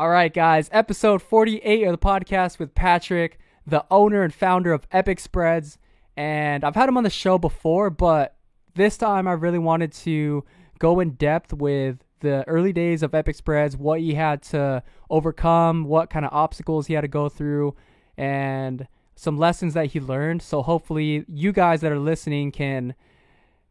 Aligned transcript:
All 0.00 0.08
right, 0.08 0.32
guys, 0.32 0.70
episode 0.72 1.20
48 1.20 1.82
of 1.82 1.92
the 1.92 1.98
podcast 1.98 2.58
with 2.58 2.74
Patrick, 2.74 3.38
the 3.66 3.84
owner 3.90 4.22
and 4.22 4.32
founder 4.32 4.72
of 4.72 4.86
Epic 4.90 5.20
Spreads. 5.20 5.76
And 6.16 6.64
I've 6.64 6.74
had 6.74 6.88
him 6.88 6.96
on 6.96 7.04
the 7.04 7.10
show 7.10 7.36
before, 7.36 7.90
but 7.90 8.34
this 8.74 8.96
time 8.96 9.28
I 9.28 9.32
really 9.32 9.58
wanted 9.58 9.92
to 9.92 10.42
go 10.78 11.00
in 11.00 11.10
depth 11.16 11.52
with 11.52 11.98
the 12.20 12.48
early 12.48 12.72
days 12.72 13.02
of 13.02 13.14
Epic 13.14 13.36
Spreads, 13.36 13.76
what 13.76 14.00
he 14.00 14.14
had 14.14 14.40
to 14.44 14.82
overcome, 15.10 15.84
what 15.84 16.08
kind 16.08 16.24
of 16.24 16.32
obstacles 16.32 16.86
he 16.86 16.94
had 16.94 17.02
to 17.02 17.08
go 17.08 17.28
through, 17.28 17.76
and 18.16 18.88
some 19.16 19.36
lessons 19.36 19.74
that 19.74 19.88
he 19.88 20.00
learned. 20.00 20.40
So 20.40 20.62
hopefully, 20.62 21.26
you 21.28 21.52
guys 21.52 21.82
that 21.82 21.92
are 21.92 21.98
listening 21.98 22.52
can 22.52 22.94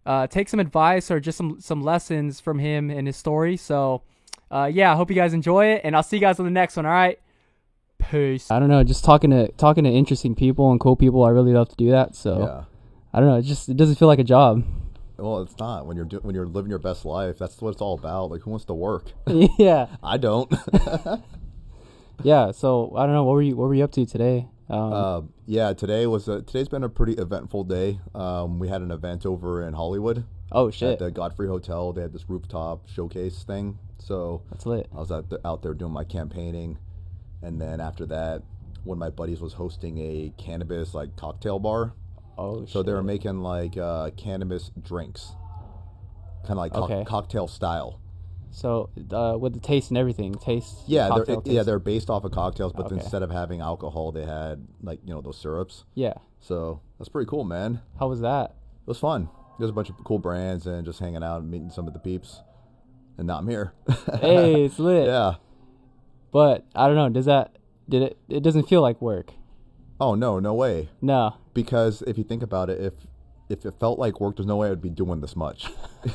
uh, 0.06 0.28
take 0.28 0.48
some 0.48 0.60
advice 0.60 1.10
or 1.10 1.20
just 1.20 1.40
some 1.40 1.60
some 1.60 1.82
lessons 1.82 2.40
from 2.40 2.60
him 2.60 2.92
and 2.92 3.08
his 3.08 3.18
story. 3.18 3.58
So 3.58 4.04
uh, 4.52 4.70
yeah, 4.72 4.92
I 4.92 4.96
hope 4.96 5.10
you 5.10 5.16
guys 5.16 5.34
enjoy 5.34 5.68
it, 5.68 5.82
and 5.84 5.96
I'll 5.96 6.04
see 6.04 6.18
you 6.18 6.22
guys 6.22 6.40
on 6.40 6.46
the 6.46 6.52
next 6.52 6.76
one. 6.76 6.86
All 6.86 6.92
right, 6.92 7.20
peace. 8.00 8.50
I 8.50 8.60
don't 8.60 8.70
know, 8.70 8.84
just 8.84 9.04
talking 9.04 9.30
to 9.32 9.50
talking 9.54 9.84
to 9.84 9.90
interesting 9.90 10.36
people 10.36 10.72
and 10.72 10.80
cool 10.80 10.96
people. 10.96 11.24
I 11.24 11.30
really 11.30 11.54
love 11.54 11.70
to 11.70 11.76
do 11.76 11.92
that. 11.92 12.16
So 12.16 12.40
Yeah. 12.40 12.64
I 13.14 13.20
don't 13.20 13.30
know, 13.30 13.38
it 13.38 13.44
just 13.44 13.70
it 13.70 13.78
doesn't 13.78 13.96
feel 13.96 14.08
like 14.08 14.20
a 14.20 14.24
job. 14.24 14.64
Well, 15.18 15.42
it's 15.42 15.58
not 15.60 15.86
when 15.86 15.98
you're 15.98 16.06
do- 16.06 16.20
when 16.22 16.34
you're 16.34 16.48
living 16.48 16.70
your 16.70 16.80
best 16.80 17.06
life. 17.06 17.38
That's 17.38 17.62
what 17.62 17.72
it's 17.72 17.82
all 17.82 17.94
about. 17.98 18.32
Like, 18.32 18.42
who 18.42 18.52
wants 18.52 18.66
to 18.66 18.74
work? 18.74 19.12
yeah, 19.28 19.88
I 20.02 20.18
don't. 20.18 20.54
yeah. 22.24 22.52
So 22.52 22.94
I 22.96 23.06
don't 23.06 23.14
know, 23.14 23.24
what 23.24 23.34
were 23.34 23.42
you 23.42 23.56
what 23.56 23.68
were 23.68 23.76
you 23.76 23.84
up 23.84 23.92
to 23.94 24.06
today? 24.06 24.48
Um, 24.70 24.94
uh, 24.94 25.22
yeah, 25.48 25.74
today 25.74 26.06
was 26.06 26.28
a, 26.28 26.44
today's 26.44 26.70
been 26.70 26.84
a 26.84 26.90
pretty 26.90 27.14
eventful 27.14 27.64
day. 27.64 28.00
Um, 28.14 28.60
we 28.60 28.70
had 28.70 28.82
an 28.82 28.92
event 28.92 29.26
over 29.26 29.68
in 29.68 29.74
Hollywood 29.74 30.26
oh 30.52 30.70
shit! 30.70 30.84
at 30.84 30.92
shit, 30.92 31.00
the 31.00 31.12
Godfrey 31.12 31.48
Hotel. 31.48 31.92
They 31.92 32.02
had 32.04 32.14
this 32.14 32.30
rooftop 32.30 32.88
showcase 32.88 33.44
thing. 33.44 33.80
So 34.00 34.42
that's 34.50 34.66
lit. 34.66 34.88
I 34.94 35.00
was 35.00 35.12
out, 35.12 35.30
th- 35.30 35.42
out 35.46 35.62
there 35.62 35.74
doing 35.74 35.92
my 35.92 36.04
campaigning, 36.04 36.78
and 37.42 37.60
then 37.62 37.80
after 37.82 38.06
that, 38.08 38.42
one 38.84 38.96
of 38.96 39.00
my 39.00 39.10
buddies 39.10 39.42
was 39.42 39.54
hosting 39.54 39.98
a 40.00 40.34
cannabis 40.38 40.94
like 40.94 41.16
cocktail 41.16 41.60
bar. 41.60 41.94
Oh 42.38 42.66
So 42.66 42.82
they 42.84 42.94
were 42.94 43.04
making 43.04 43.42
like 43.42 43.78
uh, 43.78 44.12
cannabis 44.12 44.72
drinks, 44.82 45.34
kind 46.44 46.52
of 46.52 46.58
like 46.58 46.74
co- 46.74 46.84
Okay. 46.86 47.04
cocktail 47.06 47.48
style. 47.48 48.00
So 48.52 48.90
uh, 49.12 49.38
with 49.40 49.54
the 49.54 49.60
taste 49.60 49.90
and 49.92 49.98
everything, 49.98 50.34
taste. 50.36 50.78
Yeah, 50.88 51.10
they're, 51.14 51.26
cocktail 51.26 51.54
yeah, 51.54 51.64
they're 51.64 51.78
based 51.80 52.10
off 52.10 52.24
of 52.24 52.32
cocktails, 52.32 52.72
but 52.74 52.88
Okay. 52.88 52.96
instead 52.96 53.22
of 53.22 53.30
having 53.30 53.60
alcohol, 53.62 54.12
they 54.12 54.26
had 54.26 54.66
like 54.82 55.00
you 55.06 55.14
know 55.14 55.22
those 55.22 55.38
syrups. 55.38 55.84
yeah. 55.96 56.14
So 56.42 56.80
that's 56.98 57.10
pretty 57.10 57.30
cool, 57.30 57.44
man. 57.44 57.82
How 58.00 58.08
was 58.08 58.22
that? 58.22 58.52
It 58.52 58.88
was 58.88 58.98
fun. 58.98 59.28
There's 59.60 59.70
a 59.70 59.74
bunch 59.74 59.90
of 59.90 59.98
cool 60.06 60.20
brands 60.20 60.66
and 60.68 60.86
just 60.86 61.00
hanging 61.00 61.22
out 61.22 61.42
and 61.42 61.52
meeting 61.52 61.70
some 61.70 61.86
of 61.86 61.92
the 61.94 62.00
peeps. 62.00 62.40
And 63.20 63.28
now 63.28 63.38
I'm 63.38 63.50
here. 63.50 63.74
hey, 64.22 64.64
it's 64.66 64.80
lit. 64.80 65.08
yeah. 65.08 65.36
But 66.32 66.66
I 66.74 66.88
don't 66.88 66.96
know. 66.96 67.10
Does 67.10 67.26
that 67.26 67.58
did 67.90 68.02
it? 68.02 68.18
It 68.30 68.44
doesn't 68.44 68.70
feel 68.70 68.82
like 68.82 69.02
work. 69.02 69.34
Oh 70.00 70.16
no, 70.16 70.40
no 70.40 70.54
way. 70.54 70.88
No. 71.02 71.36
Because 71.54 72.02
if 72.08 72.18
you 72.18 72.24
think 72.24 72.42
about 72.42 72.70
it, 72.70 72.80
if 72.80 72.94
if 73.50 73.66
it 73.66 73.74
felt 73.78 74.00
like 74.00 74.22
work, 74.22 74.38
there's 74.38 74.48
no 74.48 74.56
way 74.56 74.72
I'd 74.72 74.82
be 74.82 74.90
doing 74.90 75.20
this 75.20 75.36
much. 75.36 75.68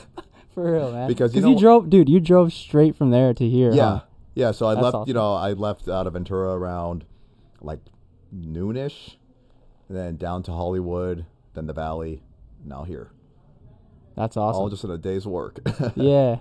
For 0.55 0.73
real, 0.73 0.93
man. 0.93 1.07
Because 1.07 1.35
you 1.35 1.43
know- 1.43 1.59
drove, 1.59 1.91
dude. 1.91 2.09
You 2.09 2.21
drove 2.21 2.55
straight 2.55 2.97
from 2.97 3.11
there 3.11 3.35
to 3.35 3.47
here. 3.47 3.71
yeah, 3.75 3.83
huh? 3.83 4.01
yeah. 4.35 4.51
So 4.53 4.67
I 4.67 4.75
That's 4.75 4.85
left. 4.85 4.95
awesome. 4.95 5.09
You 5.09 5.15
know, 5.15 5.35
I 5.35 5.53
left 5.53 5.87
out 5.89 6.07
of 6.07 6.15
Ventura 6.15 6.55
around 6.57 7.05
like 7.61 7.81
noonish, 8.35 9.17
and 9.91 9.99
then 9.99 10.17
down 10.17 10.43
to 10.45 10.53
Hollywood, 10.53 11.27
then 11.53 11.67
the 11.67 11.75
Valley, 11.75 12.23
now 12.65 12.85
here. 12.85 13.11
That's 14.17 14.39
awesome. 14.39 14.63
All 14.63 14.71
just 14.71 14.85
in 14.85 14.91
a 14.91 14.97
day's 14.97 15.27
work. 15.27 15.59
yeah, 15.97 16.37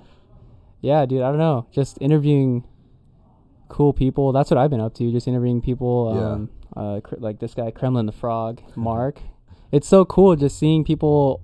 yeah, 0.83 1.05
dude. 1.05 1.21
I 1.21 1.29
don't 1.29 1.37
know. 1.37 1.65
Just 1.71 1.97
interviewing 2.01 2.65
cool 3.69 3.93
people. 3.93 4.33
That's 4.33 4.51
what 4.51 4.57
I've 4.57 4.69
been 4.69 4.81
up 4.81 4.93
to. 4.95 5.11
Just 5.11 5.29
interviewing 5.29 5.61
people. 5.61 6.13
Yeah. 6.13 6.31
Um, 6.31 6.49
uh, 6.75 6.99
cr- 6.99 7.15
like 7.19 7.39
this 7.39 7.53
guy 7.53 7.71
Kremlin 7.71 8.05
the 8.05 8.11
Frog, 8.11 8.61
Mark. 8.75 9.19
it's 9.71 9.87
so 9.87 10.03
cool 10.03 10.35
just 10.35 10.59
seeing 10.59 10.83
people 10.83 11.41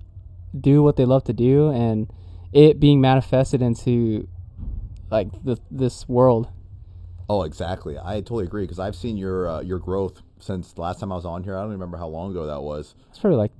do 0.58 0.82
what 0.82 0.96
they 0.96 1.06
love 1.06 1.24
to 1.24 1.32
do 1.32 1.70
and 1.70 2.12
it 2.52 2.80
being 2.80 3.00
manifested 3.00 3.62
into 3.62 4.28
like 5.10 5.28
the, 5.42 5.56
this 5.70 6.06
world. 6.06 6.48
Oh, 7.28 7.44
exactly. 7.44 7.96
I 7.98 8.16
totally 8.16 8.44
agree 8.44 8.64
because 8.64 8.78
I've 8.78 8.96
seen 8.96 9.16
your 9.16 9.48
uh, 9.48 9.60
your 9.62 9.78
growth 9.78 10.20
since 10.38 10.72
the 10.74 10.82
last 10.82 11.00
time 11.00 11.12
I 11.12 11.14
was 11.14 11.24
on 11.24 11.44
here. 11.44 11.56
I 11.56 11.62
don't 11.62 11.70
remember 11.70 11.96
how 11.96 12.08
long 12.08 12.32
ago 12.32 12.46
that 12.46 12.60
was. 12.60 12.94
It's 13.08 13.18
probably 13.18 13.38
like 13.38 13.52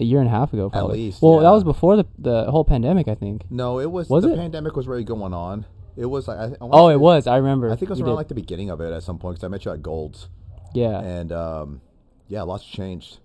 a 0.00 0.04
year 0.04 0.18
and 0.20 0.28
a 0.28 0.30
half 0.30 0.52
ago. 0.52 0.70
Probably. 0.70 0.98
least, 0.98 1.22
Well, 1.22 1.38
that 1.40 1.50
was 1.50 1.64
before 1.64 1.96
the 1.96 2.06
the 2.18 2.50
whole 2.50 2.64
pandemic, 2.64 3.08
I 3.08 3.14
think. 3.14 3.44
No, 3.50 3.78
it 3.78 3.90
was, 3.90 4.08
Was 4.08 4.24
the 4.24 4.32
it? 4.32 4.36
pandemic 4.36 4.76
was 4.76 4.86
really 4.88 5.04
going 5.04 5.32
on. 5.34 5.66
It 5.96 6.06
was 6.06 6.26
like 6.26 6.38
I, 6.38 6.44
I 6.46 6.56
Oh, 6.60 6.88
it 6.88 6.98
was. 7.00 7.26
I 7.26 7.36
remember. 7.36 7.68
I 7.70 7.76
think 7.76 7.82
it 7.82 7.90
was 7.90 7.98
You 8.00 8.04
around 8.06 8.14
did. 8.14 8.18
like 8.18 8.28
the 8.28 8.34
beginning 8.34 8.70
of 8.70 8.80
it 8.80 8.92
at 8.92 9.02
some 9.02 9.18
point 9.18 9.36
because 9.36 9.44
I 9.44 9.48
met 9.48 9.64
you 9.64 9.70
at 9.72 9.82
Gold's 9.82 10.28
yeah. 10.74 10.98
and 11.00 11.30
um, 11.32 11.80
yeah, 12.28 12.42
lots 12.42 12.64
changed. 12.64 13.18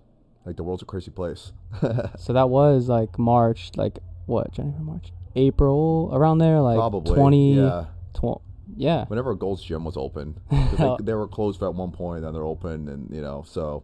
Like 0.46 0.56
the 0.56 0.62
world's 0.62 0.82
a 0.82 0.86
crazy 0.86 1.10
place. 1.10 1.52
So 2.18 2.32
that 2.32 2.48
was 2.48 2.88
like 2.88 3.18
March, 3.18 3.70
like 3.76 3.98
what? 4.26 4.52
January, 4.52 4.82
March, 4.82 5.12
April, 5.36 6.10
around 6.12 6.38
there, 6.38 6.60
like 6.60 6.76
Probably. 6.76 7.14
twenty. 7.14 7.54
Yeah. 7.54 7.86
Tw- 8.14 8.40
yeah. 8.76 9.04
Whenever 9.06 9.34
Gold's 9.34 9.62
gym 9.64 9.84
was 9.84 9.96
open, 9.96 10.38
they, 10.50 10.96
they 11.02 11.14
were 11.14 11.26
closed 11.26 11.62
at 11.62 11.74
one 11.74 11.90
point, 11.90 12.22
then 12.22 12.32
they're 12.32 12.44
open, 12.44 12.88
and 12.88 13.12
you 13.14 13.20
know, 13.20 13.44
so 13.46 13.82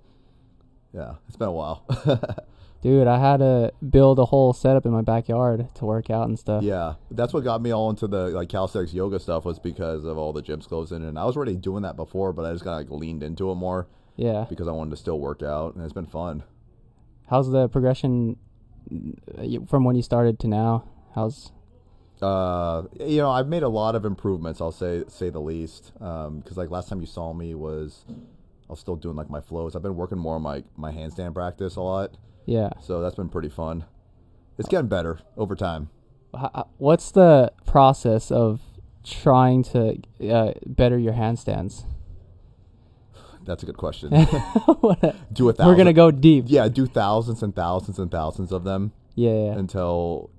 yeah, 0.94 1.14
it's 1.26 1.36
been 1.36 1.48
a 1.48 1.52
while. 1.52 1.84
Dude, 2.82 3.06
I 3.08 3.18
had 3.18 3.38
to 3.38 3.72
build 3.88 4.18
a 4.18 4.26
whole 4.26 4.52
setup 4.52 4.86
in 4.86 4.92
my 4.92 5.02
backyard 5.02 5.68
to 5.74 5.84
work 5.84 6.08
out 6.10 6.28
and 6.28 6.38
stuff. 6.38 6.62
Yeah, 6.62 6.94
that's 7.10 7.32
what 7.32 7.42
got 7.42 7.60
me 7.60 7.72
all 7.72 7.90
into 7.90 8.06
the 8.06 8.28
like 8.28 8.48
calisthenics 8.48 8.94
yoga 8.94 9.18
stuff 9.18 9.44
was 9.44 9.58
because 9.58 10.04
of 10.04 10.16
all 10.18 10.32
the 10.32 10.42
gyms 10.42 10.68
closing, 10.68 11.04
and 11.04 11.18
I 11.18 11.24
was 11.24 11.36
already 11.36 11.56
doing 11.56 11.82
that 11.82 11.96
before, 11.96 12.32
but 12.32 12.44
I 12.44 12.52
just 12.52 12.64
kind 12.64 12.80
of 12.80 12.90
like 12.90 13.00
leaned 13.00 13.22
into 13.22 13.50
it 13.50 13.54
more 13.56 13.88
Yeah. 14.16 14.46
because 14.48 14.68
I 14.68 14.72
wanted 14.72 14.90
to 14.90 14.96
still 14.96 15.18
work 15.18 15.42
out, 15.42 15.74
and 15.74 15.82
it's 15.82 15.92
been 15.94 16.06
fun. 16.06 16.44
How's 17.28 17.50
the 17.50 17.68
progression 17.68 18.36
uh, 19.36 19.42
from 19.66 19.82
when 19.84 19.96
you 19.96 20.02
started 20.02 20.38
to 20.40 20.48
now? 20.48 20.84
How's 21.14 21.50
Uh, 22.22 22.82
you 23.00 23.16
know, 23.18 23.30
I've 23.30 23.48
made 23.48 23.62
a 23.64 23.68
lot 23.68 23.94
of 23.96 24.04
improvements. 24.04 24.60
I'll 24.60 24.70
say 24.70 25.02
say 25.08 25.28
the 25.30 25.40
least. 25.40 25.92
Um, 26.00 26.38
because 26.38 26.56
like 26.56 26.70
last 26.70 26.88
time 26.88 27.00
you 27.00 27.06
saw 27.06 27.32
me 27.32 27.54
was 27.54 28.04
I 28.68 28.72
was 28.72 28.80
still 28.80 28.96
doing 28.96 29.16
like 29.16 29.28
my 29.28 29.40
flows. 29.40 29.74
I've 29.74 29.82
been 29.82 29.96
working 29.96 30.18
more 30.18 30.36
on 30.36 30.42
my 30.42 30.62
my 30.76 30.92
handstand 30.92 31.34
practice 31.34 31.74
a 31.76 31.80
lot, 31.80 32.16
yeah? 32.46 32.70
so 32.80 33.00
that's 33.00 33.16
been 33.16 33.28
pretty 33.28 33.48
fun. 33.48 33.84
It's 34.58 34.68
getting 34.68 34.88
better 34.88 35.18
over 35.36 35.54
time. 35.54 35.90
What's 36.78 37.10
the 37.10 37.52
process 37.66 38.30
of 38.30 38.60
trying 39.04 39.62
to 39.64 40.00
uh, 40.30 40.52
better 40.66 40.98
your 40.98 41.12
handstands? 41.12 41.84
That's 43.44 43.62
a 43.62 43.66
good 43.66 43.76
question. 43.76 44.10
Do 45.32 45.48
a 45.48 45.52
thousand. 45.52 45.66
We're 45.66 45.76
gonna 45.76 45.92
go 45.92 46.10
deep. 46.10 46.46
Yeah, 46.48 46.68
do 46.68 46.86
thousands 46.86 47.42
and 47.42 47.54
thousands 47.54 47.98
and 47.98 48.10
thousands 48.10 48.50
of 48.50 48.64
them. 48.64 48.92
Yeah. 49.14 49.30
yeah. 49.30 49.52
until 49.52 50.30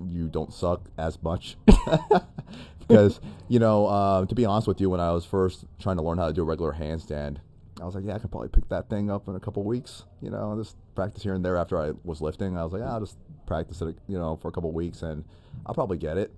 you 0.00 0.28
don't 0.28 0.52
suck 0.52 0.90
as 0.98 1.22
much. 1.22 1.56
because 2.88 3.20
you 3.46 3.58
know, 3.58 3.86
uh, 3.86 4.26
to 4.26 4.34
be 4.34 4.44
honest 4.44 4.66
with 4.66 4.80
you, 4.80 4.90
when 4.90 5.00
I 5.00 5.12
was 5.12 5.24
first 5.24 5.64
trying 5.78 5.96
to 5.96 6.02
learn 6.02 6.18
how 6.18 6.26
to 6.26 6.32
do 6.32 6.42
a 6.42 6.44
regular 6.44 6.74
handstand, 6.74 7.36
I 7.80 7.84
was 7.84 7.94
like, 7.94 8.04
yeah, 8.04 8.14
I 8.14 8.18
could 8.18 8.30
probably 8.30 8.48
pick 8.48 8.68
that 8.68 8.88
thing 8.90 9.10
up 9.10 9.28
in 9.28 9.36
a 9.36 9.40
couple 9.40 9.62
weeks. 9.62 10.04
You 10.20 10.30
know, 10.30 10.56
just 10.58 10.76
practice 10.94 11.22
here 11.22 11.34
and 11.34 11.44
there. 11.44 11.56
After 11.56 11.80
I 11.80 11.92
was 12.04 12.20
lifting, 12.20 12.56
I 12.56 12.64
was 12.64 12.72
like, 12.72 12.80
yeah, 12.80 12.92
I'll 12.92 13.00
just 13.00 13.16
practice 13.46 13.80
it, 13.82 13.96
you 14.08 14.18
know, 14.18 14.36
for 14.36 14.48
a 14.48 14.52
couple 14.52 14.72
weeks, 14.72 15.02
and 15.02 15.24
I'll 15.66 15.74
probably 15.74 15.98
get 15.98 16.18
it. 16.18 16.32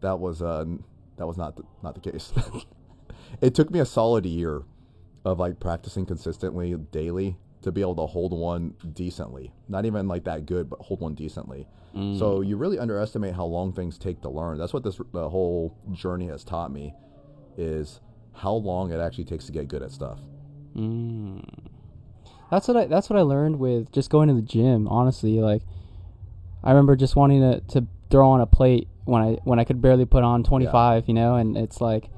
That 0.00 0.18
was 0.18 0.42
uh, 0.42 0.64
that 1.16 1.26
was 1.26 1.36
not 1.36 1.56
the, 1.56 1.64
not 1.82 1.94
the 1.94 2.10
case. 2.10 2.32
it 3.40 3.54
took 3.54 3.70
me 3.70 3.80
a 3.80 3.86
solid 3.86 4.26
year 4.26 4.62
of 5.24 5.38
like 5.38 5.58
practicing 5.58 6.06
consistently 6.06 6.74
daily 6.92 7.36
to 7.62 7.72
be 7.72 7.80
able 7.80 7.96
to 7.96 8.06
hold 8.06 8.32
one 8.32 8.74
decently. 8.92 9.52
Not 9.68 9.86
even 9.86 10.06
like 10.06 10.24
that 10.24 10.46
good, 10.46 10.70
but 10.70 10.78
hold 10.80 11.00
one 11.00 11.14
decently. 11.14 11.66
So 12.18 12.42
you 12.42 12.58
really 12.58 12.78
underestimate 12.78 13.34
how 13.34 13.46
long 13.46 13.72
things 13.72 13.96
take 13.96 14.20
to 14.20 14.28
learn. 14.28 14.58
That's 14.58 14.74
what 14.74 14.84
this 14.84 15.00
the 15.14 15.30
whole 15.30 15.74
journey 15.92 16.26
has 16.28 16.44
taught 16.44 16.70
me 16.70 16.92
is 17.56 18.00
how 18.34 18.52
long 18.52 18.92
it 18.92 19.00
actually 19.00 19.24
takes 19.24 19.46
to 19.46 19.52
get 19.52 19.66
good 19.66 19.82
at 19.82 19.90
stuff. 19.90 20.20
Mm. 20.76 21.42
That's 22.50 22.68
what 22.68 22.76
I 22.76 22.86
that's 22.86 23.10
what 23.10 23.18
I 23.18 23.22
learned 23.22 23.58
with 23.58 23.90
just 23.92 24.10
going 24.10 24.28
to 24.28 24.34
the 24.34 24.42
gym, 24.42 24.86
honestly. 24.88 25.40
Like 25.40 25.62
I 26.62 26.70
remember 26.70 26.96
just 26.96 27.16
wanting 27.16 27.40
to, 27.40 27.60
to 27.72 27.86
throw 28.10 28.28
on 28.30 28.40
a 28.40 28.46
plate 28.46 28.88
when 29.04 29.22
I 29.22 29.38
when 29.44 29.58
I 29.58 29.64
could 29.64 29.80
barely 29.80 30.04
put 30.04 30.22
on 30.22 30.44
25, 30.44 31.08
you 31.08 31.14
know, 31.14 31.36
and 31.36 31.56
it's 31.56 31.80
like 31.80 32.10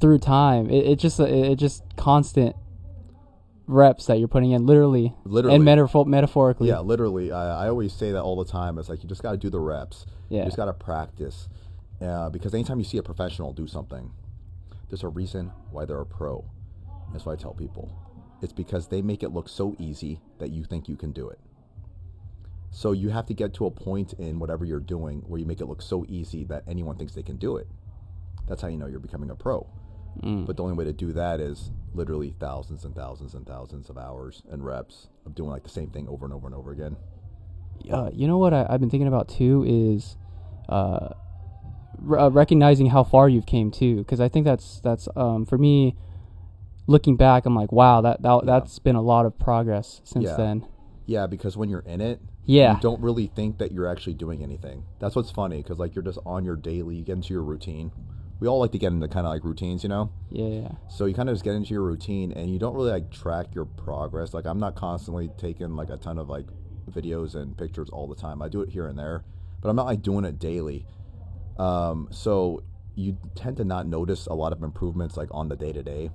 through 0.00 0.18
time, 0.18 0.70
it, 0.70 0.86
it 0.86 0.98
just 0.98 1.18
it, 1.18 1.28
it 1.30 1.56
just 1.56 1.82
constant 1.96 2.54
reps 3.66 4.06
that 4.06 4.18
you're 4.18 4.28
putting 4.28 4.50
in 4.52 4.66
literally, 4.66 5.14
Literally. 5.24 5.56
and 5.56 5.64
metaphor- 5.64 6.04
metaphorically. 6.06 6.68
Yeah, 6.68 6.80
literally. 6.80 7.32
I, 7.32 7.64
I 7.64 7.68
always 7.68 7.92
say 7.92 8.12
that 8.12 8.20
all 8.22 8.36
the 8.42 8.50
time. 8.50 8.78
It's 8.78 8.88
like 8.88 9.02
you 9.02 9.08
just 9.08 9.22
got 9.22 9.32
to 9.32 9.36
do 9.38 9.50
the 9.50 9.60
reps. 9.60 10.06
Yeah. 10.28 10.40
You 10.40 10.44
just 10.46 10.56
got 10.56 10.66
to 10.66 10.72
practice. 10.72 11.48
Uh, 12.00 12.28
because 12.30 12.52
anytime 12.52 12.78
you 12.78 12.84
see 12.84 12.98
a 12.98 13.02
professional 13.02 13.52
do 13.52 13.66
something, 13.66 14.10
there's 14.90 15.04
a 15.04 15.08
reason 15.08 15.52
why 15.70 15.84
they're 15.84 16.00
a 16.00 16.06
pro. 16.06 16.44
That's 17.12 17.26
what 17.26 17.38
I 17.38 17.42
tell 17.42 17.54
people. 17.54 17.90
It's 18.42 18.52
because 18.52 18.88
they 18.88 19.02
make 19.02 19.22
it 19.22 19.28
look 19.28 19.48
so 19.48 19.76
easy 19.78 20.20
that 20.38 20.50
you 20.50 20.64
think 20.64 20.88
you 20.88 20.96
can 20.96 21.12
do 21.12 21.28
it. 21.28 21.38
So 22.70 22.92
you 22.92 23.10
have 23.10 23.26
to 23.26 23.34
get 23.34 23.54
to 23.54 23.66
a 23.66 23.70
point 23.70 24.14
in 24.14 24.38
whatever 24.38 24.64
you're 24.64 24.80
doing 24.80 25.20
where 25.20 25.38
you 25.38 25.46
make 25.46 25.60
it 25.60 25.66
look 25.66 25.82
so 25.82 26.04
easy 26.08 26.44
that 26.44 26.64
anyone 26.66 26.96
thinks 26.96 27.14
they 27.14 27.22
can 27.22 27.36
do 27.36 27.56
it. 27.56 27.68
That's 28.48 28.62
how 28.62 28.68
you 28.68 28.78
know 28.78 28.86
you're 28.86 28.98
becoming 28.98 29.30
a 29.30 29.36
pro. 29.36 29.66
Mm. 30.22 30.46
But 30.46 30.56
the 30.56 30.62
only 30.62 30.74
way 30.74 30.84
to 30.84 30.92
do 30.92 31.12
that 31.12 31.38
is 31.38 31.70
literally 31.94 32.34
thousands 32.40 32.84
and 32.84 32.94
thousands 32.94 33.34
and 33.34 33.46
thousands 33.46 33.90
of 33.90 33.98
hours 33.98 34.42
and 34.50 34.64
reps 34.64 35.08
of 35.26 35.34
doing 35.34 35.50
like 35.50 35.62
the 35.62 35.68
same 35.68 35.90
thing 35.90 36.08
over 36.08 36.24
and 36.24 36.34
over 36.34 36.46
and 36.46 36.56
over 36.56 36.72
again. 36.72 36.96
uh, 37.90 38.10
you 38.12 38.26
know 38.26 38.38
what 38.38 38.54
I, 38.54 38.66
I've 38.68 38.80
been 38.80 38.90
thinking 38.90 39.08
about 39.08 39.28
too 39.28 39.64
is 39.66 40.16
uh, 40.68 41.10
r- 42.08 42.18
uh, 42.18 42.28
recognizing 42.30 42.86
how 42.86 43.04
far 43.04 43.28
you've 43.28 43.46
came 43.46 43.70
too, 43.70 43.96
because 43.98 44.20
I 44.20 44.28
think 44.28 44.44
that's 44.44 44.80
that's 44.80 45.08
um, 45.14 45.44
for 45.46 45.58
me. 45.58 45.94
Looking 46.86 47.16
back, 47.16 47.46
I'm 47.46 47.54
like, 47.54 47.72
wow, 47.72 48.00
that, 48.00 48.22
that 48.22 48.34
Yeah. 48.34 48.40
that's 48.44 48.78
been 48.78 48.96
a 48.96 49.02
lot 49.02 49.24
of 49.26 49.38
progress 49.38 50.00
since 50.04 50.24
Yeah. 50.26 50.36
then. 50.36 50.66
Yeah, 51.06 51.26
because 51.26 51.56
when 51.56 51.68
you're 51.68 51.80
in 51.80 52.00
it, 52.00 52.20
Yeah, 52.44 52.74
you 52.74 52.80
don't 52.80 53.00
really 53.00 53.28
think 53.28 53.58
that 53.58 53.70
you're 53.70 53.86
actually 53.86 54.14
doing 54.14 54.42
anything. 54.42 54.82
That's 54.98 55.14
what's 55.14 55.30
funny 55.30 55.58
because 55.58 55.78
like 55.78 55.94
you're 55.94 56.02
just 56.02 56.18
on 56.26 56.44
your 56.44 56.56
daily, 56.56 56.96
you 56.96 57.04
get 57.04 57.12
into 57.14 57.32
your 57.32 57.44
routine. 57.44 57.92
We 58.40 58.48
all 58.48 58.58
like 58.58 58.72
to 58.72 58.78
get 58.78 58.92
into 58.92 59.06
kind 59.06 59.24
of 59.26 59.32
like 59.32 59.44
routines, 59.44 59.84
you 59.84 59.88
know. 59.88 60.10
yeah, 60.30 60.46
yeah, 60.46 60.68
So 60.88 61.04
you 61.04 61.14
kind 61.14 61.28
of 61.28 61.34
just 61.36 61.44
get 61.44 61.54
into 61.54 61.72
your 61.72 61.82
routine 61.84 62.32
and 62.32 62.50
you 62.50 62.58
don't 62.58 62.74
really 62.74 62.90
like 62.90 63.10
track 63.12 63.54
your 63.54 63.64
progress. 63.66 64.34
Like 64.34 64.44
I'm 64.46 64.58
not 64.58 64.74
constantly 64.74 65.30
taking 65.38 65.76
like 65.76 65.90
a 65.90 65.96
ton 65.96 66.18
of 66.18 66.28
like 66.28 66.46
videos 66.90 67.36
and 67.36 67.56
pictures 67.56 67.88
all 67.90 68.08
the 68.08 68.16
time. 68.16 68.42
I 68.42 68.48
do 68.48 68.60
it 68.60 68.68
here 68.70 68.88
and 68.88 68.98
there, 68.98 69.22
but 69.60 69.68
I'm 69.68 69.76
not 69.76 69.86
like 69.86 70.02
doing 70.02 70.24
it 70.24 70.40
daily. 70.40 70.84
Um, 71.58 72.08
so 72.10 72.64
you 72.96 73.16
tend 73.36 73.56
to 73.58 73.64
not 73.64 73.86
notice 73.86 74.26
a 74.26 74.34
lot 74.34 74.52
of 74.52 74.64
improvements 74.64 75.16
like 75.16 75.28
on 75.30 75.48
the 75.48 75.56
day 75.56 75.72
to 75.72 75.82
day. 75.84 76.10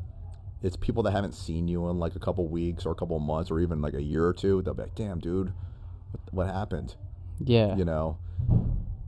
It's 0.63 0.75
people 0.75 1.03
that 1.03 1.11
haven't 1.11 1.33
seen 1.33 1.67
you 1.67 1.87
in 1.89 1.99
like 1.99 2.15
a 2.15 2.19
couple 2.19 2.47
weeks 2.47 2.85
or 2.85 2.91
a 2.91 2.95
couple 2.95 3.19
months 3.19 3.51
or 3.51 3.59
even 3.59 3.81
like 3.81 3.93
a 3.93 4.01
year 4.01 4.25
or 4.25 4.33
two. 4.33 4.61
They'll 4.61 4.73
be 4.73 4.83
like, 4.83 4.95
"Damn, 4.95 5.19
dude, 5.19 5.53
what, 6.11 6.47
what 6.47 6.53
happened?" 6.53 6.95
yeah. 7.39 7.75
You 7.75 7.85
know. 7.85 8.17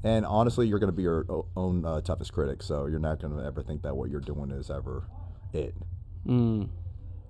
And 0.04 0.26
honestly, 0.26 0.68
you're 0.68 0.80
going 0.80 0.92
to 0.92 0.96
be 0.96 1.04
your 1.04 1.26
own 1.58 1.84
uh, 1.84 2.02
toughest 2.02 2.32
critic, 2.32 2.64
so 2.64 2.86
you're 2.86 3.00
not 3.00 3.20
going 3.20 3.36
to 3.36 3.44
ever 3.44 3.62
think 3.62 3.82
that 3.82 3.96
what 3.96 4.10
you're 4.10 4.22
doing 4.22 4.50
is 4.52 4.70
ever 4.72 5.04
it. 5.52 5.76
Mm. 6.26 6.70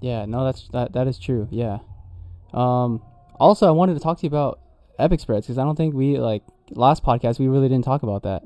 Yeah, 0.02 0.26
no, 0.26 0.46
that's 0.46 0.68
that 0.70 0.94
that 0.94 1.08
is 1.08 1.18
true. 1.18 1.48
Yeah. 1.52 1.80
Um. 2.54 3.02
Also, 3.40 3.68
I 3.68 3.72
wanted 3.72 3.94
to 3.94 4.00
talk 4.02 4.20
to 4.20 4.24
you 4.24 4.28
about 4.28 4.60
Epic 5.00 5.20
Spreads 5.20 5.48
because 5.48 5.58
I 5.58 5.64
don't 5.64 5.76
think 5.76 5.96
we 5.96 6.18
like 6.18 6.44
last 6.72 7.04
podcast 7.04 7.40
we 7.40 7.48
really 7.48 7.70
didn't 7.70 7.86
talk 7.86 8.04
about 8.04 8.24
that. 8.24 8.44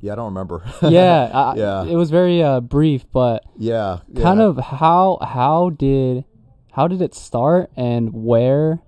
Yeah, 0.00 0.12
I 0.12 0.16
don't 0.16 0.26
remember. 0.26 0.62
yeah. 0.82 1.30
I, 1.32 1.54
Yeah. 1.56 1.84
It 1.84 1.96
was 1.96 2.10
very 2.10 2.42
uh, 2.42 2.60
brief, 2.60 3.06
but 3.12 3.44
yeah, 3.56 4.00
kind 4.16 4.40
yeah. 4.40 4.46
of 4.46 4.58
how 4.58 5.18
how 5.22 5.70
did 5.70 6.24
how 6.72 6.88
did 6.88 7.00
it 7.00 7.14
start 7.14 7.70
and 7.76 8.12
where 8.12 8.80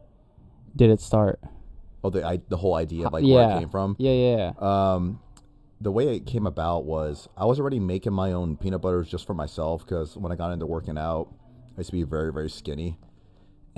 did 0.77 0.91
it 0.91 1.01
start? 1.01 1.41
Oh, 2.05 2.11
the 2.11 2.25
I, 2.25 2.41
the 2.49 2.57
whole 2.57 2.75
idea 2.75 3.07
of 3.07 3.13
like 3.13 3.25
where 3.25 3.57
it 3.57 3.61
came 3.61 3.71
from. 3.71 3.97
Yeah, 3.99 4.13
yeah. 4.13 4.53
Um, 4.59 5.21
the 5.81 5.91
way 5.91 6.15
it 6.15 6.27
came 6.27 6.47
about 6.47 6.85
was 6.85 7.29
I 7.37 7.45
was 7.45 7.59
already 7.61 7.81
making 7.81 8.13
my 8.13 8.33
own 8.33 8.57
peanut 8.57 8.81
butters 8.81 9.09
just 9.09 9.27
for 9.27 9.35
myself 9.35 9.85
because 9.85 10.17
when 10.17 10.33
I 10.33 10.37
got 10.37 10.53
into 10.53 10.67
working 10.67 10.99
out, 10.99 11.33
I 11.77 11.81
used 11.81 11.91
to 11.91 11.97
be 11.97 12.03
very 12.03 12.33
very 12.33 12.51
skinny, 12.51 12.99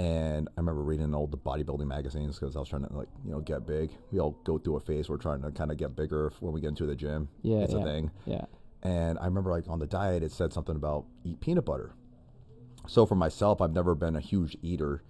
and 0.01 0.49
I 0.49 0.61
remember 0.61 0.83
reading 0.83 1.15
all 1.15 1.27
the 1.27 1.37
bodybuilding 1.37 1.87
magazines 1.87 2.39
because 2.39 2.57
I 2.57 2.61
was 2.61 2.71
trying 2.71 2.87
to 2.87 2.93
like 2.95 3.09
you 3.23 3.33
know 3.33 3.41
get 3.41 3.67
big. 3.67 3.91
We 4.11 4.19
all 4.19 4.31
go 4.45 4.57
through 4.57 4.77
a 4.77 4.81
phase 4.81 5.11
where 5.11 5.19
we're 5.19 5.23
trying 5.23 5.43
to 5.43 5.51
kind 5.51 5.71
of 5.71 5.77
get 5.77 5.95
bigger 5.95 6.33
when 6.41 6.55
we 6.55 6.63
get 6.63 6.69
into 6.69 6.87
the 6.87 6.97
gym. 6.97 7.29
Yeah, 7.43 7.59
it's 7.59 7.75
yeah. 7.75 7.81
a 7.81 7.85
thing. 7.85 8.11
Yeah. 8.25 8.45
And 8.83 9.19
I 9.19 9.27
remember 9.27 9.51
like 9.51 9.69
on 9.69 9.79
the 9.79 9.87
diet, 9.87 10.23
it 10.23 10.33
said 10.33 10.55
something 10.55 10.75
about 10.75 11.05
eat 11.23 11.39
peanut 11.41 11.67
butter. 11.67 11.93
So 12.87 13.05
for 13.05 13.15
myself, 13.15 13.61
I've 13.61 13.75
never 13.75 13.95
been 13.95 14.17
a 14.17 14.21
huge 14.21 14.57
eater, 14.63 15.03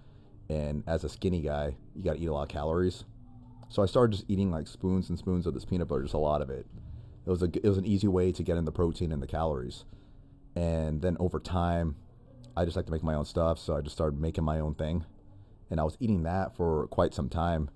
and 0.49 0.83
as 0.89 1.05
a 1.05 1.09
skinny 1.09 1.41
guy, 1.41 1.77
you 1.95 2.03
got 2.03 2.15
to 2.15 2.21
eat 2.21 2.27
a 2.27 2.33
lot 2.33 2.43
of 2.43 2.49
calories. 2.49 3.05
So 3.69 3.85
I 3.85 3.87
started 3.87 4.17
just 4.17 4.29
eating 4.29 4.51
like 4.51 4.67
spoons 4.67 5.09
and 5.09 5.17
spoons 5.17 5.47
of 5.47 5.55
this 5.55 5.65
peanut 5.65 5.87
butter, 5.87 6.03
just 6.03 6.15
a 6.15 6.19
lot 6.19 6.43
of 6.43 6.51
it. 6.51 6.67
It 7.25 7.31
was 7.31 7.45
a 7.45 7.51
it 7.65 7.69
was 7.69 7.79
an 7.79 7.87
easy 7.87 8.09
way 8.09 8.33
to 8.33 8.43
get 8.43 8.57
in 8.57 8.65
the 8.65 8.73
protein 8.73 9.13
and 9.13 9.23
the 9.23 9.29
calories. 9.29 9.85
And 10.57 11.01
then 11.01 11.17
over 11.21 11.39
time, 11.39 11.95
I 12.57 12.65
just 12.65 12.77
like 12.77 12.87
to 12.87 12.93
make 12.93 13.03
my 13.03 13.15
own 13.15 13.25
stuff, 13.25 13.59
so 13.59 13.77
I 13.77 13.81
just 13.81 13.95
started 13.97 14.21
making 14.21 14.45
my 14.45 14.61
own 14.61 14.75
thing, 14.75 15.05
and 15.71 15.81
I 15.81 15.85
was 15.85 15.97
eating 16.01 16.25
that 16.25 16.57
for 16.57 16.87
quite 16.89 17.15
some 17.15 17.29
time 17.29 17.71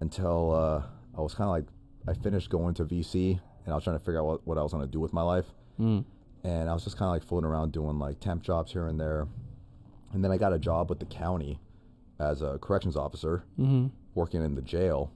until 0.00 0.54
uh, 0.54 0.82
I 1.16 1.20
was 1.20 1.34
kind 1.34 1.48
of 1.48 1.52
like 1.52 1.66
I 2.08 2.20
finished 2.20 2.50
going 2.50 2.74
to 2.74 2.84
VC 2.84 3.40
and 3.64 3.72
I 3.72 3.74
was 3.74 3.84
trying 3.84 3.98
to 3.98 4.04
figure 4.04 4.20
out 4.20 4.26
what, 4.26 4.46
what 4.46 4.58
I 4.58 4.62
was 4.62 4.72
going 4.72 4.84
to 4.84 4.90
do 4.90 5.00
with 5.00 5.12
my 5.12 5.22
life. 5.22 5.46
Mm. 5.80 6.04
And 6.44 6.70
I 6.70 6.74
was 6.74 6.84
just 6.84 6.96
kind 6.96 7.08
of 7.08 7.12
like 7.14 7.24
floating 7.24 7.48
around 7.48 7.72
doing 7.72 7.98
like 7.98 8.20
temp 8.20 8.42
jobs 8.42 8.72
here 8.72 8.86
and 8.86 9.00
there. 9.00 9.26
And 10.12 10.22
then 10.22 10.30
I 10.30 10.36
got 10.36 10.52
a 10.52 10.58
job 10.58 10.88
with 10.88 11.00
the 11.00 11.06
county 11.06 11.58
as 12.20 12.42
a 12.42 12.58
corrections 12.58 12.96
officer 12.96 13.44
Mm-hmm. 13.58 13.86
working 14.14 14.42
in 14.44 14.54
the 14.54 14.62
jail. 14.62 15.10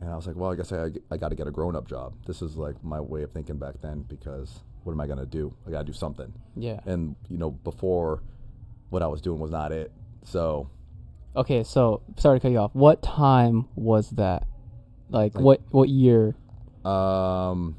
And 0.00 0.10
I 0.10 0.14
was 0.14 0.26
like, 0.26 0.36
well, 0.36 0.52
I 0.52 0.56
guess 0.56 0.72
I, 0.72 0.90
I 1.10 1.16
got 1.16 1.30
to 1.30 1.34
get 1.34 1.46
a 1.48 1.50
grown 1.50 1.74
up 1.74 1.88
job. 1.88 2.14
This 2.26 2.42
is 2.42 2.56
like 2.56 2.82
my 2.84 3.00
way 3.00 3.22
of 3.22 3.32
thinking 3.32 3.56
back 3.58 3.80
then 3.80 4.02
because 4.02 4.60
what 4.86 4.92
am 4.92 5.00
I 5.00 5.06
going 5.06 5.18
to 5.18 5.26
do? 5.26 5.52
I 5.66 5.70
got 5.72 5.78
to 5.80 5.84
do 5.84 5.92
something. 5.92 6.32
Yeah. 6.54 6.78
And, 6.86 7.16
you 7.28 7.38
know, 7.38 7.50
before 7.50 8.22
what 8.90 9.02
I 9.02 9.08
was 9.08 9.20
doing 9.20 9.40
was 9.40 9.50
not 9.50 9.72
it. 9.72 9.90
So 10.22 10.70
Okay, 11.34 11.64
so 11.64 12.02
sorry 12.16 12.38
to 12.38 12.42
cut 12.42 12.52
you 12.52 12.58
off. 12.58 12.70
What 12.72 13.02
time 13.02 13.66
was 13.74 14.10
that? 14.10 14.46
Like, 15.10 15.34
Like- 15.34 15.44
what 15.44 15.60
what 15.70 15.88
year? 15.88 16.36
um, 16.84 17.74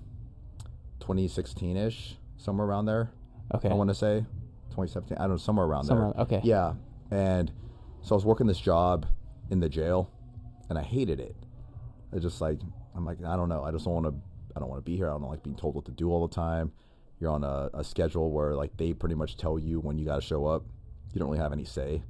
2016 0.99 1.77
ish, 1.77 2.17
somewhere 2.35 2.67
around 2.67 2.85
there. 2.85 3.09
Okay. 3.55 3.69
I 3.69 3.73
want 3.73 3.89
to 3.89 3.95
say 3.95 4.25
2017. 4.71 5.17
I 5.17 5.21
don't 5.21 5.29
know, 5.31 5.37
somewhere 5.37 5.65
around 5.65 5.85
Somewhere 5.85 6.11
there. 6.13 6.23
okay. 6.23 6.41
Yeah, 6.43 6.73
and 7.09 7.49
so 8.01 8.13
I 8.13 8.17
was 8.17 8.25
working 8.25 8.47
this 8.47 8.59
job 8.59 9.05
in 9.49 9.61
the 9.61 9.69
jail, 9.69 10.11
and 10.69 10.77
I 10.77 10.83
hated 10.83 11.21
it. 11.21 11.35
I 12.13 12.19
just 12.19 12.41
like 12.41 12.59
I'm 12.95 13.05
like 13.05 13.23
I 13.23 13.37
don't 13.37 13.47
know. 13.49 13.63
I 13.63 13.71
just 13.71 13.85
don't 13.85 13.93
want 13.93 14.05
to. 14.07 14.13
I 14.55 14.59
don't 14.59 14.69
want 14.69 14.79
to 14.83 14.85
be 14.91 14.97
here. 14.97 15.07
I 15.07 15.13
don't 15.13 15.29
like 15.29 15.43
being 15.43 15.55
told 15.55 15.75
what 15.75 15.85
to 15.85 15.91
do 15.91 16.11
all 16.11 16.27
the 16.27 16.33
time. 16.35 16.71
You're 17.19 17.31
on 17.31 17.43
a, 17.43 17.69
a 17.73 17.83
schedule 17.83 18.31
where 18.31 18.53
like 18.53 18.75
they 18.77 18.93
pretty 18.93 19.15
much 19.15 19.37
tell 19.37 19.57
you 19.57 19.79
when 19.79 19.97
you 19.97 20.05
got 20.05 20.15
to 20.15 20.21
show 20.21 20.45
up. 20.45 20.63
You 21.13 21.19
don't 21.19 21.29
really 21.29 21.41
have 21.41 21.53
any 21.53 21.65
say. 21.65 22.03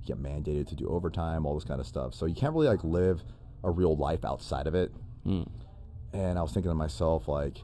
You 0.00 0.06
get 0.06 0.22
mandated 0.22 0.68
to 0.68 0.76
do 0.76 0.88
overtime, 0.88 1.46
all 1.46 1.54
this 1.54 1.64
kind 1.64 1.80
of 1.80 1.86
stuff. 1.86 2.14
So 2.14 2.26
you 2.26 2.34
can't 2.34 2.54
really 2.54 2.68
like 2.68 2.84
live 2.84 3.22
a 3.64 3.70
real 3.70 3.96
life 3.96 4.24
outside 4.24 4.66
of 4.66 4.74
it. 4.74 4.92
Mm. 5.26 5.48
And 6.12 6.38
I 6.38 6.42
was 6.42 6.52
thinking 6.52 6.70
to 6.70 6.74
myself 6.74 7.28
like, 7.28 7.58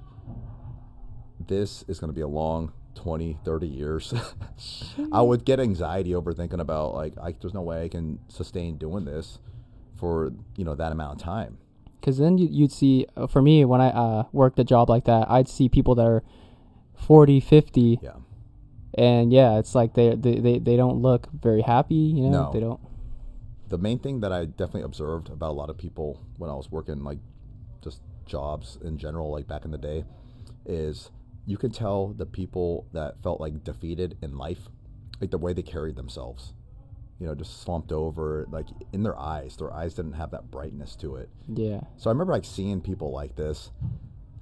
this 1.46 1.84
is 1.88 2.00
going 2.00 2.08
to 2.08 2.14
be 2.14 2.20
a 2.20 2.28
long 2.28 2.72
20, 2.94 3.38
30 3.44 3.66
years. 3.66 4.14
I 5.12 5.22
would 5.22 5.44
get 5.44 5.60
anxiety 5.60 6.14
over 6.14 6.32
thinking 6.32 6.60
about 6.60 6.94
like, 6.94 7.14
I, 7.22 7.34
there's 7.40 7.54
no 7.54 7.62
way 7.62 7.84
I 7.84 7.88
can 7.88 8.18
sustain 8.28 8.76
doing 8.76 9.04
this 9.04 9.38
for 9.98 10.32
you 10.56 10.64
know 10.64 10.74
that 10.74 10.92
amount 10.92 11.20
of 11.20 11.24
time. 11.24 11.58
Because 12.00 12.18
then 12.18 12.38
you, 12.38 12.48
you'd 12.50 12.72
see, 12.72 13.06
uh, 13.16 13.26
for 13.26 13.42
me, 13.42 13.64
when 13.64 13.80
I 13.80 13.88
uh, 13.88 14.24
worked 14.32 14.58
a 14.58 14.64
job 14.64 14.88
like 14.88 15.04
that, 15.04 15.28
I'd 15.28 15.48
see 15.48 15.68
people 15.68 15.94
that 15.96 16.06
are 16.06 16.22
40, 16.98 17.40
50, 17.40 17.98
Yeah. 18.02 18.12
and 18.94 19.32
yeah, 19.32 19.58
it's 19.58 19.74
like 19.74 19.94
they 19.94 20.14
they, 20.14 20.40
they, 20.40 20.58
they 20.58 20.76
don't 20.76 21.00
look 21.00 21.28
very 21.32 21.62
happy, 21.62 21.94
you 21.94 22.24
know? 22.30 22.44
No. 22.44 22.52
They 22.52 22.60
don't. 22.60 22.80
The 23.68 23.78
main 23.78 23.98
thing 23.98 24.20
that 24.20 24.32
I 24.32 24.46
definitely 24.46 24.82
observed 24.82 25.28
about 25.30 25.50
a 25.50 25.52
lot 25.52 25.68
of 25.70 25.76
people 25.76 26.20
when 26.38 26.50
I 26.50 26.54
was 26.54 26.70
working 26.70 27.04
like 27.04 27.18
just 27.82 28.00
jobs 28.26 28.78
in 28.82 28.96
general, 28.98 29.30
like 29.30 29.46
back 29.46 29.64
in 29.64 29.70
the 29.70 29.78
day, 29.78 30.04
is 30.64 31.10
you 31.46 31.56
can 31.58 31.70
tell 31.70 32.08
the 32.08 32.26
people 32.26 32.86
that 32.92 33.22
felt 33.22 33.40
like 33.40 33.64
defeated 33.64 34.16
in 34.22 34.36
life, 34.38 34.68
like 35.20 35.30
the 35.30 35.38
way 35.38 35.52
they 35.52 35.62
carried 35.62 35.96
themselves. 35.96 36.54
You 37.20 37.26
know, 37.26 37.34
just 37.34 37.62
slumped 37.62 37.90
over, 37.90 38.46
like 38.50 38.66
in 38.92 39.02
their 39.02 39.18
eyes. 39.18 39.56
Their 39.56 39.72
eyes 39.74 39.92
didn't 39.94 40.12
have 40.12 40.30
that 40.30 40.50
brightness 40.52 40.94
to 40.96 41.16
it. 41.16 41.28
Yeah. 41.52 41.80
So 41.96 42.08
I 42.08 42.12
remember 42.12 42.32
like 42.32 42.44
seeing 42.44 42.80
people 42.80 43.10
like 43.12 43.34
this, 43.36 43.70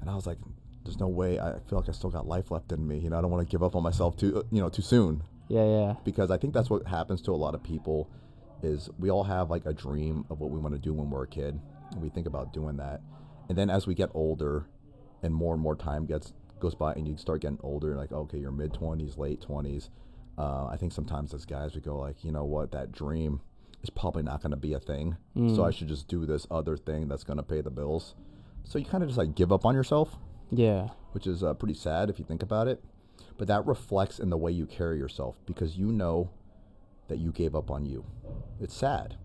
and 0.00 0.10
I 0.10 0.14
was 0.14 0.26
like, 0.26 0.38
"There's 0.86 0.98
no 0.98 1.08
way. 1.08 1.38
I 1.38 1.58
feel 1.68 1.78
like 1.78 1.88
I 1.88 1.92
still 1.92 2.10
got 2.10 2.26
life 2.26 2.50
left 2.50 2.72
in 2.72 2.86
me. 2.86 2.98
You 2.98 3.10
know, 3.10 3.18
I 3.18 3.20
don't 3.20 3.30
want 3.30 3.46
to 3.46 3.50
give 3.50 3.62
up 3.62 3.76
on 3.76 3.82
myself 3.82 4.16
too, 4.16 4.44
you 4.50 4.60
know, 4.60 4.68
too 4.68 4.82
soon." 4.82 5.22
Yeah, 5.48 5.64
yeah. 5.64 5.94
Because 6.04 6.30
I 6.30 6.38
think 6.38 6.54
that's 6.54 6.70
what 6.70 6.86
happens 6.86 7.20
to 7.22 7.32
a 7.32 7.36
lot 7.36 7.54
of 7.54 7.62
people, 7.62 8.10
is 8.62 8.88
we 8.98 9.10
all 9.10 9.24
have 9.24 9.50
like 9.50 9.66
a 9.66 9.72
dream 9.72 10.24
of 10.30 10.40
what 10.40 10.50
we 10.50 10.58
want 10.58 10.74
to 10.74 10.80
do 10.80 10.94
when 10.94 11.10
we're 11.10 11.24
a 11.24 11.28
kid, 11.28 11.60
and 11.92 12.02
we 12.02 12.08
think 12.08 12.26
about 12.26 12.52
doing 12.52 12.76
that, 12.78 13.00
and 13.48 13.56
then 13.56 13.70
as 13.70 13.86
we 13.86 13.94
get 13.94 14.10
older, 14.14 14.66
and 15.22 15.34
more 15.34 15.54
and 15.54 15.62
more 15.62 15.76
time 15.76 16.06
gets 16.06 16.32
goes 16.58 16.74
by, 16.74 16.94
and 16.94 17.06
you 17.06 17.16
start 17.16 17.42
getting 17.42 17.58
older, 17.62 17.94
like 17.96 18.12
okay, 18.12 18.38
you're 18.38 18.50
mid 18.50 18.72
twenties, 18.72 19.18
late 19.18 19.40
twenties. 19.40 19.90
Uh, 20.38 20.66
I 20.66 20.76
think 20.76 20.92
sometimes 20.92 21.32
as 21.32 21.46
guys 21.46 21.74
we 21.74 21.80
go 21.80 21.96
like, 21.98 22.24
you 22.24 22.30
know 22.32 22.44
what, 22.44 22.72
that 22.72 22.92
dream 22.92 23.40
is 23.82 23.90
probably 23.90 24.22
not 24.22 24.42
going 24.42 24.50
to 24.50 24.56
be 24.56 24.72
a 24.74 24.80
thing, 24.80 25.16
so 25.54 25.64
I 25.64 25.70
should 25.70 25.88
just 25.88 26.08
do 26.08 26.26
this 26.26 26.46
other 26.50 26.76
thing 26.76 27.08
that's 27.08 27.24
going 27.24 27.36
to 27.36 27.42
pay 27.42 27.60
the 27.60 27.70
bills. 27.70 28.14
So 28.64 28.78
you 28.78 28.84
kind 28.84 29.02
of 29.04 29.08
just 29.08 29.18
like 29.18 29.34
give 29.34 29.52
up 29.52 29.64
on 29.64 29.74
yourself, 29.74 30.18
Yeah. 30.50 30.88
which 31.12 31.26
is 31.26 31.42
uh, 31.42 31.54
pretty 31.54 31.74
sad 31.74 32.10
if 32.10 32.18
you 32.18 32.24
think 32.24 32.42
about 32.42 32.68
it. 32.68 32.82
But 33.38 33.48
that 33.48 33.66
reflects 33.66 34.18
in 34.18 34.30
the 34.30 34.36
way 34.36 34.52
you 34.52 34.66
carry 34.66 34.98
yourself 34.98 35.36
because 35.46 35.76
you 35.76 35.92
know 35.92 36.30
that 37.08 37.18
you 37.18 37.32
gave 37.32 37.54
up 37.54 37.70
on 37.70 37.84
you. 37.86 38.04
It's 38.60 38.74
sad. 38.74 39.16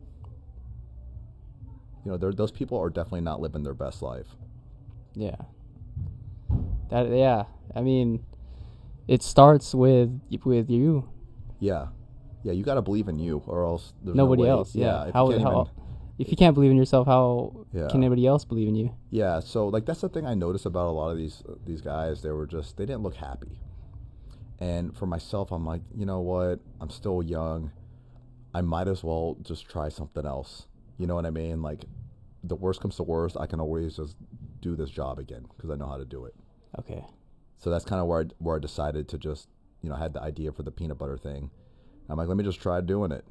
You 2.04 2.12
know, 2.12 2.18
those 2.18 2.51
people 2.51 2.80
are 2.80 2.90
definitely 2.90 3.22
not 3.22 3.40
living 3.42 3.63
their 3.63 3.74
best 3.74 4.01
life. 4.01 4.36
Yeah. 5.13 5.36
That 6.90 7.10
yeah. 7.10 7.44
I 7.75 7.82
mean, 7.82 8.25
it 9.08 9.22
starts 9.24 9.74
with 9.74 10.20
with 10.44 10.70
you. 10.70 11.10
Yeah, 11.60 11.88
yeah, 12.44 12.54
you 12.54 12.63
got 12.63 12.75
to 12.75 12.82
believe 12.82 13.08
in 13.08 13.20
you, 13.20 13.44
or 13.46 13.63
else 13.66 13.94
there's 14.04 14.16
Nobody 14.16 14.44
no 14.44 14.50
else. 14.50 14.75
Yeah. 14.75 15.06
you 15.06 15.12
how 15.13 15.25
how 15.28 15.32
even- 15.32 15.68
if 16.18 16.30
you 16.30 16.38
can't 16.38 16.53
believe 16.53 16.72
in 16.72 16.77
yourself, 16.77 17.08
how 17.08 17.65
Yeah. 17.74 17.88
can 17.88 18.01
anybody 18.03 18.25
else 18.27 18.46
believe 18.46 18.68
in 18.68 18.75
you? 18.75 18.91
Yeah, 19.10 19.39
so 19.39 19.68
like 19.68 19.86
that's 19.86 20.01
the 20.01 20.10
thing 20.10 20.25
I 20.25 20.34
noticed 20.34 20.65
about 20.65 20.88
a 20.88 20.91
lot 20.91 21.10
of 21.12 21.18
these 21.18 21.44
these 21.65 21.82
guys. 21.82 22.22
They 22.22 22.32
were 22.32 22.46
just 22.48 22.77
they 22.77 22.86
didn't 22.86 23.03
look 23.03 23.15
happy, 23.15 23.60
And 24.60 24.96
for 24.96 25.08
myself, 25.08 25.51
I'm 25.51 25.65
like, 25.65 25.82
you 25.96 26.06
know 26.06 26.20
what? 26.22 26.60
I'm 26.80 26.89
still 26.91 27.24
young. 27.24 27.72
I 28.53 28.62
might 28.62 28.88
as 28.88 29.03
well 29.03 29.38
just 29.41 29.68
try 29.68 29.89
something 29.89 30.25
else. 30.25 30.68
You 31.00 31.08
know 31.08 31.15
what 31.15 31.25
I 31.25 31.32
mean? 31.32 31.62
Like, 31.63 31.86
the 32.44 32.56
worst 32.56 32.80
comes 32.82 32.96
to 32.98 33.03
worst, 33.03 33.38
I 33.39 33.48
can 33.48 33.60
always 33.60 33.96
just 33.98 34.15
do 34.62 34.75
this 34.75 34.89
job 34.91 35.18
again 35.18 35.46
because 35.56 35.72
I 35.72 35.75
know 35.75 35.88
how 35.88 35.98
to 35.98 36.06
do 36.06 36.25
it. 36.25 36.36
Okay. 36.77 37.03
So 37.58 37.70
that's 37.72 37.86
kind 37.86 38.01
of 38.01 38.08
where 38.08 38.22
I, 38.22 38.25
where 38.38 38.58
I 38.58 38.60
decided 38.60 39.08
to 39.10 39.18
just, 39.18 39.48
you 39.82 39.89
know, 39.89 39.96
I 39.96 40.00
had 40.00 40.13
the 40.13 40.22
idea 40.22 40.51
for 40.51 40.62
the 40.63 40.72
peanut 40.72 40.98
butter 41.00 41.18
thing. 41.18 41.50
I'm 42.10 42.18
like, 42.18 42.27
let 42.27 42.38
me 42.38 42.44
just 42.44 42.60
try 42.62 42.82
doing 42.82 43.12
it. 43.12 43.25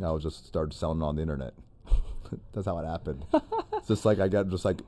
I 0.00 0.10
was 0.10 0.22
just 0.22 0.46
started 0.46 0.74
selling 0.74 1.00
it 1.00 1.04
on 1.04 1.16
the 1.16 1.22
internet. 1.22 1.54
that's 2.52 2.66
how 2.66 2.78
it 2.78 2.86
happened. 2.86 3.24
it's 3.74 3.88
just 3.88 4.04
like 4.04 4.20
I 4.20 4.28
got 4.28 4.48
just 4.48 4.64
like 4.64 4.80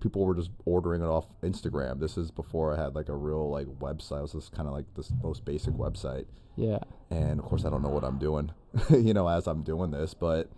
people 0.00 0.24
were 0.24 0.34
just 0.34 0.50
ordering 0.64 1.02
it 1.02 1.06
off 1.06 1.26
Instagram. 1.42 2.00
This 2.00 2.16
is 2.16 2.30
before 2.30 2.74
I 2.74 2.82
had 2.82 2.94
like 2.94 3.08
a 3.08 3.16
real 3.16 3.50
like 3.50 3.66
website. 3.78 4.18
It 4.18 4.22
was 4.22 4.32
just 4.32 4.52
kind 4.52 4.68
of 4.68 4.74
like 4.74 4.86
this 4.94 5.12
most 5.22 5.44
basic 5.44 5.74
website. 5.74 6.26
Yeah. 6.56 6.78
And 7.10 7.38
of 7.40 7.46
course, 7.46 7.64
I 7.64 7.70
don't 7.70 7.82
know 7.82 7.88
what 7.88 8.04
I'm 8.04 8.18
doing, 8.18 8.50
you 8.90 9.14
know, 9.14 9.28
as 9.28 9.46
I'm 9.46 9.62
doing 9.62 9.90
this, 9.90 10.14
but 10.14 10.50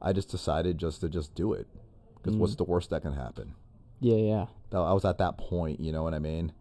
I 0.00 0.12
just 0.12 0.30
decided 0.30 0.78
just 0.78 1.00
to 1.00 1.08
just 1.08 1.34
do 1.34 1.52
it 1.52 1.66
because 2.16 2.36
what's 2.36 2.52
mm-hmm. 2.52 2.64
the 2.64 2.70
worst 2.70 2.90
that 2.90 3.02
can 3.02 3.14
happen? 3.14 3.54
Yeah, 4.00 4.16
yeah. 4.16 4.46
I 4.72 4.92
was 4.92 5.04
at 5.04 5.18
that 5.18 5.38
point, 5.38 5.80
you 5.80 5.92
know 5.92 6.02
what 6.02 6.14
I 6.14 6.18
mean? 6.18 6.52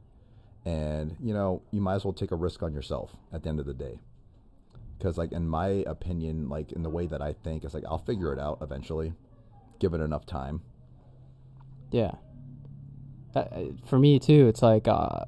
And, 0.66 1.16
you 1.22 1.34
know, 1.34 1.62
you 1.72 1.82
might 1.82 1.96
as 1.96 2.06
well 2.06 2.14
take 2.14 2.32
a 2.32 2.36
risk 2.36 2.64
on 2.64 2.74
yourself 2.74 3.16
at 3.32 3.44
the 3.44 3.50
end 3.50 3.60
of 3.60 3.66
the 3.66 3.74
day. 3.74 4.00
Because, 4.98 5.18
like, 5.18 5.32
in 5.32 5.48
my 5.48 5.68
opinion, 5.86 6.50
like, 6.50 6.72
in 6.72 6.82
the 6.84 6.90
way 6.90 7.06
that 7.08 7.22
I 7.22 7.34
think, 7.34 7.64
it's 7.64 7.74
like, 7.74 7.84
I'll 7.88 8.00
figure 8.00 8.34
it 8.34 8.40
out 8.40 8.58
eventually, 8.62 9.14
give 9.80 9.94
it 9.94 10.02
enough 10.02 10.26
time. 10.26 10.62
Yeah. 11.92 12.12
Uh, 13.36 13.40
uh, 13.40 13.64
for 13.86 14.00
me 14.00 14.18
too, 14.20 14.48
it's 14.48 14.62
like 14.64 14.88
uh, 14.88 15.26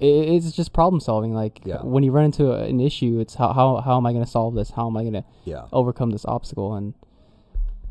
it, 0.00 0.06
it's 0.06 0.52
just 0.52 0.72
problem 0.72 1.00
solving. 1.00 1.34
Like 1.34 1.60
Yeah. 1.64 1.82
when 1.82 2.02
you 2.02 2.10
run 2.12 2.24
into 2.24 2.52
an 2.52 2.80
issue, 2.80 3.18
it's 3.20 3.34
how 3.34 3.52
how 3.52 3.76
how 3.80 3.96
am 3.98 4.06
I 4.06 4.12
going 4.12 4.24
to 4.24 4.30
solve 4.30 4.54
this? 4.54 4.70
How 4.70 4.86
am 4.88 4.96
I 4.96 5.02
going 5.02 5.12
to 5.14 5.24
Yeah. 5.44 5.66
overcome 5.72 6.10
this 6.10 6.24
obstacle? 6.24 6.74
And 6.74 6.94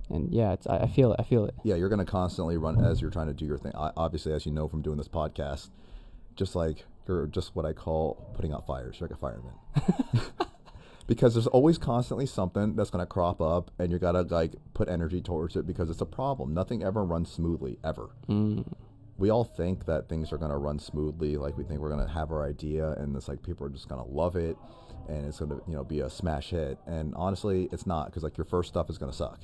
and 0.10 0.34
yeah, 0.34 0.54
it's 0.54 0.66
I, 0.68 0.78
I 0.80 0.88
feel 0.88 1.14
it. 1.14 1.20
I 1.20 1.24
feel 1.24 1.46
it. 1.46 1.54
Yeah, 1.64 1.76
you're 1.76 1.90
going 1.90 2.04
to 2.04 2.12
constantly 2.12 2.58
run 2.58 2.84
as 2.84 3.02
you're 3.02 3.12
trying 3.12 3.28
to 3.28 3.34
do 3.34 3.46
your 3.46 3.58
thing. 3.58 3.74
I, 3.76 3.92
obviously, 3.96 4.34
as 4.34 4.46
you 4.46 4.52
know 4.52 4.68
from 4.68 4.82
doing 4.82 4.98
this 4.98 5.08
podcast, 5.08 5.70
just 6.36 6.56
like 6.56 6.86
you're 7.08 7.28
just 7.28 7.56
what 7.56 7.66
I 7.66 7.74
call 7.74 8.16
putting 8.34 8.52
out 8.52 8.66
fires. 8.66 8.98
You're 9.00 9.10
like 9.10 9.18
a 9.18 9.20
fireman. 9.20 9.54
because 11.08 11.34
there's 11.34 11.48
always 11.48 11.78
constantly 11.78 12.26
something 12.26 12.76
that's 12.76 12.90
going 12.90 13.02
to 13.02 13.06
crop 13.06 13.42
up 13.42 13.72
and 13.80 13.92
you 13.92 14.00
got 14.00 14.14
to 14.14 14.22
like 14.22 14.54
put 14.74 14.88
energy 14.88 15.22
towards 15.22 15.56
it 15.56 15.68
because 15.68 15.90
it's 15.90 16.02
a 16.02 16.06
problem. 16.06 16.54
Nothing 16.54 16.84
ever 16.84 17.04
runs 17.04 17.32
smoothly 17.32 17.78
ever. 17.84 18.10
Mm. 18.30 18.66
We 19.18 19.30
all 19.30 19.44
think 19.44 19.86
that 19.86 20.10
things 20.10 20.32
are 20.34 20.38
going 20.38 20.52
to 20.52 20.58
run 20.58 20.80
smoothly 20.80 21.38
like 21.38 21.58
we 21.58 21.64
think 21.64 21.80
we're 21.82 21.90
going 21.94 22.06
to 22.06 22.12
have 22.12 22.32
our 22.32 22.44
idea 22.48 22.92
and 22.94 23.16
it's 23.16 23.28
like 23.28 23.44
people 23.44 23.66
are 23.66 23.70
just 23.70 23.88
going 23.88 24.04
to 24.04 24.10
love 24.10 24.36
it 24.36 24.58
and 25.08 25.26
it's 25.26 25.40
going 25.40 25.52
to, 25.52 25.62
you 25.68 25.76
know, 25.76 25.84
be 25.84 26.00
a 26.00 26.10
smash 26.10 26.50
hit. 26.50 26.78
And 26.88 27.14
honestly, 27.16 27.70
it's 27.72 27.86
not 27.86 28.12
cuz 28.14 28.24
like 28.24 28.38
your 28.38 28.46
first 28.46 28.70
stuff 28.70 28.90
is 28.90 28.98
going 28.98 29.12
to 29.12 29.18
suck. 29.18 29.40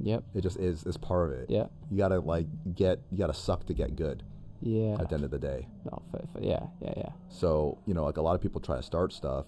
Yep. 0.00 0.22
It 0.34 0.42
just 0.42 0.58
is 0.58 0.84
is 0.84 0.96
part 0.96 1.32
of 1.32 1.38
it. 1.40 1.50
Yeah. 1.50 1.66
You 1.90 1.96
got 1.98 2.08
to 2.08 2.20
like 2.20 2.46
get 2.74 3.00
you 3.10 3.18
got 3.18 3.26
to 3.28 3.34
suck 3.34 3.64
to 3.66 3.74
get 3.74 3.96
good 3.96 4.22
Yeah. 4.60 4.96
at 5.00 5.08
the 5.08 5.14
end 5.16 5.24
of 5.24 5.30
the 5.32 5.38
day. 5.40 5.66
No, 5.84 6.02
f- 6.14 6.20
f- 6.36 6.42
yeah. 6.42 6.66
Yeah. 6.80 6.92
Yeah. 6.96 7.10
So, 7.30 7.78
you 7.86 7.94
know, 7.94 8.04
like 8.04 8.18
a 8.18 8.22
lot 8.22 8.34
of 8.36 8.40
people 8.40 8.60
try 8.60 8.76
to 8.76 8.82
start 8.82 9.12
stuff 9.12 9.46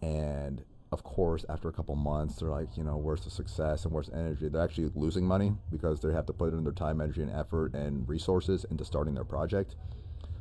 and 0.00 0.62
of 0.94 1.02
course 1.02 1.44
after 1.48 1.68
a 1.68 1.72
couple 1.72 1.94
months 1.96 2.36
they're 2.36 2.48
like, 2.48 2.76
you 2.76 2.84
know, 2.84 2.96
where's 2.96 3.24
the 3.24 3.30
success 3.30 3.84
and 3.84 3.92
where's 3.92 4.06
the 4.06 4.16
energy? 4.16 4.48
They're 4.48 4.62
actually 4.62 4.90
losing 4.94 5.26
money 5.26 5.52
because 5.70 6.00
they 6.00 6.12
have 6.12 6.24
to 6.26 6.32
put 6.32 6.54
in 6.54 6.64
their 6.64 6.72
time, 6.72 7.00
energy 7.00 7.20
and 7.20 7.30
effort 7.30 7.74
and 7.74 8.08
resources 8.08 8.64
into 8.70 8.84
starting 8.84 9.14
their 9.14 9.24
project. 9.24 9.76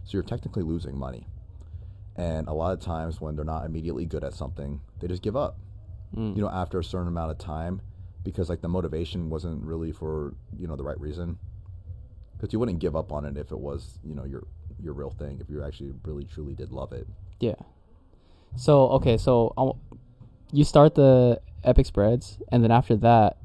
So 0.05 0.11
you're 0.13 0.23
technically 0.23 0.63
losing 0.63 0.97
money. 0.97 1.27
And 2.15 2.47
a 2.47 2.53
lot 2.53 2.73
of 2.73 2.79
times 2.79 3.19
when 3.19 3.35
they're 3.35 3.43
not 3.43 3.65
immediately 3.65 4.05
good 4.05 4.23
at 4.23 4.33
something, 4.33 4.79
they 4.99 5.07
just 5.07 5.23
give 5.23 5.35
up. 5.35 5.57
Mm. 6.15 6.35
You 6.35 6.43
know, 6.43 6.49
after 6.49 6.79
a 6.79 6.83
certain 6.83 7.07
amount 7.07 7.31
of 7.31 7.39
time 7.39 7.81
because 8.23 8.49
like 8.49 8.61
the 8.61 8.69
motivation 8.69 9.29
wasn't 9.29 9.61
really 9.63 9.91
for, 9.91 10.35
you 10.57 10.67
know, 10.67 10.75
the 10.75 10.83
right 10.83 10.99
reason. 10.99 11.37
Cuz 12.39 12.53
you 12.53 12.59
wouldn't 12.59 12.79
give 12.79 12.95
up 12.95 13.11
on 13.11 13.25
it 13.25 13.35
if 13.35 13.51
it 13.51 13.59
was, 13.59 13.99
you 14.03 14.15
know, 14.15 14.23
your 14.23 14.45
your 14.79 14.93
real 14.93 15.09
thing 15.09 15.39
if 15.39 15.49
you 15.49 15.63
actually 15.63 15.93
really 16.03 16.25
truly 16.25 16.53
did 16.53 16.71
love 16.71 16.93
it. 16.93 17.07
Yeah. 17.39 17.55
So 18.55 18.89
okay, 18.89 19.17
so 19.17 19.53
um, 19.57 19.73
you 20.53 20.63
start 20.63 20.95
the 20.95 21.41
epic 21.63 21.85
spreads, 21.85 22.37
and 22.51 22.63
then 22.63 22.71
after 22.71 22.95
that, 22.97 23.37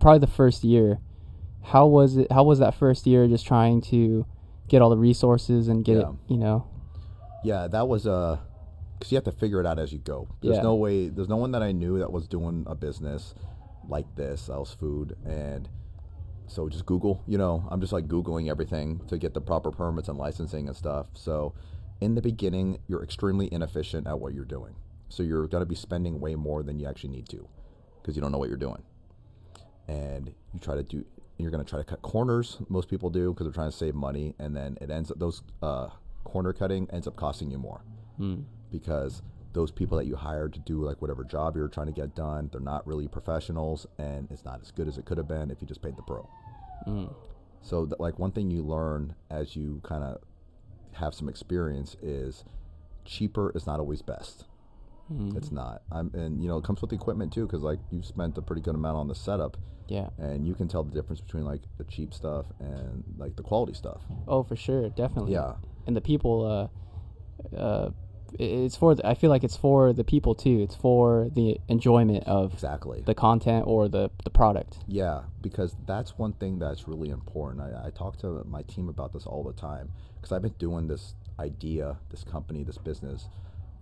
probably 0.00 0.20
the 0.20 0.26
first 0.26 0.64
year, 0.64 0.98
how 1.62 1.86
was 1.86 2.16
it? 2.16 2.30
How 2.32 2.44
was 2.44 2.58
that 2.60 2.74
first 2.74 3.06
year? 3.06 3.26
Just 3.28 3.46
trying 3.46 3.80
to 3.82 4.24
get 4.68 4.80
all 4.82 4.90
the 4.90 4.96
resources 4.96 5.68
and 5.68 5.84
get 5.84 5.98
Yeah. 5.98 6.10
it, 6.10 6.14
you 6.28 6.38
know. 6.38 6.64
Yeah, 7.44 7.66
that 7.68 7.88
was 7.88 8.06
uh 8.06 8.38
because 8.98 9.10
you 9.10 9.16
have 9.16 9.24
to 9.24 9.32
figure 9.32 9.58
it 9.60 9.66
out 9.66 9.78
as 9.80 9.92
you 9.92 9.98
go. 9.98 10.28
There's 10.40 10.56
Yeah. 10.56 10.62
no 10.62 10.76
way. 10.76 11.08
There's 11.08 11.28
no 11.28 11.36
one 11.36 11.50
that 11.52 11.62
I 11.62 11.72
knew 11.72 11.98
that 11.98 12.12
was 12.12 12.28
doing 12.28 12.64
a 12.68 12.74
business 12.76 13.34
like 13.88 14.14
this, 14.14 14.48
else 14.48 14.72
food, 14.72 15.16
and 15.26 15.68
so 16.46 16.68
just 16.68 16.86
Google. 16.86 17.20
You 17.26 17.36
know, 17.38 17.64
I'm 17.68 17.80
just 17.80 17.92
like 17.92 18.06
googling 18.06 18.48
everything 18.48 19.00
to 19.08 19.18
get 19.18 19.34
the 19.34 19.40
proper 19.40 19.70
permits 19.72 20.08
and 20.08 20.16
licensing 20.18 20.68
and 20.68 20.76
stuff. 20.76 21.06
So 21.14 21.52
in 22.00 22.14
the 22.14 22.22
beginning, 22.22 22.78
you're 22.86 23.02
extremely 23.02 23.52
inefficient 23.52 24.06
at 24.06 24.20
what 24.20 24.34
you're 24.34 24.44
doing. 24.44 24.74
So 25.12 25.22
you're 25.22 25.46
gonna 25.46 25.66
be 25.66 25.74
spending 25.74 26.20
way 26.20 26.34
more 26.36 26.62
than 26.62 26.78
you 26.78 26.86
actually 26.88 27.10
need 27.10 27.28
to 27.28 27.46
because 28.00 28.16
you 28.16 28.22
don't 28.22 28.32
know 28.32 28.38
what 28.38 28.48
you're 28.48 28.56
doing, 28.56 28.82
and 29.86 30.32
you 30.54 30.58
try 30.58 30.74
to 30.74 30.82
do. 30.82 31.04
You're 31.36 31.50
gonna 31.50 31.64
try 31.64 31.78
to 31.78 31.84
cut 31.84 32.00
corners. 32.00 32.56
Most 32.70 32.88
people 32.88 33.10
do 33.10 33.30
because 33.32 33.44
they're 33.44 33.52
trying 33.52 33.70
to 33.70 33.76
save 33.76 33.94
money, 33.94 34.34
and 34.38 34.56
then 34.56 34.78
it 34.80 34.90
ends 34.90 35.10
up 35.10 35.18
those 35.18 35.42
uh, 35.62 35.88
corner 36.24 36.54
cutting 36.54 36.88
ends 36.90 37.06
up 37.06 37.16
costing 37.16 37.50
you 37.50 37.58
more 37.58 37.82
Mm. 38.18 38.44
because 38.70 39.20
those 39.52 39.70
people 39.70 39.98
that 39.98 40.06
you 40.06 40.16
hired 40.16 40.54
to 40.54 40.60
do 40.60 40.82
like 40.82 41.02
whatever 41.02 41.24
job 41.24 41.56
you're 41.56 41.68
trying 41.68 41.88
to 41.88 41.92
get 41.92 42.14
done, 42.14 42.48
they're 42.50 42.60
not 42.60 42.86
really 42.86 43.06
professionals, 43.06 43.86
and 43.98 44.28
it's 44.30 44.46
not 44.46 44.62
as 44.62 44.70
good 44.70 44.88
as 44.88 44.96
it 44.96 45.04
could 45.04 45.18
have 45.18 45.28
been 45.28 45.50
if 45.50 45.60
you 45.60 45.66
just 45.68 45.82
paid 45.82 45.94
the 45.96 46.02
pro. 46.02 46.26
Mm. 46.86 47.12
So, 47.60 47.86
like 47.98 48.18
one 48.18 48.30
thing 48.32 48.50
you 48.50 48.62
learn 48.62 49.14
as 49.30 49.56
you 49.56 49.80
kind 49.82 50.04
of 50.04 50.22
have 50.92 51.12
some 51.14 51.28
experience 51.28 51.96
is 52.00 52.44
cheaper 53.04 53.52
is 53.54 53.66
not 53.66 53.78
always 53.78 54.00
best. 54.00 54.46
Mm. 55.12 55.36
It's 55.36 55.52
not. 55.52 55.82
I'm, 55.90 56.10
and 56.14 56.42
you 56.42 56.48
know, 56.48 56.58
it 56.58 56.64
comes 56.64 56.80
with 56.80 56.90
the 56.90 56.96
equipment 56.96 57.32
too, 57.32 57.46
because 57.46 57.62
like 57.62 57.78
you 57.90 58.02
spent 58.02 58.36
a 58.38 58.42
pretty 58.42 58.62
good 58.62 58.74
amount 58.74 58.96
on 58.96 59.08
the 59.08 59.14
setup, 59.14 59.56
Yeah. 59.88 60.10
and 60.18 60.46
you 60.46 60.54
can 60.54 60.68
tell 60.68 60.82
the 60.84 60.92
difference 60.92 61.20
between 61.20 61.44
like 61.44 61.60
the 61.78 61.84
cheap 61.84 62.12
stuff 62.14 62.46
and 62.60 63.04
like 63.18 63.36
the 63.36 63.42
quality 63.42 63.74
stuff. 63.74 64.00
Oh, 64.26 64.42
for 64.42 64.56
sure, 64.56 64.88
definitely. 64.90 65.32
Yeah. 65.32 65.54
And 65.86 65.94
the 65.96 66.00
people, 66.00 66.70
uh, 67.54 67.56
uh, 67.56 67.90
it's 68.38 68.76
for. 68.76 68.94
The, 68.94 69.06
I 69.06 69.12
feel 69.14 69.28
like 69.28 69.44
it's 69.44 69.56
for 69.58 69.92
the 69.92 70.04
people 70.04 70.34
too. 70.34 70.60
It's 70.60 70.74
for 70.74 71.28
the 71.34 71.58
enjoyment 71.68 72.24
of 72.24 72.54
Exactly. 72.54 73.02
the 73.04 73.14
content 73.14 73.66
or 73.66 73.88
the 73.88 74.10
the 74.24 74.30
product. 74.30 74.78
Yeah, 74.86 75.24
because 75.42 75.76
that's 75.86 76.16
one 76.16 76.32
thing 76.34 76.58
that's 76.58 76.88
really 76.88 77.10
important. 77.10 77.60
I, 77.62 77.88
I 77.88 77.90
talk 77.90 78.16
to 78.20 78.42
my 78.44 78.62
team 78.62 78.88
about 78.88 79.12
this 79.12 79.26
all 79.26 79.44
the 79.44 79.52
time 79.52 79.90
because 80.16 80.32
I've 80.32 80.40
been 80.42 80.54
doing 80.58 80.86
this 80.88 81.14
idea, 81.38 81.98
this 82.10 82.24
company, 82.24 82.62
this 82.64 82.78
business 82.78 83.28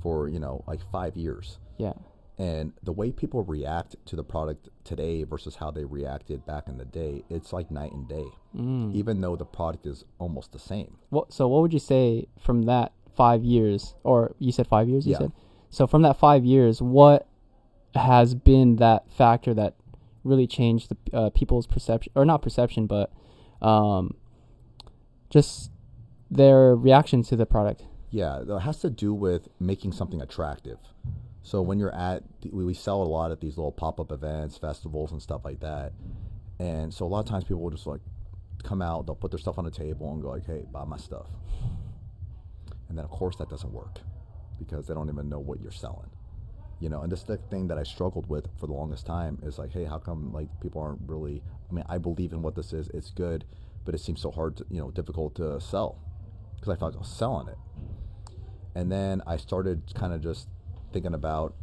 for, 0.03 0.29
you 0.29 0.39
know, 0.39 0.65
like 0.67 0.81
five 0.91 1.17
years. 1.17 1.59
Yeah. 1.79 1.93
And 2.39 2.73
the 2.83 2.93
way 2.93 3.11
people 3.13 3.43
react 3.45 3.97
to 4.07 4.17
the 4.17 4.25
product 4.25 4.71
today 4.85 5.25
versus 5.25 5.57
how 5.57 5.71
they 5.71 5.85
reacted 5.85 6.47
back 6.47 6.69
in 6.69 6.79
the 6.79 6.87
day, 6.87 7.23
it's 7.29 7.53
like 7.53 7.71
night 7.71 7.93
and 7.93 8.09
day, 8.09 8.25
Mm. 8.57 8.95
even 8.95 9.21
though 9.21 9.37
the 9.37 9.45
product 9.45 9.87
is 9.87 10.05
almost 10.19 10.53
the 10.53 10.59
same. 10.59 10.97
What? 11.11 11.33
So 11.35 11.47
what 11.49 11.61
would 11.63 11.73
you 11.75 11.79
say 11.79 12.27
from 12.39 12.63
that 12.63 12.93
five 13.15 13.45
years, 13.45 13.95
or 14.05 14.35
you 14.39 14.53
said 14.53 14.67
five 14.67 14.89
years? 14.89 15.07
You 15.07 15.13
Yeah. 15.13 15.19
said. 15.19 15.33
So 15.69 15.87
from 15.87 16.01
that 16.03 16.17
five 16.17 16.45
years, 16.45 16.81
what 16.81 17.27
has 17.95 18.35
been 18.35 18.77
that 18.77 19.11
factor 19.13 19.53
that 19.55 19.75
really 20.25 20.47
changed 20.47 20.89
the 20.91 21.17
uh, 21.17 21.31
people's 21.31 21.67
perception, 21.67 22.11
or 22.17 22.25
not 22.25 22.41
perception, 22.41 22.87
but 22.87 23.13
um, 23.61 24.15
just 25.29 25.71
their 26.31 26.75
reaction 26.75 27.23
to 27.25 27.37
the 27.37 27.45
product? 27.47 27.85
Yeah, 28.11 28.43
it 28.43 28.61
has 28.61 28.81
to 28.81 28.91
do 28.91 29.15
with 29.15 29.49
making 29.61 29.93
something 29.93 30.21
attractive. 30.21 30.79
So 31.43 31.63
when 31.63 31.79
you're 31.79 31.95
at, 31.95 32.25
we 32.51 32.75
sell 32.75 33.03
a 33.03 33.05
lot 33.05 33.31
at 33.31 33.41
these 33.41 33.57
little 33.57 33.73
pop-up 33.73 34.11
events, 34.11 34.59
festivals, 34.59 35.13
and 35.13 35.23
stuff 35.23 35.45
like 35.45 35.61
that. 35.61 35.93
And 36.59 36.93
so 36.93 37.07
a 37.07 37.09
lot 37.09 37.21
of 37.21 37.27
times 37.27 37.45
people 37.45 37.61
will 37.61 37.71
just 37.71 37.87
like 37.87 38.01
come 38.63 38.83
out, 38.83 39.07
they'll 39.07 39.15
put 39.15 39.31
their 39.31 39.39
stuff 39.39 39.59
on 39.59 39.65
the 39.65 39.71
table 39.71 40.13
and 40.13 40.21
go 40.21 40.29
like, 40.29 40.45
"Hey, 40.45 40.67
buy 40.71 40.85
my 40.85 40.99
stuff." 40.99 41.27
And 42.89 42.99
then 42.99 43.05
of 43.05 43.11
course 43.11 43.37
that 43.37 43.49
doesn't 43.49 43.73
work 43.73 44.01
because 44.59 44.87
they 44.87 44.93
don't 44.93 45.09
even 45.09 45.29
know 45.29 45.39
what 45.39 45.61
you're 45.61 45.71
selling. 45.71 46.11
You 46.81 46.89
know, 46.89 47.03
and 47.03 47.13
this 47.13 47.21
is 47.21 47.27
the 47.27 47.37
thing 47.37 47.69
that 47.69 47.79
I 47.79 47.85
struggled 47.85 48.29
with 48.29 48.49
for 48.59 48.67
the 48.67 48.73
longest 48.73 49.07
time 49.07 49.39
is 49.43 49.59
like, 49.59 49.73
hey, 49.73 49.85
how 49.85 49.99
come 49.99 50.33
like 50.33 50.49
people 50.61 50.83
aren't 50.83 51.01
really? 51.07 51.43
I 51.71 51.73
mean, 51.73 51.85
I 51.89 51.99
believe 51.99 52.33
in 52.33 52.43
what 52.43 52.55
this 52.55 52.73
is; 52.73 52.89
it's 52.93 53.11
good, 53.11 53.45
but 53.85 53.95
it 53.95 53.99
seems 53.99 54.21
so 54.21 54.31
hard, 54.31 54.57
to, 54.59 54.67
you 54.69 54.81
know, 54.81 54.91
difficult 54.91 55.37
to 55.37 55.61
sell 55.61 55.99
because 56.57 56.69
I 56.69 56.85
like 56.85 56.95
I 56.95 56.99
was 56.99 57.09
selling 57.09 57.49
it. 57.49 57.57
And 58.75 58.91
then 58.91 59.23
I 59.27 59.37
started 59.37 59.83
kind 59.95 60.13
of 60.13 60.23
just 60.23 60.49
thinking 60.93 61.15
about 61.15 61.55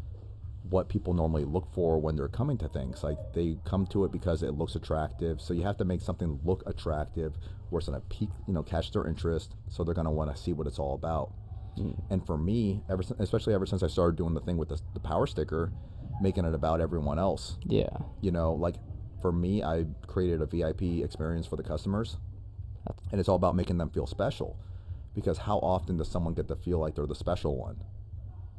what 0.69 0.89
people 0.89 1.13
normally 1.13 1.45
look 1.45 1.67
for 1.73 1.99
when 1.99 2.15
they're 2.15 2.27
coming 2.27 2.57
to 2.57 2.67
things. 2.67 3.03
Like 3.03 3.17
they 3.33 3.57
come 3.63 3.85
to 3.87 4.03
it 4.05 4.11
because 4.11 4.43
it 4.43 4.51
looks 4.51 4.75
attractive. 4.75 5.39
So 5.39 5.53
you 5.53 5.63
have 5.63 5.77
to 5.77 5.85
make 5.85 6.01
something 6.01 6.39
look 6.43 6.63
attractive 6.65 7.37
where 7.69 7.79
it's 7.79 7.87
gonna 7.87 8.01
pique, 8.09 8.29
you 8.47 8.53
know, 8.53 8.63
catch 8.63 8.91
their 8.91 9.07
interest. 9.07 9.55
So 9.69 9.83
they're 9.83 9.93
gonna 9.93 10.11
want 10.11 10.35
to 10.35 10.41
see 10.41 10.53
what 10.53 10.67
it's 10.67 10.79
all 10.79 10.95
about. 10.95 11.31
Hmm. 11.77 11.91
And 12.09 12.25
for 12.25 12.37
me, 12.37 12.83
ever 12.89 13.03
since, 13.03 13.19
especially 13.19 13.53
ever 13.53 13.65
since 13.65 13.83
I 13.83 13.87
started 13.87 14.17
doing 14.17 14.33
the 14.33 14.41
thing 14.41 14.57
with 14.57 14.69
the, 14.69 14.79
the 14.93 14.99
power 14.99 15.27
sticker, 15.27 15.71
making 16.21 16.45
it 16.45 16.53
about 16.53 16.81
everyone 16.81 17.19
else. 17.19 17.57
Yeah. 17.65 17.89
You 18.21 18.31
know, 18.31 18.53
like 18.53 18.75
for 19.21 19.31
me, 19.31 19.63
I 19.63 19.85
created 20.07 20.41
a 20.41 20.45
VIP 20.45 21.03
experience 21.03 21.47
for 21.47 21.55
the 21.55 21.63
customers, 21.63 22.17
and 23.11 23.19
it's 23.19 23.29
all 23.29 23.35
about 23.35 23.55
making 23.55 23.77
them 23.77 23.89
feel 23.89 24.07
special. 24.07 24.57
Because 25.17 25.39
how 25.39 25.57
often 25.57 25.97
does 25.97 26.07
someone 26.07 26.35
get 26.35 26.47
to 26.49 26.55
feel 26.55 26.77
like 26.77 26.93
they're 26.93 27.07
the 27.07 27.15
special 27.15 27.57
one? 27.57 27.77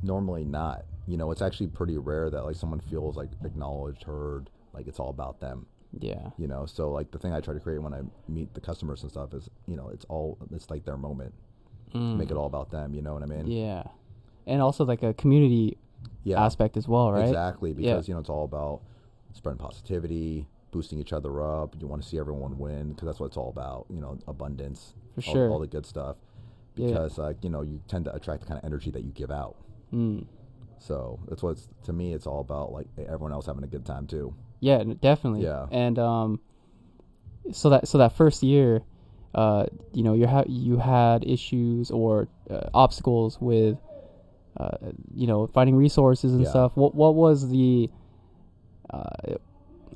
Normally 0.03 0.45
not. 0.45 0.85
You 1.07 1.17
know, 1.17 1.31
it's 1.31 1.41
actually 1.41 1.69
pretty 1.69 1.97
rare 1.97 2.31
that 2.31 2.45
like 2.45 2.57
someone 2.57 2.81
feels 2.81 3.17
like 3.17 3.31
acknowledged, 3.45 4.03
heard, 4.03 4.51
like 4.73 4.89
it's 4.89 4.99
all 4.99 5.11
about 5.11 5.39
them. 5.41 5.67
Yeah. 6.01 6.31
You 6.37 6.49
know, 6.49 6.67
so 6.67 6.91
like 6.91 7.13
the 7.13 7.19
thing 7.19 7.33
I 7.33 7.41
try 7.41 7.55
to 7.55 7.61
create 7.61 7.81
when 7.81 7.95
I 7.95 8.01
meet 8.29 8.53
the 8.55 8.61
customers 8.61 9.03
and 9.03 9.11
stuff 9.11 9.33
is, 9.35 9.49
you 9.69 9.77
know, 9.77 9.89
it's 9.89 10.05
all 10.09 10.37
it's 10.53 10.69
like 10.69 10.85
their 10.85 10.97
moment. 10.97 11.33
Make 11.95 12.31
it 12.33 12.37
all 12.37 12.47
about 12.47 12.71
them. 12.73 12.93
You 12.93 13.03
know 13.03 13.15
what 13.15 13.23
I 13.23 13.27
mean? 13.27 13.47
Mm. 13.47 13.57
Yeah. 13.67 13.83
And 14.47 14.61
also 14.61 14.85
like 14.85 15.03
a 15.05 15.15
community 15.15 15.79
Yeah. 16.25 16.45
aspect 16.45 16.77
as 16.77 16.87
well, 16.89 17.13
right? 17.13 17.27
Exactly, 17.29 17.71
Yeah. 17.71 17.95
because 17.95 18.09
you 18.09 18.15
know 18.15 18.21
it's 18.21 18.29
all 18.29 18.45
about 18.45 18.81
spreading 19.33 19.59
positivity, 19.59 20.49
boosting 20.73 20.99
each 20.99 21.13
other 21.13 21.41
up. 21.43 21.75
You 21.81 21.87
want 21.87 22.03
to 22.03 22.09
see 22.09 22.19
everyone 22.19 22.59
win 22.59 22.91
because 22.91 23.07
that's 23.07 23.21
what 23.21 23.27
it's 23.27 23.37
all 23.37 23.49
about. 23.49 23.87
You 23.89 24.01
know, 24.01 24.19
abundance, 24.27 24.95
For 25.15 25.23
all, 25.29 25.33
sure. 25.35 25.51
all 25.51 25.59
the 25.61 25.67
good 25.67 25.87
stuff. 25.87 26.17
Yeah. 26.79 26.89
Because 26.89 27.19
like 27.19 27.43
you 27.43 27.51
know, 27.51 27.63
you 27.63 27.81
tend 27.89 28.05
to 28.07 28.15
attract 28.15 28.43
the 28.43 28.47
kind 28.47 28.59
of 28.59 28.65
energy 28.65 28.91
that 28.91 29.03
you 29.03 29.13
give 29.13 29.31
out. 29.31 29.57
Mm. 29.93 30.27
So 30.79 31.19
that's 31.29 31.43
what 31.43 31.51
it's, 31.51 31.69
to 31.85 31.93
me. 31.93 32.15
It's 32.15 32.27
all 32.27 32.41
about 32.41 32.73
like 32.73 32.87
everyone 32.99 33.33
else 33.33 33.47
having 33.47 33.65
a 33.65 33.69
good 33.69 33.85
time 33.85 34.07
too. 34.07 34.35
Yeah, 34.61 34.83
definitely. 35.01 35.43
Yeah. 35.43 35.67
And 35.71 35.99
um, 35.99 36.41
so 37.53 37.71
that 37.71 37.89
so 37.89 37.99
that 37.99 38.13
first 38.17 38.43
year, 38.43 38.83
uh, 39.35 39.67
you 39.93 40.03
know, 40.03 40.15
you 40.15 40.27
ha- 40.27 40.45
you 40.47 40.79
had 40.79 41.25
issues 41.25 41.91
or 41.91 42.29
uh, 42.51 42.69
obstacles 42.75 43.41
with, 43.41 43.77
uh, 44.57 44.77
you 45.15 45.27
know, 45.27 45.47
finding 45.49 45.77
resources 45.77 46.33
and 46.33 46.43
Yeah. 46.43 46.51
stuff. 46.51 46.77
What 46.77 46.95
what 46.95 47.15
was 47.15 47.49
the, 47.49 47.91
uh, 48.91 49.37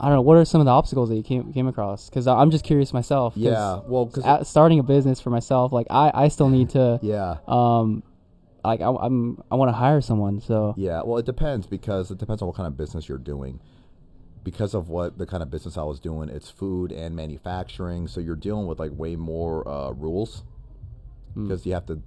I 0.02 0.06
don't 0.08 0.16
know. 0.16 0.22
What 0.22 0.36
are 0.36 0.44
some 0.44 0.60
of 0.60 0.64
the 0.64 0.72
obstacles 0.72 1.08
that 1.10 1.16
you 1.16 1.22
came 1.22 1.52
came 1.52 1.68
across? 1.68 2.10
Because 2.10 2.26
I'm 2.26 2.50
just 2.50 2.64
curious 2.64 2.92
myself. 2.92 3.34
Yeah, 3.36 3.80
well, 3.86 4.06
'cause- 4.06 4.48
starting 4.48 4.78
a 4.78 4.82
business 4.82 5.20
for 5.20 5.30
myself, 5.30 5.72
like 5.72 5.86
I 5.90 6.10
I 6.12 6.28
still 6.28 6.48
need 6.48 6.70
to 6.70 6.98
Yeah, 7.02 7.36
um, 7.46 8.02
like 8.64 8.80
I, 8.80 8.90
I'm 8.92 9.42
I 9.50 9.54
want 9.54 9.68
to 9.68 9.72
hire 9.72 10.00
someone. 10.00 10.40
So 10.40 10.74
yeah. 10.76 11.02
Well, 11.04 11.18
it 11.18 11.24
depends 11.26 11.66
because 11.66 12.10
it 12.10 12.18
depends 12.18 12.42
on 12.42 12.48
what 12.48 12.56
kind 12.56 12.66
of 12.66 12.76
business 12.76 13.08
you're 13.08 13.18
doing. 13.18 13.60
Because 14.44 14.74
of 14.74 14.88
what 14.88 15.18
the 15.18 15.26
kind 15.26 15.40
of 15.40 15.50
business 15.52 15.78
I 15.78 15.84
was 15.84 16.00
doing, 16.00 16.28
it's 16.28 16.50
food 16.50 16.90
and 16.90 17.14
manufacturing, 17.14 18.08
so 18.08 18.20
you're 18.20 18.34
dealing 18.34 18.66
with 18.66 18.80
like 18.80 18.90
way 18.92 19.14
more 19.14 19.66
uh, 19.68 19.92
rules. 19.92 20.42
Hmm. 21.34 21.44
because 21.46 21.64
you 21.64 21.72
have 21.74 21.86
to 21.86 22.00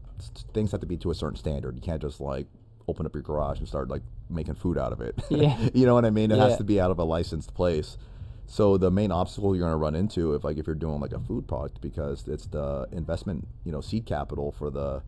things 0.54 0.72
have 0.72 0.82
to 0.82 0.86
be 0.86 0.98
to 0.98 1.12
a 1.12 1.16
certain 1.16 1.38
standard. 1.38 1.75
You 1.75 1.82
can't 1.82 2.02
just 2.02 2.20
like 2.22 2.46
open 2.88 3.06
up 3.06 3.13
your 3.15 3.24
garage 3.24 3.60
and 3.60 3.68
start 3.68 3.89
like 3.89 4.01
making 4.30 4.56
food 4.56 4.77
out 4.77 4.92
of 4.94 5.01
it. 5.01 5.15
Yeah. 5.30 5.70
you 5.74 5.86
know 5.86 5.94
what 5.94 6.06
I 6.06 6.10
mean? 6.12 6.32
It 6.32 6.38
Yeah. 6.38 6.50
has 6.50 6.58
to 6.58 6.63
be 6.63 6.80
out 6.80 6.92
of 6.92 7.00
a 7.00 7.04
licensed 7.04 7.54
place. 7.54 7.98
So 8.48 8.77
the 8.77 8.92
main 8.92 9.12
obstacle 9.12 9.56
you're 9.56 9.62
going 9.68 9.74
to 9.74 9.77
run 9.77 9.96
into 9.96 10.36
if 10.36 10.44
like 10.44 10.58
if 10.58 10.68
you're 10.68 10.75
doing 10.75 11.00
like 11.00 11.13
a 11.13 11.20
food 11.20 11.48
product 11.48 11.82
because 11.82 12.27
it's 12.27 12.46
the 12.46 12.88
investment, 12.92 13.48
you 13.63 13.72
know, 13.72 13.82
seed 13.82 14.06
capital 14.06 14.51
for 14.51 14.70
the 14.70 15.01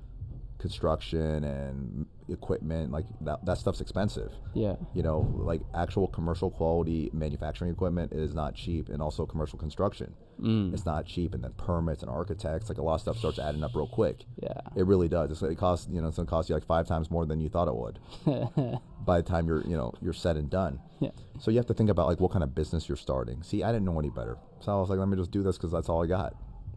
construction 0.57 1.43
and 1.43 2.05
equipment 2.29 2.91
like 2.91 3.05
that 3.21 3.45
that 3.45 3.57
stuff's 3.59 3.79
expensive. 3.79 4.31
yeah, 4.53 4.75
You 4.93 5.03
know, 5.03 5.19
like 5.37 5.61
actual 5.75 6.07
commercial 6.07 6.49
quality 6.49 7.09
manufacturing 7.13 7.71
equipment 7.71 8.11
is 8.11 8.33
not 8.33 8.55
cheap 8.55 8.89
and 8.89 9.01
also 9.01 9.25
commercial 9.25 9.59
construction. 9.59 10.13
Mm. 10.41 10.73
It's 10.73 10.85
not 10.85 11.05
cheap 11.05 11.33
and 11.33 11.43
then 11.43 11.51
permits 11.57 12.01
and 12.03 12.09
architects 12.11 12.69
like 12.69 12.77
a 12.77 12.81
lot 12.81 12.95
of 12.95 13.01
stuff 13.01 13.17
starts 13.17 13.39
adding 13.39 13.63
up 13.63 13.71
real 13.75 13.87
quick. 13.87 14.23
yeah, 14.41 14.59
It 14.75 14.85
really 14.85 15.07
does. 15.07 15.31
It's, 15.31 15.41
it 15.41 15.57
costs 15.57 15.87
you 15.91 16.01
know 16.01 16.07
it's 16.07 16.17
gonna 16.17 16.27
cost 16.29 16.49
you 16.49 16.55
like 16.55 16.65
five 16.65 16.87
times 16.87 17.09
more 17.11 17.25
than 17.25 17.39
you 17.39 17.49
thought 17.49 17.67
it 17.67 17.75
would 17.75 17.99
by 19.05 19.17
the 19.17 19.23
time 19.23 19.47
you're 19.47 19.61
you 19.65 19.75
know 19.77 19.93
you're 20.01 20.13
said 20.13 20.37
and 20.37 20.49
done. 20.49 20.79
yeah. 20.99 21.09
So 21.39 21.51
you 21.51 21.57
have 21.57 21.65
to 21.67 21.73
think 21.73 21.89
about 21.89 22.07
like 22.07 22.19
what 22.19 22.31
kind 22.31 22.43
of 22.43 22.53
business 22.55 22.87
you're 22.89 22.95
starting. 22.97 23.41
See, 23.43 23.63
I 23.63 23.71
didn't 23.71 23.85
know 23.85 23.97
any 23.99 24.09
better, 24.09 24.37
so 24.59 24.71
I 24.75 24.79
was 24.79 24.89
like, 24.89 24.99
let 24.99 25.07
me 25.07 25.17
just 25.17 25.31
do 25.31 25.43
this 25.43 25.57
because 25.57 25.71
that's 25.71 25.89
all 25.89 26.03
I 26.03 26.07
got. 26.07 26.35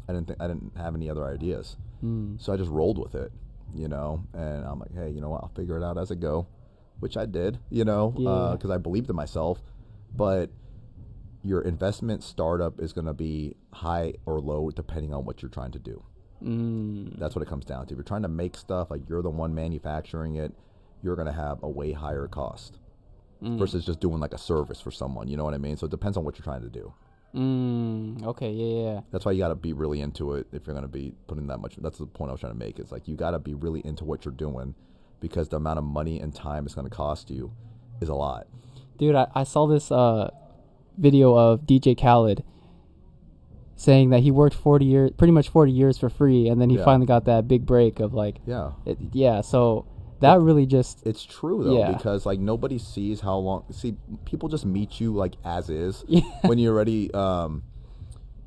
I 0.09 0.13
didn't 0.13 0.27
think 0.29 0.41
I 0.41 0.47
didn't 0.49 0.77
have 0.77 0.95
any 0.95 1.09
other 1.11 1.25
ideas, 1.27 1.77
Mm. 2.05 2.41
so 2.41 2.53
I 2.53 2.57
just 2.57 2.71
rolled 2.71 2.99
with 2.99 3.15
it, 3.15 3.31
you 3.75 3.87
know. 3.89 4.25
And 4.35 4.65
I'm 4.65 4.79
like, 4.81 4.95
hey, 4.95 5.11
you 5.11 5.21
know 5.21 5.29
what? 5.31 5.43
I'll 5.43 5.53
figure 5.55 5.77
it 5.77 5.85
out 5.85 5.99
as 5.99 6.11
I 6.11 6.15
go, 6.17 6.47
which 7.01 7.17
I 7.17 7.27
did, 7.27 7.59
you 7.71 7.85
know, 7.85 8.15
Yeah. 8.17 8.53
because 8.57 8.71
I 8.71 8.79
believed 8.79 9.09
in 9.11 9.17
myself. 9.17 9.61
But 10.17 10.51
your 11.43 11.63
investment 11.63 12.23
startup 12.23 12.81
is 12.81 12.93
gonna 12.93 13.15
be 13.15 13.57
high 13.73 14.15
or 14.27 14.41
low 14.41 14.71
depending 14.71 15.15
on 15.15 15.25
what 15.25 15.43
you're 15.43 15.51
trying 15.51 15.73
to 15.73 15.79
do. 15.79 16.03
Mm. 16.43 17.19
That's 17.19 17.35
what 17.35 17.43
it 17.43 17.49
comes 17.49 17.65
down 17.65 17.87
to. 17.87 17.93
If 17.93 17.99
you're 17.99 18.05
trying 18.05 18.23
to 18.23 18.29
make 18.29 18.57
stuff, 18.57 18.91
like 18.91 19.03
you're 19.09 19.23
the 19.23 19.31
one 19.31 19.55
manufacturing 19.55 20.37
it, 20.37 20.53
you're 21.03 21.17
going 21.17 21.27
to 21.27 21.33
have 21.33 21.63
a 21.63 21.69
way 21.69 21.93
higher 21.93 22.27
cost 22.29 22.79
Mm. 23.43 23.59
versus 23.59 23.87
just 23.87 24.01
doing 24.01 24.21
like 24.21 24.35
a 24.35 24.39
service 24.39 24.83
for 24.83 24.91
someone. 24.91 25.27
You 25.27 25.39
know 25.39 25.45
what 25.45 25.55
I 25.55 25.59
mean? 25.59 25.79
So 25.79 25.87
it 25.87 25.91
depends 25.91 26.19
on 26.19 26.25
what 26.25 26.39
you're 26.39 26.45
trying 26.45 26.61
to 26.61 26.69
do. 26.69 26.93
Mm, 27.35 28.23
okay, 28.27 28.51
yeah, 28.51 28.83
yeah. 28.83 29.01
That's 29.13 29.25
why 29.25 29.33
you 29.33 29.39
got 29.39 29.49
to 29.49 29.55
be 29.55 29.73
really 29.73 30.03
into 30.03 30.35
it 30.35 30.47
if 30.53 30.67
you're 30.67 30.75
going 30.75 30.85
to 30.85 30.93
be 30.93 31.15
putting 31.27 31.47
that 31.47 31.57
much. 31.57 31.77
That's 31.77 31.97
the 31.97 32.07
point 32.07 32.29
I 32.29 32.33
was 32.33 32.41
trying 32.41 32.53
to 32.53 32.59
make. 32.59 32.79
It's 32.79 32.93
like 32.93 33.09
you 33.09 33.17
got 33.17 33.31
to 33.31 33.39
be 33.39 33.55
really 33.55 33.81
into 33.81 34.05
what 34.05 34.27
you're 34.27 34.35
doing 34.35 34.75
because 35.21 35.49
the 35.49 35.57
amount 35.57 35.79
of 35.79 35.85
money 35.87 36.21
and 36.21 36.35
time 36.35 36.67
it's 36.67 36.75
going 36.75 36.87
to 36.87 36.95
cost 36.95 37.31
you 37.31 37.51
is 38.03 38.11
a 38.11 38.15
lot. 38.15 38.47
Dude, 38.99 39.15
I, 39.15 39.27
I 39.35 39.45
saw 39.45 39.67
this 39.67 39.91
uh, 39.91 40.31
video 40.99 41.35
of 41.37 41.63
DJ 41.67 41.95
Khaled 41.99 42.43
saying 43.77 44.11
that 44.11 44.21
he 44.21 44.31
worked 44.31 44.55
40 44.55 44.85
years, 44.85 45.11
pretty 45.17 45.31
much 45.33 45.49
40 45.49 45.73
years 45.73 45.97
for 45.97 46.11
free, 46.11 46.49
and 46.49 46.61
then 46.61 46.69
he 46.69 46.77
Yeah. 46.77 46.85
finally 46.85 47.07
got 47.07 47.25
that 47.25 47.49
big 47.49 47.65
break 47.65 47.99
of 48.01 48.13
like, 48.13 48.41
Yeah. 48.47 48.73
it, 48.85 48.99
yeah, 49.13 49.41
so 49.41 49.87
that 50.21 50.39
really 50.41 50.67
just, 50.67 51.07
It's 51.07 51.23
true 51.25 51.65
though 51.65 51.79
Yeah. 51.79 51.93
because 51.97 52.27
like 52.27 52.39
nobody 52.41 52.77
sees 52.77 53.21
how 53.21 53.39
long. 53.39 53.65
See, 53.71 53.97
people 54.27 54.51
just 54.51 54.67
meet 54.67 55.01
you 55.01 55.15
like 55.15 55.37
as 55.45 55.71
is 55.71 56.05
Yeah. 56.09 56.21
when 56.45 56.59
you 56.59 56.69
already, 56.71 57.11
um, 57.15 57.63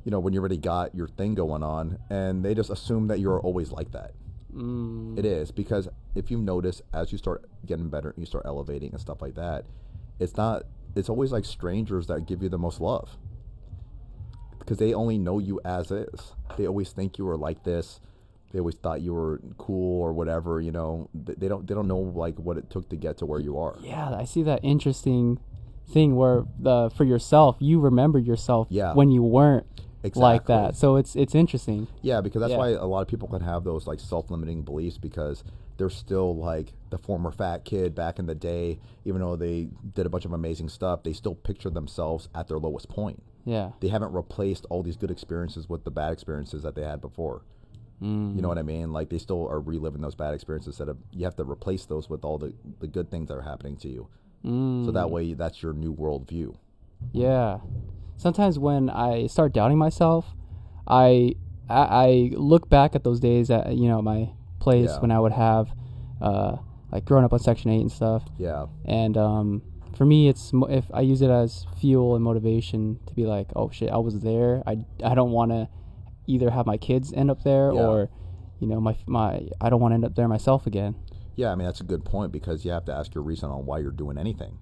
you 0.04 0.12
know, 0.12 0.20
when 0.20 0.32
you 0.34 0.38
already 0.38 0.56
got 0.58 0.94
your 0.94 1.08
thing 1.08 1.34
going 1.34 1.64
on, 1.64 1.98
and 2.10 2.44
they 2.44 2.54
just 2.54 2.70
assume 2.70 3.08
that 3.08 3.18
you're 3.18 3.40
always 3.40 3.72
like 3.72 3.90
that. 3.90 4.12
mm, 4.54 5.18
It 5.18 5.24
is 5.24 5.50
because 5.50 5.88
if 6.14 6.30
you 6.30 6.38
notice 6.38 6.80
as 6.92 7.10
you 7.10 7.18
start 7.18 7.44
getting 7.66 7.88
better, 7.88 8.10
and 8.10 8.18
you 8.18 8.26
start 8.26 8.44
elevating 8.46 8.92
and 8.92 9.00
stuff 9.00 9.20
like 9.20 9.34
that. 9.34 9.64
It's 10.20 10.36
not. 10.36 10.62
It's 10.94 11.08
always 11.08 11.32
like 11.32 11.44
strangers 11.44 12.06
that 12.06 12.26
give 12.26 12.42
you 12.42 12.48
the 12.48 12.58
most 12.58 12.80
love 12.80 13.16
because 14.58 14.78
they 14.78 14.94
only 14.94 15.18
know 15.18 15.38
you 15.38 15.60
as 15.64 15.90
is. 15.90 16.32
They 16.56 16.66
always 16.66 16.92
think 16.92 17.18
you 17.18 17.24
were 17.24 17.36
like 17.36 17.64
this. 17.64 18.00
They 18.52 18.60
always 18.60 18.76
thought 18.76 19.00
you 19.02 19.12
were 19.12 19.40
cool 19.58 20.00
or 20.02 20.12
whatever. 20.12 20.60
You 20.60 20.70
know, 20.70 21.10
they 21.12 21.48
don't. 21.48 21.66
They 21.66 21.74
don't 21.74 21.88
know 21.88 21.98
like 21.98 22.36
what 22.38 22.56
it 22.56 22.70
took 22.70 22.88
to 22.90 22.96
get 22.96 23.18
to 23.18 23.26
where 23.26 23.40
you 23.40 23.58
are. 23.58 23.76
yeah, 23.82 24.14
I 24.14 24.24
see 24.24 24.42
that 24.44 24.60
interesting 24.62 25.40
thing 25.88 26.14
where 26.16 26.44
the 26.58 26.90
for 26.96 27.04
yourself, 27.04 27.56
you 27.58 27.80
remember 27.80 28.18
yourself 28.18 28.68
Yeah. 28.70 28.94
when 28.94 29.10
you 29.10 29.22
weren't 29.22 29.66
exactly. 30.04 30.22
like 30.22 30.46
that. 30.46 30.76
So 30.76 30.94
it's 30.96 31.16
it's 31.16 31.34
interesting. 31.34 31.88
Yeah, 32.00 32.20
because 32.20 32.40
that's 32.42 32.52
Yeah. 32.52 32.58
why 32.58 32.68
a 32.70 32.86
lot 32.86 33.02
of 33.02 33.08
people 33.08 33.26
can 33.28 33.40
have 33.42 33.64
those 33.64 33.86
like 33.88 33.98
self-limiting 33.98 34.62
beliefs 34.62 34.98
because 34.98 35.42
they're 35.76 35.90
still 35.90 36.36
like 36.36 36.72
the 36.90 36.98
former 36.98 37.30
fat 37.30 37.64
kid 37.64 37.94
back 37.94 38.18
in 38.18 38.26
the 38.26 38.34
day. 38.34 38.78
Even 39.04 39.20
though 39.20 39.36
they 39.36 39.68
did 39.94 40.06
a 40.06 40.08
bunch 40.08 40.24
of 40.24 40.32
amazing 40.32 40.68
stuff, 40.68 41.02
they 41.02 41.12
still 41.12 41.34
picture 41.34 41.70
themselves 41.70 42.28
at 42.34 42.48
their 42.48 42.58
lowest 42.58 42.88
point. 42.88 43.22
Yeah. 43.44 43.70
They 43.80 43.88
haven't 43.88 44.12
replaced 44.12 44.66
all 44.70 44.82
these 44.82 44.96
good 44.96 45.10
experiences 45.10 45.68
with 45.68 45.84
the 45.84 45.90
bad 45.90 46.12
experiences 46.12 46.62
that 46.62 46.74
they 46.74 46.82
had 46.82 47.00
before. 47.00 47.42
Mm. 48.02 48.36
You 48.36 48.42
know 48.42 48.48
what 48.48 48.58
I 48.58 48.62
mean? 48.62 48.92
Like 48.92 49.10
they 49.10 49.18
still 49.18 49.48
are 49.48 49.60
reliving 49.60 50.00
those 50.00 50.14
bad 50.14 50.34
experiences 50.34 50.68
instead 50.68 50.88
of 50.88 50.98
you 51.12 51.24
have 51.24 51.36
to 51.36 51.44
replace 51.44 51.86
those 51.86 52.08
with 52.08 52.24
all 52.24 52.38
the, 52.38 52.54
the 52.80 52.86
good 52.86 53.10
things 53.10 53.28
that 53.28 53.34
are 53.34 53.42
happening 53.42 53.76
to 53.78 53.88
you. 53.88 54.08
Mm. 54.44 54.86
So 54.86 54.92
that 54.92 55.10
way 55.10 55.34
that's 55.34 55.62
your 55.62 55.72
new 55.72 55.94
worldview. 55.94 56.56
Yeah. 57.12 57.58
Sometimes 58.16 58.58
when 58.58 58.90
I 58.90 59.26
start 59.26 59.52
doubting 59.52 59.78
myself, 59.78 60.34
I 60.86 61.34
I, 61.68 61.80
I 61.80 62.30
look 62.34 62.68
back 62.68 62.94
at 62.94 63.04
those 63.04 63.20
days 63.20 63.50
at 63.50 63.74
you 63.76 63.88
know 63.88 64.02
my 64.02 64.30
place 64.64 64.90
Yeah. 64.90 65.00
when 65.02 65.10
I 65.10 65.20
would 65.24 65.32
have 65.32 65.66
uh 66.20 66.56
like 66.92 67.04
growing 67.04 67.24
up 67.24 67.32
on 67.32 67.38
Section 67.38 67.70
Eight 67.70 67.80
and 67.80 67.92
stuff, 67.92 68.22
Yeah. 68.38 68.66
and 68.84 69.16
um 69.16 69.62
for 69.96 70.04
me 70.12 70.28
it's 70.28 70.52
mo- 70.52 70.66
if 70.80 70.86
I 70.92 71.02
use 71.12 71.20
it 71.22 71.30
as 71.30 71.66
fuel 71.80 72.14
and 72.16 72.22
motivation 72.24 72.98
to 73.06 73.12
be 73.14 73.24
like 73.26 73.48
oh 73.54 73.68
shit 73.70 73.90
I 73.90 73.98
was 73.98 74.20
there 74.20 74.62
I 74.66 74.74
I 75.10 75.14
don't 75.14 75.30
want 75.38 75.50
to 75.52 75.68
either 76.26 76.50
have 76.50 76.66
my 76.66 76.78
kids 76.88 77.12
end 77.12 77.30
up 77.30 77.42
there 77.44 77.72
Yeah. 77.72 77.86
or 77.86 77.96
you 78.60 78.66
know 78.70 78.80
my 78.80 78.94
my 79.06 79.32
I 79.60 79.66
don't 79.70 79.80
want 79.82 79.92
to 79.92 79.96
end 79.96 80.04
up 80.04 80.14
there 80.14 80.28
myself 80.28 80.66
again. 80.66 80.94
Yeah, 81.36 81.50
I 81.52 81.54
mean 81.56 81.66
that's 81.66 81.80
a 81.80 81.90
good 81.92 82.04
point 82.04 82.30
because 82.32 82.64
you 82.64 82.70
have 82.70 82.84
to 82.86 82.92
ask 82.94 83.14
your 83.14 83.24
reason 83.24 83.50
on 83.50 83.66
why 83.66 83.78
you're 83.82 83.98
doing 84.04 84.18
anything. 84.18 84.58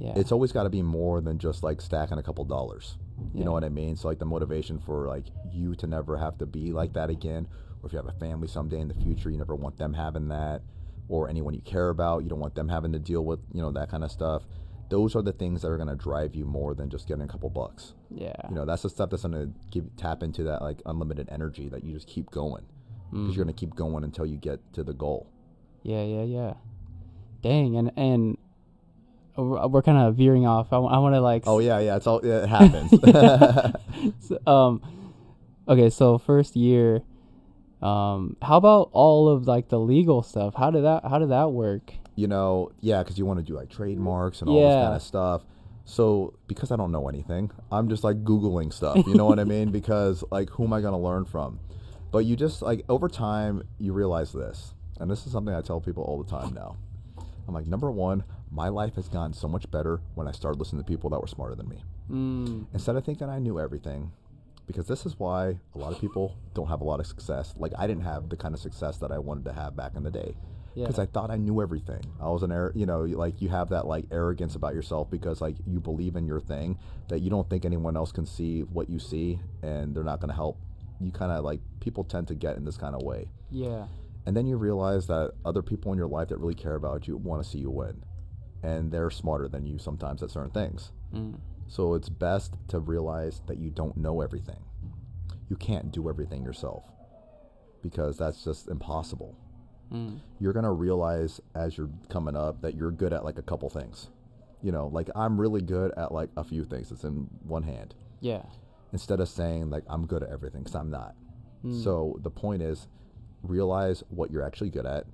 Yeah. 0.00 0.12
it's 0.14 0.30
always 0.30 0.52
got 0.52 0.62
to 0.62 0.70
be 0.70 0.80
more 0.82 1.20
than 1.20 1.38
just 1.38 1.64
like 1.64 1.80
stacking 1.80 2.18
a 2.18 2.22
couple 2.22 2.44
dollars. 2.44 2.96
You 3.18 3.40
Yeah. 3.40 3.44
know 3.46 3.52
what 3.52 3.64
I 3.64 3.68
mean? 3.68 3.96
So 3.96 4.06
like 4.06 4.20
the 4.20 4.30
motivation 4.36 4.78
for 4.78 5.08
like 5.08 5.26
you 5.52 5.74
to 5.80 5.86
never 5.88 6.16
have 6.18 6.38
to 6.38 6.46
be 6.46 6.72
like 6.72 6.92
that 6.92 7.10
again, 7.10 7.48
or 7.82 7.86
if 7.86 7.92
you 7.92 7.98
have 7.98 8.08
a 8.08 8.18
family 8.18 8.48
someday 8.48 8.80
in 8.80 8.88
the 8.88 8.94
future, 8.94 9.30
you 9.30 9.38
never 9.38 9.54
want 9.54 9.76
them 9.78 9.94
having 9.94 10.28
that, 10.28 10.62
or 11.08 11.28
anyone 11.28 11.54
you 11.54 11.60
care 11.62 11.88
about, 11.90 12.22
you 12.22 12.28
don't 12.28 12.40
want 12.40 12.54
them 12.54 12.68
having 12.68 12.92
to 12.92 12.98
deal 12.98 13.24
with 13.24 13.40
you 13.52 13.60
know 13.62 13.70
that 13.72 13.90
kind 13.90 14.04
of 14.04 14.10
stuff. 14.10 14.42
Those 14.90 15.14
are 15.14 15.20
the 15.22 15.32
things 15.32 15.60
that 15.62 15.68
are 15.68 15.76
going 15.76 15.88
to 15.90 15.96
drive 15.96 16.34
you 16.34 16.46
more 16.46 16.74
than 16.74 16.88
just 16.88 17.06
getting 17.06 17.22
a 17.22 17.28
couple 17.28 17.50
bucks. 17.50 17.92
yeah. 18.10 18.32
You 18.48 18.54
know, 18.54 18.64
that's 18.64 18.80
the 18.82 18.88
stuff 18.88 19.10
that's 19.10 19.22
going 19.22 19.34
to 19.34 19.52
give 19.70 19.84
tap 19.98 20.22
into 20.22 20.44
that 20.44 20.62
like 20.62 20.80
unlimited 20.86 21.28
energy 21.30 21.68
that 21.68 21.84
you 21.84 21.92
just 21.92 22.08
keep 22.08 22.30
going 22.30 22.64
because 23.10 23.32
Mm. 23.32 23.36
you're 23.36 23.44
going 23.44 23.54
to 23.54 23.58
keep 23.60 23.74
going 23.74 24.02
until 24.04 24.24
you 24.26 24.36
get 24.38 24.60
to 24.74 24.82
the 24.82 24.94
goal. 24.94 25.28
Yeah, 25.82 26.02
yeah, 26.04 26.22
yeah. 26.24 26.54
Dang, 27.42 27.76
and 27.76 27.92
and 27.96 28.38
we're, 29.36 29.82
kind 29.82 29.98
of 29.98 30.16
veering 30.16 30.46
off. 30.46 30.72
I, 30.72 30.78
want 30.78 31.14
to 31.14 31.20
like. 31.20 31.44
Oh 31.46 31.58
yeah, 31.60 31.78
yeah. 31.78 31.96
It's 31.96 32.06
all 32.06 32.20
yeah, 32.24 32.42
it 32.42 32.48
happens. 32.48 32.90
so, 34.20 34.38
um, 34.50 34.82
okay, 35.68 35.90
so 35.90 36.18
first 36.18 36.56
year, 36.56 37.02
um, 37.82 38.36
how 38.42 38.56
about 38.56 38.90
all 38.92 39.28
of 39.28 39.46
like 39.46 39.68
the 39.68 39.78
legal 39.78 40.22
stuff? 40.22 40.54
How 40.56 40.70
did 40.70 40.84
that 40.84 41.04
How 41.04 41.18
did 41.18 41.30
that 41.30 41.52
work? 41.52 41.92
You 42.16 42.26
know, 42.26 42.72
yeah, 42.80 43.02
because 43.02 43.18
you 43.18 43.26
want 43.26 43.38
to 43.38 43.44
do 43.44 43.54
like 43.54 43.70
trademarks 43.70 44.40
and 44.40 44.50
all 44.50 44.56
this 44.56 44.84
kind 44.84 44.94
of 44.96 45.02
stuff. 45.02 45.42
So 45.84 46.34
because 46.48 46.70
I 46.70 46.76
don't 46.76 46.92
know 46.92 47.08
anything, 47.08 47.50
I'm 47.70 47.88
just 47.88 48.04
like 48.04 48.24
googling 48.24 48.72
stuff. 48.72 49.06
You 49.06 49.14
know 49.14 49.24
what 49.24 49.38
I 49.38 49.44
mean? 49.44 49.70
Because 49.78 50.24
like, 50.30 50.50
who 50.50 50.64
am 50.64 50.72
I 50.72 50.80
gonna 50.80 50.98
learn 50.98 51.24
from? 51.24 51.60
But 52.10 52.24
you 52.24 52.36
just 52.36 52.62
like 52.62 52.84
over 52.88 53.08
time, 53.08 53.62
you 53.78 53.92
realize 53.92 54.32
this, 54.32 54.74
and 54.98 55.10
this 55.10 55.26
is 55.26 55.32
something 55.32 55.54
I 55.54 55.60
tell 55.62 55.80
people 55.80 56.02
all 56.02 56.22
the 56.22 56.28
time 56.30 56.52
now. 56.54 56.76
I'm 57.46 57.54
like, 57.54 57.66
number 57.66 57.90
one, 57.90 58.24
my 58.50 58.68
life 58.68 58.96
has 58.96 59.08
gotten 59.08 59.32
so 59.32 59.48
much 59.48 59.70
better 59.70 60.00
when 60.14 60.28
I 60.28 60.32
started 60.32 60.58
listening 60.58 60.82
to 60.82 60.86
people 60.86 61.08
that 61.10 61.20
were 61.20 61.26
smarter 61.26 61.54
than 61.54 61.68
me. 61.68 61.82
Mm, 62.10 62.66
instead 62.74 62.96
of 62.96 63.04
thinking 63.04 63.28
I 63.28 63.38
knew 63.38 63.58
everything, 63.58 64.12
because 64.68 64.86
this 64.86 65.04
is 65.06 65.18
why 65.18 65.58
a 65.74 65.78
lot 65.78 65.92
of 65.92 65.98
people 65.98 66.36
don't 66.54 66.68
have 66.68 66.82
a 66.82 66.84
lot 66.84 67.00
of 67.00 67.06
success. 67.06 67.54
Like 67.56 67.72
I 67.76 67.88
didn't 67.88 68.04
have 68.04 68.28
the 68.28 68.36
kind 68.36 68.54
of 68.54 68.60
success 68.60 68.98
that 68.98 69.10
I 69.10 69.18
wanted 69.18 69.46
to 69.46 69.52
have 69.52 69.74
back 69.74 69.96
in 69.96 70.04
the 70.04 70.10
day, 70.10 70.36
yeah. 70.74 70.84
because 70.84 70.98
I 71.00 71.06
thought 71.06 71.30
I 71.30 71.36
knew 71.36 71.60
everything. 71.60 72.02
I 72.20 72.28
was 72.28 72.42
an 72.42 72.52
air, 72.52 72.70
you 72.76 72.86
know, 72.86 73.00
like 73.00 73.40
you 73.40 73.48
have 73.48 73.70
that 73.70 73.86
like 73.86 74.04
arrogance 74.12 74.54
about 74.54 74.74
yourself 74.74 75.10
because 75.10 75.40
like 75.40 75.56
you 75.66 75.80
believe 75.80 76.14
in 76.14 76.26
your 76.26 76.38
thing 76.38 76.78
that 77.08 77.20
you 77.20 77.30
don't 77.30 77.48
think 77.48 77.64
anyone 77.64 77.96
else 77.96 78.12
can 78.12 78.26
see 78.26 78.60
what 78.60 78.88
you 78.90 78.98
see, 78.98 79.40
and 79.62 79.96
they're 79.96 80.04
not 80.04 80.20
going 80.20 80.28
to 80.28 80.36
help. 80.36 80.58
You 81.00 81.10
kind 81.10 81.32
of 81.32 81.44
like 81.44 81.60
people 81.80 82.04
tend 82.04 82.28
to 82.28 82.34
get 82.34 82.56
in 82.56 82.64
this 82.64 82.76
kind 82.76 82.94
of 82.94 83.02
way, 83.02 83.30
yeah. 83.50 83.86
and 84.26 84.36
then 84.36 84.46
you 84.46 84.56
realize 84.58 85.06
that 85.06 85.32
other 85.46 85.62
people 85.62 85.92
in 85.92 85.98
your 85.98 86.08
life 86.08 86.28
that 86.28 86.36
really 86.36 86.54
care 86.54 86.74
about 86.74 87.08
you 87.08 87.16
want 87.16 87.42
to 87.42 87.48
see 87.48 87.58
you 87.58 87.70
win, 87.70 88.04
and 88.62 88.92
they're 88.92 89.10
smarter 89.10 89.48
than 89.48 89.64
you 89.64 89.78
sometimes 89.78 90.22
at 90.22 90.30
certain 90.30 90.50
things. 90.50 90.92
Mm, 91.14 91.38
So 91.68 91.94
it's 91.94 92.08
best 92.08 92.54
to 92.68 92.80
realize 92.80 93.42
that 93.46 93.58
you 93.58 93.70
don't 93.70 93.96
know 93.96 94.20
everything. 94.20 94.58
You 95.48 95.56
can't 95.56 95.92
do 95.92 96.08
everything 96.08 96.42
yourself 96.42 96.84
because 97.82 98.16
that's 98.18 98.42
just 98.44 98.68
impossible. 98.68 99.36
mm, 99.92 100.18
You're 100.40 100.52
going 100.52 100.64
to 100.64 100.72
realize 100.72 101.40
as 101.54 101.76
you're 101.78 101.90
coming 102.08 102.36
up 102.36 102.60
that 102.62 102.74
you're 102.74 102.90
good 102.90 103.12
at 103.12 103.24
like 103.24 103.38
a 103.38 103.42
couple 103.42 103.68
things. 103.70 104.08
You 104.62 104.72
know, 104.72 104.88
like 104.88 105.08
I'm 105.14 105.40
really 105.40 105.60
good 105.62 105.92
at 105.96 106.10
like 106.12 106.30
a 106.36 106.42
few 106.44 106.64
things. 106.64 106.90
It's 106.90 107.04
in 107.04 107.28
one 107.44 107.62
hand. 107.62 107.94
yeah. 108.20 108.42
Instead 108.90 109.20
of 109.20 109.28
saying 109.28 109.68
like 109.68 109.84
I'm 109.86 110.06
good 110.06 110.22
at 110.22 110.30
everything 110.30 110.64
cuz 110.64 110.74
I'm 110.74 110.90
not. 110.90 111.14
Mm, 111.62 111.84
So 111.84 112.18
the 112.22 112.30
point 112.30 112.62
is 112.62 112.88
realize 113.42 114.02
what 114.08 114.30
you're 114.30 114.42
actually 114.42 114.70
good 114.70 114.86
at 114.86 115.04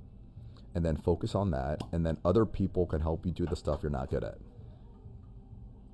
and 0.76 0.84
then 0.84 0.96
focus 0.96 1.34
on 1.34 1.50
that 1.50 1.82
and 1.92 2.06
then 2.06 2.16
other 2.24 2.46
people 2.46 2.86
can 2.86 3.00
help 3.00 3.26
you 3.26 3.32
do 3.32 3.44
the 3.46 3.56
stuff 3.56 3.80
you're 3.82 3.90
not 3.90 4.08
good 4.10 4.22
at 4.24 4.38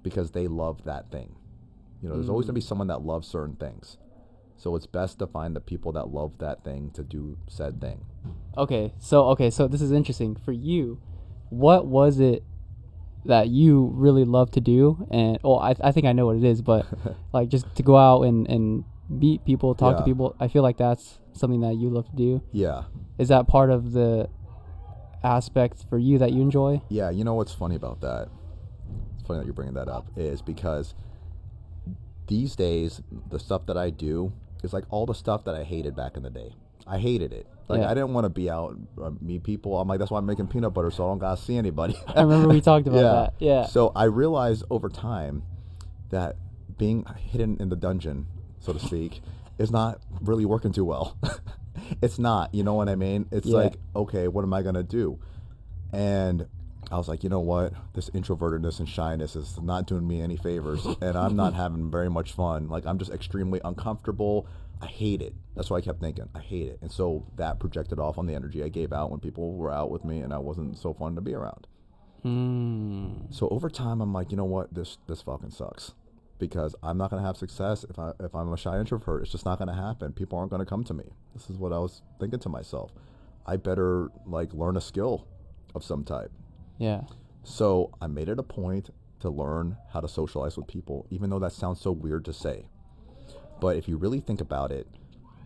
because 0.02 0.30
they 0.32 0.46
love 0.48 0.84
that 0.84 1.10
thing. 1.10 1.36
You 2.02 2.08
know, 2.08 2.14
there's 2.14 2.28
always 2.28 2.46
going 2.46 2.54
to 2.54 2.60
be 2.60 2.64
mm. 2.64 2.68
someone 2.68 2.86
that 2.88 3.02
loves 3.02 3.28
certain 3.28 3.56
things. 3.56 3.98
So 4.56 4.76
it's 4.76 4.86
best 4.86 5.18
to 5.20 5.26
find 5.26 5.56
the 5.56 5.60
people 5.60 5.92
that 5.92 6.08
love 6.08 6.32
that 6.38 6.64
thing 6.64 6.90
to 6.92 7.02
do 7.02 7.38
said 7.48 7.80
thing. 7.80 8.04
Okay, 8.58 8.92
so 8.98 9.24
okay, 9.28 9.48
so 9.48 9.66
this 9.66 9.80
is 9.80 9.90
interesting 9.90 10.36
for 10.36 10.52
you. 10.52 11.00
What 11.48 11.86
was 11.86 12.20
it 12.20 12.44
that 13.24 13.48
you 13.48 13.90
really 13.94 14.24
love 14.24 14.50
to 14.52 14.60
do? 14.60 15.06
And 15.10 15.38
oh 15.44 15.56
I 15.56 15.74
I 15.80 15.92
think 15.92 16.06
I 16.06 16.12
know 16.12 16.26
what 16.26 16.36
it 16.36 16.44
is, 16.44 16.60
but 16.60 16.86
like 17.32 17.48
just 17.48 17.74
to 17.76 17.82
go 17.82 17.96
out 17.96 18.22
and 18.22 18.46
and 18.48 18.84
meet 19.08 19.44
people, 19.46 19.74
talk 19.74 19.96
to 19.96 20.04
people. 20.04 20.36
I 20.38 20.48
feel 20.48 20.62
like 20.62 20.76
that's 20.76 21.18
something 21.32 21.62
that 21.62 21.76
you 21.76 21.88
love 21.88 22.10
to 22.10 22.16
do. 22.16 22.42
Yeah. 22.52 22.84
Is 23.18 23.28
that 23.28 23.48
part 23.48 23.70
of 23.70 23.92
the 23.92 24.28
aspect 25.24 25.84
for 25.88 25.98
you 25.98 26.18
that 26.18 26.32
you 26.32 26.42
enjoy? 26.42 26.82
Yeah, 26.88 27.10
you 27.10 27.24
know 27.24 27.34
what's 27.34 27.52
funny 27.52 27.76
about 27.76 28.02
that? 28.02 28.28
Funny 29.30 29.38
that 29.40 29.46
you're 29.46 29.54
bringing 29.54 29.74
that 29.74 29.88
up 29.88 30.08
is 30.16 30.42
because 30.42 30.94
these 32.26 32.56
days 32.56 33.00
the 33.30 33.38
stuff 33.38 33.66
that 33.66 33.76
I 33.76 33.90
do 33.90 34.32
is 34.64 34.72
like 34.72 34.84
all 34.90 35.06
the 35.06 35.14
stuff 35.14 35.44
that 35.44 35.54
I 35.54 35.62
hated 35.62 35.94
back 35.94 36.16
in 36.16 36.22
the 36.24 36.30
day. 36.30 36.52
I 36.86 36.98
hated 36.98 37.32
it. 37.32 37.46
Like 37.68 37.80
Yeah. 37.80 37.90
I 37.90 37.94
didn't 37.94 38.12
want 38.12 38.24
to 38.24 38.28
be 38.28 38.50
out 38.50 38.76
uh, 39.00 39.10
meet 39.20 39.44
people. 39.44 39.80
I'm 39.80 39.86
like 39.86 40.00
that's 40.00 40.10
why 40.10 40.18
I'm 40.18 40.26
making 40.26 40.48
peanut 40.48 40.74
butter 40.74 40.90
so 40.90 41.04
I 41.04 41.08
don't 41.10 41.18
gotta 41.18 41.40
see 41.40 41.56
anybody. 41.56 41.96
I 42.08 42.22
remember 42.22 42.48
we 42.48 42.60
talked 42.70 42.88
about 42.88 42.96
Yeah. 42.98 43.12
that. 43.12 43.34
Yeah. 43.38 43.66
So 43.66 43.92
I 43.94 44.04
realized 44.04 44.64
over 44.68 44.88
time 44.88 45.44
that 46.10 46.36
being 46.76 47.04
hidden 47.18 47.56
in 47.60 47.68
the 47.68 47.76
dungeon, 47.76 48.26
so 48.58 48.72
to 48.72 48.80
speak, 48.80 49.20
is 49.58 49.70
not 49.70 50.00
really 50.22 50.44
working 50.44 50.72
too 50.72 50.84
well. 50.84 51.16
it's 52.02 52.18
not, 52.18 52.52
you 52.52 52.64
know 52.64 52.74
what 52.74 52.88
I 52.88 52.96
mean? 52.96 53.26
It's 53.30 53.46
Yeah. 53.46 53.56
like, 53.58 53.76
okay, 53.94 54.26
what 54.26 54.42
am 54.42 54.52
I 54.52 54.62
gonna 54.62 54.82
do? 54.82 55.20
And 55.92 56.46
I 56.90 56.96
was 56.96 57.08
like, 57.08 57.22
you 57.22 57.28
know 57.30 57.40
what? 57.40 57.72
This 57.94 58.10
introvertedness 58.10 58.78
and 58.80 58.88
shyness 58.88 59.36
is 59.36 59.60
not 59.60 59.86
doing 59.86 60.06
me 60.08 60.20
any 60.22 60.36
favors, 60.36 60.84
and 61.00 61.16
I'm 61.16 61.36
not 61.36 61.54
having 61.64 61.90
very 61.90 62.08
much 62.10 62.32
fun. 62.32 62.68
Like 62.68 62.86
I'm 62.86 62.98
just 62.98 63.10
extremely 63.12 63.60
uncomfortable. 63.64 64.46
I 64.82 64.86
hate 64.86 65.20
it. 65.20 65.34
That's 65.54 65.68
what 65.70 65.76
I 65.76 65.80
kept 65.82 66.00
thinking. 66.00 66.28
I 66.34 66.40
hate 66.40 66.68
it, 66.68 66.78
and 66.80 66.90
so 66.90 67.26
that 67.36 67.58
projected 67.60 67.98
off 67.98 68.16
on 68.18 68.26
the 68.26 68.34
energy 68.34 68.64
I 68.64 68.68
gave 68.68 68.92
out 68.92 69.10
when 69.10 69.20
people 69.20 69.54
were 69.54 69.70
out 69.70 69.90
with 69.90 70.04
me, 70.04 70.20
and 70.20 70.32
I 70.32 70.38
wasn't 70.38 70.78
so 70.78 70.94
fun 70.94 71.14
to 71.16 71.20
be 71.20 71.34
around. 71.34 71.66
Mm, 72.24 73.32
So 73.34 73.48
over 73.48 73.68
time, 73.70 74.00
I'm 74.00 74.12
like, 74.12 74.30
you 74.30 74.36
know 74.36 74.44
what, 74.44 74.72
this 74.74 74.98
this 75.06 75.22
fucking 75.22 75.50
sucks, 75.50 75.92
because 76.38 76.74
I'm 76.82 76.96
not 76.98 77.10
gonna 77.10 77.22
have 77.22 77.36
success 77.36 77.84
if 77.88 77.98
I 77.98 78.12
if 78.20 78.34
I'm 78.34 78.52
a 78.52 78.56
shy 78.56 78.78
introvert. 78.78 79.22
It's 79.22 79.32
just 79.32 79.44
not 79.44 79.58
gonna 79.58 79.74
happen. 79.74 80.12
People 80.12 80.38
aren't 80.38 80.50
gonna 80.50 80.66
come 80.66 80.84
to 80.84 80.94
me. 80.94 81.04
This 81.34 81.48
is 81.50 81.56
what 81.56 81.72
I 81.72 81.78
was 81.78 82.02
thinking 82.18 82.40
to 82.40 82.48
myself. 82.48 82.92
I 83.46 83.56
better 83.56 84.10
like 84.26 84.52
learn 84.54 84.76
a 84.76 84.80
skill 84.80 85.26
of 85.74 85.82
some 85.84 86.04
type. 86.04 86.30
Yeah. 86.80 87.02
So 87.44 87.90
I 88.00 88.06
made 88.06 88.28
it 88.28 88.38
a 88.38 88.42
point 88.42 88.90
to 89.20 89.30
learn 89.30 89.76
how 89.92 90.00
to 90.00 90.08
socialize 90.08 90.56
with 90.56 90.66
people, 90.66 91.06
even 91.10 91.30
though 91.30 91.38
that 91.38 91.52
sounds 91.52 91.80
so 91.80 91.92
weird 91.92 92.24
to 92.24 92.32
say. 92.32 92.66
But 93.60 93.76
if 93.76 93.88
you 93.88 93.96
really 93.96 94.20
think 94.20 94.40
about 94.40 94.72
it, 94.72 94.86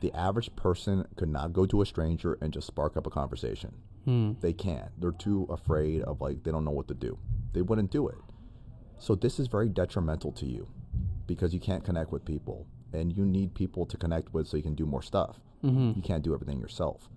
the 0.00 0.12
average 0.12 0.54
person 0.56 1.06
could 1.16 1.28
not 1.28 1.52
go 1.52 1.66
to 1.66 1.82
a 1.82 1.86
stranger 1.86 2.36
and 2.40 2.52
just 2.52 2.66
spark 2.66 2.96
up 2.96 3.06
a 3.06 3.10
conversation 3.10 3.72
Hmm. 4.04 4.32
they 4.40 4.52
can't. 4.52 4.90
They're 5.00 5.12
too 5.12 5.46
afraid 5.48 6.02
of 6.02 6.20
like 6.20 6.42
they 6.42 6.50
don't 6.50 6.64
know 6.64 6.70
what 6.70 6.88
to 6.88 6.94
do. 6.94 7.18
They 7.54 7.62
wouldn't 7.62 7.90
do 7.90 8.08
it. 8.08 8.18
So 8.98 9.14
this 9.14 9.40
is 9.40 9.48
very 9.48 9.68
detrimental 9.70 10.30
to 10.32 10.46
you 10.46 10.68
because 11.26 11.54
you 11.54 11.60
can't 11.60 11.82
connect 11.84 12.12
with 12.12 12.24
people 12.24 12.66
and 12.92 13.16
you 13.16 13.24
need 13.24 13.54
people 13.54 13.86
to 13.86 13.96
connect 13.96 14.34
with 14.34 14.46
so 14.46 14.56
you 14.58 14.62
can 14.62 14.74
do 14.74 14.84
more 14.86 15.00
stuff. 15.02 15.40
hmm 15.62 15.92
You 15.96 16.02
can't 16.02 16.22
do 16.22 16.34
everything 16.34 16.60
yourself. 16.60 17.08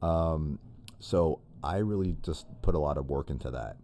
Um, 0.00 0.58
so 1.00 1.40
I 1.66 1.78
really 1.78 2.16
just 2.22 2.46
put 2.62 2.76
a 2.76 2.78
lot 2.78 2.96
of 2.96 3.10
work 3.10 3.28
into 3.28 3.50
that. 3.50 3.76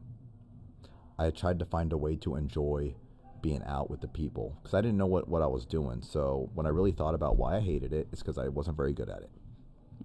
I 1.19 1.31
tried 1.31 1.59
to 1.59 1.65
find 1.65 1.93
a 1.93 1.97
way 1.97 2.15
to 2.17 2.37
enjoy 2.37 2.95
being 3.43 3.63
out 3.67 3.91
with 3.91 4.01
the 4.01 4.09
people 4.09 4.57
because 4.63 4.73
I 4.73 4.81
didn't 4.81 4.97
know 4.97 5.07
what, 5.07 5.29
what 5.29 5.43
I 5.43 5.49
was 5.49 5.67
doing. 5.67 6.01
So 6.01 6.49
when 6.55 6.65
I 6.65 6.69
really 6.69 6.93
thought 6.93 7.15
about 7.15 7.37
why 7.37 7.57
I 7.57 7.61
hated 7.61 7.93
it, 7.93 8.07
it's 8.13 8.23
because 8.23 8.39
I 8.39 8.47
wasn't 8.49 8.77
very 8.77 8.93
good 8.93 9.11
at 9.11 9.23
it. 9.23 9.31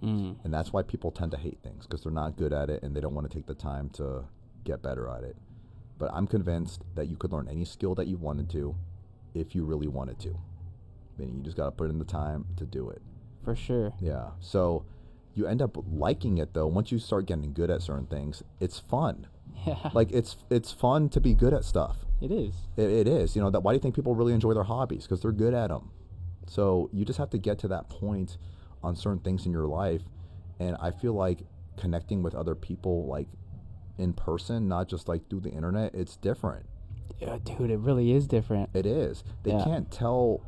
Mm. 0.03 0.43
And 0.43 0.51
that's 0.51 0.73
why 0.73 0.81
people 0.81 1.11
tend 1.11 1.31
to 1.31 1.37
hate 1.37 1.59
things 1.61 1.85
because 1.85 2.01
they're 2.01 2.11
not 2.11 2.35
good 2.35 2.51
at 2.51 2.71
it 2.71 2.81
and 2.81 2.95
they 2.95 2.99
don't 2.99 3.13
want 3.13 3.29
to 3.29 3.35
take 3.35 3.45
the 3.45 3.55
time 3.55 3.89
to 3.91 4.25
get 4.63 4.81
better 4.81 5.07
at 5.07 5.23
it. 5.23 5.35
But 5.99 6.09
I'm 6.13 6.25
convinced 6.25 6.83
that 6.95 7.07
you 7.07 7.15
could 7.15 7.31
learn 7.31 7.47
any 7.47 7.65
skill 7.65 7.93
that 7.95 8.07
you 8.07 8.17
wanted 8.17 8.49
to 8.51 8.75
if 9.35 9.53
you 9.53 9.65
really 9.65 9.87
wanted 9.87 10.19
to. 10.21 10.35
Meaning 11.17 11.37
you 11.37 11.43
just 11.43 11.57
got 11.57 11.65
to 11.65 11.71
put 11.71 11.91
in 11.91 11.99
the 11.99 12.05
time 12.05 12.45
to 12.57 12.65
do 12.65 12.89
it. 12.89 13.01
For 13.43 13.55
sure. 13.55 13.93
Yeah. 13.99 14.31
So 14.39 14.85
you 15.37 15.47
end 15.47 15.61
up 15.61 15.77
liking 15.91 16.37
it 16.37 16.53
though. 16.53 16.67
Once 16.67 16.91
you 16.91 16.99
start 16.99 17.25
getting 17.25 17.53
good 17.53 17.69
at 17.69 17.81
certain 17.81 18.07
things, 18.07 18.43
it's 18.59 18.79
fun. 18.79 19.27
Yeah. 19.65 19.89
Like 19.93 20.11
it's 20.11 20.37
it's 20.49 20.71
fun 20.71 21.09
to 21.09 21.19
be 21.21 21.33
good 21.33 21.53
at 21.53 21.63
stuff. 21.65 22.05
it 22.21 22.31
is. 22.31 22.53
It, 22.77 22.89
it 22.89 23.07
is. 23.07 23.35
You 23.35 23.41
know 23.41 23.49
that. 23.49 23.61
Why 23.61 23.71
do 23.73 23.75
you 23.75 23.81
think 23.81 23.95
people 23.95 24.15
really 24.15 24.33
enjoy 24.33 24.53
their 24.53 24.63
hobbies? 24.63 25.03
Because 25.03 25.21
they're 25.21 25.31
good 25.31 25.53
at 25.53 25.67
them. 25.69 25.91
So 26.47 26.89
you 26.93 27.03
just 27.05 27.19
have 27.19 27.29
to 27.31 27.37
get 27.37 27.59
to 27.59 27.67
that 27.69 27.89
point 27.89 28.37
on 28.83 28.95
certain 28.95 29.19
things 29.19 29.45
in 29.45 29.51
your 29.51 29.67
life, 29.67 30.01
and 30.59 30.77
I 30.79 30.91
feel 30.91 31.13
like 31.13 31.39
connecting 31.77 32.23
with 32.23 32.33
other 32.35 32.55
people 32.55 33.05
like 33.07 33.27
in 33.97 34.13
person, 34.13 34.67
not 34.67 34.87
just 34.87 35.07
like 35.07 35.27
through 35.29 35.41
the 35.41 35.49
internet, 35.49 35.93
it's 35.95 36.15
different. 36.15 36.65
Yeah, 37.19 37.37
dude, 37.43 37.71
it 37.71 37.79
really 37.79 38.11
is 38.13 38.27
different. 38.27 38.69
It 38.73 38.85
is. 38.85 39.23
They 39.43 39.51
Yeah. 39.51 39.63
can't 39.63 39.91
tell 39.91 40.41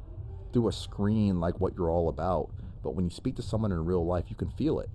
through 0.54 0.68
a 0.68 0.72
screen 0.72 1.40
like 1.40 1.60
what 1.60 1.76
you're 1.76 1.90
all 1.90 2.10
about, 2.10 2.52
but 2.84 2.96
when 2.96 3.06
you 3.06 3.12
speak 3.12 3.36
to 3.38 3.42
someone 3.42 3.72
in 3.72 3.84
real 3.86 4.06
life, 4.06 4.26
you 4.30 4.36
can 4.36 4.50
feel 4.52 4.80
it. 4.80 4.90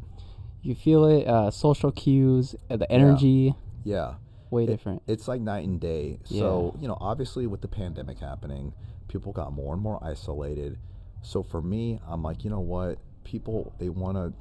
You 0.62 0.74
feel 0.74 1.04
it. 1.06 1.26
Uh, 1.26 1.50
social 1.50 1.92
cues, 1.92 2.54
uh, 2.70 2.76
the 2.76 2.90
energy, 2.90 3.54
Yeah. 3.84 4.14
way 4.50 4.64
It- 4.64 4.68
different. 4.68 5.02
It's 5.06 5.28
like 5.28 5.40
night 5.40 5.66
and 5.66 5.78
day. 5.80 6.18
So, 6.24 6.74
you 6.80 6.88
know, 6.88 6.96
obviously 7.00 7.46
with 7.46 7.60
the 7.60 7.68
pandemic 7.68 8.18
happening, 8.18 8.72
people 9.08 9.32
got 9.32 9.52
more 9.52 9.74
and 9.74 9.82
more 9.82 10.02
isolated. 10.02 10.78
So 11.22 11.42
for 11.42 11.60
me, 11.60 12.00
I'm 12.06 12.22
like, 12.22 12.44
you 12.44 12.50
know 12.50 12.60
what? 12.60 12.98
People 13.24 13.72
they 13.78 13.88
want 13.88 14.16
to 14.16 14.32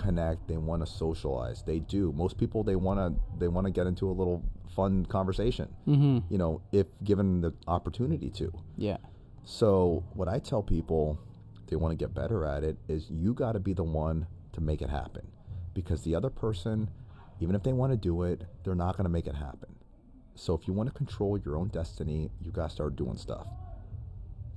connect, 0.00 0.48
they 0.48 0.56
want 0.56 0.84
to 0.84 0.86
socialize. 0.86 1.62
They 1.62 1.78
do. 1.78 2.12
Most 2.12 2.36
people 2.36 2.62
they 2.64 2.76
want 2.76 2.98
to 2.98 3.20
they 3.38 3.48
want 3.48 3.66
to 3.66 3.70
get 3.70 3.86
into 3.86 4.08
a 4.08 4.12
little 4.12 4.42
fun 4.68 5.06
conversation, 5.06 5.68
mm-hmm. 5.86 6.18
you 6.28 6.38
know, 6.38 6.60
if 6.72 6.86
given 7.04 7.40
the 7.40 7.52
opportunity 7.68 8.30
to. 8.30 8.52
Yeah. 8.76 8.96
So, 9.44 10.02
what 10.14 10.26
I 10.28 10.38
tell 10.40 10.62
people 10.62 11.18
they 11.74 11.80
want 11.80 11.90
to 11.90 11.96
get 11.96 12.14
better 12.14 12.44
at 12.44 12.62
it 12.62 12.76
is 12.86 13.10
you 13.10 13.34
got 13.34 13.52
to 13.52 13.58
be 13.58 13.72
the 13.72 13.82
one 13.82 14.28
to 14.52 14.60
make 14.60 14.80
it 14.80 14.88
happen 14.88 15.26
because 15.74 16.02
the 16.02 16.14
other 16.14 16.30
person 16.30 16.88
even 17.40 17.56
if 17.56 17.64
they 17.64 17.72
want 17.72 17.92
to 17.92 17.96
do 17.96 18.22
it, 18.22 18.44
they're 18.62 18.76
not 18.76 18.96
going 18.96 19.06
to 19.06 19.10
make 19.10 19.26
it 19.26 19.34
happen. 19.34 19.74
So 20.36 20.54
if 20.54 20.68
you 20.68 20.72
want 20.72 20.88
to 20.88 20.94
control 20.94 21.36
your 21.36 21.56
own 21.56 21.66
destiny, 21.68 22.30
you 22.40 22.52
got 22.52 22.68
to 22.68 22.74
start 22.74 22.94
doing 22.94 23.16
stuff. 23.16 23.48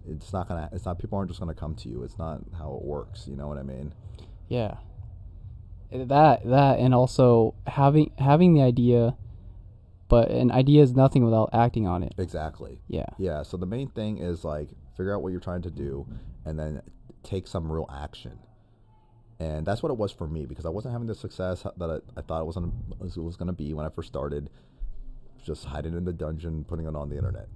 It's 0.07 0.31
not 0.31 0.47
gonna. 0.47 0.69
It's 0.71 0.85
not. 0.85 0.99
People 0.99 1.17
aren't 1.17 1.29
just 1.29 1.41
gonna 1.41 1.53
come 1.53 1.75
to 1.75 1.89
you. 1.89 2.03
It's 2.03 2.17
not 2.17 2.39
how 2.57 2.79
it 2.81 2.85
works. 2.85 3.27
You 3.27 3.35
know 3.35 3.47
what 3.49 3.57
I 3.57 3.63
mean? 3.63 3.93
Yeah. 4.47 4.75
That 5.91 6.45
that 6.45 6.79
and 6.79 6.95
also 6.95 7.55
having 7.67 8.11
having 8.17 8.53
the 8.53 8.61
idea, 8.61 9.17
but 10.07 10.31
an 10.31 10.49
idea 10.49 10.81
is 10.81 10.95
nothing 10.95 11.25
without 11.25 11.49
acting 11.51 11.87
on 11.87 12.03
it. 12.03 12.13
Exactly. 12.17 12.79
Yeah. 12.87 13.07
Yeah. 13.17 13.43
So 13.43 13.57
the 13.57 13.65
main 13.65 13.89
thing 13.89 14.19
is 14.19 14.45
like 14.45 14.69
figure 14.95 15.13
out 15.13 15.21
what 15.21 15.33
you're 15.33 15.41
trying 15.41 15.63
to 15.63 15.71
do, 15.71 16.07
and 16.45 16.57
then 16.57 16.81
take 17.27 17.47
some 17.47 17.71
real 17.71 17.89
action. 17.93 18.39
And 19.39 19.65
that's 19.65 19.83
what 19.83 19.91
it 19.91 19.97
was 19.97 20.11
for 20.11 20.27
me 20.27 20.45
because 20.45 20.65
I 20.65 20.69
wasn't 20.69 20.93
having 20.93 21.07
the 21.07 21.13
success 21.13 21.61
that 21.63 21.89
I, 21.89 22.19
I 22.19 22.23
thought 22.23 22.41
it 22.41 22.45
was 22.45 22.57
it 23.17 23.21
was 23.21 23.35
going 23.35 23.47
to 23.47 23.53
be 23.53 23.73
when 23.73 23.85
I 23.85 23.89
first 23.89 24.07
started. 24.07 24.49
Just 25.43 25.65
hiding 25.65 25.95
in 25.95 26.03
the 26.03 26.13
dungeon, 26.13 26.63
putting 26.65 26.87
it 26.87 26.95
on 26.95 27.09
the 27.09 27.15
internet. 27.15 27.47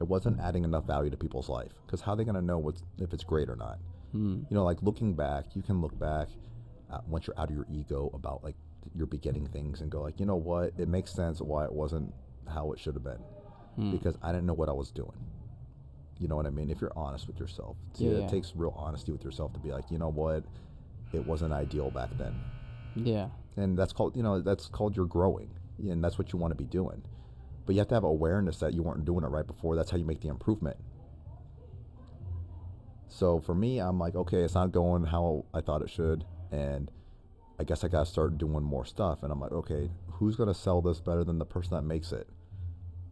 It 0.00 0.04
wasn't 0.08 0.40
adding 0.40 0.64
enough 0.64 0.86
value 0.86 1.10
to 1.10 1.16
people's 1.16 1.48
life 1.48 1.72
because 1.86 2.00
how 2.00 2.12
are 2.12 2.16
they 2.16 2.24
going 2.24 2.34
to 2.34 2.42
know 2.42 2.58
what's, 2.58 2.82
if 2.98 3.12
it's 3.14 3.24
great 3.24 3.48
or 3.48 3.56
not? 3.56 3.78
Hmm. 4.12 4.40
You 4.50 4.54
know, 4.56 4.64
like 4.64 4.82
looking 4.82 5.14
back, 5.14 5.44
you 5.54 5.62
can 5.62 5.80
look 5.80 5.96
back 5.98 6.28
uh, 6.90 6.98
once 7.06 7.26
you're 7.26 7.38
out 7.38 7.48
of 7.48 7.54
your 7.54 7.66
ego 7.72 8.10
about 8.12 8.42
like 8.42 8.56
you're 8.94 9.06
beginning 9.06 9.46
things 9.46 9.80
and 9.82 9.90
go 9.90 10.02
like, 10.02 10.18
you 10.18 10.26
know 10.26 10.36
what, 10.36 10.72
it 10.78 10.88
makes 10.88 11.12
sense 11.12 11.40
why 11.40 11.64
it 11.64 11.72
wasn't 11.72 12.12
how 12.48 12.72
it 12.72 12.80
should 12.80 12.94
have 12.94 13.04
been 13.04 13.20
Hmm. 13.76 13.92
because 13.92 14.16
I 14.20 14.32
didn't 14.32 14.46
know 14.46 14.54
what 14.54 14.68
I 14.68 14.72
was 14.72 14.90
doing. 14.90 15.12
You 16.20 16.28
know 16.28 16.36
what 16.36 16.46
I 16.46 16.50
mean? 16.50 16.68
If 16.70 16.80
you're 16.80 16.92
honest 16.94 17.26
with 17.26 17.40
yourself, 17.40 17.76
Yeah, 17.96 18.10
it 18.10 18.20
yeah. 18.20 18.26
takes 18.28 18.54
real 18.54 18.74
honesty 18.76 19.10
with 19.10 19.24
yourself 19.24 19.52
to 19.54 19.58
be 19.58 19.72
like, 19.72 19.90
you 19.90 19.98
know 19.98 20.10
what, 20.10 20.44
it 21.12 21.26
wasn't 21.26 21.52
ideal 21.52 21.90
back 21.90 22.10
then, 22.18 22.34
Yeah. 22.94 23.30
and 23.56 23.76
that's 23.76 23.92
called, 23.92 24.14
you 24.14 24.22
know, 24.22 24.40
that's 24.40 24.66
called 24.68 24.94
you're 24.96 25.06
growing, 25.06 25.50
and 25.78 26.04
that's 26.04 26.18
what 26.18 26.32
you 26.32 26.38
want 26.38 26.52
to 26.52 26.56
be 26.56 26.66
doing. 26.66 27.02
But 27.64 27.74
you 27.74 27.78
have 27.80 27.88
to 27.88 27.94
have 27.94 28.04
awareness 28.04 28.58
that 28.58 28.74
you 28.74 28.82
weren't 28.82 29.04
doing 29.06 29.24
it 29.24 29.28
right 29.28 29.46
before. 29.46 29.76
That's 29.76 29.90
how 29.90 29.96
you 29.96 30.04
make 30.04 30.20
the 30.20 30.28
improvement. 30.28 30.76
So 33.08 33.40
for 33.40 33.54
me, 33.54 33.78
I'm 33.80 33.98
like, 33.98 34.14
okay, 34.14 34.42
it's 34.42 34.54
not 34.54 34.72
going 34.72 35.04
how 35.04 35.44
I 35.54 35.60
thought 35.62 35.82
it 35.82 35.90
should, 35.90 36.24
and 36.52 36.90
I 37.58 37.64
guess 37.64 37.82
I 37.82 37.88
got 37.88 38.06
to 38.06 38.10
start 38.10 38.38
doing 38.38 38.62
more 38.62 38.84
stuff. 38.84 39.22
And 39.22 39.32
I'm 39.32 39.40
like, 39.40 39.52
okay, 39.52 39.90
who's 40.12 40.36
gonna 40.36 40.54
sell 40.54 40.80
this 40.82 41.00
better 41.00 41.24
than 41.24 41.38
the 41.38 41.44
person 41.46 41.72
that 41.76 41.82
makes 41.82 42.12
it? 42.12 42.28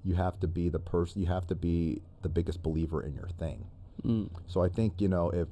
You 0.09 0.15
have 0.15 0.41
to 0.41 0.49
be 0.49 0.69
the 0.71 0.79
person. 0.79 1.21
You 1.21 1.27
have 1.29 1.47
to 1.49 1.55
be 1.55 2.01
the 2.23 2.29
biggest 2.31 2.63
believer 2.63 3.03
in 3.03 3.13
your 3.15 3.29
thing. 3.39 3.67
Mm. 4.05 4.31
So 4.47 4.63
I 4.63 4.69
think 4.69 5.01
you 5.03 5.09
know 5.09 5.29
if 5.31 5.49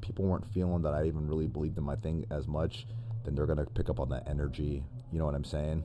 people 0.00 0.24
weren't 0.24 0.46
feeling 0.46 0.82
that 0.82 0.94
I 0.94 1.04
even 1.04 1.28
really 1.28 1.46
believed 1.46 1.76
in 1.76 1.84
my 1.84 1.96
thing 1.96 2.24
as 2.30 2.48
much, 2.48 2.86
then 3.24 3.34
they're 3.34 3.46
gonna 3.46 3.66
pick 3.66 3.90
up 3.90 4.00
on 4.00 4.08
that 4.08 4.26
energy. 4.26 4.82
You 5.12 5.18
know 5.18 5.26
what 5.26 5.34
I'm 5.34 5.44
saying? 5.44 5.84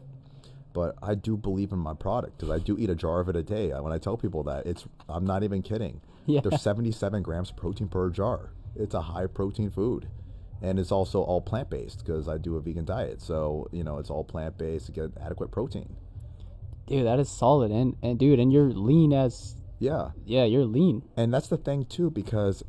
But 0.71 0.95
I 1.03 1.15
do 1.15 1.35
believe 1.37 1.71
in 1.71 1.79
my 1.79 1.93
product 1.93 2.37
because 2.37 2.49
I 2.49 2.59
do 2.59 2.77
eat 2.79 2.89
a 2.89 2.95
jar 2.95 3.19
of 3.19 3.27
it 3.29 3.35
a 3.35 3.43
day. 3.43 3.71
I- 3.73 3.79
When 3.81 3.91
I 3.93 3.97
tell 3.97 4.15
people 4.17 4.43
that, 4.43 4.65
it's 4.65 4.85
I'm 5.09 5.25
not 5.25 5.43
even 5.43 5.61
kidding. 5.61 5.99
Yeah. 6.25 6.39
There's 6.41 6.61
77 6.61 7.21
grams 7.23 7.49
of 7.49 7.57
protein 7.57 7.89
per 7.89 8.09
jar. 8.09 8.51
It's 8.75 8.95
a 8.95 9.01
high 9.01 9.27
protein 9.27 9.69
food, 9.69 10.07
and 10.61 10.79
it's 10.79 10.91
also 10.91 11.21
all 11.21 11.41
plant 11.41 11.69
based 11.69 11.99
because 11.99 12.27
I 12.29 12.37
do 12.37 12.55
a 12.55 12.61
vegan 12.61 12.85
diet. 12.85 13.21
So 13.21 13.67
you 13.71 13.83
know 13.83 13.97
it's 13.97 14.09
all 14.09 14.23
plant 14.23 14.57
based 14.57 14.85
to 14.87 14.91
get 14.93 15.11
adequate 15.19 15.51
protein. 15.51 15.95
Dude, 16.87 17.05
that 17.05 17.19
is 17.19 17.29
solid. 17.29 17.71
And 17.71 17.95
and 18.03 18.17
dude, 18.19 18.39
and 18.39 18.51
you're 18.51 18.71
lean 18.73 19.13
as 19.13 19.55
Yeah. 19.79 20.11
yeah, 20.25 20.43
you're 20.45 20.65
lean. 20.65 21.03
and 21.17 21.33
that's 21.33 21.47
the 21.47 21.57
thing 21.57 21.85
too 21.85 22.09
because 22.09 22.63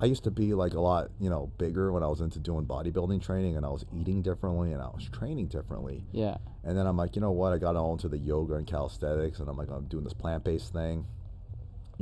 i 0.00 0.04
used 0.04 0.24
to 0.24 0.30
be 0.32 0.52
like 0.52 0.74
a 0.74 0.80
lot 0.80 1.10
you 1.20 1.30
know 1.30 1.48
bigger 1.58 1.92
when 1.92 2.02
i 2.02 2.08
was 2.08 2.20
into 2.20 2.40
doing 2.40 2.66
bodybuilding 2.66 3.22
training 3.22 3.56
and 3.56 3.64
i 3.64 3.68
was 3.68 3.84
eating 3.96 4.20
differently 4.20 4.72
and 4.72 4.82
i 4.82 4.86
was 4.88 5.08
training 5.12 5.46
differently 5.46 6.04
Yeah. 6.10 6.38
and 6.64 6.76
then 6.76 6.88
i'm 6.88 6.96
like 6.96 7.14
you 7.14 7.22
know 7.22 7.30
what 7.30 7.52
i 7.52 7.58
got 7.58 7.76
all 7.76 7.92
into 7.92 8.08
the 8.08 8.18
yoga 8.18 8.54
and 8.54 8.66
calisthenics 8.66 9.38
and 9.38 9.48
i'm 9.48 9.56
like 9.56 9.70
i'm 9.70 9.84
doing 9.86 10.02
this 10.02 10.12
plant-based 10.12 10.72
thing 10.72 11.06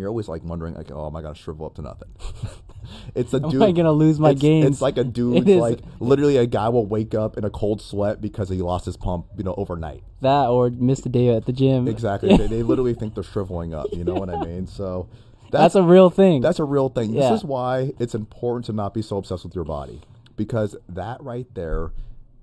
you're 0.01 0.09
always 0.09 0.29
like 0.29 0.43
wondering 0.45 0.75
like 0.75 0.91
oh 0.91 1.07
am 1.07 1.15
i 1.17 1.23
gonna 1.23 1.35
shrivel 1.35 1.67
up 1.67 1.75
to 1.75 1.83
nothing 1.83 2.09
it's 3.15 3.33
a 3.35 3.37
Am 3.37 3.51
dude 3.51 3.63
I 3.63 3.73
gonna 3.73 3.93
lose 3.93 4.19
my 4.19 4.31
it's, 4.31 4.41
gains? 4.41 4.67
it's 4.67 4.81
like 4.83 4.99
a 4.99 5.05
dude 5.19 5.47
like 5.49 5.81
literally 6.01 6.37
a 6.39 6.47
guy 6.47 6.69
will 6.69 6.87
wake 6.87 7.15
up 7.15 7.37
in 7.37 7.45
a 7.45 7.51
cold 7.51 7.81
sweat 7.81 8.21
because 8.21 8.49
he 8.49 8.57
lost 8.57 8.87
his 8.87 8.97
pump 8.97 9.27
you 9.37 9.45
know 9.45 9.55
overnight 9.57 10.03
That 10.23 10.47
or 10.49 10.71
missed 10.71 11.07
a 11.07 11.09
day 11.09 11.29
at 11.29 11.45
the 11.47 11.53
gym. 11.53 11.87
exactly 11.89 12.37
they, 12.37 12.47
they 12.47 12.63
literally 12.63 12.95
think 12.95 13.15
they're 13.15 13.23
shriveling 13.25 13.75
up 13.75 13.87
you 13.93 14.03
know 14.05 14.15
what 14.15 14.31
i 14.31 14.43
mean 14.45 14.67
so 14.67 15.09
That's 15.51 15.75
a 15.75 15.83
real 15.83 16.11
thing. 16.11 16.41
that's 16.43 16.59
a 16.61 16.65
real 16.65 16.89
thing. 16.89 17.13
Yeah. 17.13 17.31
This 17.31 17.41
is 17.41 17.45
why 17.45 17.93
it's 17.99 18.15
important 18.15 18.67
to 18.67 18.73
not 18.73 18.95
be 18.95 19.03
so 19.03 19.17
obsessed 19.19 19.45
with 19.45 19.55
your 19.55 19.65
body 19.65 20.01
because 20.37 20.77
that 20.89 21.21
right 21.23 21.47
there 21.55 21.91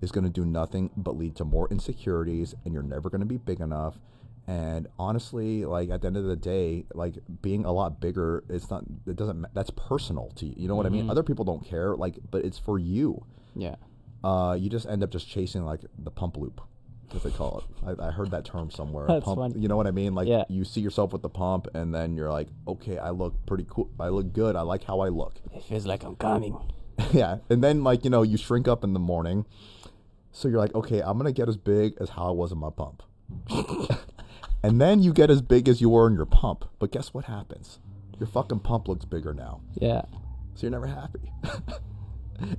is 0.01 0.11
going 0.11 0.25
to 0.25 0.29
do 0.29 0.45
nothing 0.45 0.89
but 0.97 1.17
lead 1.17 1.35
to 1.37 1.45
more 1.45 1.67
insecurities 1.71 2.53
and 2.65 2.73
you're 2.73 2.83
never 2.83 3.09
going 3.09 3.21
to 3.21 3.25
be 3.25 3.37
big 3.37 3.59
enough. 3.61 3.97
And 4.47 4.87
honestly, 4.97 5.65
like 5.65 5.89
at 5.89 6.01
the 6.01 6.07
end 6.07 6.15
of 6.17 6.23
the 6.23 6.35
day, 6.37 6.85
like 6.93 7.15
being 7.41 7.65
a 7.65 7.71
lot 7.73 7.99
bigger, 7.99 8.43
it's 8.49 8.69
not, 8.69 8.85
it 9.05 9.17
doesn't, 9.17 9.45
that's 9.53 9.69
personal 9.71 10.31
to 10.37 10.45
you. 10.45 10.53
You 10.55 10.67
know 10.69 10.75
what 10.75 10.85
I 10.85 10.89
Mm-hmm. 10.89 10.97
mean? 10.99 11.09
Other 11.09 11.23
people 11.23 11.43
don't 11.43 11.65
care, 11.65 11.95
like, 11.97 12.17
but 12.31 12.45
it's 12.45 12.57
for 12.57 12.79
you. 12.79 13.25
yeah. 13.55 13.75
Uh, 14.23 14.57
you 14.59 14.69
just 14.69 14.87
end 14.87 15.03
up 15.03 15.11
just 15.11 15.29
chasing 15.29 15.63
like 15.63 15.81
the 15.99 16.09
pump 16.11 16.37
loop. 16.37 16.59
What 17.11 17.23
they 17.23 17.29
call 17.29 17.63
it? 17.85 17.99
I, 18.01 18.07
I 18.07 18.11
heard 18.11 18.31
that 18.31 18.43
term 18.45 18.69
somewhere. 18.71 19.05
That's 19.07 19.23
pump, 19.23 19.37
funny. 19.37 19.59
You 19.59 19.67
know 19.67 19.77
what 19.77 19.85
I 19.87 19.91
mean? 19.91 20.15
Like 20.15 20.27
Yeah. 20.27 20.43
you 20.49 20.65
see 20.65 20.81
yourself 20.81 21.13
with 21.13 21.21
the 21.21 21.29
pump, 21.29 21.67
and 21.73 21.93
then 21.93 22.17
you're 22.17 22.31
like, 22.31 22.47
okay, 22.67 22.97
I 22.97 23.11
look 23.11 23.33
pretty 23.45 23.65
cool. 23.69 23.89
I 23.99 24.09
look 24.09 24.33
good. 24.33 24.55
I 24.55 24.61
like 24.61 24.83
how 24.83 24.99
I 25.01 25.09
look. 25.09 25.35
It 25.55 25.63
feels 25.63 25.85
like 25.85 26.03
I'm 26.03 26.15
coming. 26.15 26.57
yeah, 27.13 27.37
and 27.49 27.63
then 27.63 27.83
like 27.83 28.03
you 28.03 28.09
know 28.09 28.23
you 28.23 28.37
shrink 28.37 28.67
up 28.67 28.83
in 28.83 28.93
the 28.93 28.99
morning, 28.99 29.45
so 30.31 30.47
you're 30.49 30.57
like, 30.57 30.73
okay, 30.75 30.99
I'm 31.01 31.17
gonna 31.17 31.31
get 31.31 31.47
as 31.47 31.55
big 31.57 31.93
as 32.01 32.09
how 32.09 32.27
I 32.27 32.31
was 32.31 32.51
in 32.51 32.57
my 32.57 32.71
pump, 32.71 33.03
and 34.63 34.79
then 34.81 35.01
you 35.01 35.13
get 35.13 35.29
as 35.29 35.41
big 35.41 35.67
as 35.69 35.81
you 35.81 35.89
were 35.89 36.07
in 36.07 36.13
your 36.15 36.25
pump. 36.25 36.65
But 36.79 36.91
guess 36.91 37.13
what 37.13 37.25
happens? 37.25 37.79
Your 38.19 38.27
fucking 38.27 38.59
pump 38.61 38.87
looks 38.87 39.05
bigger 39.05 39.33
now, 39.33 39.61
Yeah. 39.75 40.01
so 40.55 40.61
you're 40.63 40.71
never 40.71 40.87
happy. 40.87 41.31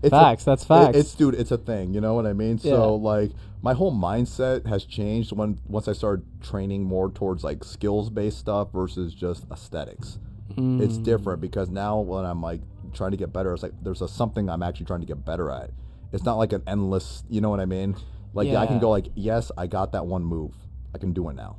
It's 0.03 0.07
a- 0.07 0.11
Facts, 0.11 0.43
that's 0.45 0.65
it- 0.65 0.67
facts. 0.67 0.97
it's 0.99 1.15
dude, 1.15 1.37
it's 1.37 1.53
a 1.53 1.57
thing. 1.57 1.95
You 1.95 2.01
know 2.01 2.15
what 2.15 2.27
I 2.27 2.33
mean? 2.33 2.59
Yeah. 2.63 2.73
So 2.73 2.97
like 2.97 3.31
my 3.63 3.75
whole 3.75 3.93
mindset 3.93 4.67
has 4.67 4.85
changed 4.85 5.31
when 5.31 5.61
once 5.69 5.87
I 5.87 5.93
started 5.93 6.25
training 6.41 6.83
more 6.83 7.13
towards 7.13 7.45
like 7.45 7.63
skills 7.63 8.11
based 8.11 8.39
stuff 8.39 8.73
versus 8.73 9.15
just 9.15 9.47
aesthetics. 9.53 10.19
It's 10.51 10.99
Mm. 10.99 11.05
different 11.05 11.41
because 11.41 11.71
now 11.71 12.01
when 12.01 12.25
I'm 12.25 12.43
like 12.43 12.61
trying 12.93 13.13
to 13.13 13.17
get 13.17 13.33
better, 13.33 13.55
it's 13.55 13.63
like 13.63 13.75
there's 13.81 14.03
a 14.03 14.09
something 14.09 14.49
I'm 14.51 14.65
actually 14.65 14.87
trying 14.87 15.01
to 15.01 15.07
get 15.07 15.25
better 15.25 15.49
at. 15.49 15.71
It's 16.13 16.25
not 16.25 16.39
like 16.39 16.53
an 16.53 16.63
endless. 16.67 17.23
You 17.29 17.41
know 17.41 17.51
what 17.51 17.61
I 17.61 17.67
mean? 17.67 17.95
Like 18.35 18.49
I 18.49 18.67
can 18.67 18.81
go 18.81 18.91
like, 18.91 19.07
yes, 19.15 19.53
I 19.57 19.69
got 19.69 19.93
that 19.93 20.07
one 20.07 20.25
move. 20.25 20.57
I 20.93 20.99
can 20.99 21.13
do 21.13 21.29
it 21.29 21.35
now. 21.37 21.57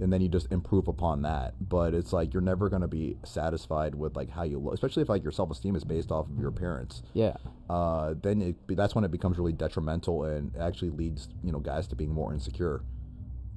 And 0.00 0.12
then 0.12 0.20
you 0.22 0.28
just 0.28 0.50
improve 0.50 0.88
upon 0.88 1.22
that. 1.22 1.54
But 1.68 1.92
it's 1.94 2.12
like 2.12 2.32
you're 2.32 2.40
never 2.40 2.68
gonna 2.68 2.88
be 2.88 3.16
satisfied 3.24 3.94
with 3.94 4.16
like 4.16 4.30
how 4.30 4.42
you 4.44 4.58
look, 4.58 4.74
especially 4.74 5.02
if 5.02 5.08
like 5.08 5.22
your 5.22 5.32
self 5.32 5.50
esteem 5.50 5.76
is 5.76 5.84
based 5.84 6.10
off 6.10 6.26
of 6.28 6.38
your 6.38 6.48
appearance 6.48 7.02
Yeah. 7.12 7.36
uh, 7.68 8.14
then 8.22 8.40
it, 8.42 8.56
that's 8.76 8.94
when 8.94 9.04
it 9.04 9.10
becomes 9.10 9.36
really 9.38 9.52
detrimental 9.52 10.24
and 10.24 10.56
actually 10.56 10.90
leads 10.90 11.28
you 11.44 11.52
know 11.52 11.58
guys 11.60 11.86
to 11.88 11.96
being 11.96 12.12
more 12.12 12.32
insecure 12.32 12.82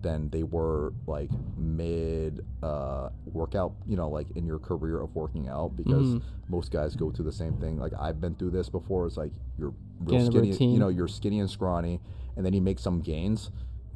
than 0.02 0.30
they 0.32 0.44
were 0.44 0.94
like 1.08 1.30
mid 1.58 2.46
uh, 2.62 3.10
workout 3.32 3.74
you 3.88 3.96
know 3.96 4.10
like 4.10 4.28
in 4.36 4.46
your 4.46 4.60
career 4.60 5.00
of 5.00 5.16
working 5.16 5.48
out 5.48 5.76
because 5.78 6.16
Mhm. 6.16 6.22
most 6.50 6.72
guys 6.72 6.96
go 6.96 7.10
through 7.10 7.26
the 7.26 7.32
same 7.32 7.54
thing 7.54 7.78
like 7.80 7.94
I've 7.98 8.20
been 8.20 8.36
through 8.36 8.52
this 8.52 8.68
before 8.70 9.08
it's 9.08 9.16
like 9.18 9.32
you're 9.58 9.74
real 10.02 10.20
Get 10.20 10.26
skinny 10.28 10.50
you 10.74 10.80
know 10.80 10.90
you're 10.90 11.08
skinny 11.08 11.40
and 11.40 11.50
scrawny 11.50 12.02
and 12.36 12.46
then 12.46 12.52
you 12.54 12.62
make 12.62 12.80
some 12.80 13.00
gains 13.00 13.50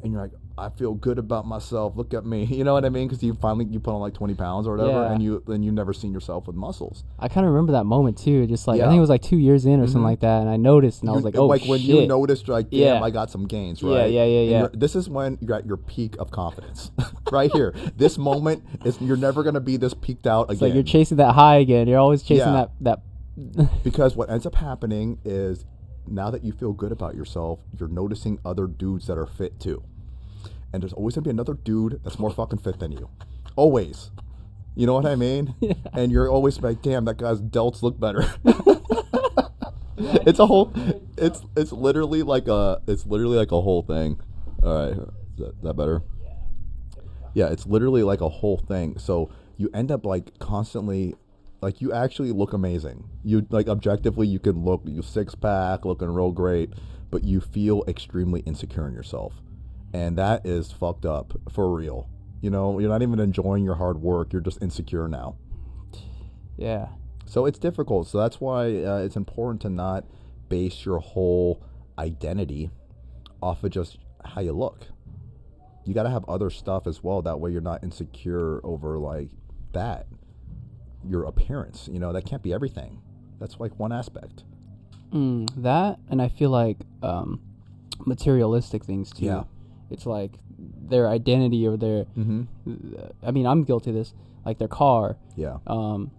and 0.07 0.13
you're 0.13 0.21
like 0.23 0.31
I 0.59 0.69
feel 0.69 0.95
good 0.95 1.19
about 1.19 1.45
myself 1.45 1.95
look 1.95 2.13
at 2.15 2.25
me 2.25 2.43
you 2.49 2.63
know 2.63 2.73
what 2.73 2.83
I 2.83 2.89
mean 2.89 3.07
because 3.07 3.21
you 3.21 3.35
finally 3.35 3.65
you 3.65 3.79
put 3.79 3.93
on 3.93 4.01
like 4.01 4.15
20 4.15 4.33
pounds 4.33 4.65
or 4.67 4.75
whatever 4.75 5.03
Yeah. 5.03 5.11
and 5.13 5.21
you 5.21 5.43
then 5.45 5.61
you've 5.61 5.75
never 5.75 5.93
seen 5.93 6.11
yourself 6.11 6.47
with 6.47 6.55
muscles 6.55 7.03
I 7.19 7.27
kind 7.27 7.45
of 7.45 7.51
remember 7.53 7.73
that 7.73 7.83
moment 7.85 8.17
too. 8.17 8.47
Just 8.47 8.67
like 8.67 8.81
I 8.81 8.85
think 8.87 8.97
it 8.97 9.01
was 9.01 9.09
like 9.09 9.21
two 9.21 9.37
years 9.37 9.65
in 9.67 9.79
or 9.79 9.85
something 9.85 10.01
Mhm. 10.01 10.05
like 10.05 10.19
that, 10.21 10.41
and 10.41 10.49
I 10.49 10.57
noticed, 10.57 11.01
and 11.01 11.09
I 11.09 11.13
was 11.13 11.23
like, 11.23 11.35
"Oh 11.37 11.45
like 11.45 11.61
shit!" 11.61 11.69
when 11.69 11.81
you 11.81 12.07
noticed, 12.07 12.47
like, 12.47 12.69
damn, 12.71 12.79
Yeah. 12.79 13.01
I 13.03 13.09
got 13.11 13.29
some 13.29 13.45
gains, 13.45 13.83
right? 13.83 14.11
yeah, 14.11 14.23
yeah, 14.23 14.39
And 14.41 14.49
yeah. 14.73 14.79
This 14.79 14.95
is 14.95 15.09
when 15.09 15.37
you're 15.41 15.55
at 15.55 15.65
your 15.65 15.77
peak 15.77 16.15
of 16.19 16.31
confidence, 16.31 16.91
right 17.31 17.51
here. 17.51 17.73
This 17.95 18.17
moment 18.17 18.63
is 18.85 18.99
you're 19.01 19.17
never 19.17 19.43
gonna 19.43 19.59
be 19.59 19.77
this 19.77 19.93
peaked 19.93 20.25
out 20.27 20.43
it's 20.49 20.53
again. 20.59 20.69
like 20.69 20.73
you're 20.75 20.83
chasing 20.83 21.17
that 21.17 21.33
high 21.33 21.57
again. 21.57 21.87
You're 21.87 21.99
always 21.99 22.21
chasing 22.23 22.47
Yeah. 22.53 22.67
that 22.81 23.01
that. 23.35 23.73
because 23.83 24.15
what 24.15 24.29
ends 24.31 24.45
up 24.47 24.55
happening 24.55 25.19
is 25.23 25.65
now 26.07 26.31
that 26.31 26.43
you 26.43 26.51
feel 26.51 26.73
good 26.73 26.91
about 26.91 27.13
yourself, 27.15 27.59
you're 27.79 27.89
noticing 27.89 28.39
other 28.45 28.65
dudes 28.67 29.05
that 29.07 29.17
are 29.17 29.25
fit 29.27 29.59
too, 29.59 29.83
and 30.73 30.81
there's 30.81 30.93
always 30.93 31.15
gonna 31.15 31.23
be 31.23 31.29
another 31.29 31.53
dude 31.53 32.01
that's 32.03 32.19
more 32.19 32.31
fucking 32.31 32.59
fit 32.59 32.79
than 32.79 32.91
you, 32.91 33.09
always. 33.55 34.11
You 34.75 34.85
know 34.85 34.93
what 34.93 35.05
I 35.05 35.15
mean? 35.15 35.55
Yeah. 35.61 35.73
And 35.93 36.11
you're 36.11 36.29
always 36.29 36.61
like, 36.61 36.83
damn, 36.83 37.05
that 37.05 37.17
guy's 37.17 37.41
delts 37.41 37.81
look 37.81 37.99
better. 37.99 38.23
it's 39.97 40.37
a 40.37 40.45
whole. 40.45 40.71
It's 41.17 41.41
it's 41.55 41.71
literally 41.71 42.21
like 42.21 42.47
a. 42.47 42.79
It's 42.87 43.05
literally 43.05 43.37
like 43.37 43.51
a 43.51 43.59
whole 43.59 43.81
thing. 43.81 44.19
All 44.63 44.73
right, 44.73 44.91
is 44.91 45.37
that, 45.37 45.63
that 45.63 45.73
better? 45.73 46.03
Yeah, 47.33 47.47
it's 47.47 47.65
literally 47.65 48.03
like 48.03 48.21
a 48.21 48.29
whole 48.29 48.57
thing. 48.57 48.99
So 48.99 49.31
you 49.57 49.69
end 49.73 49.91
up 49.91 50.05
like 50.05 50.37
constantly, 50.37 51.15
like 51.61 51.81
you 51.81 51.91
actually 51.93 52.31
look 52.31 52.53
amazing. 52.53 53.09
You 53.23 53.47
like 53.49 53.67
objectively, 53.67 54.27
you 54.27 54.39
can 54.39 54.63
look 54.63 54.83
you 54.85 55.01
six 55.01 55.33
pack, 55.33 55.85
looking 55.85 56.09
real 56.09 56.31
great. 56.31 56.71
but 57.09 57.23
you 57.23 57.39
feel 57.39 57.83
extremely 57.87 58.41
insecure 58.41 58.87
in 58.87 58.93
yourself. 58.93 59.33
And 59.97 60.15
that 60.19 60.45
is 60.45 60.71
fucked 60.71 61.07
up 61.07 61.33
for 61.51 61.73
real. 61.73 62.07
You 62.39 62.51
know, 62.51 62.77
you're 62.77 62.89
not 62.89 63.01
even 63.01 63.19
enjoying 63.19 63.63
your 63.63 63.73
hard 63.73 63.99
work, 63.99 64.31
you're 64.31 64.43
just 64.43 64.61
insecure 64.61 65.07
now. 65.07 65.37
Yeah. 66.55 66.89
So 67.25 67.47
it's 67.47 67.57
difficult. 67.57 68.07
So 68.07 68.19
that's 68.19 68.39
why 68.39 68.83
uh, 68.83 68.97
it's 68.97 69.15
important 69.15 69.59
to 69.63 69.69
not 69.69 70.05
base 70.49 70.85
your 70.85 70.99
whole 70.99 71.63
identity 71.97 72.69
off 73.41 73.63
of 73.63 73.71
just 73.71 73.97
how 74.23 74.41
you 74.41 74.51
look. 74.51 74.85
You 75.83 75.95
got 75.95 76.03
to 76.03 76.11
have 76.11 76.25
other 76.29 76.51
stuff 76.51 76.85
as 76.85 77.03
well. 77.03 77.23
That 77.23 77.39
way 77.39 77.49
you're 77.49 77.61
not 77.61 77.83
insecure 77.83 78.61
over 78.63 78.99
like 78.99 79.29
that. 79.73 80.05
Your 81.09 81.23
appearance, 81.23 81.89
you 81.91 81.97
know, 81.97 82.13
that 82.13 82.23
can't 82.23 82.43
be 82.43 82.53
everything. 82.53 83.01
That's 83.39 83.59
like 83.59 83.77
one 83.79 83.91
aspect. 83.91 84.43
Mm, 85.11 85.49
that 85.63 85.97
and 86.07 86.21
I 86.21 86.27
feel 86.27 86.51
like 86.51 86.77
um, 87.01 87.41
materialistic 88.05 88.83
things 88.85 89.11
too. 89.11 89.25
Yeah. 89.25 89.43
It's 89.89 90.05
like 90.05 90.31
their 90.57 91.07
identity 91.07 91.67
or 91.67 91.77
their. 91.77 92.05
Mm-hmm. 92.17 92.43
I 93.23 93.31
mean, 93.31 93.45
I'm 93.45 93.63
guilty 93.63 93.91
of 93.91 93.95
this. 93.95 94.13
Like 94.45 94.59
their 94.59 94.67
car. 94.67 95.17
Yeah. 95.35 95.57
Um, 95.67 96.11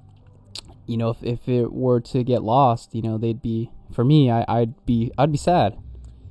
you 0.87 0.97
know, 0.97 1.11
if 1.11 1.23
if 1.23 1.49
it 1.49 1.73
were 1.73 2.01
to 2.01 2.25
get 2.25 2.43
lost, 2.43 2.95
you 2.95 3.03
know, 3.03 3.19
they'd 3.19 3.43
be 3.43 3.71
for 3.93 4.05
me. 4.05 4.31
I 4.31 4.45
I'd 4.49 4.87
be 4.87 5.13
I'd 5.17 5.33
be 5.33 5.39
sad. 5.39 5.79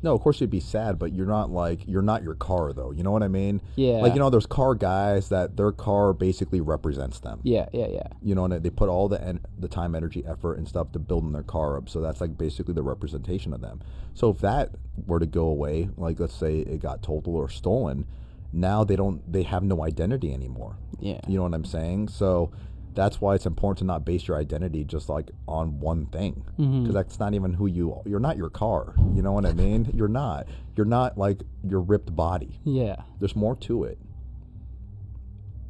No, 0.04 0.14
of 0.14 0.22
course 0.22 0.40
you'd 0.40 0.50
be 0.50 0.60
sad, 0.60 1.00
but 1.00 1.14
you're 1.14 1.26
not 1.28 1.50
like 1.50 1.88
you're 1.88 2.02
not 2.02 2.24
your 2.24 2.36
car 2.36 2.74
though. 2.74 2.92
You 2.92 3.04
know 3.04 3.12
what 3.12 3.24
I 3.24 3.28
mean? 3.28 3.62
Yeah. 3.76 3.96
Like 3.96 4.14
you 4.14 4.20
know, 4.20 4.30
there's 4.30 4.46
car 4.46 4.76
guys 4.76 5.30
that 5.30 5.58
their 5.58 5.72
car 5.72 6.14
basically 6.14 6.62
represents 6.62 7.20
them. 7.20 7.40
Yeah. 7.44 7.68
Yeah. 7.74 7.88
Yeah. 7.88 8.08
You 8.22 8.36
know, 8.36 8.46
and 8.46 8.64
they 8.64 8.70
put 8.70 8.90
all 8.90 9.08
the 9.08 9.22
en- 9.22 9.46
the 9.58 9.68
time, 9.68 9.96
energy, 9.96 10.24
effort, 10.26 10.58
and 10.58 10.68
stuff 10.68 10.92
to 10.94 11.00
building 11.00 11.32
their 11.32 11.44
car 11.44 11.78
up. 11.78 11.90
So 11.90 12.02
that's 12.02 12.22
like 12.22 12.38
basically 12.38 12.74
the 12.74 12.84
representation 12.84 13.54
of 13.54 13.62
them. 13.62 13.82
So 14.14 14.30
if 14.30 14.40
that 14.40 14.72
were 15.06 15.20
to 15.20 15.26
go 15.26 15.46
away, 15.46 15.90
like 15.98 16.20
let's 16.20 16.36
say 16.36 16.60
it 16.60 16.82
got 16.82 17.02
totaled 17.02 17.36
or 17.36 17.50
stolen, 17.50 18.06
now 18.54 18.84
they 18.84 18.96
don't 18.96 19.30
they 19.32 19.44
have 19.44 19.64
no 19.64 19.84
identity 19.84 20.34
anymore. 20.34 20.78
Yeah. 21.00 21.20
You 21.28 21.38
know 21.38 21.44
what 21.44 21.54
I'm 21.54 21.66
saying? 21.66 22.10
So 22.10 22.52
that's 22.98 23.22
why 23.22 23.36
it's 23.36 23.46
important 23.46 23.78
to 23.78 23.86
not 23.86 24.04
base 24.04 24.28
your 24.28 24.38
identity 24.38 24.84
just 24.84 25.08
like 25.08 25.30
on 25.48 25.80
one 25.80 26.08
thing 26.08 26.34
because 26.58 26.68
Mhm. 26.68 26.94
that's 26.94 27.20
not 27.20 27.36
even 27.36 27.54
who 27.54 27.68
you 27.68 27.94
are. 27.94 28.02
You're 28.06 28.20
not 28.20 28.38
your 28.38 28.50
car. 28.50 28.96
You 29.14 29.22
know 29.22 29.32
what 29.34 29.46
I 29.46 29.54
mean? 29.54 29.92
You're 29.94 30.08
not. 30.08 30.48
You're 30.76 30.88
not 30.88 31.16
like 31.16 31.44
your 31.64 31.80
ripped 31.80 32.16
body. 32.16 32.60
Yeah. 32.64 33.04
There's 33.20 33.36
more 33.36 33.56
to 33.68 33.84
it. 33.84 34.00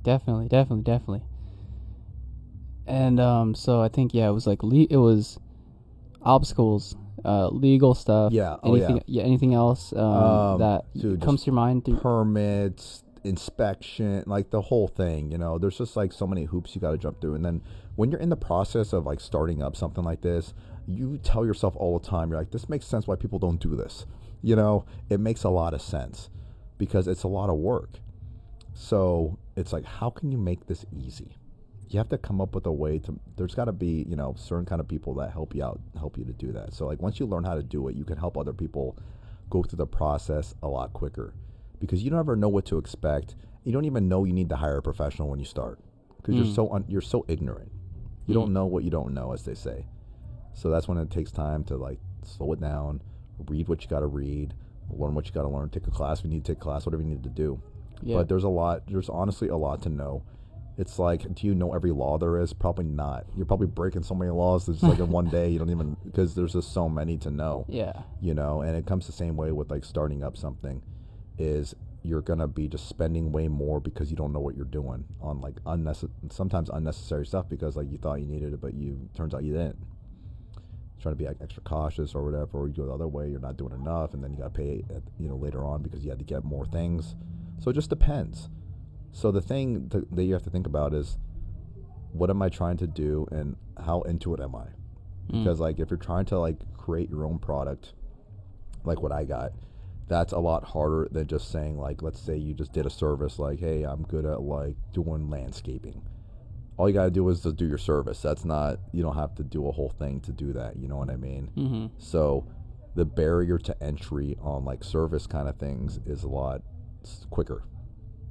Definitely, 0.04 0.48
definitely, 0.48 0.84
definitely. 0.84 1.24
And 2.86 3.20
um, 3.20 3.54
so 3.56 3.82
I 3.82 3.90
think 3.90 4.14
yeah, 4.14 4.30
it 4.30 4.32
was 4.32 4.48
like 4.48 4.64
le- 4.64 4.88
it 4.90 4.96
was 4.96 5.38
obstacles, 6.22 6.96
uh, 7.26 7.50
legal 7.50 7.94
stuff. 7.94 8.32
Yeah, 8.32 8.56
oh, 8.64 8.74
Anything, 8.76 9.02
yeah. 9.06 9.24
Anything 9.24 9.54
else 9.54 9.92
um, 9.92 10.00
Um, 10.00 10.60
that 10.60 10.86
dude, 10.96 11.20
comes 11.22 11.42
to 11.42 11.48
your 11.48 11.56
mind? 11.56 11.84
Through, 11.84 11.98
permits, 11.98 13.04
inspection, 13.28 14.24
like 14.26 14.50
the 14.50 14.62
whole 14.62 14.88
thing. 14.88 15.32
You 15.32 15.38
know, 15.38 15.58
there's 15.58 15.78
just 15.78 15.96
like 15.96 16.12
so 16.12 16.26
many 16.26 16.46
hoops 16.46 16.74
you 16.74 16.82
got 16.82 16.92
to 16.92 16.98
jump 16.98 17.22
through. 17.22 17.36
And 17.36 17.46
then 17.46 17.62
when 17.96 18.12
you're 18.12 18.20
in 18.20 18.30
the 18.30 18.38
process 18.38 18.94
of 18.94 19.06
like 19.06 19.20
starting 19.20 19.62
up 19.62 19.76
something 19.76 20.04
like 20.04 20.22
this, 20.22 20.54
you 20.88 21.18
tell 21.18 21.46
yourself 21.46 21.76
all 21.76 22.00
the 22.00 22.08
time, 22.08 22.30
you're 22.30 22.40
like, 22.40 22.52
this 22.52 22.70
makes 22.70 22.86
sense 22.86 23.08
why 23.08 23.16
people 23.16 23.40
don't 23.40 23.60
do 23.60 23.76
this. 23.76 24.06
You 24.42 24.56
know, 24.56 24.86
it 25.10 25.20
makes 25.20 25.44
a 25.44 25.50
lot 25.50 25.74
of 25.74 25.82
sense 25.82 26.30
because 26.78 27.08
it's 27.08 27.24
a 27.24 27.28
lot 27.28 27.50
of 27.50 27.58
work. 27.58 28.00
So 28.74 29.38
it's 29.56 29.74
like, 29.74 29.86
how 29.86 30.10
can 30.10 30.32
you 30.32 30.38
make 30.38 30.68
this 30.68 30.86
easy? 30.96 31.38
You 31.90 31.98
have 31.98 32.10
to 32.10 32.18
come 32.18 32.42
up 32.42 32.54
with 32.54 32.66
a 32.66 32.72
way 32.72 33.00
to. 33.00 33.18
There's 33.38 33.56
got 33.56 33.66
to 33.66 33.72
be, 33.72 34.06
you 34.10 34.16
know, 34.16 34.36
certain 34.38 34.66
kind 34.66 34.82
of 34.82 34.88
people 34.88 35.14
that 35.16 35.32
help 35.32 35.56
you 35.56 35.64
out, 35.64 35.80
help 35.98 36.18
you 36.18 36.26
to 36.26 36.34
do 36.34 36.52
that. 36.52 36.74
So 36.74 36.86
like, 36.86 37.02
once 37.02 37.20
you 37.20 37.26
learn 37.26 37.46
how 37.46 37.56
to 37.56 37.64
do 37.64 37.88
it, 37.88 37.96
you 37.96 38.04
can 38.04 38.18
help 38.18 38.38
other 38.38 38.54
people 38.54 38.98
go 39.50 39.64
through 39.64 39.78
the 39.78 39.88
process 39.88 40.54
a 40.62 40.68
lot 40.68 40.92
quicker 40.92 41.34
because 41.80 42.04
you 42.04 42.10
don't 42.10 42.20
ever 42.20 42.36
know 42.36 42.50
what 42.50 42.66
to 42.66 42.78
expect. 42.78 43.36
You 43.64 43.72
don't 43.74 43.86
even 43.86 44.08
know 44.08 44.24
you 44.24 44.34
need 44.34 44.50
to 44.50 44.56
hire 44.56 44.78
a 44.78 44.82
professional 44.82 45.30
when 45.30 45.40
you 45.40 45.46
start 45.46 45.80
because 46.18 46.36
you're 46.36 46.46
Mm. 46.46 46.56
so 46.56 46.72
un- 46.74 46.86
you're 46.88 47.02
so 47.02 47.26
ignorant. 47.28 47.72
You 48.26 48.32
Mm. 48.34 48.40
don't 48.42 48.54
know 48.54 48.66
what 48.66 48.84
you 48.84 48.90
don't 48.90 49.14
know, 49.14 49.32
as 49.34 49.44
they 49.44 49.54
say. 49.56 49.86
So 50.54 50.70
that's 50.70 50.88
when 50.88 50.98
it 50.98 51.10
takes 51.10 51.32
time 51.32 51.64
to 51.66 51.78
like 51.78 52.00
slow 52.24 52.54
it 52.54 52.60
down, 52.60 53.02
read 53.48 53.68
what 53.68 53.84
you 53.84 53.90
got 53.90 54.00
to 54.00 54.08
read, 54.08 54.54
learn 54.90 55.14
what 55.16 55.28
you 55.28 55.32
got 55.34 55.44
to 55.44 55.50
learn, 55.50 55.70
take 55.70 55.88
a 55.88 55.92
class 55.92 56.20
if 56.20 56.26
you 56.26 56.32
need 56.32 56.44
to 56.46 56.54
take 56.54 56.62
a 56.62 56.64
class, 56.64 56.86
whatever 56.86 57.04
you 57.04 57.10
need 57.10 57.24
to 57.24 57.30
do. 57.30 57.60
yeah. 58.02 58.18
But 58.18 58.30
there's 58.30 58.44
a 58.44 58.50
lot. 58.50 58.84
There's 58.88 59.10
honestly 59.10 59.48
a 59.50 59.58
lot 59.58 59.82
to 59.84 59.90
know. 59.90 60.24
It's 60.78 61.00
like, 61.00 61.34
do 61.34 61.48
you 61.48 61.56
know 61.56 61.74
every 61.74 61.90
law 61.92 62.20
there 62.20 62.38
is? 62.40 62.54
Probably 62.54 62.86
not. 62.86 63.26
You're 63.36 63.48
probably 63.48 63.66
breaking 63.66 64.04
so 64.04 64.14
many 64.14 64.30
laws. 64.30 64.68
That's 64.68 64.84
like 64.84 65.00
in 65.00 65.10
one 65.10 65.26
day 65.30 65.50
you 65.50 65.58
don't 65.58 65.72
even 65.72 65.98
because 66.06 66.36
there's 66.36 66.54
just 66.54 66.72
so 66.72 66.88
many 66.88 67.18
to 67.18 67.32
know 67.32 67.66
yeah. 67.68 68.04
you 68.22 68.34
know 68.36 68.62
and 68.62 68.76
it 68.76 68.86
comes 68.86 69.08
the 69.08 69.12
same 69.14 69.36
way 69.36 69.52
with 69.52 69.72
like 69.72 69.84
starting 69.84 70.24
up 70.24 70.38
something 70.38 70.82
is 71.38 71.76
you're 72.04 72.22
gonna 72.22 72.48
be 72.48 72.68
just 72.68 72.88
spending 72.88 73.32
way 73.32 73.48
more 73.48 73.80
because 73.80 74.10
you 74.10 74.16
don't 74.16 74.32
know 74.32 74.40
what 74.40 74.56
you're 74.56 74.66
doing 74.66 75.04
on 75.22 75.42
like 75.42 75.56
unnecessary 75.66 76.12
sometimes 76.32 76.70
unnecessary 76.70 77.26
stuff 77.26 77.50
because 77.50 77.76
like 77.76 77.90
you 77.92 77.98
thought 77.98 78.20
you 78.20 78.26
needed 78.26 78.54
it 78.54 78.62
but 78.62 78.74
you 78.74 79.10
turns 79.16 79.34
out 79.34 79.44
you 79.44 79.54
didn't. 79.54 79.78
Trying 81.00 81.14
to 81.14 81.18
be 81.18 81.26
like 81.26 81.38
extra 81.42 81.62
cautious 81.62 82.16
or 82.16 82.24
whatever 82.24 82.60
or 82.60 82.68
you 82.68 82.74
go 82.74 82.86
the 82.86 82.94
other 82.94 83.08
way 83.08 83.30
you're 83.30 83.40
not 83.40 83.58
doing 83.58 83.74
enough 83.74 84.14
and 84.14 84.24
then 84.24 84.32
you 84.32 84.38
got 84.38 84.54
to 84.54 84.60
pay 84.62 84.84
at, 84.90 85.04
you 85.20 85.28
know 85.28 85.36
later 85.36 85.64
on 85.64 85.82
because 85.84 86.04
you 86.04 86.10
had 86.10 86.20
to 86.20 86.26
get 86.26 86.44
more 86.44 86.66
things. 86.66 87.16
So 87.60 87.70
it 87.70 87.74
just 87.74 87.90
depends. 87.90 88.50
So 89.12 89.32
the 89.32 89.42
thing 89.42 89.90
th- 89.90 90.06
that 90.12 90.24
you 90.24 90.34
have 90.34 90.44
to 90.44 90.50
think 90.50 90.66
about 90.66 90.94
is 90.94 91.18
what 92.14 92.30
am 92.30 92.42
i 92.42 92.50
trying 92.50 92.78
to 92.78 92.88
do 92.88 93.28
and 93.32 93.56
how 93.86 94.02
into 94.02 94.34
it 94.34 94.40
am 94.40 94.56
i? 94.56 94.66
Mm. 95.32 95.44
because 95.44 95.60
like 95.60 95.80
if 95.80 95.90
you're 95.90 95.98
trying 95.98 96.26
to 96.26 96.40
like 96.40 96.56
create 96.78 97.10
your 97.10 97.26
own 97.26 97.38
product 97.38 97.94
like 98.86 99.02
what 99.02 99.12
i 99.12 99.24
got 99.26 99.52
that's 100.08 100.32
a 100.34 100.40
lot 100.40 100.64
harder 100.64 101.08
than 101.12 101.28
just 101.28 101.52
saying 101.52 101.78
like 101.78 102.02
let's 102.02 102.20
say 102.20 102.38
you 102.38 102.54
just 102.54 102.72
did 102.72 102.86
a 102.86 102.90
service 102.90 103.40
like 103.40 103.60
hey 103.60 103.84
i'm 103.84 104.04
good 104.04 104.26
at 104.26 104.42
like 104.42 104.76
doing 104.94 105.30
landscaping. 105.30 106.02
All 106.78 106.88
you 106.88 106.94
got 106.94 107.06
to 107.06 107.12
do 107.12 107.28
is 107.30 107.42
just 107.42 107.56
do 107.56 107.66
your 107.68 107.80
service. 107.80 108.22
That's 108.22 108.46
not 108.46 108.80
you 108.94 109.02
don't 109.02 109.16
have 109.16 109.34
to 109.36 109.44
do 109.44 109.68
a 109.68 109.72
whole 109.72 109.90
thing 109.98 110.20
to 110.22 110.32
do 110.32 110.54
that 110.54 110.78
you 110.78 110.88
know 110.88 110.98
what 110.98 111.10
i 111.10 111.16
mean? 111.16 111.50
Mm-hmm. 111.58 111.86
so 111.98 112.46
the 112.96 113.06
barrier 113.06 113.58
to 113.60 113.84
entry 113.84 114.38
on 114.42 114.64
like 114.66 114.84
service 114.84 115.28
kind 115.28 115.48
of 115.48 115.58
things 115.58 116.00
is 116.06 116.24
a 116.24 116.28
lot 116.28 116.62
quicker. 117.30 117.64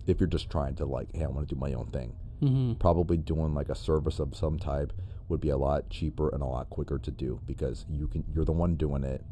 If 0.06 0.20
you're 0.20 0.28
just 0.28 0.48
trying 0.50 0.76
to 0.76 0.84
like 0.86 1.08
hey 1.14 1.24
i 1.24 1.26
want 1.26 1.48
to 1.48 1.54
do 1.54 1.60
my 1.60 1.72
own 1.74 1.86
thing. 1.86 2.14
Mm-hmm. 2.42 2.74
probably 2.74 3.16
doing 3.16 3.54
like 3.54 3.70
a 3.70 3.74
service 3.74 4.18
of 4.18 4.36
some 4.36 4.58
type 4.58 4.92
would 5.28 5.40
be 5.40 5.48
a 5.48 5.56
lot 5.56 5.88
cheaper 5.88 6.28
and 6.28 6.42
a 6.42 6.46
lot 6.46 6.68
quicker 6.68 6.98
to 6.98 7.10
do 7.10 7.40
because 7.46 7.86
you 7.88 8.06
can 8.08 8.24
you're 8.32 8.44
the 8.44 8.52
one 8.52 8.76
doing 8.76 9.04
it 9.04 9.24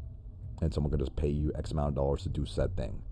and 0.63 0.73
someone 0.73 0.91
can 0.91 0.99
just 1.01 1.15
pay 1.17 1.29
you 1.29 1.53
x 1.57 1.71
amount 1.73 1.89
of 1.89 1.95
dollars 1.95 2.23
to 2.23 2.29
do 2.29 2.45
said 2.47 2.75
thing 2.77 3.03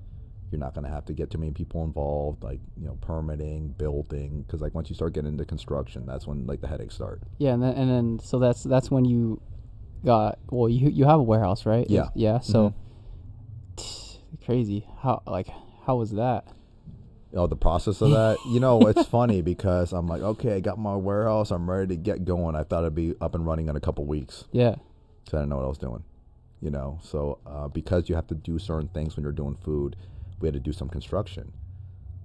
you're 0.50 0.58
not 0.58 0.74
going 0.74 0.84
to 0.84 0.90
have 0.90 1.04
to 1.06 1.14
get 1.14 1.30
too 1.30 1.38
many 1.38 1.50
people 1.50 1.82
involved 1.82 2.42
like 2.44 2.60
you 2.78 2.86
know 2.86 2.96
permitting 3.00 3.68
building 3.68 4.42
because 4.42 4.60
like 4.60 4.74
once 4.74 4.88
you 4.90 4.94
start 4.94 5.12
getting 5.14 5.30
into 5.32 5.44
construction 5.44 6.04
that's 6.06 6.26
when 6.26 6.46
like 6.46 6.60
the 6.60 6.68
headaches 6.68 6.94
start 6.94 7.22
Yeah, 7.38 7.54
and 7.54 7.62
then 7.62 7.74
and 7.74 7.90
then 7.90 8.18
so 8.18 8.38
that's 8.38 8.62
that's 8.62 8.90
when 8.90 9.04
you 9.06 9.40
got 10.04 10.38
well 10.50 10.68
you 10.68 10.90
you 10.90 11.04
have 11.06 11.20
a 11.20 11.22
warehouse 11.22 11.64
right? 11.64 11.88
Yeah. 11.88 12.08
Yeah. 12.14 12.40
So 12.40 12.74
Mhm. 13.76 14.14
crazy. 14.44 14.86
How 15.00 15.22
like 15.26 15.48
how 15.86 15.96
was 15.96 16.12
that? 16.12 16.44
Oh, 17.34 17.46
the 17.46 17.56
process 17.56 18.02
of 18.02 18.10
that. 18.10 18.36
You 18.50 18.60
know, 18.60 18.86
it's 18.88 19.06
funny 19.08 19.40
because 19.40 19.92
I'm 19.92 20.06
like, 20.06 20.20
okay, 20.20 20.56
I 20.56 20.60
got 20.60 20.78
my 20.78 20.94
warehouse. 20.96 21.50
I'm 21.50 21.68
ready 21.70 21.96
to 21.96 21.96
get 21.96 22.24
going. 22.26 22.54
I 22.54 22.62
thought 22.62 22.80
it'd 22.80 22.94
be 22.94 23.14
up 23.22 23.34
and 23.34 23.46
running 23.46 23.68
in 23.68 23.76
a 23.76 23.80
couple 23.80 24.04
weeks. 24.04 24.44
Yeah. 24.52 24.74
So 25.30 25.38
I 25.38 25.40
didn't 25.40 25.48
know 25.48 25.56
what 25.56 25.64
I 25.64 25.68
was 25.68 25.78
doing. 25.78 26.04
You 26.62 26.70
know, 26.70 27.00
so 27.02 27.40
uh, 27.44 27.66
because 27.66 28.08
you 28.08 28.14
have 28.14 28.28
to 28.28 28.36
do 28.36 28.58
certain 28.58 28.88
things 28.88 29.16
when 29.16 29.24
you're 29.24 29.32
doing 29.32 29.56
food, 29.56 29.96
we 30.40 30.46
had 30.46 30.54
to 30.54 30.60
do 30.60 30.72
some 30.72 30.88
construction. 30.88 31.52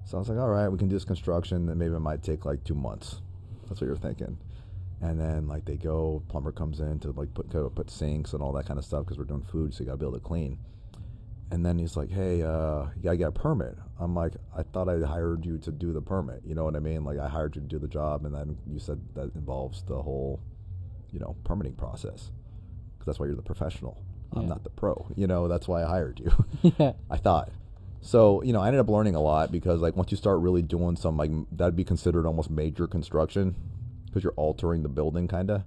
So 0.05 0.15
I 0.15 0.19
was 0.19 0.29
like, 0.29 0.37
all 0.37 0.47
right, 0.47 0.69
we 0.69 0.77
can 0.77 0.87
do 0.87 0.95
this 0.95 1.03
construction. 1.03 1.65
Then 1.65 1.79
maybe 1.79 1.95
it 1.95 1.99
might 1.99 2.21
take 2.23 2.45
like 2.45 2.63
two 2.63 2.75
months. 2.75 3.19
That's 3.67 3.81
what 3.81 3.87
you're 3.87 3.97
thinking. 3.97 4.37
And 5.01 5.19
then 5.19 5.47
like 5.47 5.65
they 5.65 5.75
go, 5.75 6.23
plumber 6.29 6.51
comes 6.51 6.79
in 6.79 6.99
to 6.99 7.11
like 7.11 7.33
put 7.33 7.49
put 7.75 7.89
sinks 7.89 8.33
and 8.33 8.41
all 8.41 8.53
that 8.53 8.65
kind 8.65 8.79
of 8.79 8.85
stuff 8.85 9.05
because 9.05 9.17
we're 9.17 9.25
doing 9.25 9.43
food, 9.43 9.73
so 9.73 9.81
you 9.81 9.87
gotta 9.87 9.97
be 9.97 10.05
able 10.05 10.19
to 10.19 10.23
clean. 10.23 10.59
And 11.51 11.65
then 11.65 11.77
he's 11.79 11.97
like, 11.97 12.09
hey, 12.09 12.41
uh, 12.41 12.85
you 12.95 13.03
gotta 13.03 13.17
get 13.17 13.27
a 13.29 13.31
permit. 13.31 13.75
I'm 13.99 14.15
like, 14.15 14.33
I 14.55 14.63
thought 14.63 14.87
I 14.87 14.99
hired 15.05 15.45
you 15.45 15.57
to 15.59 15.71
do 15.71 15.93
the 15.93 16.01
permit. 16.01 16.41
You 16.45 16.55
know 16.55 16.63
what 16.63 16.75
I 16.75 16.79
mean? 16.79 17.03
Like 17.03 17.19
I 17.19 17.27
hired 17.27 17.55
you 17.55 17.61
to 17.61 17.67
do 17.67 17.79
the 17.79 17.87
job, 17.87 18.25
and 18.25 18.33
then 18.33 18.57
you 18.65 18.79
said 18.79 19.01
that 19.15 19.33
involves 19.35 19.83
the 19.83 20.01
whole, 20.01 20.39
you 21.11 21.19
know, 21.19 21.35
permitting 21.43 21.73
process. 21.73 22.31
Because 22.93 23.05
that's 23.05 23.19
why 23.19 23.27
you're 23.27 23.35
the 23.35 23.41
professional. 23.41 24.03
I'm 24.33 24.43
Yeah. 24.43 24.47
not 24.49 24.63
the 24.63 24.69
pro. 24.69 25.07
You 25.15 25.27
know, 25.27 25.47
that's 25.47 25.67
why 25.67 25.83
I 25.83 25.87
hired 25.87 26.19
you. 26.19 26.31
yeah. 26.79 26.93
I 27.09 27.17
thought. 27.17 27.49
So, 28.01 28.41
you 28.43 28.53
know, 28.53 28.61
I 28.61 28.67
ended 28.67 28.79
up 28.79 28.89
learning 28.89 29.15
a 29.15 29.21
lot 29.21 29.51
because, 29.51 29.81
like, 29.81 29.95
once 29.97 30.11
you 30.11 30.17
start 30.17 30.39
really 30.39 30.61
doing 30.61 30.95
some, 30.95 31.17
like, 31.17 31.31
that'd 31.51 31.75
be 31.75 31.83
considered 31.83 32.25
almost 32.25 32.49
major 32.49 32.87
construction 32.87 33.55
because 34.05 34.23
you're 34.23 34.33
altering 34.33 34.83
the 34.83 34.89
building, 34.89 35.27
kind 35.27 35.49
of. 35.49 35.63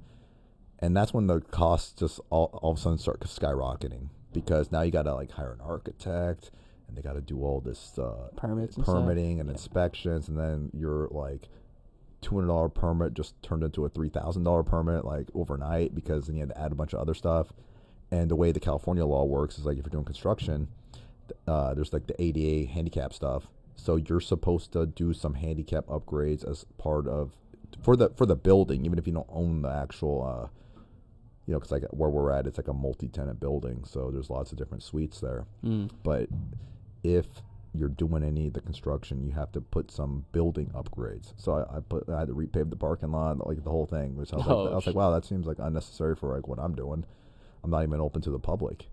And 0.79 0.97
that's 0.97 1.13
when 1.13 1.27
the 1.27 1.41
costs 1.41 1.93
just 1.93 2.21
all, 2.31 2.59
all 2.63 2.73
of 2.73 2.79
a 2.79 2.81
sudden 2.81 2.99
start 2.99 3.21
skyrocketing 3.21 4.09
because 4.33 4.71
now 4.73 4.81
you 4.83 4.91
got 4.91 5.03
to, 5.03 5.15
like, 5.15 5.33
hire 5.33 5.53
an 5.53 5.61
architect 5.61 6.51
and 6.89 6.97
they 6.97 7.03
got 7.03 7.13
to 7.15 7.21
do 7.21 7.43
all 7.43 7.61
this 7.61 7.99
uh, 7.99 8.29
Permits 8.37 8.77
and 8.77 8.85
stuff. 8.87 8.95
permitting 8.97 9.41
and 9.41 9.49
Yeah. 9.49 9.53
inspections. 9.55 10.29
And 10.29 10.39
then 10.39 10.71
your, 10.73 11.09
like, 11.11 11.49
$200 12.23 12.69
permit 12.75 13.15
just 13.15 13.41
turned 13.43 13.63
into 13.65 13.85
a 13.85 13.91
$3,000 13.91 14.63
permit, 14.67 15.05
like, 15.05 15.29
overnight 15.35 15.95
because 15.95 16.27
then 16.27 16.37
you 16.37 16.41
had 16.41 16.51
to 16.51 16.59
add 16.59 16.73
a 16.73 16.75
bunch 16.75 16.93
of 16.95 17.01
other 17.01 17.15
stuff. 17.15 17.53
And 18.11 18.31
the 18.31 18.37
way 18.37 18.53
the 18.53 18.61
California 18.61 19.05
law 19.05 19.25
works 19.25 19.59
is 19.59 19.65
like 19.65 19.79
if 19.79 19.85
you're 19.85 19.91
doing 19.91 20.05
construction, 20.05 20.69
uh, 21.47 21.75
there's 21.75 21.93
like 21.93 22.07
the 22.07 22.21
ADA 22.21 22.71
handicap 22.71 23.13
stuff. 23.13 23.47
So 23.77 23.97
you're 23.97 24.21
supposed 24.21 24.73
to 24.73 24.87
do 24.87 25.15
some 25.15 25.35
handicap 25.35 25.87
upgrades 25.87 26.49
as 26.49 26.65
part 26.77 27.07
of 27.07 27.33
for 27.83 27.97
the 27.97 28.11
for 28.11 28.27
the 28.27 28.37
building, 28.37 28.85
even 28.85 28.99
if 28.99 29.07
you 29.07 29.13
don't 29.13 29.29
own 29.31 29.63
the 29.63 29.71
actual. 29.71 30.25
Uh, 30.25 30.49
you 31.47 31.55
know, 31.55 31.59
because 31.59 31.73
like 31.73 31.85
where 31.91 32.11
we're 32.11 32.31
at, 32.31 32.47
it's 32.47 32.59
like 32.59 32.69
a 32.69 32.73
multi-tenant 32.73 33.41
building, 33.41 33.83
so 33.85 34.11
there's 34.13 34.31
lots 34.31 34.53
of 34.53 34.59
different 34.59 34.83
suites 34.85 35.19
there. 35.19 35.47
Mm. 35.65 35.91
But 36.05 36.29
if 37.03 37.27
you're 37.75 37.89
doing 37.89 38.23
any 38.23 38.49
of 38.49 38.53
the 38.53 38.61
construction, 38.61 39.25
you 39.25 39.33
have 39.33 39.51
to 39.53 39.61
put 39.61 39.91
some 39.91 40.25
building 40.33 40.71
upgrades. 40.75 41.33
So 41.37 41.53
I, 41.55 41.79
I 41.79 41.81
put 41.81 42.09
I 42.09 42.21
had 42.21 42.29
to 42.29 42.35
repave 42.35 42.71
the 42.71 42.77
parking 42.77 43.11
lot, 43.13 43.45
like 43.47 43.65
the 43.65 43.71
whole 43.71 43.87
thing. 43.87 44.17
Which 44.17 44.33
I 44.33 44.37
was, 44.37 44.47
Oh, 44.47 44.63
like, 44.65 44.73
I 44.73 44.75
was 44.77 44.87
like, 44.87 44.97
wow, 44.97 45.11
that 45.11 45.25
seems 45.25 45.47
like 45.47 45.59
unnecessary 45.59 46.15
for 46.15 46.35
like 46.35 46.47
what 46.47 46.59
I'm 46.61 46.75
doing. 46.75 47.05
I'm 47.63 47.71
not 47.71 47.83
even 47.83 48.01
open 48.01 48.23
to 48.23 48.31
the 48.31 48.39
public. 48.39 48.87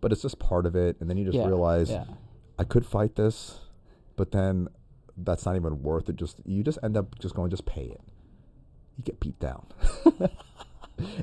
But 0.00 0.12
it's 0.12 0.22
just 0.22 0.38
part 0.38 0.64
of 0.66 0.76
it, 0.76 0.96
and 1.00 1.10
then 1.10 1.16
you 1.16 1.24
just 1.24 1.36
Yeah, 1.36 1.46
realize 1.46 1.90
Yeah. 1.90 2.04
I 2.58 2.64
could 2.64 2.86
fight 2.86 3.16
this, 3.16 3.58
but 4.16 4.30
then 4.32 4.68
that's 5.16 5.44
not 5.44 5.56
even 5.56 5.82
worth 5.82 6.08
it. 6.08 6.16
Just 6.16 6.40
you 6.44 6.62
just 6.62 6.78
end 6.82 6.96
up 6.96 7.18
just 7.18 7.34
going, 7.34 7.50
just 7.50 7.66
pay 7.66 7.82
it. 7.84 8.00
You 8.96 9.04
get 9.04 9.18
beat 9.20 9.38
down. 9.40 9.66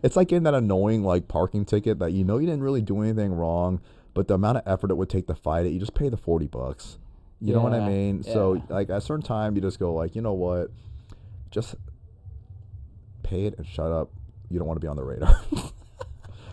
it's 0.04 0.16
like 0.16 0.28
getting 0.30 0.43
that 0.43 0.54
annoying 0.54 1.04
like 1.04 1.28
parking 1.28 1.66
ticket 1.66 2.00
that 2.00 2.12
you 2.12 2.24
know 2.24 2.38
you 2.38 2.46
didn't 2.46 2.64
really 2.64 2.82
do 2.82 3.02
anything 3.02 3.34
wrong, 3.34 3.82
but 4.14 4.28
the 4.28 4.34
amount 4.34 4.58
of 4.58 4.64
effort 4.66 4.91
it 4.91 4.96
would 4.96 5.10
take 5.10 5.28
to 5.28 5.36
fight 5.36 5.66
it, 5.66 5.70
you 5.70 5.80
just 5.80 5.93
pay 5.96 6.10
the 6.10 6.18
forty 6.18 6.48
bucks. 6.48 6.98
You 7.41 7.54
know 7.54 7.62
what 7.62 7.74
I 7.74 7.80
Yeah, 7.80 7.88
mean? 7.88 8.24
So 8.24 8.62
like 8.70 8.89
at 8.89 8.98
a 8.98 9.02
certain 9.02 9.24
time, 9.24 9.56
you 9.56 9.62
just 9.62 9.78
go 9.80 9.93
like, 9.93 10.16
you 10.16 10.22
know 10.22 10.34
what, 10.34 10.72
just 11.52 11.76
pay 13.24 13.46
it 13.46 13.58
and 13.58 13.66
shut 13.68 13.91
up. 13.91 14.10
You 14.50 14.58
don't 14.60 14.68
want 14.68 14.78
to 14.80 14.86
be 14.86 14.88
on 14.88 14.96
the 14.96 15.04
radar. 15.04 15.36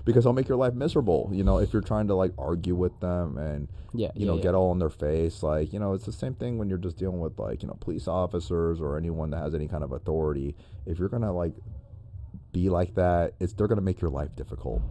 because 0.04 0.24
it'll 0.24 0.32
make 0.32 0.48
your 0.48 0.56
life 0.58 0.74
miserable. 0.74 1.30
You 1.32 1.44
know, 1.44 1.58
if 1.58 1.72
you're 1.72 1.82
trying 1.82 2.08
to 2.08 2.14
like 2.14 2.32
argue 2.38 2.74
with 2.74 2.98
them 3.00 3.38
and 3.38 3.68
Yeah. 3.92 4.10
you 4.14 4.22
yeah, 4.22 4.26
know 4.26 4.36
yeah. 4.36 4.42
get 4.42 4.54
all 4.54 4.72
in 4.72 4.78
their 4.78 4.90
face, 4.90 5.42
like 5.42 5.72
you 5.72 5.78
know, 5.78 5.92
it's 5.92 6.06
the 6.06 6.12
same 6.12 6.34
thing 6.34 6.58
when 6.58 6.68
you're 6.68 6.78
just 6.78 6.96
dealing 6.96 7.20
with 7.20 7.38
like 7.38 7.62
you 7.62 7.68
know 7.68 7.76
police 7.80 8.08
officers 8.08 8.80
or 8.80 8.96
anyone 8.96 9.30
that 9.30 9.38
has 9.42 9.54
any 9.54 9.68
kind 9.68 9.84
of 9.84 9.92
authority. 9.92 10.54
If 10.86 10.98
you're 10.98 11.08
gonna 11.08 11.32
like 11.32 11.54
be 12.52 12.68
like 12.68 12.94
that, 12.94 13.34
it's 13.40 13.52
they're 13.52 13.68
gonna 13.68 13.80
make 13.80 14.00
your 14.00 14.10
life 14.10 14.34
difficult 14.36 14.82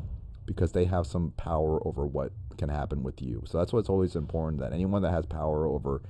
because 0.45 0.71
they 0.71 0.85
have 0.85 1.05
some 1.05 1.31
power 1.37 1.85
over 1.87 2.05
what 2.05 2.31
can 2.57 2.69
happen 2.69 3.03
with 3.03 3.21
you. 3.21 3.43
So 3.45 3.57
that's 3.57 3.71
why 3.71 3.79
it's 3.79 3.89
always 3.89 4.15
important 4.15 4.59
that 4.61 4.73
anyone 4.73 5.01
that 5.03 5.11
has 5.11 5.25
power 5.25 5.65
over 5.65 6.01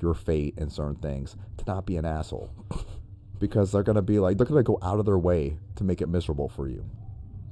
your 0.00 0.14
fate 0.14 0.54
and 0.58 0.70
certain 0.70 0.94
things 0.96 1.34
to 1.56 1.64
not 1.66 1.86
be 1.86 1.96
an 1.96 2.04
asshole. 2.04 2.50
because 3.38 3.72
they're 3.72 3.82
gonna 3.82 4.02
be 4.02 4.18
like 4.18 4.36
they're 4.36 4.46
gonna 4.46 4.62
go 4.62 4.78
out 4.82 4.98
of 4.98 5.06
their 5.06 5.18
way 5.18 5.58
to 5.76 5.84
make 5.84 6.00
it 6.02 6.08
miserable 6.08 6.48
for 6.48 6.68
you. 6.68 6.84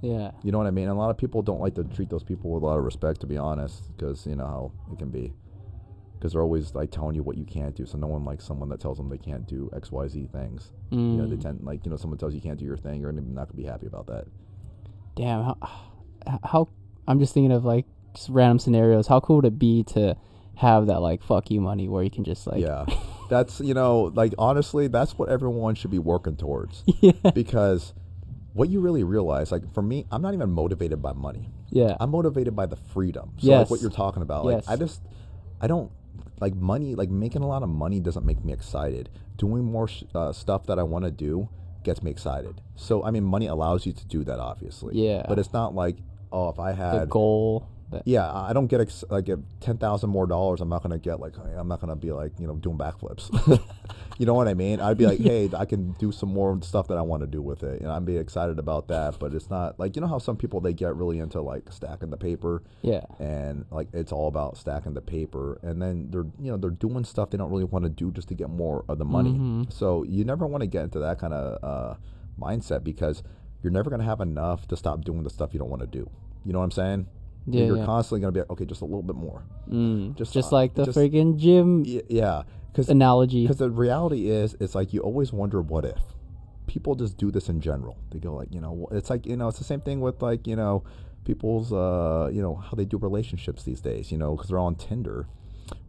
Yeah. 0.03 0.31
You 0.43 0.53
know 0.53 0.59
what 0.59 0.67
I 0.67 0.71
mean? 0.71 0.85
And 0.89 0.93
a 0.97 1.01
lot 1.01 1.11
of 1.11 1.17
people 1.19 1.43
don't 1.43 1.61
like 1.61 1.75
to 1.77 1.85
treat 1.85 2.11
those 2.11 2.23
people 2.23 2.51
with 2.51 2.63
a 2.63 2.67
lot 2.67 2.79
of 2.79 2.85
respect, 2.85 3.21
to 3.23 3.27
be 3.27 3.37
honest, 3.37 3.95
because 3.97 4.27
you 4.27 4.37
know 4.37 4.47
how 4.47 4.73
it 4.93 4.99
can 4.99 5.11
be. 5.11 5.33
Because 6.15 6.33
they're 6.33 6.43
always 6.43 6.75
like 6.75 6.91
telling 6.91 7.15
you 7.15 7.23
what 7.23 7.37
you 7.37 7.45
can't 7.45 7.75
do. 7.75 7.85
So 7.87 7.99
no 7.99 8.07
one 8.07 8.25
likes 8.25 8.45
someone 8.45 8.69
that 8.71 8.81
tells 8.81 8.97
them 8.99 9.09
they 9.09 9.19
can't 9.19 9.47
do 9.47 9.71
X, 9.75 9.91
Y, 9.93 10.09
Z 10.09 10.29
things. 10.33 10.73
You 10.91 10.99
know, 10.99 11.27
they 11.27 11.37
Mm. 11.37 11.43
tend 11.43 11.61
like 11.65 11.85
you 11.85 11.91
know 11.91 11.97
someone 11.97 12.19
tells 12.19 12.33
you 12.33 12.39
you 12.39 12.43
can't 12.43 12.59
do 12.59 12.65
your 12.65 12.77
thing, 12.77 13.01
you're 13.01 13.13
not 13.13 13.49
gonna 13.49 13.57
be 13.57 13.65
happy 13.65 13.87
about 13.87 14.07
that. 14.07 14.27
Damn. 15.15 15.43
How, 15.45 15.59
how? 16.45 16.69
I'm 17.09 17.19
just 17.19 17.35
thinking 17.35 17.53
of 17.53 17.65
like 17.65 17.87
just 18.15 18.29
random 18.29 18.59
scenarios. 18.59 19.07
How 19.07 19.21
cool 19.21 19.37
would 19.37 19.45
it 19.45 19.59
be 19.59 19.83
to 19.85 20.17
have 20.57 20.87
that 20.87 21.01
like 21.01 21.23
fuck 21.23 21.51
you 21.51 21.61
money 21.61 21.87
where 21.89 22.03
you 22.03 22.11
can 22.11 22.25
just 22.25 22.47
like 22.47 22.61
yeah, 22.63 22.87
that's 23.31 23.61
you 23.61 23.75
know 23.75 24.11
like 24.15 24.33
honestly, 24.39 24.89
that's 24.89 25.19
what 25.19 25.29
everyone 25.29 25.75
should 25.75 25.91
be 25.91 25.99
working 25.99 26.37
towards. 26.37 26.83
yeah 27.01 27.13
because 27.35 27.93
what 28.57 28.69
you 28.71 28.81
really 28.81 29.05
realize, 29.05 29.53
like 29.53 29.73
for 29.75 29.83
me, 29.83 30.07
I'm 30.11 30.23
not 30.23 30.33
even 30.35 30.51
motivated 30.51 31.03
by 31.03 31.13
money. 31.13 31.51
yeah 31.71 31.97
I'm 32.01 32.11
motivated 32.11 32.57
by 32.57 32.67
the 32.67 32.77
freedom. 32.77 33.33
So 33.39 33.49
like 33.61 33.71
what 33.71 33.81
you're 33.83 33.91
talking 34.05 34.23
about, 34.23 34.45
like 34.47 34.57
Yes. 34.57 34.69
I 34.69 34.77
just 34.77 35.01
I 35.61 35.67
don't 35.67 35.91
like 36.41 36.55
money. 36.55 36.95
Like 36.95 37.11
making 37.11 37.43
a 37.43 37.47
lot 37.47 37.63
of 37.63 37.69
money 37.69 38.01
doesn't 38.01 38.25
make 38.25 38.45
me 38.45 38.53
excited. 38.53 39.09
Doing 39.37 39.65
more 39.65 39.89
sh- 39.89 40.05
uh, 40.15 40.33
stuff 40.33 40.67
that 40.67 40.79
I 40.79 40.83
want 40.83 41.05
to 41.05 41.11
do 41.11 41.49
gets 41.85 42.03
me 42.03 42.11
excited. 42.11 42.61
So 42.77 43.05
I 43.05 43.11
mean, 43.11 43.25
money 43.25 43.47
allows 43.47 43.85
you 43.87 43.93
to 43.93 44.05
do 44.07 44.25
that, 44.25 44.39
obviously. 44.39 44.93
Yeah. 44.97 45.25
But 45.29 45.39
it's 45.39 45.53
not 45.53 45.75
like 45.75 45.97
oh, 46.33 46.49
if 46.49 46.59
I 46.59 46.73
the 46.73 46.77
had 46.77 47.11
goal. 47.11 47.69
That, 47.91 48.03
yeah, 48.05 48.33
I 48.33 48.53
don't 48.53 48.67
get 48.67 48.81
ex- 48.81 49.05
like 49.11 49.29
if 49.29 49.39
ten 49.61 49.79
thousand 49.79 50.11
more 50.11 50.27
dollars, 50.27 50.61
I'm 50.61 50.69
not 50.69 50.83
gonna 50.83 50.99
get 50.99 51.21
like 51.21 51.35
I'm 51.39 51.69
not 51.69 51.81
gonna 51.81 51.97
be 51.97 52.11
like 52.13 52.33
you 52.39 52.47
know 52.47 52.57
doing 52.57 52.77
backflips. 52.77 53.31
you 54.19 54.27
know 54.27 54.35
what 54.35 54.49
I 54.49 54.55
mean? 54.55 54.81
I'd 54.81 54.99
be 54.99 55.07
like, 55.07 55.21
hey, 55.21 55.49
I 55.57 55.65
can 55.67 55.93
do 55.93 56.11
some 56.11 56.33
more 56.33 56.59
stuff 56.63 56.89
that 56.89 56.99
I 56.99 57.03
want 57.03 57.23
to 57.23 57.29
do 57.29 57.41
with 57.41 57.63
it, 57.63 57.81
and 57.81 57.91
I'd 57.91 58.05
be 58.05 58.17
excited 58.17 58.59
about 58.59 58.89
that. 58.89 59.19
But 59.21 59.35
it's 59.35 59.51
not 59.51 59.79
like 59.79 59.95
you 59.95 60.03
know 60.03 60.09
how 60.09 60.19
some 60.19 60.37
people 60.37 60.61
they 60.61 60.73
get 60.73 60.97
really 60.97 61.19
into 61.21 61.41
like 61.41 61.71
stacking 61.71 62.11
the 62.11 62.17
paper, 62.17 62.63
yeah. 62.83 63.05
and 63.21 63.67
like 63.71 63.89
it's 63.93 64.11
all 64.11 64.27
about 64.27 64.57
stacking 64.57 64.95
the 64.95 65.01
paper, 65.01 65.61
and 65.63 65.81
then 65.81 66.09
they're 66.11 66.27
you 66.41 66.51
know 66.51 66.57
they're 66.57 66.71
doing 66.71 67.05
stuff 67.05 67.31
they 67.31 67.39
don't 67.39 67.51
really 67.51 67.65
want 67.65 67.85
to 67.85 67.91
do 67.91 68.11
just 68.11 68.29
to 68.29 68.35
get 68.35 68.51
more 68.51 68.85
of 68.89 68.99
the 68.99 69.05
money. 69.05 69.35
Mhm. 69.35 69.73
So 69.73 70.03
you 70.05 70.25
never 70.25 70.47
want 70.47 70.63
to 70.63 70.67
get 70.67 70.83
into 70.83 70.99
that 70.99 71.21
kind 71.21 71.35
of 71.35 71.63
uh, 71.63 71.95
mindset 72.41 72.83
because 72.83 73.23
you're 73.63 73.73
never 73.73 73.91
gonna 73.91 74.05
have 74.05 74.21
enough 74.21 74.67
to 74.69 74.77
stop 74.77 75.05
doing 75.05 75.23
the 75.23 75.31
stuff 75.31 75.53
you 75.53 75.61
don't 75.61 75.71
want 75.71 75.83
to 75.83 75.87
do. 75.87 76.11
You 76.45 76.53
know 76.53 76.59
what 76.59 76.65
I'm 76.65 76.71
saying? 76.73 77.07
Yeah, 77.47 77.65
you're 77.67 77.77
yeah. 77.79 77.85
constantly 77.87 78.21
gonna 78.21 78.33
be 78.33 78.41
like, 78.41 78.51
okay, 78.51 78.65
just 78.65 78.81
a 78.83 78.85
little 78.85 79.03
bit 79.03 79.17
more. 79.17 79.43
Mm. 79.71 80.17
just, 80.17 80.33
Just, 80.33 80.53
uh, 80.53 80.57
like 80.57 80.75
the 80.75 80.85
just- 80.85 80.99
friggin' 80.99 81.37
gym 81.37 81.83
Y- 81.85 82.03
yeah, 82.09 82.43
because 82.73 82.89
analogy. 82.89 83.43
Because 83.43 83.59
the 83.59 83.71
reality 83.71 84.29
is, 84.31 84.57
it's 84.61 84.75
like 84.75 84.93
you 84.93 85.01
always 85.01 85.33
wonder 85.33 85.63
what 85.63 85.85
if. 85.85 86.01
People 86.67 86.95
just 86.97 87.17
do 87.17 87.31
this 87.31 87.49
in 87.49 87.61
general. 87.61 87.97
They 88.11 88.19
go 88.19 88.35
like, 88.35 88.53
you 88.53 88.61
know, 88.61 88.89
it's 88.91 89.09
like 89.11 89.27
you 89.27 89.37
know, 89.37 89.49
it's 89.49 89.59
the 89.59 89.65
same 89.65 89.81
thing 89.81 90.01
with 90.01 90.21
like 90.21 90.47
you 90.47 90.57
know, 90.57 90.83
people's 91.25 91.73
uh, 91.73 92.29
you 92.33 92.43
know, 92.43 92.57
how 92.57 92.73
they 92.73 92.85
do 92.85 92.99
relationships 92.99 93.63
these 93.63 93.81
days. 93.81 94.11
You 94.11 94.19
know, 94.19 94.35
because 94.35 94.49
they're 94.49 94.59
on 94.59 94.75
Tinder, 94.75 95.29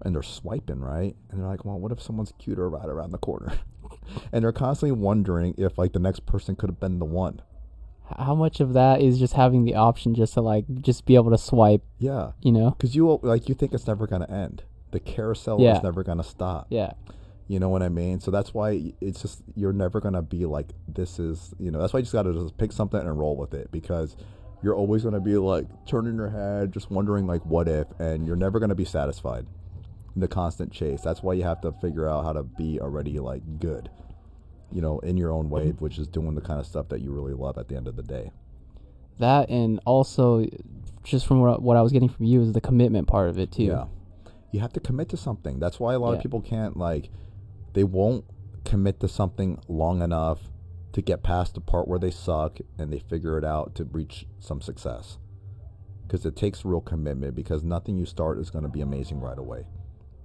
and 0.04 0.14
they're 0.14 0.22
swiping 0.24 0.80
right, 0.80 1.16
and 1.32 1.40
they're 1.40 1.48
like, 1.48 1.66
well, 1.66 1.80
what 1.80 1.92
if 1.92 2.02
someone's 2.02 2.32
cuter 2.38 2.70
right 2.70 2.86
around 2.88 3.12
the 3.12 3.18
corner? 3.18 3.54
and 4.32 4.44
they're 4.44 4.52
constantly 4.52 4.92
wondering 4.92 5.56
if 5.58 5.78
like 5.78 5.94
the 5.94 6.00
next 6.00 6.26
person 6.28 6.56
could 6.56 6.70
have 6.70 6.80
been 6.80 7.00
the 7.00 7.06
one. 7.06 7.42
How 8.16 8.36
much 8.36 8.60
of 8.60 8.74
that 8.74 9.02
is 9.02 9.20
just 9.20 9.34
having 9.34 9.66
the 9.66 9.76
option 9.76 10.16
just 10.16 10.34
to 10.36 10.42
like 10.42 10.66
just 10.82 11.06
be 11.06 11.16
able 11.16 11.32
to 11.32 11.38
swipe, 11.38 11.84
Yeah, 12.00 12.32
you 12.42 12.52
know? 12.52 12.72
because 12.72 12.96
you 12.96 13.20
like 13.22 13.50
you 13.50 13.56
think 13.56 13.74
it's 13.74 13.88
never 13.88 14.08
gonna 14.08 14.30
end. 14.30 14.64
The 14.92 15.00
carousel 15.00 15.60
Yeah. 15.60 15.78
is 15.78 15.84
never 15.84 16.04
gonna 16.04 16.24
stop. 16.24 16.68
Yeah. 16.70 16.94
You 17.50 17.60
know 17.60 17.70
what 17.70 17.82
I 17.84 17.90
mean? 17.90 18.20
So 18.20 18.30
that's 18.32 18.54
why 18.54 18.94
it's 19.02 19.22
just 19.22 19.42
you're 19.56 19.74
never 19.74 20.00
gonna 20.00 20.22
be 20.22 20.46
like 20.46 20.68
this 20.88 21.20
is 21.20 21.54
you 21.60 21.72
know 21.72 21.80
that's 21.80 21.94
why 21.94 22.00
you 22.00 22.04
just 22.04 22.14
gotta 22.14 22.34
just 22.34 22.58
pick 22.58 22.72
something 22.72 23.00
and 23.00 23.18
roll 23.18 23.36
with 23.36 23.54
it 23.54 23.72
because 23.72 24.16
you're 24.64 24.76
always 24.76 25.04
gonna 25.04 25.20
be 25.20 25.38
like 25.38 25.68
turning 25.86 26.16
your 26.16 26.30
head, 26.30 26.72
just 26.72 26.90
wondering 26.90 27.28
like 27.28 27.46
what 27.46 27.68
if, 27.68 27.88
and 28.00 28.26
you're 28.26 28.36
never 28.36 28.60
gonna 28.60 28.76
be 28.76 28.86
satisfied 28.86 29.46
in 30.16 30.22
the 30.22 30.28
constant 30.28 30.72
chase. 30.72 31.02
That's 31.02 31.22
why 31.22 31.34
you 31.34 31.44
have 31.44 31.62
to 31.62 31.72
figure 31.74 32.08
out 32.10 32.24
how 32.26 32.34
to 32.34 32.44
be 32.44 32.80
already 32.82 33.20
like 33.20 33.60
good, 33.60 33.90
you 34.72 34.82
know, 34.82 35.00
in 35.00 35.18
your 35.18 35.32
own 35.32 35.50
way, 35.50 35.68
mm-hmm. 35.68 35.84
which 35.84 35.98
is 35.98 36.08
doing 36.08 36.36
the 36.36 36.42
kind 36.42 36.60
of 36.60 36.66
stuff 36.66 36.90
that 36.90 37.02
you 37.02 37.12
really 37.12 37.34
love 37.34 37.58
at 37.58 37.68
the 37.68 37.76
end 37.76 37.88
of 37.88 37.96
the 37.96 38.04
day. 38.04 38.32
That 39.20 39.50
and 39.50 39.80
also 39.86 40.46
just 41.04 41.26
from 41.26 41.42
what, 41.42 41.62
what 41.62 41.78
I 41.78 41.82
was 41.82 41.92
getting 41.92 42.10
from 42.10 42.26
you 42.26 42.42
is 42.42 42.54
the 42.54 42.62
commitment 42.62 43.08
part 43.08 43.30
of 43.30 43.40
it 43.40 43.52
too. 43.52 43.64
Yeah. 43.64 43.86
You 44.52 44.60
have 44.60 44.74
to 44.74 44.80
commit 44.80 45.10
to 45.10 45.18
something. 45.18 45.60
That's 45.60 45.80
why 45.80 45.94
a 45.94 46.00
lot 46.00 46.12
Yeah. 46.12 46.18
of 46.18 46.22
people 46.22 46.42
can't 46.42 46.78
like 46.78 47.10
they 47.74 47.84
won't 47.84 48.26
commit 48.66 49.00
to 49.00 49.08
something 49.08 49.60
long 49.68 50.02
enough 50.02 50.52
to 50.94 51.02
get 51.02 51.24
past 51.24 51.54
the 51.54 51.62
part 51.62 51.88
where 51.88 52.00
they 52.00 52.12
suck 52.12 52.60
and 52.78 52.92
they 52.92 53.00
figure 53.00 53.38
it 53.38 53.44
out 53.44 53.76
to 53.76 53.86
reach 53.86 54.28
some 54.40 54.62
success. 54.62 55.18
Cuz 56.08 56.26
it 56.26 56.36
takes 56.36 56.66
real 56.66 56.82
commitment 56.82 57.36
because 57.36 57.64
nothing 57.64 57.98
you 57.98 58.06
start 58.06 58.40
is 58.40 58.50
going 58.50 58.64
to 58.64 58.70
be 58.70 58.82
amazing 58.82 59.20
right 59.20 59.38
away. 59.38 59.68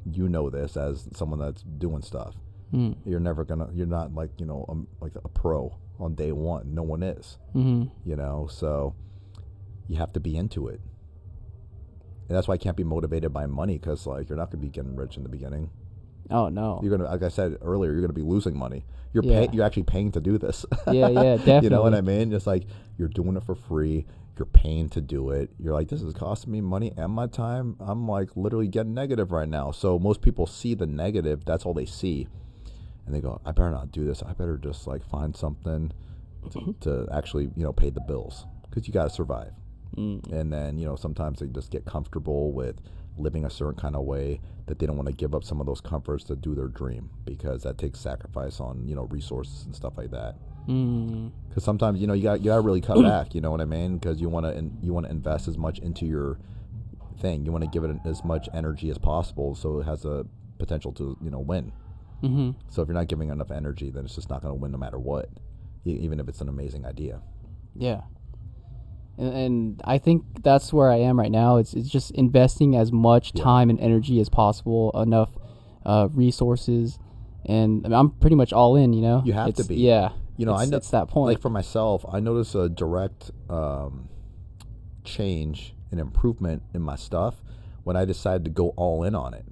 You 0.04 0.28
know 0.28 0.50
this 0.50 0.76
as 0.76 1.08
someone 1.12 1.38
that's 1.38 1.62
doing 1.62 2.02
stuff. 2.02 2.36
Mm. 2.72 2.96
You're 3.04 3.20
never 3.20 3.44
to 3.44 3.68
you're 3.74 3.86
not 3.86 4.14
like, 4.14 4.30
you 4.38 4.46
know, 4.46 4.64
um, 4.68 4.86
like 5.00 5.12
a 5.22 5.28
pro 5.28 5.76
on 6.00 6.14
day 6.14 6.32
1. 6.32 6.74
No 6.74 6.82
one 6.82 7.02
is. 7.02 7.38
Hmm 7.52 7.84
you 8.04 8.16
know 8.16 8.48
so 8.50 8.94
you 9.88 9.96
have 9.96 10.12
to 10.12 10.20
be 10.20 10.36
into 10.36 10.68
it. 10.68 10.80
And 12.28 12.36
that's 12.36 12.48
why 12.48 12.54
i 12.54 12.58
can't 12.58 12.76
be 12.76 12.84
motivated 12.84 13.32
by 13.32 13.46
money 13.46 13.78
because 13.78 14.06
like 14.06 14.28
you're 14.28 14.38
not 14.38 14.50
to 14.52 14.56
be 14.56 14.68
getting 14.68 14.96
rich 14.96 15.16
in 15.16 15.22
the 15.22 15.28
beginning. 15.28 15.70
Oh 16.30 16.48
no. 16.48 16.80
you're 16.82 16.96
gonna 16.96 17.10
like 17.10 17.22
i 17.22 17.28
said 17.28 17.58
earlier 17.60 17.92
you're 17.92 18.00
gonna 18.00 18.12
be 18.12 18.22
losing 18.22 18.56
money. 18.56 18.84
You're 19.12 19.24
Yeah. 19.24 19.46
pay, 19.46 19.52
you're 19.52 19.64
actually 19.66 19.82
paying 19.82 20.12
to 20.12 20.20
do 20.20 20.38
this. 20.38 20.64
Yeah, 20.86 21.08
yeah, 21.08 21.36
definitely. 21.36 21.54
you 21.64 21.70
know 21.70 21.82
what 21.82 21.94
i 21.94 22.00
mean? 22.00 22.32
It's 22.32 22.46
like 22.46 22.64
you're 22.98 23.08
doing 23.08 23.36
it 23.36 23.44
for 23.44 23.54
free. 23.54 24.06
You're 24.38 24.46
paying 24.46 24.88
to 24.90 25.00
do 25.02 25.30
it. 25.30 25.50
You're 25.58 25.74
like 25.74 25.88
this 25.88 26.00
is 26.00 26.14
costing 26.14 26.52
me 26.52 26.62
money 26.62 26.92
and 26.96 27.12
my 27.12 27.26
time. 27.26 27.76
I'm 27.80 28.08
like 28.08 28.30
literally 28.34 28.68
getting 28.68 28.94
negative 28.94 29.30
right 29.30 29.48
now. 29.48 29.72
So 29.72 29.98
most 29.98 30.22
people 30.22 30.46
see 30.46 30.74
the 30.74 30.86
negative. 30.86 31.44
That's 31.44 31.66
all 31.66 31.74
they 31.74 31.84
see 31.86 32.28
and 33.06 33.14
they 33.14 33.20
go 33.20 33.40
i 33.44 33.52
better 33.52 33.70
not 33.70 33.90
do 33.92 34.04
this 34.04 34.22
i 34.22 34.32
better 34.32 34.56
just 34.56 34.86
like 34.86 35.02
find 35.04 35.36
something 35.36 35.90
to, 36.50 36.74
to 36.80 37.08
actually 37.12 37.44
you 37.56 37.62
know 37.62 37.72
pay 37.72 37.90
the 37.90 38.00
bills 38.00 38.46
because 38.68 38.86
you 38.86 38.92
got 38.94 39.04
to 39.04 39.10
survive 39.10 39.52
Mm. 39.96 40.32
and 40.32 40.50
then 40.50 40.78
you 40.78 40.86
know 40.86 40.96
sometimes 40.96 41.40
they 41.40 41.46
just 41.48 41.70
get 41.70 41.84
comfortable 41.84 42.50
with 42.50 42.76
living 43.18 43.44
a 43.44 43.50
certain 43.50 43.78
kind 43.78 43.94
of 43.94 44.04
way 44.04 44.40
that 44.64 44.78
they 44.78 44.86
don't 44.86 44.96
want 44.96 45.06
to 45.06 45.14
give 45.14 45.34
up 45.34 45.44
some 45.44 45.60
of 45.60 45.66
those 45.66 45.82
comforts 45.82 46.24
to 46.24 46.34
do 46.34 46.54
their 46.54 46.68
dream 46.68 47.10
because 47.26 47.62
that 47.64 47.76
takes 47.76 48.00
sacrifice 48.00 48.58
on 48.58 48.88
you 48.88 48.94
know 48.94 49.02
resources 49.10 49.66
and 49.66 49.74
stuff 49.76 49.98
like 49.98 50.10
that 50.10 50.36
Mm. 50.68 51.32
Because 51.48 51.64
sometimes 51.64 52.00
you 52.00 52.06
know 52.06 52.12
you 52.14 52.22
got 52.22 52.38
you 52.40 52.46
got 52.46 52.54
to 52.54 52.60
really 52.62 52.80
cut 52.80 53.02
back. 53.02 53.34
You 53.34 53.40
know 53.40 53.50
what 53.50 53.60
I 53.60 53.64
mean? 53.64 53.98
Because 53.98 54.20
you 54.20 54.28
want 54.28 54.46
to 54.46 54.70
you 54.80 54.94
want 54.94 55.06
to 55.06 55.10
invest 55.10 55.48
as 55.48 55.58
much 55.58 55.80
into 55.80 56.06
your 56.06 56.38
thing. 57.18 57.44
You 57.44 57.50
want 57.52 57.64
to 57.64 57.68
give 57.70 57.82
it 57.82 57.96
as 58.04 58.24
much 58.24 58.48
energy 58.54 58.88
as 58.88 58.96
possible, 58.96 59.56
so 59.56 59.80
it 59.80 59.84
has 59.86 60.04
a 60.04 60.24
potential 60.58 60.92
to 60.92 61.16
you 61.20 61.30
know 61.30 61.40
win. 61.40 61.72
Mm-hmm. 62.22 62.50
So 62.68 62.82
if 62.82 62.88
you're 62.88 62.94
not 62.94 63.08
giving 63.08 63.30
enough 63.30 63.50
energy, 63.50 63.90
then 63.90 64.04
it's 64.04 64.14
just 64.14 64.30
not 64.30 64.42
going 64.42 64.52
to 64.54 64.60
win 64.60 64.70
no 64.72 64.78
matter 64.78 64.98
what, 64.98 65.28
e- 65.84 65.98
even 66.00 66.20
if 66.20 66.28
it's 66.28 66.40
an 66.40 66.48
amazing 66.48 66.86
idea. 66.86 67.20
Yeah. 67.74 68.02
And, 69.18 69.34
and 69.34 69.80
I 69.84 69.98
think 69.98 70.24
that's 70.42 70.72
where 70.72 70.90
I 70.90 70.96
am 70.96 71.18
right 71.18 71.30
now. 71.30 71.56
It's 71.56 71.74
it's 71.74 71.88
just 71.88 72.12
investing 72.12 72.76
as 72.76 72.92
much 72.92 73.32
Yeah. 73.34 73.42
time 73.44 73.70
and 73.70 73.78
energy 73.80 74.20
as 74.20 74.28
possible, 74.28 74.90
enough 75.00 75.30
uh, 75.84 76.08
resources, 76.12 76.98
and 77.44 77.84
I 77.84 77.88
mean, 77.88 77.98
I'm 77.98 78.10
pretty 78.10 78.36
much 78.36 78.52
all 78.52 78.76
in. 78.76 78.92
You 78.92 79.02
know, 79.02 79.22
You 79.24 79.32
have 79.34 79.52
to 79.54 79.64
be. 79.64 79.76
Yeah. 79.76 80.10
You 80.38 80.46
know, 80.46 80.54
I 80.54 80.62
it's, 80.62 80.70
know 80.70 80.76
it's 80.78 80.90
that 80.90 81.08
point. 81.08 81.34
Like 81.34 81.42
for 81.42 81.50
myself, 81.50 82.04
I 82.10 82.20
notice 82.20 82.54
a 82.54 82.68
direct 82.68 83.30
um, 83.50 84.08
change 85.04 85.74
and 85.90 86.00
improvement 86.00 86.62
in 86.72 86.80
my 86.82 86.96
stuff 86.96 87.42
when 87.84 87.96
I 87.96 88.04
decided 88.06 88.44
to 88.46 88.50
go 88.50 88.70
all 88.70 89.04
in 89.04 89.14
on 89.14 89.34
it. 89.34 89.44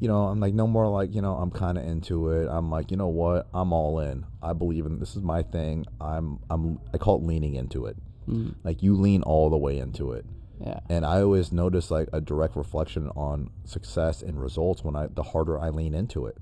You 0.00 0.08
know, 0.08 0.24
I'm 0.28 0.40
like 0.40 0.54
no 0.54 0.66
more 0.66 0.88
like 0.88 1.14
you 1.14 1.20
know 1.22 1.34
I'm 1.36 1.50
kind 1.50 1.76
of 1.78 1.84
into 1.84 2.30
it. 2.30 2.48
I'm 2.50 2.70
like 2.70 2.90
you 2.90 2.96
know 2.96 3.08
what 3.08 3.48
I'm 3.54 3.72
all 3.72 4.00
in. 4.00 4.24
I 4.42 4.52
believe 4.54 4.86
in 4.86 4.98
this 4.98 5.14
is 5.14 5.22
my 5.22 5.42
thing. 5.42 5.84
I'm 6.00 6.40
I'm 6.50 6.80
I 6.92 6.98
call 6.98 7.16
it 7.18 7.22
leaning 7.24 7.54
into 7.54 7.86
it. 7.86 7.96
Mm, 8.28 8.54
Like 8.64 8.82
you 8.82 8.94
lean 8.96 9.22
all 9.22 9.50
the 9.50 9.58
way 9.58 9.78
into 9.78 10.12
it. 10.12 10.24
yeah. 10.58 10.80
And 10.88 11.04
I 11.04 11.20
always 11.22 11.52
notice 11.52 11.90
like 11.90 12.08
a 12.12 12.20
direct 12.20 12.56
reflection 12.56 13.08
on 13.10 13.50
success 13.64 14.22
and 14.22 14.40
results 14.40 14.82
when 14.82 14.96
I 14.96 15.06
the 15.06 15.22
harder 15.22 15.58
I 15.60 15.68
lean 15.68 15.94
into 15.94 16.26
it. 16.26 16.38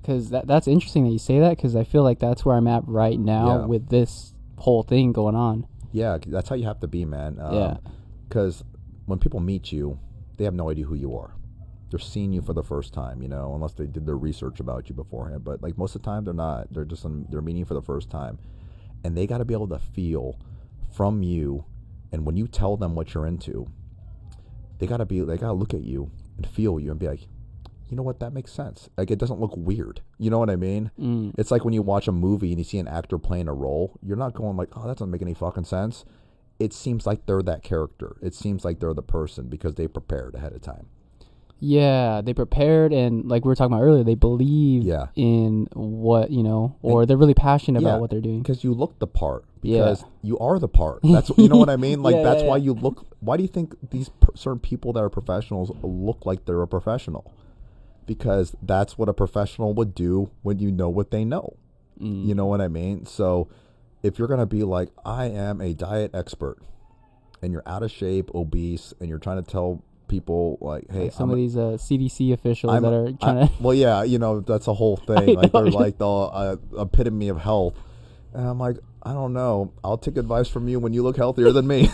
Because 0.00 0.30
that 0.30 0.46
that's 0.46 0.68
interesting 0.68 1.04
that 1.04 1.10
you 1.10 1.18
say 1.18 1.40
that 1.40 1.56
because 1.56 1.74
I 1.74 1.82
feel 1.84 2.04
like 2.04 2.20
that's 2.20 2.44
where 2.44 2.56
I'm 2.56 2.68
at 2.68 2.86
right 2.86 3.18
now 3.18 3.60
Yeah. 3.60 3.66
with 3.66 3.88
this 3.88 4.32
whole 4.58 4.82
thing 4.84 5.12
going 5.12 5.34
on. 5.34 5.66
Yeah, 5.90 6.18
that's 6.24 6.48
how 6.48 6.54
you 6.54 6.64
have 6.66 6.80
to 6.80 6.86
be, 6.88 7.04
man. 7.04 7.38
Um, 7.40 7.54
Yeah. 7.54 7.76
Because 8.28 8.62
when 9.06 9.18
people 9.18 9.40
meet 9.40 9.72
you, 9.72 9.98
they 10.36 10.44
have 10.44 10.54
no 10.54 10.70
idea 10.70 10.84
who 10.86 10.94
you 10.94 11.16
are. 11.16 11.32
They're 11.92 12.00
seeing 12.00 12.32
you 12.32 12.42
for 12.42 12.52
the 12.54 12.62
first 12.64 12.92
time, 12.92 13.22
you 13.22 13.28
know, 13.28 13.54
unless 13.54 13.74
they 13.74 13.86
did 13.86 14.06
their 14.06 14.16
research 14.16 14.58
about 14.60 14.88
you 14.88 14.94
beforehand. 14.94 15.44
But 15.44 15.62
like 15.62 15.78
most 15.78 15.94
of 15.94 16.02
the 16.02 16.06
time, 16.06 16.24
they're 16.24 16.34
not. 16.34 16.72
They're 16.72 16.84
just 16.86 17.04
um, 17.04 17.26
they're 17.30 17.40
meeting 17.42 17.60
you 17.60 17.64
for 17.66 17.74
the 17.74 17.82
first 17.82 18.10
time, 18.10 18.38
and 19.04 19.16
they 19.16 19.26
got 19.26 19.38
to 19.38 19.44
be 19.44 19.54
able 19.54 19.68
to 19.68 19.78
feel 19.78 20.38
from 20.90 21.22
you, 21.22 21.64
and 22.10 22.26
when 22.26 22.36
you 22.36 22.48
tell 22.48 22.76
them 22.76 22.94
what 22.94 23.14
you're 23.14 23.26
into, 23.26 23.66
they 24.78 24.86
gotta 24.86 25.06
be 25.06 25.20
they 25.20 25.36
gotta 25.36 25.52
look 25.52 25.74
at 25.74 25.82
you 25.82 26.10
and 26.36 26.46
feel 26.46 26.80
you 26.80 26.90
and 26.90 26.98
be 26.98 27.08
like, 27.08 27.28
you 27.88 27.96
know 27.96 28.02
what, 28.02 28.20
that 28.20 28.32
makes 28.32 28.52
sense. 28.52 28.88
Like 28.96 29.10
it 29.10 29.18
doesn't 29.18 29.38
look 29.40 29.54
weird. 29.56 30.00
You 30.18 30.30
know 30.30 30.38
what 30.38 30.50
I 30.50 30.56
mean? 30.56 30.90
Mm, 30.98 31.34
It's 31.38 31.50
like 31.50 31.64
when 31.64 31.74
you 31.74 31.82
watch 31.82 32.08
a 32.08 32.12
movie 32.12 32.50
and 32.50 32.58
you 32.58 32.64
see 32.64 32.78
an 32.78 32.88
actor 32.88 33.18
playing 33.18 33.48
a 33.48 33.54
role, 33.54 33.98
you're 34.02 34.16
not 34.16 34.34
going 34.34 34.56
like, 34.56 34.70
"Oh, 34.76 34.86
that 34.86 34.96
doesn't 34.96 35.10
make 35.10 35.22
any 35.22 35.34
fucking 35.34 35.64
sense." 35.64 36.04
It 36.58 36.72
seems 36.72 37.06
like 37.06 37.26
they're 37.26 37.42
that 37.42 37.62
character. 37.62 38.16
It 38.22 38.34
seems 38.34 38.64
like 38.64 38.80
they're 38.80 38.94
the 38.94 39.02
person 39.02 39.48
because 39.48 39.74
they 39.74 39.88
prepared 39.88 40.34
ahead 40.34 40.52
of 40.52 40.62
time. 40.62 40.86
Yeah, 41.64 42.20
they 42.22 42.34
prepared 42.34 42.92
and 42.92 43.28
like 43.28 43.44
we 43.44 43.48
were 43.48 43.54
talking 43.54 43.72
about 43.72 43.84
earlier, 43.84 44.02
they 44.02 44.16
believe 44.16 44.82
Yeah. 44.82 45.06
in 45.14 45.68
what 45.74 46.32
you 46.32 46.42
know, 46.42 46.74
or 46.82 47.06
they're 47.06 47.16
really 47.16 47.34
passionate 47.34 47.80
about 47.82 48.00
what 48.00 48.10
they're 48.10 48.20
doing. 48.20 48.42
Because 48.42 48.64
you 48.64 48.74
look 48.74 48.98
the 48.98 49.06
part. 49.06 49.44
Yeah. 49.62 49.78
Because 49.84 50.04
you 50.22 50.36
are 50.40 50.58
the 50.58 50.66
part. 50.66 51.00
That's 51.04 51.30
you 51.38 51.48
know 51.48 51.58
what 51.58 51.70
I 51.70 51.76
mean. 51.76 52.02
Like 52.06 52.16
Yeah, 52.16 52.24
that's 52.24 52.42
yeah, 52.42 52.48
why 52.48 52.56
yeah. 52.56 52.64
you 52.64 52.74
look. 52.74 53.06
Why 53.20 53.36
do 53.36 53.44
you 53.44 53.48
think 53.48 53.76
these 53.90 54.08
per- 54.08 54.34
certain 54.34 54.58
people 54.58 54.92
that 54.94 55.00
are 55.04 55.08
professionals 55.08 55.70
look 55.82 56.26
like 56.26 56.46
they're 56.46 56.62
a 56.62 56.66
professional? 56.66 57.32
Because 58.06 58.56
that's 58.60 58.98
what 58.98 59.08
a 59.08 59.14
professional 59.14 59.72
would 59.74 59.94
do 59.94 60.32
when 60.42 60.58
you 60.58 60.72
know 60.72 60.88
what 60.88 61.12
they 61.12 61.24
know. 61.24 61.54
Mm. 62.00 62.26
You 62.26 62.34
know 62.34 62.46
what 62.46 62.60
I 62.60 62.66
mean? 62.66 63.06
So 63.06 63.46
if 64.02 64.18
you're 64.18 64.26
going 64.26 64.40
to 64.40 64.46
be 64.46 64.64
like, 64.64 64.88
I 65.04 65.26
am 65.26 65.60
a 65.60 65.74
diet 65.74 66.10
expert, 66.12 66.58
and 67.40 67.52
you're 67.52 67.62
out 67.66 67.84
of 67.84 67.92
shape, 67.92 68.34
obese, 68.34 68.92
and 68.98 69.08
you're 69.08 69.20
trying 69.20 69.40
to 69.40 69.48
tell 69.48 69.84
people, 70.12 70.58
like, 70.60 70.84
hey, 70.90 71.04
Like 71.04 71.12
some 71.12 71.30
I'm 71.30 71.32
of 71.32 71.36
these 71.38 71.56
uh, 71.56 71.76
CDC 71.80 72.32
officials 72.32 72.72
I'm 72.74 72.82
that 72.82 72.92
are 72.92 73.08
I- 73.08 73.12
trying 73.12 73.48
to. 73.48 73.52
well, 73.60 73.74
yeah, 73.74 74.02
you 74.04 74.18
know, 74.18 74.40
that's 74.40 74.68
a 74.68 74.74
whole 74.74 74.96
thing. 75.08 75.34
Like, 75.34 75.50
they're 75.52 75.66
like 75.66 75.98
the 75.98 76.08
uh, 76.08 76.56
epitome 76.78 77.28
of 77.28 77.38
health. 77.40 77.74
And 78.34 78.46
I'm 78.46 78.58
like, 78.60 78.76
I 79.02 79.12
don't 79.12 79.32
know. 79.32 79.72
I'll 79.82 79.98
take 79.98 80.16
advice 80.16 80.48
from 80.48 80.68
you 80.68 80.78
when 80.78 80.92
you 80.92 81.02
look 81.02 81.16
healthier 81.16 81.50
than 81.50 81.66
me. 81.66 81.88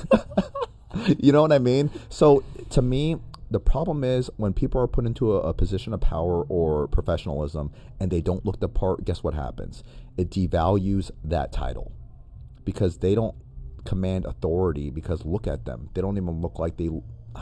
you 1.19 1.33
know 1.33 1.43
what 1.43 1.53
I 1.53 1.59
mean? 1.59 1.91
So 2.11 2.43
to 2.71 2.83
me, 2.83 3.17
the 3.51 3.61
problem 3.61 4.05
is 4.05 4.31
when 4.37 4.53
people 4.53 4.81
are 4.81 4.87
put 4.87 5.07
into 5.07 5.35
a, 5.35 5.41
a 5.41 5.55
position 5.55 5.95
of 5.95 6.01
power 6.01 6.43
or 6.45 6.87
professionalism 6.89 7.71
and 7.99 8.11
they 8.11 8.21
don't 8.21 8.45
look 8.45 8.61
the 8.61 8.69
part, 8.69 9.05
guess 9.05 9.23
what 9.23 9.35
happens? 9.35 9.83
It 10.19 10.31
devalues 10.31 11.11
that 11.25 11.51
title 11.53 11.93
because 12.65 12.99
they 12.99 13.15
don't 13.15 13.35
command 13.85 14.27
authority 14.27 14.91
because 14.91 15.25
look 15.25 15.47
at 15.47 15.65
them. 15.65 15.89
They 15.95 16.03
don't 16.03 16.19
even 16.19 16.43
look 16.43 16.59
like 16.59 16.77
they 16.77 16.91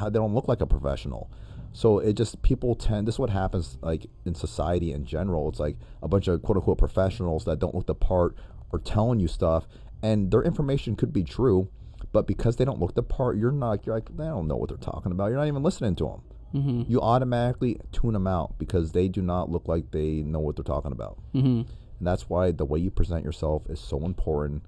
they 0.05 0.18
don't 0.18 0.34
look 0.34 0.49
like 0.49 0.61
a 0.61 0.66
professional. 0.66 1.30
So 1.72 1.99
it 1.99 2.14
just 2.14 2.40
people 2.42 2.74
tend 2.74 3.07
this 3.07 3.16
is 3.16 3.18
what 3.18 3.30
happens 3.30 3.76
like 3.82 4.07
in 4.24 4.34
society 4.34 4.92
in 4.92 5.05
general. 5.05 5.49
It's 5.49 5.61
like 5.61 5.76
a 6.03 6.09
bunch 6.09 6.26
of 6.28 6.40
quote 6.42 6.57
unquote 6.57 6.78
professionals 6.78 7.44
that 7.44 7.59
don't 7.59 7.74
look 7.74 7.86
the 7.86 7.94
part 7.94 8.36
are 8.72 8.78
telling 8.78 9.20
you 9.20 9.28
stuff 9.28 9.66
and 10.03 10.30
their 10.30 10.42
information 10.42 10.97
could 10.97 11.12
be 11.12 11.22
true, 11.22 11.68
but 12.12 12.26
because 12.26 12.57
they 12.57 12.64
don't 12.64 12.80
look 12.80 12.94
the 12.94 13.03
part, 13.03 13.36
you're 13.36 13.53
not 13.53 13.84
you're 13.86 13.94
like 13.94 14.16
they 14.16 14.24
don't 14.24 14.49
know 14.49 14.57
what 14.57 14.68
they're 14.70 14.78
talking 14.78 15.12
about. 15.12 15.26
You're 15.26 15.36
not 15.38 15.49
even 15.49 15.62
listening 15.62 15.94
to 15.97 16.05
them. 16.05 16.62
hmm 16.62 16.82
You 16.90 17.01
automatically 17.01 17.78
tune 17.92 18.14
them 18.14 18.26
out 18.26 18.59
because 18.59 18.92
they 18.92 19.09
do 19.09 19.20
not 19.20 19.51
look 19.51 19.68
like 19.68 19.90
they 19.90 20.22
know 20.22 20.40
what 20.40 20.57
they're 20.57 20.64
talking 20.64 20.92
about. 20.92 21.18
hmm 21.32 21.62
And 21.99 22.07
that's 22.07 22.28
why 22.28 22.53
the 22.53 22.64
way 22.64 22.78
you 22.78 22.90
present 22.90 23.24
yourself 23.24 23.62
is 23.68 23.80
so 23.80 24.05
important 24.05 24.62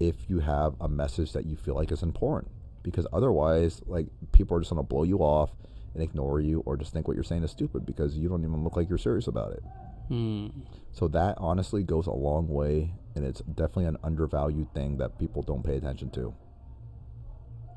if 0.00 0.28
you 0.28 0.40
have 0.40 0.74
a 0.80 0.88
message 0.88 1.32
that 1.32 1.46
you 1.46 1.56
feel 1.56 1.74
like 1.74 1.90
is 1.92 2.02
important. 2.02 2.50
Because 2.90 3.06
otherwise, 3.12 3.80
like 3.86 4.06
people 4.32 4.56
are 4.56 4.60
just 4.60 4.70
gonna 4.70 4.82
blow 4.82 5.02
you 5.04 5.18
off 5.18 5.50
and 5.94 6.02
ignore 6.02 6.40
you 6.40 6.62
or 6.66 6.76
just 6.76 6.92
think 6.92 7.08
what 7.08 7.14
you're 7.14 7.24
saying 7.24 7.42
is 7.42 7.50
stupid 7.50 7.84
because 7.86 8.16
you 8.16 8.28
don't 8.28 8.42
even 8.44 8.62
look 8.62 8.76
like 8.76 8.88
you're 8.88 8.98
serious 8.98 9.26
about 9.26 9.52
it. 9.52 9.62
Mm. 10.10 10.52
So 10.92 11.08
that 11.08 11.36
honestly 11.38 11.82
goes 11.82 12.06
a 12.06 12.12
long 12.12 12.48
way 12.48 12.92
and 13.14 13.24
it's 13.24 13.40
definitely 13.40 13.86
an 13.86 13.96
undervalued 14.02 14.72
thing 14.74 14.98
that 14.98 15.18
people 15.18 15.42
don't 15.42 15.64
pay 15.64 15.76
attention 15.76 16.10
to. 16.10 16.34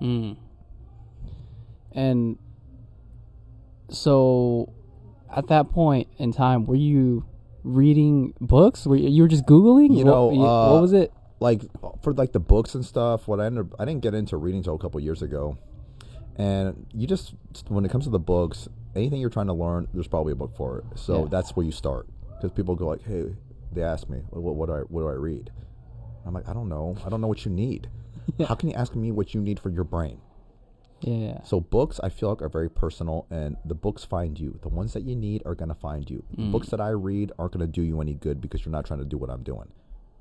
Mm. 0.01 0.37
And 1.93 2.37
so, 3.89 4.71
at 5.35 5.47
that 5.47 5.69
point 5.69 6.07
in 6.17 6.31
time, 6.31 6.65
were 6.65 6.75
you 6.75 7.25
reading 7.63 8.33
books? 8.39 8.85
Were 8.85 8.95
you, 8.95 9.09
you 9.09 9.21
were 9.23 9.27
just 9.27 9.45
googling? 9.45 9.97
You 9.97 10.05
know, 10.05 10.31
you- 10.31 10.45
uh, 10.45 10.71
what 10.73 10.81
was 10.81 10.93
it? 10.93 11.11
Like 11.41 11.63
for 12.01 12.13
like 12.13 12.31
the 12.31 12.39
books 12.39 12.75
and 12.75 12.85
stuff 12.85 13.27
what 13.27 13.39
i 13.41 13.45
ended 13.45 13.69
i 13.79 13.83
didn't 13.85 14.01
get 14.01 14.13
into 14.13 14.37
reading 14.37 14.59
until 14.59 14.75
a 14.75 14.79
couple 14.79 14.99
years 14.99 15.21
ago 15.21 15.57
and 16.37 16.85
you 16.93 17.05
just 17.07 17.33
when 17.67 17.83
it 17.83 17.91
comes 17.91 18.05
to 18.05 18.09
the 18.09 18.19
books 18.19 18.69
anything 18.95 19.19
you're 19.19 19.29
trying 19.29 19.47
to 19.47 19.53
learn 19.53 19.87
there's 19.93 20.07
probably 20.07 20.31
a 20.31 20.35
book 20.35 20.55
for 20.55 20.77
it 20.79 20.85
so 20.95 21.23
Yeah. 21.23 21.27
that's 21.29 21.55
where 21.55 21.65
you 21.65 21.71
start 21.71 22.07
because 22.35 22.51
people 22.51 22.75
go 22.75 22.87
like 22.87 23.03
hey 23.03 23.35
they 23.73 23.83
ask 23.83 24.07
me 24.09 24.19
what, 24.29 24.55
what 24.55 24.67
do 24.67 24.73
i 24.75 24.79
what 24.79 25.01
do 25.01 25.09
i 25.09 25.13
read 25.13 25.51
i'm 26.25 26.33
like 26.33 26.47
i 26.47 26.53
don't 26.53 26.69
know 26.69 26.95
i 27.05 27.09
don't 27.09 27.21
know 27.21 27.27
what 27.27 27.43
you 27.45 27.51
need 27.51 27.89
Yeah. 28.37 28.45
how 28.49 28.55
can 28.55 28.69
you 28.69 28.75
ask 28.75 28.95
me 28.95 29.11
what 29.11 29.33
you 29.33 29.41
need 29.41 29.59
for 29.59 29.69
your 29.69 29.83
brain 29.83 30.19
Yeah. 31.01 31.43
so 31.43 31.59
books 31.59 31.99
I 32.03 32.09
feel 32.09 32.29
like 32.29 32.41
are 32.43 32.49
very 32.49 32.69
personal 32.69 33.25
and 33.31 33.57
the 33.65 33.73
books 33.73 34.03
find 34.05 34.39
you. 34.39 34.59
The 34.61 34.69
ones 34.69 34.93
that 34.93 35.01
you 35.03 35.15
need 35.15 35.41
are 35.47 35.55
gonna 35.55 35.73
find 35.73 36.07
you. 36.07 36.21
The 36.37 36.43
Mm. 36.43 36.51
books 36.51 36.69
that 36.69 36.79
I 36.79 36.89
read 36.89 37.31
aren't 37.39 37.53
gonna 37.53 37.65
do 37.79 37.81
you 37.81 37.99
any 38.01 38.13
good 38.13 38.39
because 38.39 38.63
you're 38.63 38.71
not 38.77 38.85
trying 38.85 38.99
to 38.99 39.05
do 39.13 39.17
what 39.17 39.31
I'm 39.31 39.41
doing. 39.41 39.69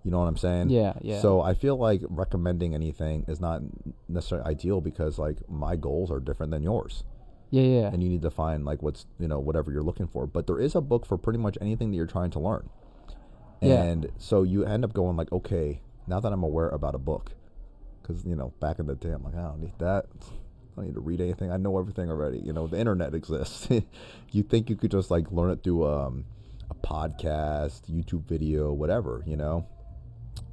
You 0.04 0.10
know 0.10 0.18
what 0.18 0.26
I'm 0.26 0.36
saying? 0.36 0.70
Yeah, 0.70 0.94
yeah. 1.02 1.20
So 1.20 1.42
I 1.42 1.54
feel 1.54 1.76
like 1.76 2.00
recommending 2.08 2.74
anything 2.74 3.26
is 3.28 3.40
not 3.40 3.60
necessarily 4.08 4.48
ideal 4.48 4.80
because 4.80 5.18
like 5.18 5.36
my 5.48 5.76
goals 5.76 6.10
are 6.10 6.20
different 6.20 6.52
than 6.52 6.62
yours. 6.62 7.04
Yeah, 7.50 7.62
yeah. 7.62 7.86
And 7.88 8.02
you 8.02 8.08
need 8.08 8.22
to 8.22 8.30
find 8.30 8.64
like 8.64 8.82
what's 8.82 9.06
you 9.18 9.28
know, 9.28 9.38
whatever 9.38 9.70
you're 9.70 9.82
looking 9.82 10.06
for. 10.06 10.26
But 10.26 10.46
there 10.46 10.58
is 10.58 10.74
a 10.74 10.80
book 10.80 11.04
for 11.04 11.18
pretty 11.18 11.38
much 11.38 11.58
anything 11.60 11.90
that 11.90 11.96
you're 11.96 12.06
trying 12.06 12.30
to 12.30 12.38
learn. 12.38 12.70
Yeah. 13.60 13.82
And 13.82 14.10
so 14.16 14.42
you 14.42 14.64
end 14.64 14.84
up 14.84 14.94
going 14.94 15.16
like, 15.16 15.30
okay, 15.32 15.82
now 16.06 16.20
that 16.20 16.32
I'm 16.32 16.42
aware 16.42 16.68
about 16.68 16.94
a 16.94 16.98
book, 16.98 17.32
because 18.00 18.24
you 18.24 18.36
know, 18.36 18.54
back 18.60 18.78
in 18.78 18.86
the 18.86 18.94
day, 18.94 19.10
I'm 19.10 19.22
like, 19.22 19.34
I 19.34 19.42
don't 19.42 19.60
need 19.60 19.78
that. 19.78 20.06
I 20.72 20.76
don't 20.76 20.86
need 20.86 20.94
to 20.94 21.00
read 21.00 21.20
anything. 21.20 21.52
I 21.52 21.58
know 21.58 21.78
everything 21.78 22.10
already. 22.10 22.38
You 22.38 22.54
know, 22.54 22.66
the 22.66 22.78
internet 22.78 23.14
exists. 23.14 23.68
you 24.32 24.42
think 24.42 24.70
you 24.70 24.76
could 24.76 24.90
just 24.90 25.10
like 25.10 25.30
learn 25.30 25.50
it 25.50 25.62
through 25.62 25.86
um, 25.86 26.24
a 26.70 26.74
podcast, 26.74 27.82
YouTube 27.90 28.26
video, 28.26 28.72
whatever. 28.72 29.22
You 29.26 29.36
know, 29.36 29.66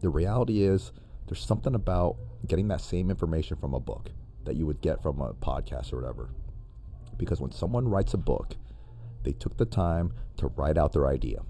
the 0.01 0.09
reality 0.09 0.63
is 0.63 0.91
there's 1.27 1.43
something 1.45 1.75
about 1.75 2.15
getting 2.47 2.67
that 2.69 2.81
same 2.81 3.09
information 3.09 3.57
from 3.57 3.73
a 3.73 3.79
book 3.79 4.11
that 4.45 4.55
you 4.55 4.65
would 4.65 4.81
get 4.81 5.01
from 5.01 5.19
a 5.21 5.33
podcast 5.33 5.91
or 5.91 5.97
whatever. 5.99 6.29
Because 7.17 7.41
when 7.41 7.51
someone 7.51 7.87
writes 7.87 8.13
a 8.13 8.17
book, 8.17 8.55
they 9.23 9.31
took 9.33 9.57
the 9.57 9.65
time 9.65 10.13
to 10.37 10.47
write 10.47 10.77
out 10.77 10.93
their 10.93 11.07
idea. 11.07 11.41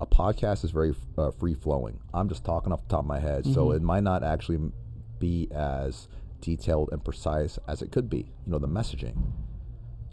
A 0.00 0.06
podcast 0.06 0.64
is 0.64 0.70
very 0.70 0.94
uh, 1.16 1.30
free 1.30 1.54
flowing. 1.54 1.98
I'm 2.12 2.28
just 2.28 2.44
talking 2.44 2.72
off 2.72 2.82
the 2.82 2.88
top 2.90 3.00
of 3.00 3.06
my 3.06 3.18
head, 3.20 3.46
so 3.46 3.68
Mhm. 3.68 3.76
it 3.76 3.82
might 3.82 4.02
not 4.02 4.22
actually 4.22 4.72
be 5.18 5.48
as 5.52 6.08
detailed 6.40 6.90
and 6.92 7.02
precise 7.02 7.58
as 7.66 7.80
it 7.80 7.90
could 7.90 8.10
be. 8.10 8.32
You 8.44 8.52
know, 8.52 8.58
the 8.58 8.68
messaging. 8.68 9.16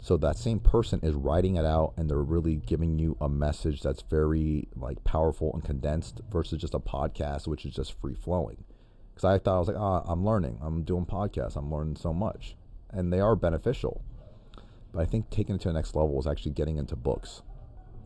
So 0.02 0.16
that 0.16 0.36
same 0.36 0.58
person 0.58 0.98
is 1.04 1.14
writing 1.14 1.54
it 1.54 1.64
out 1.64 1.94
and 1.96 2.10
they're 2.10 2.18
really 2.18 2.56
giving 2.56 2.98
you 2.98 3.16
a 3.20 3.28
message 3.28 3.82
that's 3.82 4.02
very 4.02 4.66
like 4.74 5.04
powerful 5.04 5.52
and 5.54 5.64
condensed 5.64 6.20
versus 6.28 6.60
just 6.60 6.74
a 6.74 6.80
podcast 6.80 7.46
which 7.46 7.64
is 7.64 7.72
just 7.72 7.98
free 8.00 8.16
flowing. 8.16 8.64
Cuz 9.14 9.22
I 9.22 9.38
thought 9.38 9.54
I 9.54 9.58
was 9.60 9.68
like, 9.68 9.76
"Ah, 9.78 10.02
I'm 10.06 10.24
learning. 10.24 10.58
I'm 10.60 10.82
doing 10.82 11.06
podcasts. 11.06 11.54
I'm 11.54 11.72
learning 11.72 11.94
so 11.94 12.12
much." 12.12 12.56
And 12.90 13.12
they 13.12 13.20
are 13.20 13.36
beneficial. 13.36 14.02
But 14.90 15.02
I 15.02 15.04
think 15.04 15.30
taking 15.30 15.54
it 15.54 15.60
to 15.60 15.68
the 15.68 15.74
next 15.74 15.94
level 15.94 16.18
is 16.18 16.26
actually 16.26 16.52
getting 16.52 16.78
into 16.78 16.96
books. 16.96 17.42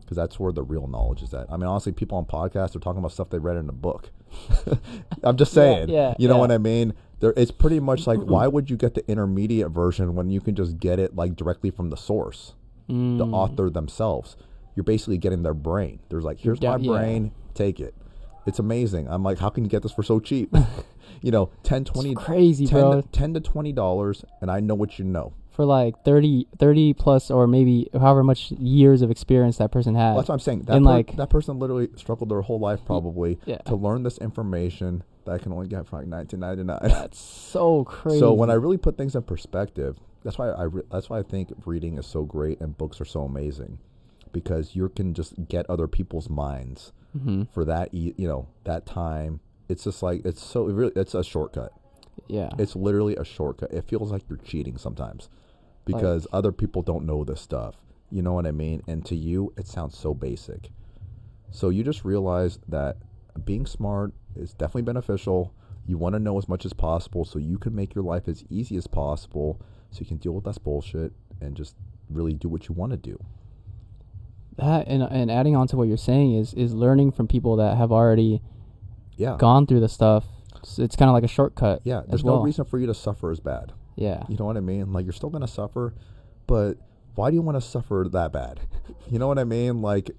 Cuz 0.05 0.15
that's 0.15 0.39
where 0.39 0.51
the 0.51 0.63
real 0.63 0.85
knowledge 0.85 1.23
is 1.23 1.33
at. 1.33 1.51
I 1.51 1.57
mean, 1.57 1.67
honestly, 1.67 1.93
people 1.93 2.19
on 2.19 2.25
podcasts 2.25 2.75
are 2.75 2.79
talking 2.79 2.99
about 2.99 3.11
stuff 3.11 3.31
they 3.31 3.39
read 3.39 3.57
in 3.57 3.69
a 3.69 3.73
book. 3.73 4.11
I'm 5.23 5.37
just 5.37 5.53
saying. 5.53 5.89
yeah, 5.89 6.13
you 6.17 6.27
know 6.27 6.35
yeah. 6.35 6.39
what 6.39 6.51
I 6.51 6.57
mean? 6.57 6.93
There, 7.19 7.33
it's 7.35 7.51
pretty 7.51 7.79
much 7.79 8.05
like, 8.07 8.19
why 8.19 8.47
would 8.53 8.69
you 8.69 8.77
get 8.77 8.93
the 8.93 9.07
intermediate 9.09 9.71
version 9.71 10.15
when 10.15 10.29
you 10.29 10.39
can 10.39 10.55
just 10.55 10.77
get 10.79 10.99
it 10.99 11.15
like 11.15 11.35
directly 11.35 11.71
from 11.71 11.89
the 11.89 11.97
source, 11.97 12.53
the 12.87 12.93
Mm. 12.93 13.33
author 13.33 13.69
themselves? 13.69 14.35
You're 14.75 14.83
basically 14.83 15.17
getting 15.17 15.41
their 15.41 15.55
brain. 15.55 15.99
There's 16.09 16.23
like, 16.23 16.39
here's 16.39 16.59
Yeah, 16.61 16.77
my 16.77 16.83
yeah. 16.83 16.91
brain, 16.91 17.31
take 17.55 17.79
it. 17.79 17.95
It's 18.45 18.59
amazing. 18.59 19.07
I'm 19.09 19.23
like, 19.23 19.39
how 19.39 19.49
can 19.49 19.63
you 19.63 19.69
get 19.69 19.81
this 19.83 19.91
for 19.91 20.03
so 20.03 20.19
cheap? 20.19 20.55
you 21.21 21.31
know, 21.31 21.49
10, 21.63 21.83
20, 21.85 22.13
crazy, 22.13 22.67
10, 22.67 22.79
bro. 22.79 23.01
10 23.11 23.33
to 23.33 23.39
20 23.41 23.71
dollars, 23.73 24.23
and 24.41 24.51
I 24.51 24.59
know 24.59 24.75
what 24.75 24.99
you 24.99 25.05
know. 25.05 25.33
For 25.57 25.65
like 25.65 26.03
30, 26.05 26.47
30 26.59 26.93
plus 26.93 27.29
or 27.29 27.47
maybe 27.47 27.89
however 27.91 28.23
much 28.23 28.51
years 28.51 29.01
of 29.01 29.11
experience 29.11 29.57
that 29.57 29.71
person 29.71 29.95
had. 29.95 30.11
Well, 30.11 30.17
that's 30.17 30.29
what 30.29 30.35
I'm 30.35 30.39
saying. 30.39 30.61
That, 30.61 30.77
And, 30.77 30.85
per- 30.85 30.91
like- 30.91 31.17
that 31.17 31.29
person 31.29 31.59
literally 31.59 31.89
struggled 31.97 32.29
their 32.29 32.41
whole 32.41 32.59
life 32.59 32.79
probably 32.85 33.39
yeah. 33.45 33.57
to 33.65 33.75
learn 33.75 34.03
this 34.03 34.17
information 34.19 35.03
that 35.25 35.31
I 35.33 35.37
can 35.39 35.51
only 35.51 35.67
get 35.67 35.85
from 35.87 36.07
like 36.11 36.27
19.99. 36.29 36.79
That's 36.83 37.19
so 37.19 37.83
crazy. 37.83 38.19
So 38.19 38.31
when 38.33 38.49
I 38.49 38.53
really 38.53 38.77
put 38.77 38.97
things 38.97 39.15
in 39.15 39.23
perspective, 39.23 39.97
that's 40.23 40.37
why 40.37 40.49
I 40.51 40.63
re- 40.63 40.83
that's 40.91 41.09
why 41.09 41.19
I 41.19 41.23
think 41.23 41.51
reading 41.65 41.97
is 41.97 42.05
so 42.05 42.23
great 42.23 42.59
and 42.61 42.77
books 42.77 43.01
are 43.01 43.05
so 43.05 43.23
amazing, 43.23 43.77
because 44.31 44.75
you 44.75 44.87
can 44.89 45.13
just 45.13 45.47
get 45.47 45.67
other 45.69 45.87
people's 45.87 46.29
minds 46.29 46.91
hmm 47.17 47.43
for 47.53 47.63
that 47.65 47.89
e- 47.93 48.13
you 48.17 48.27
know 48.27 48.47
that 48.65 48.85
time. 48.85 49.39
It's 49.69 49.83
just 49.85 50.03
like 50.03 50.23
it's 50.25 50.41
so 50.43 50.67
it 50.69 50.73
really 50.73 50.91
it's 50.95 51.13
a 51.15 51.23
shortcut. 51.23 51.71
Yeah. 52.27 52.49
It's 52.57 52.75
literally 52.75 53.15
a 53.15 53.23
shortcut. 53.23 53.71
It 53.71 53.85
feels 53.87 54.11
like 54.11 54.23
you're 54.29 54.39
cheating 54.39 54.77
sometimes, 54.77 55.29
because 55.87 56.27
other 56.31 56.51
people 56.51 56.81
don't 56.81 57.05
know 57.05 57.23
this 57.23 57.41
stuff. 57.41 57.75
You 58.09 58.21
know 58.21 58.33
what 58.33 58.45
I 58.45 58.51
mean? 58.51 58.83
And 58.87 59.05
to 59.05 59.15
you, 59.15 59.53
it 59.57 59.67
sounds 59.67 59.97
so 59.97 60.13
basic. 60.13 60.69
So 61.51 61.69
you 61.69 61.83
just 61.83 62.05
realize 62.05 62.59
that 62.67 62.97
being 63.45 63.65
smart 63.65 64.13
is 64.35 64.53
definitely 64.53 64.83
beneficial. 64.83 65.53
You 65.85 65.97
want 65.97 66.13
to 66.13 66.19
know 66.19 66.37
as 66.37 66.47
much 66.49 66.65
as 66.65 66.73
possible 66.73 67.25
so 67.25 67.39
you 67.39 67.57
can 67.57 67.73
make 67.75 67.95
your 67.95 68.03
life 68.03 68.27
as 68.27 68.43
easy 68.49 68.75
as 68.77 68.87
possible 68.87 69.61
so 69.91 69.99
you 70.01 70.05
can 70.05 70.17
deal 70.17 70.33
with 70.33 70.43
that 70.45 70.61
bullshit 70.63 71.13
and 71.41 71.55
just 71.55 71.75
really 72.09 72.33
do 72.33 72.49
what 72.49 72.67
you 72.67 72.75
want 72.75 72.91
to 72.91 72.97
do. 72.97 73.17
that 74.57 74.87
and 74.87 75.03
and 75.03 75.29
adding 75.29 75.55
on 75.55 75.67
to 75.67 75.77
what 75.77 75.87
you're 75.87 75.97
saying 75.97 76.33
is 76.33 76.53
is 76.55 76.73
learning 76.73 77.11
from 77.11 77.27
people 77.27 77.55
that 77.57 77.77
have 77.77 77.91
already 77.91 78.41
Yeah. 79.15 79.37
gone 79.37 79.67
through 79.67 79.81
the 79.81 79.89
stuff. 79.89 80.25
It's, 80.57 80.79
it's 80.79 80.95
kind 80.95 81.09
of 81.09 81.13
like 81.13 81.23
a 81.23 81.27
shortcut. 81.27 81.81
Yeah, 81.83 82.01
there's 82.07 82.23
well. 82.23 82.37
no 82.37 82.41
reason 82.43 82.65
for 82.65 82.79
you 82.79 82.87
to 82.87 82.93
suffer 82.93 83.31
as 83.31 83.39
bad. 83.39 83.71
Yeah. 83.97 84.23
You 84.29 84.37
know 84.37 84.45
what 84.45 84.57
I 84.57 84.61
mean? 84.61 84.93
Like 84.93 85.05
you're 85.05 85.13
still 85.13 85.31
gonna 85.31 85.47
suffer, 85.47 85.93
but 86.45 86.77
why 87.15 87.31
do 87.31 87.35
you 87.35 87.41
want 87.41 87.57
to 87.57 87.67
suffer 87.67 88.07
that 88.11 88.31
bad? 88.31 88.59
you 89.09 89.17
know 89.17 89.27
what 89.27 89.39
I 89.39 89.43
mean? 89.43 89.81
Like, 89.81 90.11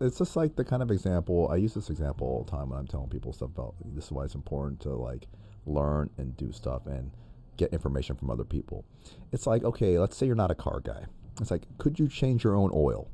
it's 0.00 0.16
just 0.16 0.34
like 0.34 0.56
the 0.56 0.64
kind 0.64 0.82
of 0.82 0.90
example 0.90 1.46
I 1.52 1.56
use 1.56 1.74
this 1.74 1.90
example 1.90 2.26
all 2.26 2.42
the 2.42 2.50
time 2.50 2.70
when 2.70 2.78
I'm 2.78 2.86
telling 2.86 3.10
people 3.10 3.34
stuff 3.34 3.50
about 3.50 3.74
this 3.84 4.06
is 4.06 4.12
why 4.12 4.24
it's 4.24 4.34
important 4.34 4.80
to 4.80 4.94
like 4.94 5.28
learn 5.66 6.08
and 6.16 6.34
do 6.38 6.50
stuff 6.50 6.86
and 6.86 7.10
get 7.58 7.72
information 7.74 8.16
from 8.16 8.30
other 8.30 8.44
people. 8.44 8.86
It's 9.30 9.46
like 9.46 9.62
okay, 9.62 9.98
let's 9.98 10.16
say 10.16 10.24
you're 10.26 10.34
not 10.34 10.50
a 10.50 10.54
car 10.54 10.80
guy. 10.80 11.04
It's 11.38 11.50
like, 11.50 11.66
could 11.76 11.98
you 11.98 12.08
change 12.08 12.44
your 12.44 12.56
own 12.56 12.70
oil? 12.72 13.10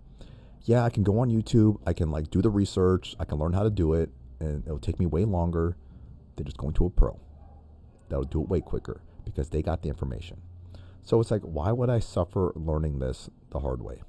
Yeah, 0.62 0.84
I 0.84 0.90
can 0.90 1.02
go 1.02 1.18
on 1.18 1.28
YouTube. 1.28 1.80
I 1.86 1.92
can 1.92 2.12
like 2.12 2.30
do 2.30 2.40
the 2.40 2.50
research. 2.50 3.16
I 3.18 3.24
can 3.24 3.38
learn 3.38 3.52
how 3.52 3.64
to 3.64 3.70
do 3.70 3.94
it, 3.94 4.10
and 4.38 4.64
it'll 4.64 4.78
take 4.78 5.00
me 5.00 5.06
way 5.06 5.24
longer 5.24 5.76
than 6.36 6.46
just 6.46 6.56
going 6.56 6.72
to 6.74 6.86
a 6.86 6.90
pro. 6.90 7.18
That'll 8.08 8.24
do 8.24 8.42
it 8.42 8.48
way 8.48 8.60
quicker 8.60 9.02
because 9.24 9.50
they 9.50 9.62
got 9.62 9.82
the 9.82 9.88
information. 9.88 10.40
So 11.02 11.20
it's 11.20 11.30
like, 11.30 11.42
why 11.42 11.70
would 11.72 11.90
I 11.90 11.98
suffer 11.98 12.52
learning 12.54 12.98
this 12.98 13.28
the 13.50 13.60
hard 13.60 13.82
way 13.82 14.02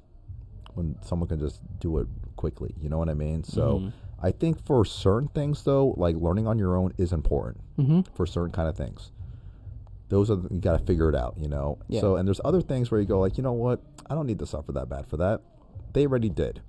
when 0.76 0.96
someone 1.02 1.28
can 1.28 1.40
just 1.40 1.62
do 1.80 1.98
it 2.00 2.08
quickly? 2.36 2.74
You 2.82 2.90
know 2.90 2.98
what 2.98 3.10
I 3.10 3.14
mean? 3.14 3.44
So 3.44 3.80
Mhm. 3.80 3.92
I 4.22 4.32
think 4.32 4.64
for 4.66 4.86
certain 4.86 5.28
things, 5.30 5.64
though, 5.64 5.94
like 5.98 6.16
learning 6.16 6.48
on 6.48 6.58
your 6.58 6.76
own 6.78 6.94
is 6.98 7.12
important 7.12 7.62
Mm-hmm. 7.78 8.02
for 8.14 8.26
certain 8.26 8.52
kind 8.52 8.70
of 8.70 8.76
things. 8.78 9.12
Those 10.10 10.30
are 10.32 10.36
the, 10.36 10.54
you 10.54 10.62
got 10.62 10.78
to 10.80 10.86
figure 10.86 11.10
it 11.10 11.16
out, 11.16 11.36
you 11.38 11.50
know. 11.50 11.80
Yeah. 11.90 12.00
So 12.02 12.16
and 12.16 12.28
there's 12.28 12.40
other 12.46 12.62
things 12.62 12.92
where 12.92 13.02
you 13.02 13.08
go 13.08 13.20
like, 13.20 13.38
you 13.38 13.44
know 13.44 13.54
what? 13.54 13.82
I 14.10 14.16
don't 14.16 14.28
need 14.28 14.40
to 14.40 14.46
suffer 14.46 14.72
that 14.74 14.88
bad 14.88 15.08
for 15.08 15.18
that. 15.18 15.42
They 15.94 16.06
already 16.06 16.30
did. 16.30 16.62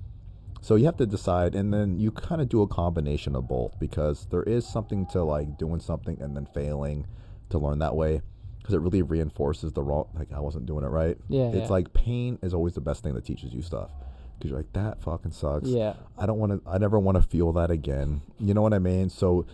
So 0.62 0.74
you 0.74 0.86
have 0.86 0.97
to 0.97 1.07
decide, 1.07 1.55
and 1.55 1.72
then 1.72 2.01
you 2.01 2.11
kind 2.11 2.40
of 2.40 2.49
do 2.49 2.62
a 2.62 2.66
combination 2.66 3.36
of 3.36 3.47
both 3.47 3.78
because 3.78 4.26
there 4.30 4.42
is 4.42 4.66
something 4.66 5.07
to 5.12 5.22
like 5.22 5.57
doing 5.59 5.78
something 5.80 6.20
and 6.20 6.34
then 6.36 6.47
failing 6.47 7.07
to 7.51 7.59
learn 7.59 7.78
that 7.78 7.94
way 7.94 8.22
because 8.67 8.75
it 8.75 8.81
really 8.81 9.03
reinforces 9.03 9.73
the 9.73 9.83
wrong. 9.83 10.09
Like 10.14 10.33
I 10.33 10.41
wasn't 10.41 10.67
doing 10.67 10.85
it 10.85 10.89
right. 10.89 11.17
Yeah, 11.29 11.51
It's 11.51 11.57
yeah. 11.57 11.67
like 11.69 11.93
pain 11.93 12.37
is 12.43 12.53
always 12.53 12.75
the 12.75 12.81
best 12.81 13.05
thing 13.05 13.14
that 13.14 13.25
teaches 13.25 13.55
you 13.55 13.62
stuff 13.62 13.91
because 14.37 14.51
you're 14.51 14.59
like 14.59 14.73
that 14.73 15.01
fucking 15.03 15.31
sucks. 15.31 15.69
Yeah. 15.69 15.95
I 16.19 16.27
don't 16.27 16.39
want 16.39 16.53
to. 16.64 16.69
I 16.69 16.79
never 16.79 16.99
want 16.99 17.17
to 17.17 17.23
feel 17.23 17.53
that 17.53 17.71
again. 17.71 18.23
You 18.41 18.55
know 18.55 18.62
what 18.62 18.75
I 18.75 18.81
mean? 18.81 19.09
So, 19.09 19.47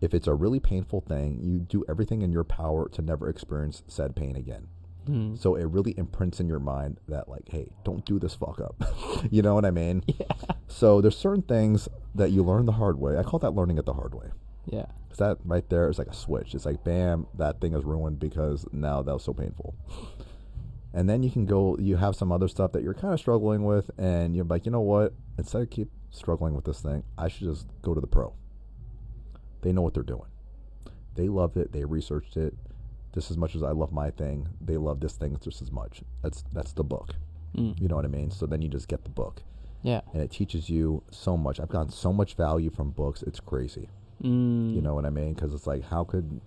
if 0.00 0.14
it's 0.14 0.28
a 0.28 0.34
really 0.34 0.60
painful 0.60 1.00
thing, 1.00 1.40
you 1.42 1.58
do 1.58 1.84
everything 1.88 2.22
in 2.22 2.30
your 2.30 2.44
power 2.44 2.88
to 2.90 3.02
never 3.02 3.28
experience 3.28 3.82
said 3.88 4.14
pain 4.14 4.36
again. 4.36 4.68
Mhm. 5.08 5.36
So 5.36 5.56
it 5.56 5.64
really 5.64 5.92
imprints 5.98 6.38
in 6.40 6.46
your 6.46 6.60
mind 6.60 7.00
that 7.08 7.28
like, 7.28 7.48
hey, 7.48 7.70
don't 7.84 8.04
do 8.04 8.18
this 8.20 8.34
fuck 8.34 8.60
up. 8.60 8.76
you 9.32 9.42
know 9.42 9.54
what 9.54 9.64
I 9.64 9.70
mean? 9.72 10.04
Yeah. 10.06 10.26
So 10.68 11.00
there's 11.00 11.16
certain 11.18 11.42
things 11.42 11.88
that 12.14 12.30
you 12.30 12.44
learn 12.44 12.66
the 12.66 12.72
hard 12.72 12.98
way. 13.00 13.18
I 13.18 13.22
call 13.24 13.40
that 13.40 13.50
learning 13.54 13.78
it 13.78 13.86
the 13.86 13.94
hard 13.94 14.14
way. 14.14 14.28
Yeah. 14.70 14.86
'Cause 15.08 15.18
that 15.18 15.38
right 15.44 15.68
there 15.68 15.88
is 15.88 15.98
like 15.98 16.06
a 16.08 16.14
switch. 16.14 16.54
It's 16.54 16.64
like, 16.64 16.84
bam, 16.84 17.26
that 17.34 17.60
thing 17.60 17.74
is 17.74 17.84
ruined 17.84 18.18
because 18.20 18.64
now 18.72 19.02
that 19.02 19.12
was 19.12 19.24
so 19.24 19.32
painful. 19.34 19.74
And 20.92 21.08
then 21.08 21.22
you 21.22 21.30
can 21.30 21.46
go, 21.46 21.76
you 21.78 21.96
have 21.96 22.16
some 22.16 22.32
other 22.32 22.48
stuff 22.48 22.72
that 22.72 22.82
you're 22.82 22.94
kind 22.94 23.12
of 23.14 23.20
struggling 23.20 23.64
with, 23.64 23.90
and 23.98 24.34
you're 24.34 24.44
like, 24.44 24.66
you 24.66 24.72
know 24.72 24.80
what? 24.80 25.12
Instead 25.38 25.62
of 25.62 25.70
keep 25.70 25.88
struggling 26.10 26.54
with 26.54 26.64
this 26.64 26.80
thing, 26.80 27.02
I 27.18 27.28
should 27.28 27.46
just 27.48 27.66
go 27.82 27.94
to 27.94 28.00
the 28.00 28.06
pro. 28.08 28.32
They 29.62 29.72
know 29.72 29.82
what 29.82 29.94
they're 29.94 30.02
doing. 30.02 30.28
They 31.14 31.28
loved 31.28 31.56
it. 31.56 31.72
They 31.72 31.84
researched 31.84 32.36
it 32.36 32.54
just 33.12 33.30
as 33.30 33.36
much 33.36 33.54
as 33.56 33.62
I 33.62 33.70
love 33.72 33.92
my 33.92 34.10
thing. 34.10 34.48
They 34.60 34.76
love 34.76 35.00
this 35.00 35.14
thing 35.16 35.36
just 35.40 35.60
as 35.62 35.70
much. 35.72 36.02
That's 36.22 36.44
that's 36.52 36.72
the 36.72 36.84
book. 36.84 37.14
Mm. 37.56 37.80
You 37.80 37.88
know 37.88 37.96
what 37.96 38.04
I 38.04 38.08
mean? 38.08 38.30
So 38.30 38.46
then 38.46 38.62
you 38.62 38.68
just 38.68 38.86
get 38.88 39.02
the 39.04 39.10
book, 39.10 39.42
Yeah. 39.82 40.00
and 40.12 40.22
it 40.22 40.30
teaches 40.30 40.70
you 40.70 41.02
so 41.10 41.36
much. 41.36 41.58
I've 41.60 41.68
gotten 41.68 41.90
so 41.90 42.12
much 42.12 42.34
value 42.34 42.70
from 42.70 42.90
books. 42.90 43.22
It's 43.22 43.40
crazy. 43.40 43.88
Mm. 44.22 44.74
You 44.74 44.80
know 44.82 44.94
what 44.94 45.06
I 45.06 45.10
mean? 45.10 45.34
Because 45.34 45.54
it's 45.54 45.66
like, 45.66 45.84
how 45.84 46.04
could 46.04 46.40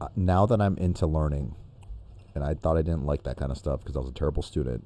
uh, 0.00 0.08
now 0.16 0.46
that 0.46 0.60
I'm 0.60 0.76
into 0.78 1.06
learning, 1.06 1.54
and 2.34 2.42
I 2.44 2.54
thought 2.54 2.76
I 2.76 2.82
didn't 2.82 3.04
like 3.06 3.24
that 3.24 3.36
kind 3.36 3.50
of 3.50 3.58
stuff 3.58 3.80
because 3.80 3.96
I 3.96 4.00
was 4.00 4.08
a 4.08 4.12
terrible 4.14 4.42
student. 4.42 4.84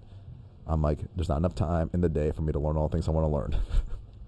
I'm 0.66 0.82
like, 0.82 0.98
there's 1.16 1.28
not 1.28 1.38
enough 1.38 1.54
time 1.54 1.90
in 1.94 2.00
the 2.02 2.08
day 2.08 2.30
for 2.30 2.42
me 2.42 2.52
to 2.52 2.58
learn 2.58 2.76
all 2.76 2.88
the 2.88 2.92
things 2.92 3.08
I 3.08 3.10
want 3.10 3.24
to 3.24 3.34
learn. 3.34 3.56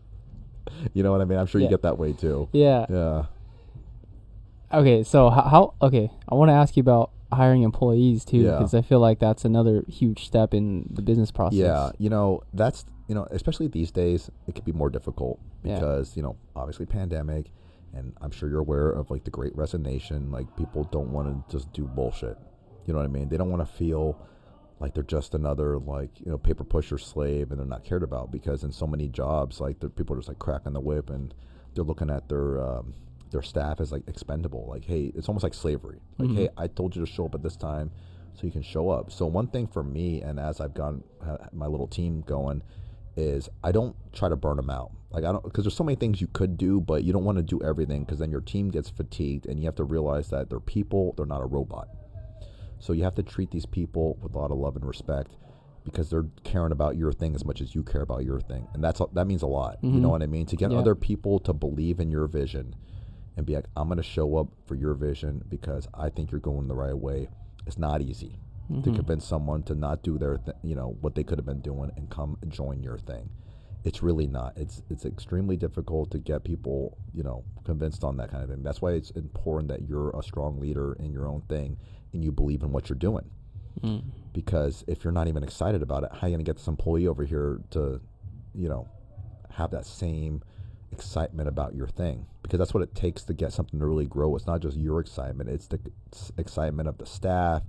you 0.95 1.03
know 1.03 1.13
what 1.13 1.21
I 1.21 1.25
mean? 1.25 1.39
I'm 1.39 1.47
sure 1.47 1.61
you 1.61 1.69
get 1.69 1.83
that 1.83 1.99
way 1.99 2.13
too. 2.13 2.49
Yeah. 2.53 2.87
Yeah. 2.89 3.27
Okay. 4.73 5.03
So 5.03 5.29
how, 5.29 5.43
how? 5.43 5.75
Okay. 5.83 6.11
I 6.29 6.35
want 6.35 6.49
to 6.49 6.55
ask 6.55 6.77
you 6.77 6.81
about 6.81 7.11
hiring 7.33 7.63
employees 7.63 8.25
too, 8.25 8.39
Yeah. 8.39 8.53
because 8.53 8.75
I 8.75 8.83
feel 8.83 9.01
like 9.01 9.19
that's 9.19 9.45
another 9.45 9.85
huge 9.89 10.25
step 10.25 10.55
in 10.55 10.89
the 10.91 11.03
business 11.03 11.31
process. 11.31 11.59
Yeah, 11.59 11.91
you 11.99 12.11
know 12.11 12.43
that's 12.53 12.85
you 13.11 13.15
know 13.17 13.27
especially 13.33 13.67
these 13.67 13.91
days 13.91 14.31
it 14.47 14.55
could 14.55 14.65
be 14.65 14.77
more 14.83 14.89
difficult 14.97 15.37
Yeah. 15.65 15.75
because 15.75 16.17
you 16.17 16.23
know 16.23 16.35
obviously 16.55 16.87
pandemic, 16.87 17.45
and 17.97 18.07
I'm 18.23 18.31
sure 18.31 18.49
you're 18.49 18.61
aware 18.69 18.91
of 19.01 19.11
like 19.11 19.25
the 19.25 19.33
Great 19.39 19.55
Resignation. 19.57 20.31
Like 20.31 20.47
people 20.57 20.85
don't 20.97 21.11
want 21.17 21.27
to 21.29 21.53
just 21.57 21.67
do 21.73 21.85
bullshit. 21.99 22.39
You 22.87 22.93
know 22.93 23.01
what 23.01 23.05
I 23.05 23.09
mean? 23.19 23.29
They 23.29 23.37
don't 23.37 23.51
want 23.51 23.67
to 23.67 23.73
feel 23.83 24.05
like 24.79 24.95
they're 24.95 25.03
just 25.19 25.35
another 25.35 25.79
like 25.79 26.13
you 26.25 26.31
know 26.31 26.39
paper 26.39 26.65
pusher 26.65 26.99
slave 26.99 27.51
and 27.51 27.59
they're 27.59 27.67
not 27.77 27.85
cared 27.85 28.05
about 28.05 28.31
because 28.31 28.63
in 28.65 28.71
so 28.73 28.87
many 28.87 29.09
jobs 29.09 29.61
like 29.61 29.81
the 29.81 29.91
people 29.91 30.15
are 30.15 30.21
just 30.21 30.29
like 30.29 30.39
cracking 30.39 30.73
the 30.73 30.81
whip 30.81 31.11
and 31.11 31.35
they're 31.75 31.85
looking 31.85 32.11
at 32.11 32.29
their 32.31 32.61
um, 32.65 32.95
their 33.33 33.43
staff 33.43 33.81
as 33.81 33.93
like 33.93 34.03
expendable 34.09 34.65
like 34.75 34.85
hey 34.85 35.13
it's 35.17 35.29
almost 35.29 35.43
like 35.43 35.53
slavery 35.55 35.99
like 36.19 36.31
Mhm. 36.31 36.37
hey 36.37 36.49
I 36.57 36.67
told 36.69 36.97
you 36.97 37.05
to 37.05 37.11
show 37.13 37.27
up 37.27 37.35
at 37.35 37.43
this 37.43 37.57
time 37.57 37.91
so 38.33 38.47
you 38.47 38.53
can 38.53 38.63
show 38.63 38.89
up 38.89 39.13
so 39.13 39.27
one 39.27 39.49
thing 39.49 39.67
for 39.67 39.83
me 39.83 40.23
and 40.23 40.41
as 40.41 40.61
I've 40.63 40.73
gone 40.83 41.05
my 41.53 41.67
little 41.67 41.87
team 41.87 42.23
going 42.27 42.63
is 43.17 43.49
I 43.65 43.73
don't 43.73 43.97
try 44.13 44.29
to 44.29 44.37
burn 44.37 44.57
them 44.57 44.71
out 44.71 44.93
like 45.11 45.25
I 45.25 45.33
don't 45.33 45.43
because 45.43 45.65
there's 45.65 45.75
so 45.75 45.85
many 45.85 45.97
things 45.97 46.21
you 46.21 46.29
could 46.33 46.57
do 46.57 46.81
but 46.81 47.05
you 47.05 47.13
don't 47.13 47.25
want 47.25 47.39
to 47.39 47.43
do 47.43 47.61
everything 47.63 48.05
because 48.05 48.19
then 48.19 48.31
your 48.31 48.41
team 48.41 48.71
gets 48.71 48.89
fatigued 48.89 49.47
and 49.47 49.59
you 49.59 49.67
have 49.67 49.75
to 49.77 49.85
realize 49.85 50.29
that 50.31 50.49
they're 50.49 50.61
people 50.61 51.15
they're 51.17 51.27
not 51.27 51.43
a 51.43 51.47
robot 51.47 51.89
so 52.79 52.93
you 52.93 53.03
have 53.03 53.15
to 53.17 53.23
treat 53.23 53.51
these 53.51 53.67
people 53.67 54.17
with 54.23 54.35
a 54.35 54.39
lot 54.39 54.51
of 54.51 54.59
love 54.59 54.77
and 54.77 54.85
respect 54.87 55.37
because 55.85 56.11
they're 56.11 56.27
caring 56.45 56.73
about 56.73 56.97
your 56.97 57.13
thing 57.13 57.35
as 57.35 57.45
much 57.45 57.61
as 57.61 57.75
you 57.75 57.83
care 57.83 58.03
about 58.03 58.23
your 58.23 58.39
thing, 58.39 58.69
and 58.75 58.85
that's 58.85 59.01
that 59.15 59.27
means 59.27 59.41
a 59.43 59.47
lot. 59.47 59.79
You 59.83 59.93
know 60.01 60.09
Mhm. 60.09 60.11
what 60.11 60.23
I 60.23 60.27
mean? 60.27 60.45
To 60.47 60.57
get 60.57 60.71
Yeah. 60.71 60.79
other 60.79 60.95
people 60.95 61.39
to 61.41 61.55
believe 61.55 62.01
in 62.01 62.11
your 62.11 62.27
vision 62.27 62.75
and 63.37 63.47
be 63.47 63.55
like, 63.55 63.67
"I'm 63.77 63.89
going 63.89 63.97
to 63.97 64.03
show 64.03 64.37
up 64.37 64.49
for 64.67 64.75
your 64.75 64.93
vision 64.93 65.43
because 65.49 65.89
I 65.95 66.11
think 66.11 66.31
you're 66.31 66.41
going 66.41 66.69
the 66.69 66.75
right 66.77 66.97
way." 66.97 67.29
It's 67.67 67.79
not 67.79 68.03
easy. 68.03 68.40
To 68.83 68.93
convince 68.93 69.25
someone 69.25 69.63
to 69.65 69.75
not 69.75 70.03
do 70.03 70.17
their, 70.17 70.39
th- 70.39 70.57
you 70.63 70.75
know, 70.75 70.97
what 71.01 71.15
they 71.15 71.25
could 71.25 71.39
have 71.39 71.47
been 71.47 71.61
doing 71.61 71.91
and 71.97 72.09
come 72.09 72.39
join 72.49 72.83
your 72.83 72.99
thing. 72.99 73.29
It's 73.83 74.03
really 74.03 74.27
not. 74.27 74.53
It's 74.57 74.83
it's 74.91 75.05
extremely 75.07 75.57
difficult 75.57 76.11
to 76.11 76.19
get 76.19 76.45
people, 76.45 76.99
you 77.15 77.23
know, 77.23 77.45
convinced 77.65 78.05
on 78.05 78.19
that 78.19 78.31
kind 78.31 78.45
of 78.45 78.51
thing. 78.51 78.63
That's 78.63 78.83
why 78.83 78.93
it's 78.93 79.11
important 79.11 79.69
that 79.69 79.89
you're 79.89 80.11
a 80.11 80.23
strong 80.23 80.61
leader 80.61 80.93
in 81.01 81.13
your 81.13 81.27
own 81.27 81.41
thing 81.49 81.79
and 82.13 82.23
you 82.23 82.31
believe 82.31 82.63
in 82.63 82.73
what 82.73 82.89
you're 82.89 82.99
doing. 82.99 83.31
Mm. 83.83 84.03
Because 84.33 84.85
if 84.87 85.03
you're 85.03 85.13
not 85.13 85.29
even 85.29 85.43
excited 85.43 85.83
about 85.83 86.05
it, 86.05 86.11
how 86.13 86.27
are 86.27 86.29
you 86.29 86.35
gonna 86.35 86.45
get 86.45 86.57
this 86.57 86.69
employee 86.69 87.07
over 87.07 87.25
here 87.25 87.61
to, 87.71 88.01
you 88.55 88.69
know, 88.69 88.87
have 89.51 89.71
that 89.71 89.87
same 89.87 90.43
excitement 90.93 91.49
about 91.49 91.75
your 91.75 91.89
thing? 91.89 92.27
Because 92.43 92.59
that's 92.59 92.75
what 92.75 92.83
it 92.83 92.95
takes 92.95 93.25
to 93.25 93.35
get 93.35 93.53
something 93.53 93.81
to 93.81 93.87
really 93.87 94.07
grow. 94.07 94.37
It's 94.37 94.47
not 94.47 94.61
just 94.61 94.77
your 94.77 95.01
excitement; 95.01 95.49
it's 95.49 95.69
the 95.69 95.81
excitement 96.37 96.89
of 96.89 96.99
the 96.99 97.07
staff, 97.07 97.63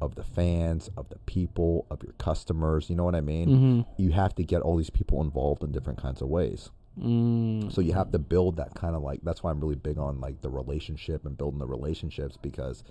of 0.00 0.14
the 0.14 0.24
fans, 0.24 0.90
of 0.96 1.08
the 1.08 1.18
people, 1.20 1.86
of 1.90 2.02
your 2.02 2.12
customers. 2.14 2.90
You 2.90 2.96
know 2.96 3.04
what 3.04 3.14
I 3.14 3.20
mean? 3.20 3.48
Mm-hmm. 3.48 4.02
You 4.02 4.12
have 4.12 4.34
to 4.36 4.44
get 4.44 4.62
all 4.62 4.76
these 4.76 4.90
people 4.90 5.20
involved 5.22 5.62
in 5.62 5.72
different 5.72 6.00
kinds 6.00 6.20
of 6.20 6.28
ways. 6.28 6.70
Mm. 7.00 7.72
So 7.72 7.80
you 7.80 7.92
have 7.92 8.12
to 8.12 8.18
build 8.18 8.56
that 8.56 8.74
kind 8.74 8.96
of 8.96 9.02
like 9.02 9.20
that's 9.22 9.42
why 9.42 9.50
I'm 9.50 9.60
really 9.60 9.74
big 9.74 9.98
on 9.98 10.20
like 10.20 10.40
the 10.40 10.48
relationship 10.48 11.26
and 11.26 11.36
building 11.36 11.58
the 11.58 11.66
relationships 11.66 12.38
because 12.40 12.84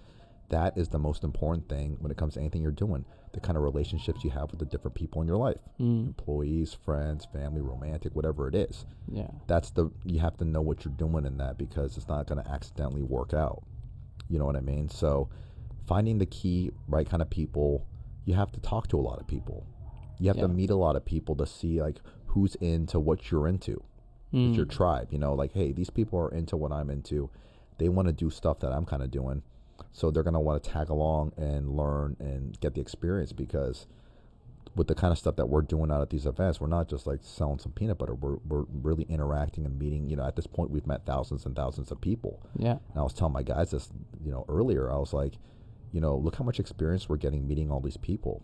that 0.49 0.77
is 0.77 0.89
the 0.89 0.99
most 0.99 1.23
important 1.23 1.67
thing 1.67 1.97
when 1.99 2.11
it 2.11 2.17
comes 2.17 2.35
to 2.35 2.39
anything 2.39 2.61
you're 2.61 2.71
doing. 2.71 3.03
The 3.33 3.39
kind 3.39 3.57
of 3.57 3.63
relationships 3.63 4.23
you 4.23 4.29
have 4.29 4.51
with 4.51 4.59
the 4.59 4.65
different 4.65 4.95
people 4.95 5.21
in 5.21 5.27
your 5.27 5.37
life. 5.37 5.57
Mm. 5.79 6.07
Employees, 6.07 6.73
friends, 6.85 7.27
family, 7.33 7.61
romantic, 7.61 8.15
whatever 8.15 8.47
it 8.47 8.55
is. 8.55 8.85
Yeah. 9.11 9.27
That's 9.47 9.71
the 9.71 9.89
you 10.03 10.19
have 10.19 10.37
to 10.37 10.45
know 10.45 10.61
what 10.61 10.85
you're 10.85 10.93
doing 10.93 11.25
in 11.25 11.37
that 11.37 11.57
because 11.57 11.97
it's 11.97 12.07
not 12.07 12.27
going 12.27 12.43
to 12.43 12.49
accidentally 12.49 13.01
work 13.01 13.33
out. 13.33 13.63
You 14.29 14.37
know 14.39 14.45
what 14.45 14.55
I 14.55 14.61
mean? 14.61 14.89
So 14.89 15.29
finding 15.87 16.17
the 16.17 16.25
key 16.25 16.71
right 16.87 17.07
kind 17.09 17.21
of 17.21 17.29
people, 17.29 17.85
you 18.25 18.33
have 18.33 18.51
to 18.53 18.59
talk 18.59 18.87
to 18.89 18.97
a 18.97 19.01
lot 19.01 19.19
of 19.19 19.27
people. 19.27 19.65
You 20.19 20.27
have 20.29 20.37
Yeah. 20.37 20.43
to 20.43 20.47
meet 20.47 20.69
a 20.69 20.75
lot 20.75 20.95
of 20.95 21.05
people 21.05 21.35
to 21.35 21.45
see 21.45 21.81
like 21.81 21.99
who's 22.27 22.55
into 22.55 22.99
what 22.99 23.31
you're 23.31 23.47
into 23.47 23.83
Mm. 24.33 24.49
with 24.49 24.55
your 24.57 24.65
tribe. 24.65 25.09
You 25.11 25.19
know, 25.19 25.33
like, 25.33 25.51
hey, 25.53 25.71
these 25.71 25.89
people 25.89 26.19
are 26.19 26.29
into 26.29 26.57
what 26.57 26.71
I'm 26.71 26.89
into. 26.89 27.29
They 27.77 27.89
want 27.89 28.07
to 28.07 28.13
do 28.13 28.29
stuff 28.29 28.59
that 28.59 28.71
I'm 28.71 28.85
kind 28.85 29.03
of 29.03 29.11
doing. 29.11 29.43
So 29.91 30.09
they're 30.09 30.23
going 30.23 30.33
to 30.33 30.39
want 30.39 30.61
to 30.63 30.69
tag 30.69 30.89
along 30.89 31.33
and 31.37 31.69
learn 31.75 32.15
and 32.19 32.59
get 32.59 32.73
the 32.73 32.81
experience 32.81 33.31
because 33.33 33.87
with 34.75 34.87
the 34.87 34.95
kind 34.95 35.11
of 35.11 35.17
stuff 35.17 35.35
that 35.37 35.47
we're 35.47 35.61
doing 35.61 35.89
out 35.91 36.01
at 36.01 36.09
these 36.09 36.25
events, 36.25 36.59
we're 36.59 36.67
not 36.67 36.89
just 36.89 37.05
like 37.07 37.19
selling 37.23 37.59
some 37.59 37.71
peanut 37.71 37.97
butter. 37.97 38.13
We're, 38.15 38.37
we're 38.47 38.65
really 38.73 39.03
interacting 39.03 39.65
and 39.65 39.77
meeting. 39.79 40.09
You 40.09 40.15
know, 40.17 40.25
at 40.25 40.35
this 40.35 40.47
point, 40.47 40.71
we've 40.71 40.87
met 40.87 41.05
thousands 41.05 41.45
and 41.45 41.55
thousands 41.55 41.91
of 41.91 42.01
people. 42.01 42.41
Yeah. 42.57 42.71
And 42.91 42.97
I 42.97 43.03
was 43.03 43.13
telling 43.13 43.33
my 43.33 43.43
guys 43.43 43.71
this, 43.71 43.89
you 44.23 44.31
know, 44.31 44.43
earlier. 44.49 44.91
I 44.91 44.97
was 44.97 45.13
like, 45.13 45.37
you 45.95 46.01
know, 46.01 46.17
look 46.17 46.35
how 46.35 46.43
much 46.43 46.59
experience 46.59 47.07
we're 47.07 47.15
getting 47.15 47.47
meeting 47.47 47.71
all 47.71 47.79
these 47.79 47.95
people. 47.95 48.43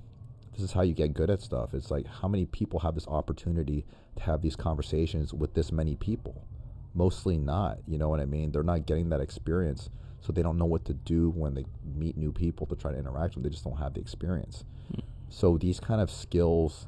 This 0.53 0.61
is 0.61 0.71
how 0.71 0.83
you 0.83 0.93
get 0.93 1.13
good 1.13 1.29
at 1.29 1.41
stuff. 1.41 1.73
It's 1.73 1.91
like 1.91 2.07
how 2.07 2.29
many 2.29 2.45
people 2.45 2.79
have 2.79 2.95
this 2.95 3.07
opportunity 3.07 3.85
to 4.15 4.23
have 4.23 4.41
these 4.41 4.55
conversations 4.55 5.33
with 5.33 5.53
this 5.53 5.69
many 5.69 5.97
people? 5.97 6.47
Mostly 6.93 7.37
not. 7.37 7.79
You 7.85 7.97
know 7.97 8.07
what 8.07 8.21
I 8.21 8.25
mean? 8.25 8.53
They're 8.53 8.63
not 8.63 8.85
getting 8.85 9.09
that 9.09 9.19
experience, 9.19 9.89
so 10.21 10.31
they 10.31 10.41
don't 10.41 10.57
know 10.57 10.65
what 10.65 10.85
to 10.85 10.93
do 10.93 11.29
when 11.31 11.53
they 11.53 11.65
meet 11.83 12.15
new 12.15 12.31
people 12.31 12.65
to 12.67 12.75
try 12.77 12.93
to 12.93 12.97
interact 12.97 13.35
with. 13.35 13.43
them. 13.43 13.43
They 13.43 13.49
just 13.49 13.65
don't 13.65 13.77
have 13.77 13.95
the 13.95 13.99
experience. 13.99 14.63
Hmm. 14.93 15.01
So 15.27 15.57
these 15.57 15.81
kind 15.81 15.99
of 15.99 16.09
skills 16.09 16.87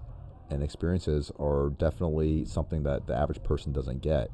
and 0.49 0.63
experiences 0.63 1.29
are 1.39 1.73
definitely 1.77 2.45
something 2.45 2.83
that 2.83 3.05
the 3.05 3.15
average 3.15 3.43
person 3.43 3.73
doesn't 3.73 4.01
get. 4.01 4.29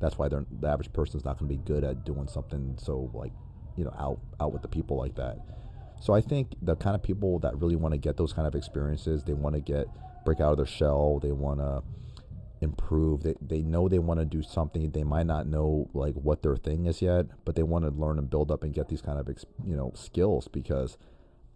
That's 0.00 0.18
why 0.18 0.28
they're, 0.28 0.44
the 0.60 0.68
average 0.68 0.92
person 0.92 1.18
is 1.18 1.24
not 1.24 1.38
going 1.38 1.48
to 1.50 1.56
be 1.56 1.64
good 1.64 1.82
at 1.82 2.04
doing 2.04 2.28
something 2.28 2.76
so 2.78 3.10
like, 3.14 3.32
you 3.76 3.84
know, 3.84 3.94
out 3.98 4.20
out 4.40 4.52
with 4.52 4.62
the 4.62 4.68
people 4.68 4.96
like 4.96 5.14
that. 5.16 5.38
So 6.00 6.14
I 6.14 6.20
think 6.20 6.54
the 6.62 6.76
kind 6.76 6.94
of 6.94 7.02
people 7.02 7.38
that 7.40 7.60
really 7.60 7.76
want 7.76 7.92
to 7.92 7.98
get 7.98 8.16
those 8.16 8.32
kind 8.32 8.48
of 8.48 8.54
experiences, 8.54 9.24
they 9.24 9.34
want 9.34 9.54
to 9.54 9.60
get 9.60 9.86
break 10.24 10.40
out 10.40 10.52
of 10.52 10.56
their 10.56 10.66
shell, 10.66 11.18
they 11.18 11.32
want 11.32 11.60
to 11.60 11.82
improve. 12.60 13.22
They 13.22 13.34
they 13.40 13.62
know 13.62 13.88
they 13.88 13.98
want 13.98 14.20
to 14.20 14.26
do 14.26 14.42
something. 14.42 14.90
They 14.90 15.04
might 15.04 15.26
not 15.26 15.46
know 15.46 15.88
like 15.92 16.14
what 16.14 16.42
their 16.42 16.56
thing 16.56 16.86
is 16.86 17.02
yet, 17.02 17.26
but 17.44 17.54
they 17.54 17.62
want 17.62 17.84
to 17.84 17.90
learn 17.90 18.18
and 18.18 18.30
build 18.30 18.50
up 18.50 18.62
and 18.62 18.74
get 18.74 18.88
these 18.88 19.02
kind 19.02 19.18
of 19.18 19.28
you 19.64 19.76
know 19.76 19.92
skills 19.94 20.48
because 20.48 20.96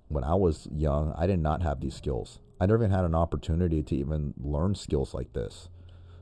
when 0.08 0.24
I 0.24 0.34
was 0.34 0.68
young, 0.72 1.14
I 1.16 1.26
did 1.26 1.40
not 1.40 1.62
have 1.62 1.80
these 1.80 1.94
skills. 1.94 2.38
I 2.60 2.66
never 2.66 2.84
even 2.84 2.90
had 2.90 3.04
an 3.04 3.14
opportunity 3.14 3.82
to 3.82 3.96
even 3.96 4.34
learn 4.38 4.74
skills 4.74 5.14
like 5.14 5.32
this. 5.32 5.68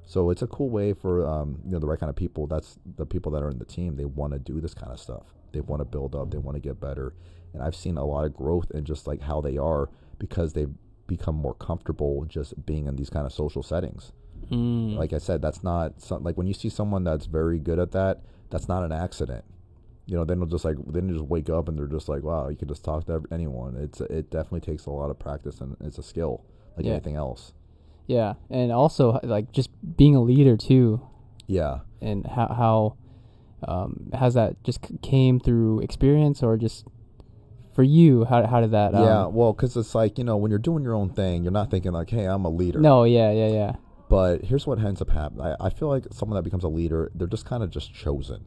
So 0.07 0.31
it's 0.31 0.43
a 0.43 0.47
cool 0.47 0.71
way 0.71 0.93
for 0.93 1.27
um, 1.27 1.61
you 1.65 1.73
know 1.73 1.79
the 1.79 1.87
right 1.87 1.99
kind 1.99 2.11
of 2.11 2.17
people. 2.17 2.47
That's 2.47 2.79
the 2.97 3.07
people 3.07 3.33
that 3.33 3.43
are 3.43 3.51
in 3.51 3.59
the 3.59 3.65
team. 3.65 3.97
They 3.97 4.05
want 4.05 4.33
to 4.33 4.39
do 4.39 4.61
this 4.61 4.75
kind 4.75 4.93
of 4.93 5.01
stuff. 5.01 5.35
They 5.53 5.61
want 5.61 5.81
to 5.81 5.85
build 5.85 6.15
up. 6.15 6.31
They 6.31 6.39
want 6.39 6.57
to 6.57 6.61
get 6.61 6.81
better. 6.81 7.15
And 7.53 7.63
I've 7.63 7.77
seen 7.77 7.97
a 7.99 8.05
lot 8.05 8.25
of 8.25 8.35
growth 8.35 8.71
in 8.73 8.85
just 8.85 9.07
like 9.07 9.21
how 9.21 9.41
they 9.41 9.59
are 9.59 9.91
because 10.19 10.53
they've 10.53 10.73
become 11.07 11.35
more 11.35 11.55
comfortable 11.55 12.25
just 12.25 12.65
being 12.65 12.87
in 12.87 12.97
these 12.97 13.11
kind 13.11 13.27
of 13.27 13.33
social 13.33 13.63
settings. 13.63 14.13
Mm. 14.51 14.97
Like 14.97 15.13
I 15.13 15.19
said, 15.19 15.43
that's 15.43 15.63
not 15.63 16.01
some, 16.01 16.23
like 16.25 16.37
when 16.37 16.47
you 16.47 16.55
see 16.55 16.69
someone 16.69 17.05
that's 17.05 17.27
very 17.27 17.59
good 17.59 17.79
at 17.79 17.93
that. 17.93 18.23
That's 18.51 18.69
not 18.69 18.83
an 18.85 18.93
accident. 18.93 19.45
You 20.07 20.17
know, 20.17 20.25
then 20.25 20.39
they'll 20.41 20.49
just 20.49 20.65
like 20.65 20.77
then 20.87 21.07
they 21.07 21.13
just 21.15 21.25
wake 21.25 21.49
up 21.49 21.69
and 21.69 21.79
they're 21.79 21.87
just 21.87 22.09
like, 22.09 22.23
wow, 22.23 22.49
you 22.49 22.57
can 22.57 22.69
just 22.69 22.85
talk 22.85 23.07
to 23.07 23.23
anyone. 23.31 23.77
It's 23.77 24.01
it 24.01 24.31
definitely 24.31 24.61
takes 24.61 24.87
a 24.87 24.91
lot 24.91 25.11
of 25.11 25.19
practice 25.19 25.61
and 25.61 25.77
it's 25.81 25.97
a 25.99 26.03
skill 26.03 26.45
like 26.77 26.85
Yeah. 26.87 26.93
anything 26.93 27.17
else. 27.17 27.53
yeah. 28.07 28.35
And 28.51 28.73
also 28.73 29.21
like 29.23 29.53
just 29.53 29.71
being 29.97 30.17
a 30.17 30.21
leader 30.21 30.57
too, 30.57 31.01
Yeah. 31.47 31.81
and 32.01 32.27
how 32.27 32.49
how 32.49 32.97
um, 33.69 34.11
has 34.13 34.35
that 34.35 34.63
just 34.65 34.81
came 35.03 35.41
through 35.41 35.81
experience 35.81 36.43
or 36.43 36.57
just 36.57 36.87
for 37.75 37.83
you? 37.83 38.25
How 38.25 38.47
how 38.47 38.61
did 38.61 38.73
that? 38.73 38.95
Um, 38.95 39.05
yeah, 39.05 39.27
well, 39.27 39.53
because 39.53 39.77
it's 39.77 39.95
like 39.95 40.19
you 40.19 40.25
know 40.25 40.37
when 40.37 40.51
you're 40.51 40.59
doing 40.59 40.83
your 40.83 40.95
own 40.95 41.11
thing, 41.11 41.43
you're 41.43 41.53
not 41.53 41.71
thinking 41.71 41.93
like, 41.93 42.11
"Hey, 42.11 42.25
I'm 42.27 42.45
a 42.45 42.51
leader." 42.51 42.81
No. 42.81 43.05
Yeah. 43.05 43.33
Yeah. 43.33 43.49
Yeah. 43.49 43.73
But 44.09 44.45
here's 44.45 44.67
what 44.67 44.79
ends 44.79 45.01
up 45.01 45.09
happening. 45.11 45.47
I, 45.47 45.67
I 45.67 45.71
feel 45.71 45.89
like 45.89 46.05
someone 46.13 46.37
that 46.37 46.43
becomes 46.43 46.65
a 46.65 46.69
leader, 46.69 47.11
they're 47.15 47.27
just 47.27 47.47
kind 47.47 47.63
of 47.63 47.71
just 47.71 47.95
chosen. 47.95 48.45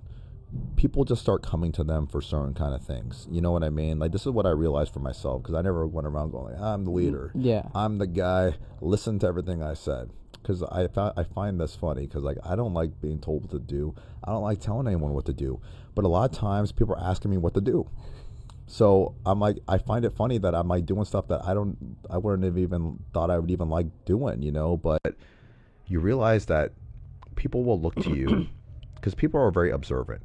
People 0.76 1.03
just 1.05 1.22
start 1.24 1.41
coming 1.41 1.72
to 1.72 1.84
them 1.84 2.05
for 2.05 2.22
certain 2.22 2.53
kind 2.53 2.76
of 2.76 2.86
things. 2.86 3.28
You 3.32 3.41
know 3.41 3.51
what 3.51 3.63
I 3.63 3.70
mean? 3.72 3.97
Like 3.97 4.11
this 4.11 4.22
is 4.22 4.32
what 4.32 4.45
I 4.45 4.51
realized 4.51 4.93
for 4.93 4.99
myself 4.99 5.41
because 5.41 5.55
I 5.55 5.61
never 5.61 5.88
went 5.88 6.05
around 6.05 6.32
going, 6.32 6.53
like, 6.53 6.61
"I'm 6.61 6.86
the 6.86 6.91
leader." 6.91 7.32
Yeah. 7.34 7.63
I'm 7.74 7.97
the 7.97 8.07
guy. 8.07 8.55
Listen 8.80 9.18
to 9.20 9.28
everything 9.28 9.63
I 9.63 9.74
said. 9.74 10.11
Because 10.46 10.62
I, 10.62 10.88
I 11.18 11.24
find 11.24 11.60
this 11.60 11.76
funny 11.76 12.06
because 12.06 12.24
like 12.24 12.38
I 12.43 12.56
don't 12.56 12.74
like 12.74 13.02
being 13.02 13.20
told 13.20 13.41
what 13.41 13.52
to 13.52 13.60
do. 13.60 13.96
I 14.24 14.32
don't 14.32 14.43
like 14.43 14.60
telling 14.60 14.86
anyone 14.86 15.14
what 15.14 15.26
to 15.26 15.34
do. 15.34 15.60
But 15.96 16.06
a 16.06 16.08
lot 16.08 16.30
of 16.30 16.38
times 16.38 16.72
people 16.72 16.93
are 16.93 17.02
asking 17.02 17.32
me 17.32 17.38
what 17.38 17.56
to 17.56 17.62
do. 17.62 17.89
So 18.68 19.16
I'm 19.26 19.39
like 19.39 19.58
I 19.68 19.80
find 19.80 20.06
it 20.06 20.12
funny 20.12 20.38
that 20.39 20.54
I'm 20.54 20.68
like 20.68 20.86
doing 20.86 21.06
stuff 21.06 21.28
that 21.30 21.43
I 21.43 21.56
don't 21.56 21.98
I 22.12 22.20
wouldn't 22.20 22.43
have 22.43 22.60
even 22.60 23.00
thought 23.12 23.32
I 23.32 23.39
would 23.39 23.50
even 23.50 23.70
like 23.70 23.88
doing, 24.06 24.43
you 24.43 24.52
know. 24.52 24.78
But 24.78 25.16
you 25.88 26.00
realize 26.00 26.46
that 26.46 26.74
people 27.36 27.64
will 27.64 27.82
look 27.82 27.96
to 28.04 28.16
you 28.16 28.48
because 28.96 29.16
people 29.16 29.39
are 29.39 29.52
very 29.52 29.72
observant 29.72 30.22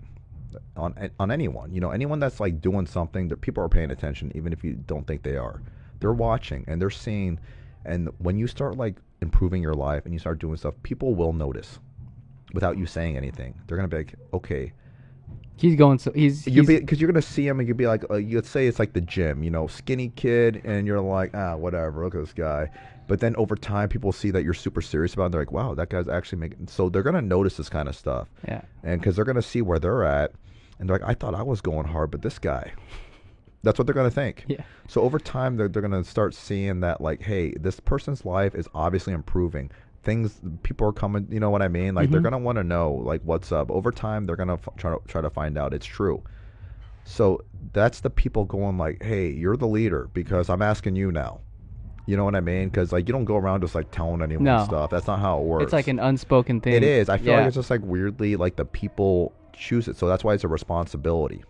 on 0.77 1.11
on 1.19 1.31
anyone. 1.31 1.73
You 1.73 1.81
know, 1.81 1.93
anyone 1.93 2.19
that's 2.19 2.41
like 2.41 2.61
doing 2.61 2.87
something 2.87 3.29
that 3.29 3.41
people 3.41 3.65
are 3.65 3.69
paying 3.71 3.91
attention, 3.91 4.33
even 4.35 4.53
if 4.53 4.65
you 4.65 4.75
don't 4.75 5.07
think 5.07 5.23
they 5.23 5.37
are. 5.37 5.63
They're 6.01 6.13
watching 6.13 6.65
and 6.67 6.81
they're 6.81 6.91
seeing. 6.91 7.39
And 7.85 8.11
when 8.19 8.37
you 8.37 8.47
start 8.47 8.77
like 8.77 8.97
improving 9.23 9.63
your 9.63 9.75
life 9.75 10.05
and 10.05 10.13
you 10.13 10.19
start 10.19 10.39
doing 10.39 10.57
stuff, 10.57 10.75
people 10.83 11.15
will 11.15 11.33
notice 11.33 11.79
without 12.53 12.79
you 12.79 12.87
saying 12.87 13.17
anything. 13.17 13.55
They're 13.67 13.77
gonna 13.77 13.89
be 13.89 13.99
like, 13.99 14.15
okay, 14.33 14.73
He's 15.61 15.77
going 15.77 15.99
so 15.99 16.11
he's, 16.13 16.47
you 16.47 16.65
because 16.65 17.03
you're 17.03 17.13
gonna 17.13 17.21
see 17.21 17.47
him 17.47 17.59
and 17.61 17.69
you'd 17.69 17.77
be 17.77 17.87
like, 17.87 18.11
uh, 18.11 18.15
you'd 18.15 18.47
say 18.47 18.67
it's 18.67 18.79
like 18.79 18.95
the 18.95 19.03
gym, 19.03 19.43
you 19.43 19.51
know, 19.51 19.67
skinny 19.67 20.09
kid, 20.17 20.63
and 20.65 20.87
you're 20.87 21.03
like, 21.03 21.35
ah, 21.35 21.55
whatever, 21.55 22.03
look 22.03 22.15
at 22.15 22.23
this 22.23 22.33
guy. 22.33 22.71
But 23.07 23.21
then 23.21 23.37
over 23.37 23.57
time, 23.57 23.91
people 23.91 24.11
see 24.11 24.31
that 24.31 24.43
you're 24.43 24.55
super 24.55 24.81
serious 24.81 25.13
about 25.13 25.25
it. 25.25 25.27
And 25.27 25.35
they're 25.35 25.41
like, 25.43 25.53
wow, 25.53 25.75
that 25.75 25.91
guy's 25.91 26.09
actually 26.09 26.39
making. 26.39 26.69
So 26.69 26.89
they're 26.89 27.03
gonna 27.03 27.21
notice 27.21 27.59
this 27.59 27.69
kind 27.69 27.91
of 27.91 27.95
stuff, 27.95 28.29
yeah. 28.49 28.63
and 28.83 28.99
because 28.99 29.17
they're 29.17 29.27
gonna 29.27 29.43
see 29.43 29.61
where 29.61 29.79
they're 29.79 30.03
at, 30.03 30.33
and 30.79 30.89
they're 30.89 30.99
like, 30.99 31.07
I 31.07 31.13
thought 31.13 31.35
I 31.35 31.43
was 31.43 31.61
going 31.61 31.87
hard, 31.87 32.11
but 32.11 32.23
this 32.23 32.39
guy. 32.39 32.73
That's 33.63 33.79
what 33.79 33.87
they're 33.87 33.95
gonna 33.95 34.11
think. 34.11 34.45
Yeah. 34.49 34.63
So 34.89 35.03
over 35.03 35.19
time, 35.19 35.57
they're, 35.57 35.69
they're 35.69 35.83
gonna 35.83 36.05
start 36.05 36.35
seeing 36.35 36.81
that 36.81 37.01
like, 37.01 37.23
hey, 37.23 37.53
this 37.53 37.79
person's 37.81 38.25
life 38.25 38.55
is 38.55 38.69
obviously 38.75 39.13
improving. 39.13 39.71
Things, 40.03 40.41
people 40.63 40.89
are 40.89 40.93
coming. 40.93 41.27
You 41.31 41.41
know 41.41 41.51
what 41.51 41.61
I 41.61 41.69
mean? 41.69 41.95
Like 41.95 42.11
they're 42.11 42.21
Mhm. 42.21 42.25
gonna 42.25 42.39
want 42.39 42.57
to 42.57 42.65
know 42.65 42.93
like 42.93 43.21
what's 43.25 43.53
up. 43.53 43.71
Over 43.71 43.93
time, 43.93 44.25
they're 44.27 44.37
gonna 44.37 44.55
f- 44.55 44.69
try 44.79 44.91
to 44.93 44.99
try 45.07 45.21
to 45.21 45.29
find 45.31 45.59
out 45.59 45.75
it's 45.75 45.85
true. 45.85 46.23
So 47.05 47.43
that's 47.73 48.01
the 48.01 48.11
people 48.11 48.45
going 48.45 48.79
like, 48.79 49.03
hey, 49.03 49.29
you're 49.29 49.57
the 49.57 49.67
leader 49.67 50.09
because 50.15 50.49
I'm 50.49 50.63
asking 50.63 50.97
you 50.97 51.13
now. 51.13 51.41
You 52.07 52.17
know 52.17 52.25
what 52.25 52.35
I 52.35 52.41
mean? 52.41 52.69
Because 52.71 52.93
like 52.93 53.07
you 53.09 53.13
don't 53.13 53.25
go 53.27 53.37
around 53.37 53.61
just 53.61 53.75
like 53.75 53.91
telling 53.91 54.23
anyone 54.23 54.45
No. 54.45 54.65
stuff. 54.65 54.91
That's 54.91 55.07
not 55.07 55.21
how 55.21 55.39
it 55.41 55.45
works. 55.45 55.65
It's 55.65 55.73
like 55.75 55.87
an 55.89 55.99
unspoken 55.99 56.61
thing. 56.63 56.73
It 56.73 56.83
is. 56.83 57.09
I 57.11 57.19
feel 57.19 57.29
yeah. 57.35 57.39
like 57.41 57.47
it's 57.49 57.57
just 57.57 57.69
like 57.71 57.83
weirdly 57.85 58.37
like 58.37 58.57
the 58.57 58.65
people 58.65 59.33
choose 59.53 59.87
it. 59.87 59.97
So 59.97 60.09
that's 60.09 60.25
why 60.25 60.33
it's 60.35 60.45
a 60.45 60.49
responsibility. 60.49 61.43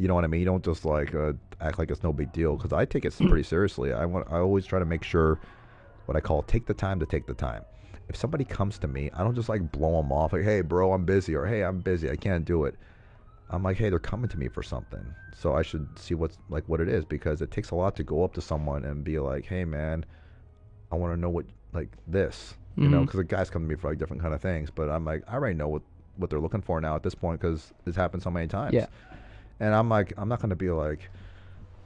You 0.00 0.08
know 0.08 0.14
what 0.14 0.24
I 0.24 0.28
mean? 0.28 0.40
You 0.40 0.46
don't 0.46 0.64
just 0.64 0.86
like 0.86 1.14
uh, 1.14 1.34
act 1.60 1.78
like 1.78 1.90
it's 1.90 2.02
no 2.02 2.10
big 2.10 2.32
deal 2.32 2.56
because 2.56 2.72
I 2.72 2.86
take 2.86 3.04
it 3.04 3.14
pretty 3.18 3.42
seriously. 3.42 3.92
I 3.92 4.06
want. 4.06 4.26
I 4.30 4.38
always 4.38 4.64
try 4.64 4.78
to 4.78 4.86
make 4.86 5.04
sure 5.04 5.38
what 6.06 6.16
I 6.16 6.20
call 6.20 6.42
take 6.42 6.64
the 6.64 6.72
time 6.72 6.98
to 7.00 7.06
take 7.06 7.26
the 7.26 7.34
time. 7.34 7.64
If 8.08 8.16
somebody 8.16 8.44
comes 8.44 8.78
to 8.78 8.88
me, 8.88 9.10
I 9.12 9.22
don't 9.22 9.34
just 9.34 9.50
like 9.50 9.70
blow 9.70 10.00
them 10.00 10.10
off 10.10 10.32
like, 10.32 10.42
"Hey, 10.42 10.62
bro, 10.62 10.94
I'm 10.94 11.04
busy," 11.04 11.36
or 11.36 11.44
"Hey, 11.44 11.62
I'm 11.62 11.80
busy, 11.80 12.10
I 12.10 12.16
can't 12.16 12.46
do 12.46 12.64
it." 12.64 12.76
I'm 13.50 13.62
like, 13.62 13.76
hey, 13.76 13.90
they're 13.90 13.98
coming 13.98 14.28
to 14.30 14.38
me 14.38 14.48
for 14.48 14.62
something, 14.62 15.14
so 15.36 15.54
I 15.54 15.60
should 15.62 15.98
see 15.98 16.14
what's 16.14 16.38
like 16.48 16.64
what 16.66 16.80
it 16.80 16.88
is 16.88 17.04
because 17.04 17.42
it 17.42 17.50
takes 17.50 17.70
a 17.70 17.74
lot 17.74 17.94
to 17.96 18.02
go 18.04 18.24
up 18.24 18.32
to 18.34 18.40
someone 18.40 18.84
and 18.86 19.04
be 19.04 19.18
like, 19.18 19.44
hey, 19.44 19.64
man, 19.66 20.06
I 20.90 20.94
want 20.96 21.12
to 21.12 21.20
know 21.20 21.28
what 21.30 21.44
like 21.74 21.90
this, 22.06 22.54
you 22.76 22.88
know, 22.88 23.00
Mhm. 23.00 23.04
because 23.06 23.18
the 23.18 23.24
guys 23.24 23.50
come 23.50 23.62
to 23.64 23.68
me 23.68 23.74
for 23.74 23.90
like 23.90 23.98
different 23.98 24.22
kind 24.22 24.32
of 24.32 24.40
things, 24.40 24.70
but 24.70 24.88
I'm 24.88 25.04
like, 25.04 25.24
I 25.28 25.34
already 25.34 25.56
know 25.56 25.68
what 25.68 25.82
what 26.16 26.28
they're 26.30 26.40
looking 26.40 26.60
for 26.60 26.80
now 26.80 26.94
at 26.96 27.02
this 27.02 27.14
point 27.14 27.40
because 27.40 27.72
it's 27.86 27.96
happened 27.96 28.22
so 28.22 28.30
many 28.30 28.46
times. 28.46 28.74
Yeah. 28.74 28.86
And 29.60 29.74
I'm 29.74 29.88
like, 29.88 30.12
I'm 30.16 30.28
not 30.28 30.40
gonna 30.40 30.56
be 30.56 30.70
like, 30.70 31.10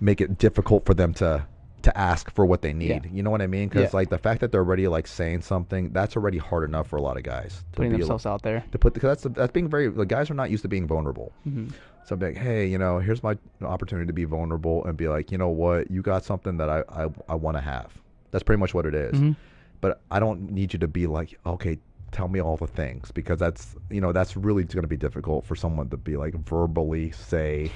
make 0.00 0.20
it 0.20 0.38
difficult 0.38 0.86
for 0.86 0.94
them 0.94 1.12
to 1.14 1.46
to 1.82 1.98
ask 1.98 2.30
for 2.30 2.46
what 2.46 2.62
they 2.62 2.72
need. 2.72 3.10
You 3.12 3.22
know 3.22 3.28
what 3.28 3.42
I 3.42 3.46
mean? 3.46 3.68
Because 3.68 3.92
Yeah. 3.92 3.96
like 3.98 4.08
the 4.08 4.16
fact 4.16 4.40
that 4.40 4.50
they're 4.52 4.62
already 4.62 4.88
like 4.88 5.06
saying 5.06 5.42
something, 5.42 5.90
that's 5.92 6.16
already 6.16 6.38
hard 6.38 6.66
enough 6.66 6.86
for 6.88 6.96
a 6.96 7.02
lot 7.02 7.18
of 7.18 7.24
guys 7.24 7.62
to 7.72 7.76
Putting 7.76 7.92
be 7.92 7.98
themselves 7.98 8.24
out 8.24 8.40
there. 8.42 8.64
to 8.72 8.78
put 8.78 8.94
because 8.94 9.22
that's 9.22 9.34
that's 9.36 9.52
being 9.52 9.68
very 9.68 9.88
the 9.88 10.06
guys 10.06 10.30
are 10.30 10.34
not 10.34 10.50
used 10.50 10.62
to 10.62 10.68
being 10.68 10.86
vulnerable. 10.86 11.32
hmm 11.44 11.66
So 12.04 12.14
I'm 12.14 12.20
like, 12.20 12.36
hey, 12.36 12.66
you 12.66 12.78
know, 12.78 13.00
here's 13.00 13.22
my 13.22 13.36
opportunity 13.60 14.06
to 14.06 14.12
be 14.14 14.24
vulnerable 14.24 14.82
and 14.86 14.96
be 14.96 15.08
like, 15.08 15.30
you 15.30 15.36
know 15.36 15.50
what, 15.50 15.90
you 15.90 16.00
got 16.00 16.24
something 16.24 16.56
that 16.56 16.70
I 16.70 16.84
I, 16.88 17.08
I 17.28 17.34
want 17.34 17.56
to 17.58 17.60
have. 17.60 17.92
That's 18.30 18.42
pretty 18.44 18.60
much 18.60 18.72
what 18.72 18.86
it 18.86 18.94
is. 18.94 19.20
Mhm. 19.20 19.36
But 19.82 20.00
I 20.10 20.18
don't 20.20 20.50
need 20.50 20.72
you 20.72 20.78
to 20.78 20.88
be 20.88 21.06
like, 21.06 21.38
okay, 21.44 21.78
tell 22.14 22.28
me 22.28 22.40
all 22.40 22.56
the 22.56 22.66
things 22.66 23.10
because 23.10 23.38
that's 23.38 23.76
you 23.90 24.00
know 24.00 24.12
that's 24.12 24.36
really 24.36 24.64
going 24.64 24.82
to 24.82 24.88
be 24.88 24.96
difficult 24.96 25.44
for 25.44 25.56
someone 25.56 25.90
to 25.90 25.96
be 25.96 26.16
like 26.16 26.34
verbally 26.46 27.10
say, 27.10 27.70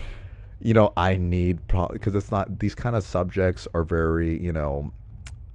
you 0.61 0.73
know, 0.73 0.93
I 0.97 1.17
need 1.17 1.67
probably 1.69 1.99
because 1.99 2.15
it's 2.15 2.31
not 2.31 2.59
these 2.61 2.75
kind 2.75 2.97
of 2.97 3.05
subjects 3.05 3.69
are 3.75 3.85
very 3.85 4.41
you 4.43 4.53
know. 4.53 4.93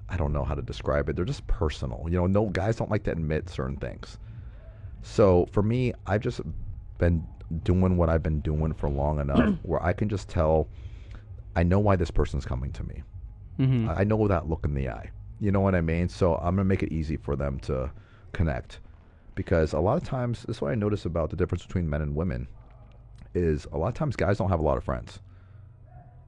I 0.09 0.17
don't 0.17 0.33
know 0.33 0.43
how 0.43 0.53
to 0.53 0.61
describe 0.61 1.09
it. 1.09 1.15
They're 1.15 1.25
just 1.25 1.47
personal. 1.47 2.05
You 2.07 2.17
know, 2.17 2.27
no 2.27 2.45
guys 2.49 2.75
don't 2.75 2.91
like 2.91 3.03
to 3.05 3.11
admit 3.11 3.49
certain 3.49 3.77
things. 3.77 4.19
So 5.01 5.47
for 5.51 5.63
me, 5.63 5.93
I've 6.05 6.21
just 6.21 6.41
been 6.99 7.25
doing 7.63 7.97
what 7.97 8.09
I've 8.09 8.21
been 8.21 8.41
doing 8.41 8.73
for 8.73 8.89
long 8.89 9.19
enough 9.19 9.55
where 9.63 9.81
I 9.81 9.93
can 9.93 10.09
just 10.09 10.29
tell 10.29 10.67
I 11.55 11.63
know 11.63 11.79
why 11.79 11.95
this 11.95 12.11
person's 12.11 12.45
coming 12.45 12.71
to 12.73 12.83
me. 12.83 13.03
hmm 13.57 13.89
I 13.89 14.03
know 14.03 14.27
that 14.27 14.49
look 14.49 14.65
in 14.65 14.73
the 14.75 14.89
eye. 14.89 15.09
You 15.39 15.51
know 15.51 15.61
what 15.61 15.73
I 15.73 15.81
mean? 15.81 16.09
So 16.09 16.35
I'm 16.35 16.55
gonna 16.55 16.65
make 16.65 16.83
it 16.83 16.91
easy 16.91 17.17
for 17.17 17.35
them 17.35 17.59
to 17.61 17.91
connect. 18.33 18.79
Because 19.35 19.73
a 19.73 19.79
lot 19.79 19.97
of 19.97 20.03
times 20.03 20.43
this 20.43 20.57
is 20.57 20.61
what 20.61 20.71
I 20.71 20.75
notice 20.75 21.05
about 21.05 21.29
the 21.29 21.35
difference 21.35 21.65
between 21.65 21.89
men 21.89 22.01
and 22.01 22.15
women 22.15 22.47
is 23.33 23.65
a 23.71 23.77
lot 23.77 23.87
of 23.87 23.93
times 23.95 24.15
guys 24.15 24.37
don't 24.37 24.49
have 24.49 24.59
a 24.59 24.63
lot 24.63 24.77
of 24.77 24.83
friends. 24.83 25.19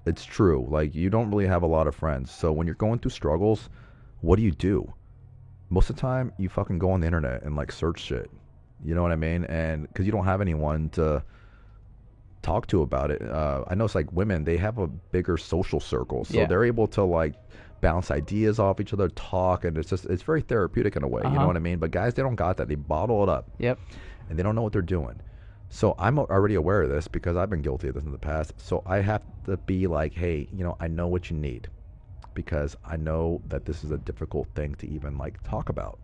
It's 0.06 0.26
true. 0.26 0.66
Like 0.70 0.96
you 0.96 1.10
don't 1.10 1.30
really 1.30 1.48
have 1.48 1.64
a 1.64 1.68
lot 1.68 1.88
of 1.88 1.96
friends. 1.96 2.32
So 2.32 2.52
when 2.52 2.66
you're 2.68 2.76
going 2.76 3.00
through 3.00 3.12
struggles, 3.12 3.70
what 4.22 4.38
do 4.38 4.42
you 4.44 4.52
do? 4.52 4.92
Most 5.70 5.90
of 5.90 5.96
the 5.96 6.02
time 6.02 6.32
you 6.38 6.50
fucking 6.50 6.80
go 6.80 6.92
on 6.92 7.02
the 7.02 7.08
internet 7.08 7.44
and 7.44 7.56
like 7.56 7.72
search 7.72 8.00
shit. 8.00 8.30
You 8.84 8.96
know 8.96 9.04
what 9.04 9.12
I 9.12 9.16
mean? 9.16 9.46
And 9.46 9.92
cuz 9.94 10.06
you 10.06 10.12
don't 10.12 10.26
have 10.26 10.42
anyone 10.42 10.90
to 10.90 11.24
talk 12.42 12.68
to 12.68 12.82
about 12.84 13.10
it. 13.10 13.22
Uh, 13.22 13.64
I 13.68 13.76
know 13.76 13.86
it's 13.86 13.96
like 13.96 14.12
women, 14.12 14.44
they 14.44 14.58
have 14.58 14.78
a 14.78 14.88
bigger 14.88 15.38
social 15.38 15.80
circle. 15.80 16.26
So 16.26 16.40
Yeah. 16.40 16.46
they're 16.46 16.64
able 16.64 16.88
to 16.90 17.04
like 17.04 17.34
bounce 17.86 18.10
ideas 18.10 18.58
off 18.58 18.80
each 18.82 18.94
other, 18.94 19.10
talk, 19.10 19.64
and 19.64 19.78
it's 19.78 19.90
just, 19.92 20.06
it's 20.06 20.24
very 20.24 20.42
therapeutic 20.42 20.96
in 20.96 21.04
a 21.04 21.08
way. 21.08 21.22
You 21.24 21.30
know 21.30 21.38
Uh-huh. 21.38 21.48
what 21.48 21.56
I 21.56 21.60
mean? 21.60 21.78
But 21.78 21.92
guys, 21.92 22.16
they 22.16 22.24
don't 22.24 22.36
got 22.36 22.58
that. 22.58 22.68
They 22.68 22.74
bottle 22.76 23.22
it 23.22 23.30
up 23.30 23.46
Yep. 23.60 23.78
and 24.28 24.40
they 24.40 24.44
don't 24.44 24.56
know 24.56 24.64
what 24.64 24.74
they're 24.74 24.82
doing. 25.00 25.20
So 25.70 25.94
I'm 26.00 26.18
already 26.18 26.56
aware 26.56 26.82
of 26.82 26.90
this 26.90 27.08
because 27.08 27.36
I've 27.38 27.50
been 27.52 27.62
guilty 27.62 27.88
of 27.90 27.94
this 27.96 28.04
in 28.04 28.12
the 28.12 28.18
past. 28.18 28.54
So 28.58 28.82
I 28.88 28.98
have 29.02 29.22
to 29.46 29.58
be 29.58 29.86
like, 29.86 30.14
hey, 30.14 30.48
you 30.52 30.64
know, 30.64 30.76
I 30.80 30.88
know 30.88 31.08
what 31.08 31.30
you 31.30 31.38
need 31.38 31.68
because 32.34 32.76
I 32.84 32.98
know 32.98 33.42
that 33.48 33.66
this 33.66 33.84
is 33.84 33.92
a 33.92 33.98
difficult 34.00 34.48
thing 34.56 34.74
to 34.76 34.88
even 34.90 35.18
like 35.20 35.42
talk 35.44 35.70
about. 35.70 36.00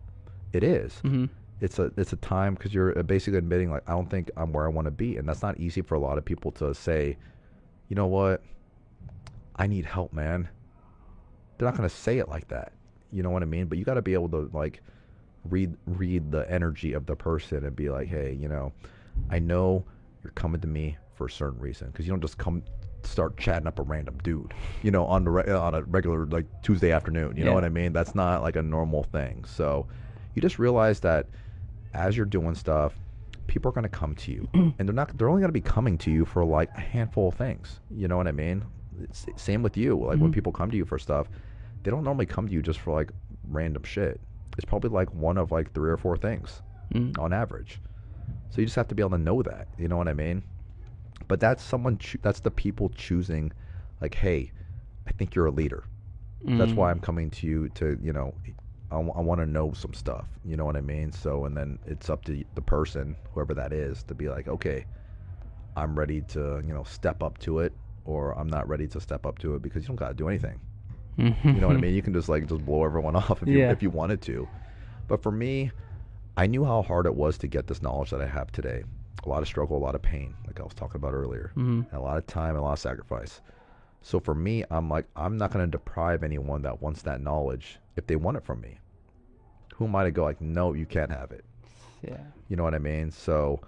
It 0.52 0.62
is 0.62 1.00
hmm 1.00 1.26
it's 1.60 1.78
a 1.78 1.92
it's 1.96 2.12
a 2.12 2.16
time 2.16 2.54
because 2.54 2.72
you're 2.74 2.96
uh, 2.98 3.02
basically 3.04 3.38
admitting 3.38 3.70
like 3.70 3.82
I 3.88 3.92
don't 3.92 4.10
think 4.10 4.30
I'm 4.36 4.52
where 4.52 4.66
I 4.66 4.68
want 4.68 4.86
to 4.86 4.90
be, 4.92 5.16
and 5.16 5.28
that's 5.28 5.42
not 5.42 5.58
easy 5.58 5.80
for 5.82 5.94
a 5.94 6.00
lot 6.00 6.16
of 6.18 6.24
people 6.24 6.50
to 6.52 6.74
say. 6.74 7.16
You 7.88 7.96
know 7.96 8.06
what? 8.08 8.42
I 9.56 9.66
need 9.68 9.84
help, 9.86 10.12
man. 10.12 10.48
They're 11.62 11.70
not 11.70 11.76
gonna 11.76 11.88
say 11.88 12.18
it 12.18 12.28
like 12.28 12.48
that. 12.48 12.72
You 13.12 13.22
know 13.22 13.30
what 13.30 13.42
I 13.44 13.46
mean? 13.46 13.66
But 13.66 13.78
you 13.78 13.84
got 13.84 13.94
to 13.94 14.02
be 14.02 14.14
able 14.14 14.28
to 14.30 14.50
like 14.52 14.82
read 15.44 15.76
read 15.86 16.32
the 16.32 16.50
energy 16.50 16.92
of 16.92 17.06
the 17.06 17.14
person 17.14 17.64
and 17.64 17.76
be 17.76 17.88
like, 17.88 18.08
hey, 18.08 18.32
you 18.32 18.48
know, 18.48 18.72
I 19.30 19.38
know 19.38 19.84
you're 20.24 20.32
coming 20.32 20.60
to 20.62 20.66
me 20.66 20.96
for 21.14 21.26
a 21.26 21.30
certain 21.30 21.60
reason 21.60 21.86
because 21.86 22.04
you 22.04 22.12
don't 22.12 22.20
just 22.20 22.36
come 22.36 22.64
start 23.04 23.36
chatting 23.36 23.68
up 23.68 23.78
a 23.78 23.82
random 23.82 24.18
dude, 24.24 24.52
you 24.82 24.90
know, 24.90 25.04
on 25.04 25.22
the 25.22 25.30
re- 25.30 25.52
on 25.52 25.74
a 25.76 25.82
regular 25.82 26.26
like 26.26 26.46
Tuesday 26.62 26.90
afternoon. 26.90 27.36
You 27.36 27.44
know 27.44 27.52
what 27.52 27.64
I 27.64 27.68
mean? 27.68 27.92
That's 27.92 28.16
not 28.16 28.42
like 28.42 28.56
a 28.56 28.62
normal 28.62 29.04
thing. 29.04 29.44
So 29.44 29.86
you 30.34 30.42
just 30.42 30.58
realize 30.58 30.98
that 31.00 31.28
as 31.94 32.16
you're 32.16 32.26
doing 32.26 32.56
stuff, 32.56 32.94
people 33.46 33.68
are 33.68 33.72
going 33.72 33.84
to 33.84 33.88
come 33.88 34.16
to 34.16 34.32
you, 34.32 34.48
and 34.54 34.74
they're 34.78 34.92
not. 34.94 35.16
They're 35.16 35.28
only 35.28 35.42
going 35.42 35.50
to 35.50 35.52
be 35.52 35.60
coming 35.60 35.96
to 35.98 36.10
you 36.10 36.24
for 36.24 36.44
like 36.44 36.70
a 36.76 36.80
handful 36.80 37.28
of 37.28 37.34
things. 37.34 37.78
You 37.94 38.08
know 38.08 38.16
what 38.16 38.26
I 38.26 38.32
mean? 38.32 38.64
It's, 39.02 39.26
same 39.36 39.62
with 39.62 39.76
you. 39.76 39.96
Like 39.98 40.18
when 40.18 40.30
Mhm. 40.30 40.34
people 40.34 40.50
come 40.52 40.70
to 40.72 40.76
you 40.76 40.84
for 40.84 40.98
stuff, 40.98 41.28
they 41.82 41.90
don't 41.90 42.04
normally 42.04 42.26
come 42.26 42.46
to 42.46 42.52
you 42.52 42.62
just 42.62 42.80
for 42.80 42.92
like 42.94 43.10
random 43.48 43.82
shit. 43.84 44.20
It's 44.56 44.64
probably 44.64 44.90
like 44.90 45.12
one 45.14 45.38
of 45.38 45.50
like 45.50 45.72
three 45.72 45.90
or 45.90 45.96
four 45.96 46.16
things 46.16 46.62
mm 46.92 47.18
on 47.18 47.32
average. 47.32 47.80
So 48.50 48.60
you 48.60 48.66
just 48.66 48.76
have 48.76 48.88
to 48.88 48.94
be 48.94 49.02
able 49.02 49.10
to 49.10 49.18
know 49.18 49.42
that. 49.42 49.68
You 49.78 49.88
know 49.88 49.96
what 49.96 50.08
I 50.08 50.12
mean? 50.14 50.42
But 51.28 51.40
that's 51.40 51.62
someone. 51.62 51.96
Choo- 51.98 52.18
that's 52.22 52.40
the 52.40 52.50
people 52.50 52.90
choosing. 52.90 53.52
Like, 54.00 54.14
hey, 54.14 54.52
I 55.06 55.12
think 55.12 55.34
you're 55.34 55.46
a 55.46 55.50
leader. 55.50 55.84
That's 56.58 56.72
why 56.72 56.90
I'm 56.90 57.00
coming 57.00 57.30
to 57.30 57.46
you 57.46 57.68
to, 57.70 57.98
you 58.02 58.12
know, 58.12 58.34
I, 58.90 58.96
want 58.98 59.40
to 59.40 59.46
know 59.46 59.72
some 59.72 59.94
stuff. 59.94 60.26
You 60.44 60.56
know 60.56 60.64
what 60.64 60.76
I 60.76 60.80
mean? 60.80 61.12
So, 61.12 61.44
and 61.46 61.56
then 61.56 61.78
it's 61.86 62.10
up 62.10 62.24
to 62.26 62.44
the 62.54 62.60
person, 62.60 63.16
whoever 63.32 63.54
that 63.54 63.72
is, 63.72 64.02
to 64.04 64.14
be 64.14 64.28
like, 64.28 64.48
okay, 64.48 64.84
I'm 65.76 65.98
ready 65.98 66.20
to, 66.28 66.60
you 66.66 66.74
know, 66.74 66.82
step 66.82 67.22
up 67.22 67.38
to 67.38 67.60
it, 67.60 67.72
or 68.04 68.38
I'm 68.38 68.48
not 68.48 68.68
ready 68.68 68.86
to 68.88 69.00
step 69.00 69.24
up 69.24 69.38
to 69.38 69.54
it 69.54 69.62
because 69.62 69.82
you 69.84 69.88
don't 69.88 69.96
got 69.96 70.08
to 70.08 70.14
do 70.14 70.28
anything. 70.28 70.60
You 71.16 71.60
know 71.60 71.66
what 71.66 71.76
I 71.76 71.80
mean? 71.80 71.94
You 71.94 72.02
can 72.02 72.14
just 72.14 72.28
like 72.28 72.46
just 72.46 72.64
blow 72.64 72.84
everyone 72.84 73.16
off 73.22 73.42
if 73.42 73.48
you 73.48 73.58
Yeah. 73.60 73.70
if 73.70 73.82
you 73.82 73.90
wanted 73.90 74.20
to. 74.22 74.48
But 75.08 75.22
for 75.22 75.30
me, 75.32 75.70
I 76.36 76.46
knew 76.46 76.64
how 76.64 76.82
hard 76.82 77.06
it 77.06 77.14
was 77.14 77.36
to 77.38 77.46
get 77.46 77.66
this 77.66 77.82
knowledge 77.82 78.10
that 78.10 78.22
I 78.22 78.26
have 78.26 78.50
today. 78.52 78.84
A 79.24 79.28
lot 79.28 79.42
of 79.42 79.48
struggle, 79.48 79.76
a 79.76 79.78
lot 79.78 79.94
of 79.94 80.02
pain, 80.02 80.34
like 80.46 80.58
I 80.58 80.62
was 80.64 80.74
talking 80.74 80.96
about 80.96 81.12
earlier, 81.14 81.52
hmm 81.54 81.82
and 81.90 81.92
a 81.92 82.00
lot 82.00 82.16
of 82.16 82.26
time, 82.26 82.50
and 82.50 82.58
a 82.58 82.62
lot 82.62 82.72
of 82.72 82.78
sacrifice. 82.78 83.40
So 84.00 84.18
for 84.18 84.34
me, 84.34 84.64
I'm 84.70 84.88
like, 84.88 85.06
I'm 85.14 85.36
not 85.36 85.52
going 85.52 85.64
to 85.64 85.70
deprive 85.70 86.24
anyone 86.24 86.62
that 86.62 86.82
wants 86.82 87.02
that 87.02 87.20
knowledge 87.20 87.78
if 87.96 88.06
they 88.08 88.16
want 88.16 88.36
it 88.36 88.44
from 88.44 88.60
me. 88.60 88.78
Who 89.76 89.84
am 89.84 89.94
I 89.94 90.04
to 90.04 90.10
go 90.10 90.24
like, 90.24 90.40
no, 90.40 90.72
you 90.72 90.86
can't 90.86 91.12
have 91.12 91.30
it? 91.30 91.44
Yeah. 92.02 92.24
You 92.48 92.56
know 92.56 92.64
what 92.64 92.74
I 92.74 92.78
mean? 92.78 93.12
So 93.12 93.60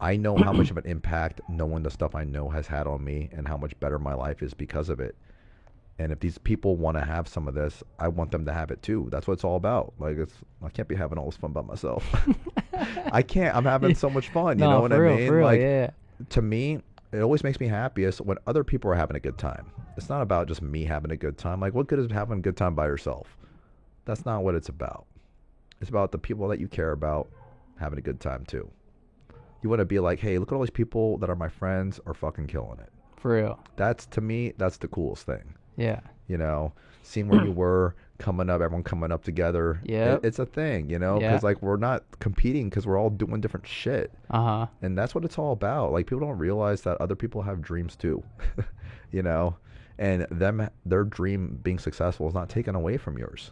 I 0.00 0.16
know 0.16 0.36
how 0.38 0.52
much 0.54 0.70
of 0.70 0.78
an 0.78 0.86
impact 0.86 1.42
knowing 1.48 1.82
the 1.82 1.90
stuff 1.90 2.14
I 2.14 2.24
know 2.24 2.48
has 2.48 2.66
had 2.66 2.86
on 2.86 3.04
me 3.04 3.28
and 3.32 3.46
how 3.46 3.58
much 3.58 3.78
better 3.78 3.98
my 3.98 4.14
life 4.14 4.42
is 4.42 4.54
because 4.54 4.88
of 4.88 5.00
it. 5.00 5.16
And 6.02 6.10
if 6.10 6.18
these 6.18 6.36
people 6.36 6.76
want 6.76 6.96
to 6.96 7.04
have 7.04 7.28
some 7.28 7.46
of 7.46 7.54
this, 7.54 7.80
I 8.00 8.08
want 8.08 8.32
them 8.32 8.44
to 8.46 8.52
have 8.52 8.72
it 8.72 8.82
too. 8.82 9.08
That's 9.12 9.28
what 9.28 9.34
it's 9.34 9.44
all 9.44 9.54
about. 9.54 9.92
Like 10.00 10.18
it's 10.18 10.34
I 10.60 10.68
can't 10.68 10.88
be 10.88 10.96
having 10.96 11.16
all 11.16 11.26
this 11.26 11.36
fun 11.36 11.52
by 11.52 11.62
myself. 11.62 12.04
I 13.12 13.22
can't. 13.22 13.54
I'm 13.54 13.64
having 13.64 13.94
so 13.94 14.10
much 14.10 14.28
fun. 14.30 14.58
You 14.58 14.64
no, 14.64 14.70
know 14.72 14.80
what 14.80 14.92
I 14.92 14.96
real, 14.96 15.16
mean? 15.16 15.28
For 15.28 15.36
real, 15.36 15.46
like 15.46 15.60
yeah. 15.60 15.90
to 16.30 16.42
me, 16.42 16.80
it 17.12 17.20
always 17.20 17.44
makes 17.44 17.60
me 17.60 17.68
happiest 17.68 18.20
when 18.20 18.36
other 18.48 18.64
people 18.64 18.90
are 18.90 18.96
having 18.96 19.16
a 19.16 19.20
good 19.20 19.38
time. 19.38 19.70
It's 19.96 20.08
not 20.08 20.22
about 20.22 20.48
just 20.48 20.60
me 20.60 20.84
having 20.84 21.12
a 21.12 21.16
good 21.16 21.38
time. 21.38 21.60
Like, 21.60 21.72
what 21.72 21.86
good 21.86 22.00
is 22.00 22.10
having 22.10 22.38
a 22.38 22.42
good 22.42 22.56
time 22.56 22.74
by 22.74 22.86
yourself? 22.86 23.36
That's 24.04 24.26
not 24.26 24.42
what 24.42 24.56
it's 24.56 24.70
about. 24.70 25.06
It's 25.80 25.90
about 25.90 26.10
the 26.10 26.18
people 26.18 26.48
that 26.48 26.58
you 26.58 26.66
care 26.66 26.90
about 26.90 27.28
having 27.78 27.98
a 27.98 28.02
good 28.02 28.18
time 28.18 28.44
too. 28.46 28.68
You 29.62 29.68
want 29.68 29.78
to 29.78 29.84
be 29.84 30.00
like, 30.00 30.18
hey, 30.18 30.38
look 30.38 30.50
at 30.50 30.54
all 30.56 30.62
these 30.62 30.70
people 30.70 31.18
that 31.18 31.30
are 31.30 31.36
my 31.36 31.48
friends 31.48 32.00
are 32.06 32.14
fucking 32.14 32.48
killing 32.48 32.80
it. 32.80 32.90
For 33.18 33.34
real. 33.34 33.60
That's 33.76 34.06
to 34.06 34.20
me, 34.20 34.52
that's 34.56 34.78
the 34.78 34.88
coolest 34.88 35.26
thing. 35.26 35.54
Yeah. 35.76 36.00
You 36.28 36.38
know, 36.38 36.72
seeing 37.02 37.28
where 37.28 37.44
you 37.44 37.52
were 37.64 37.94
coming 38.18 38.48
up, 38.48 38.60
everyone 38.60 38.84
coming 38.84 39.10
up 39.10 39.24
together. 39.24 39.80
it- 39.84 40.20
it's 40.24 40.38
a 40.38 40.46
thing. 40.46 40.88
You 40.88 40.98
know, 40.98 41.20
Yeah. 41.20 41.30
because 41.30 41.42
like 41.42 41.60
we're 41.62 41.76
not 41.76 42.04
competing 42.20 42.68
because 42.68 42.86
we're 42.86 42.98
all 42.98 43.10
doing 43.10 43.40
different 43.40 43.66
shit 43.66 44.12
Uh 44.30 44.42
huh. 44.42 44.66
and 44.82 44.96
that's 44.96 45.14
what 45.14 45.24
it's 45.24 45.38
all 45.38 45.52
about 45.52 45.92
like 45.92 46.06
people 46.06 46.20
don't 46.26 46.38
realize 46.38 46.82
that 46.82 47.00
other 47.00 47.16
people 47.16 47.42
have 47.42 47.60
dreams 47.60 47.96
too 47.96 48.22
you 49.10 49.22
know 49.22 49.56
and 49.98 50.26
them 50.30 50.68
their 50.86 51.02
dream 51.04 51.58
being 51.62 51.78
successful 51.78 52.28
is 52.28 52.34
not 52.34 52.48
taken 52.48 52.74
away 52.74 52.96
from 52.96 53.18
yours 53.18 53.50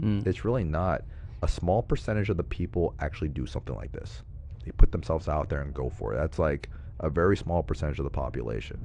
Mm. 0.00 0.26
it's 0.26 0.44
really 0.44 0.64
not 0.64 1.02
a 1.42 1.48
small 1.48 1.82
percentage 1.82 2.30
of 2.30 2.36
the 2.38 2.42
people 2.42 2.94
actually 3.00 3.28
do 3.28 3.44
something 3.46 3.74
like 3.74 3.92
this 3.92 4.22
they 4.64 4.70
put 4.72 4.92
themselves 4.92 5.28
out 5.28 5.48
there 5.50 5.60
and 5.60 5.74
go 5.74 5.90
for 5.90 6.14
it 6.14 6.16
that's 6.16 6.38
like 6.38 6.68
a 7.00 7.10
very 7.10 7.36
small 7.36 7.62
percentage 7.62 7.98
of 7.98 8.04
the 8.04 8.10
population 8.10 8.80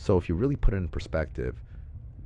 so 0.00 0.16
if 0.16 0.28
you 0.28 0.34
really 0.34 0.56
put 0.56 0.72
it 0.74 0.78
in 0.78 0.88
perspective 0.88 1.54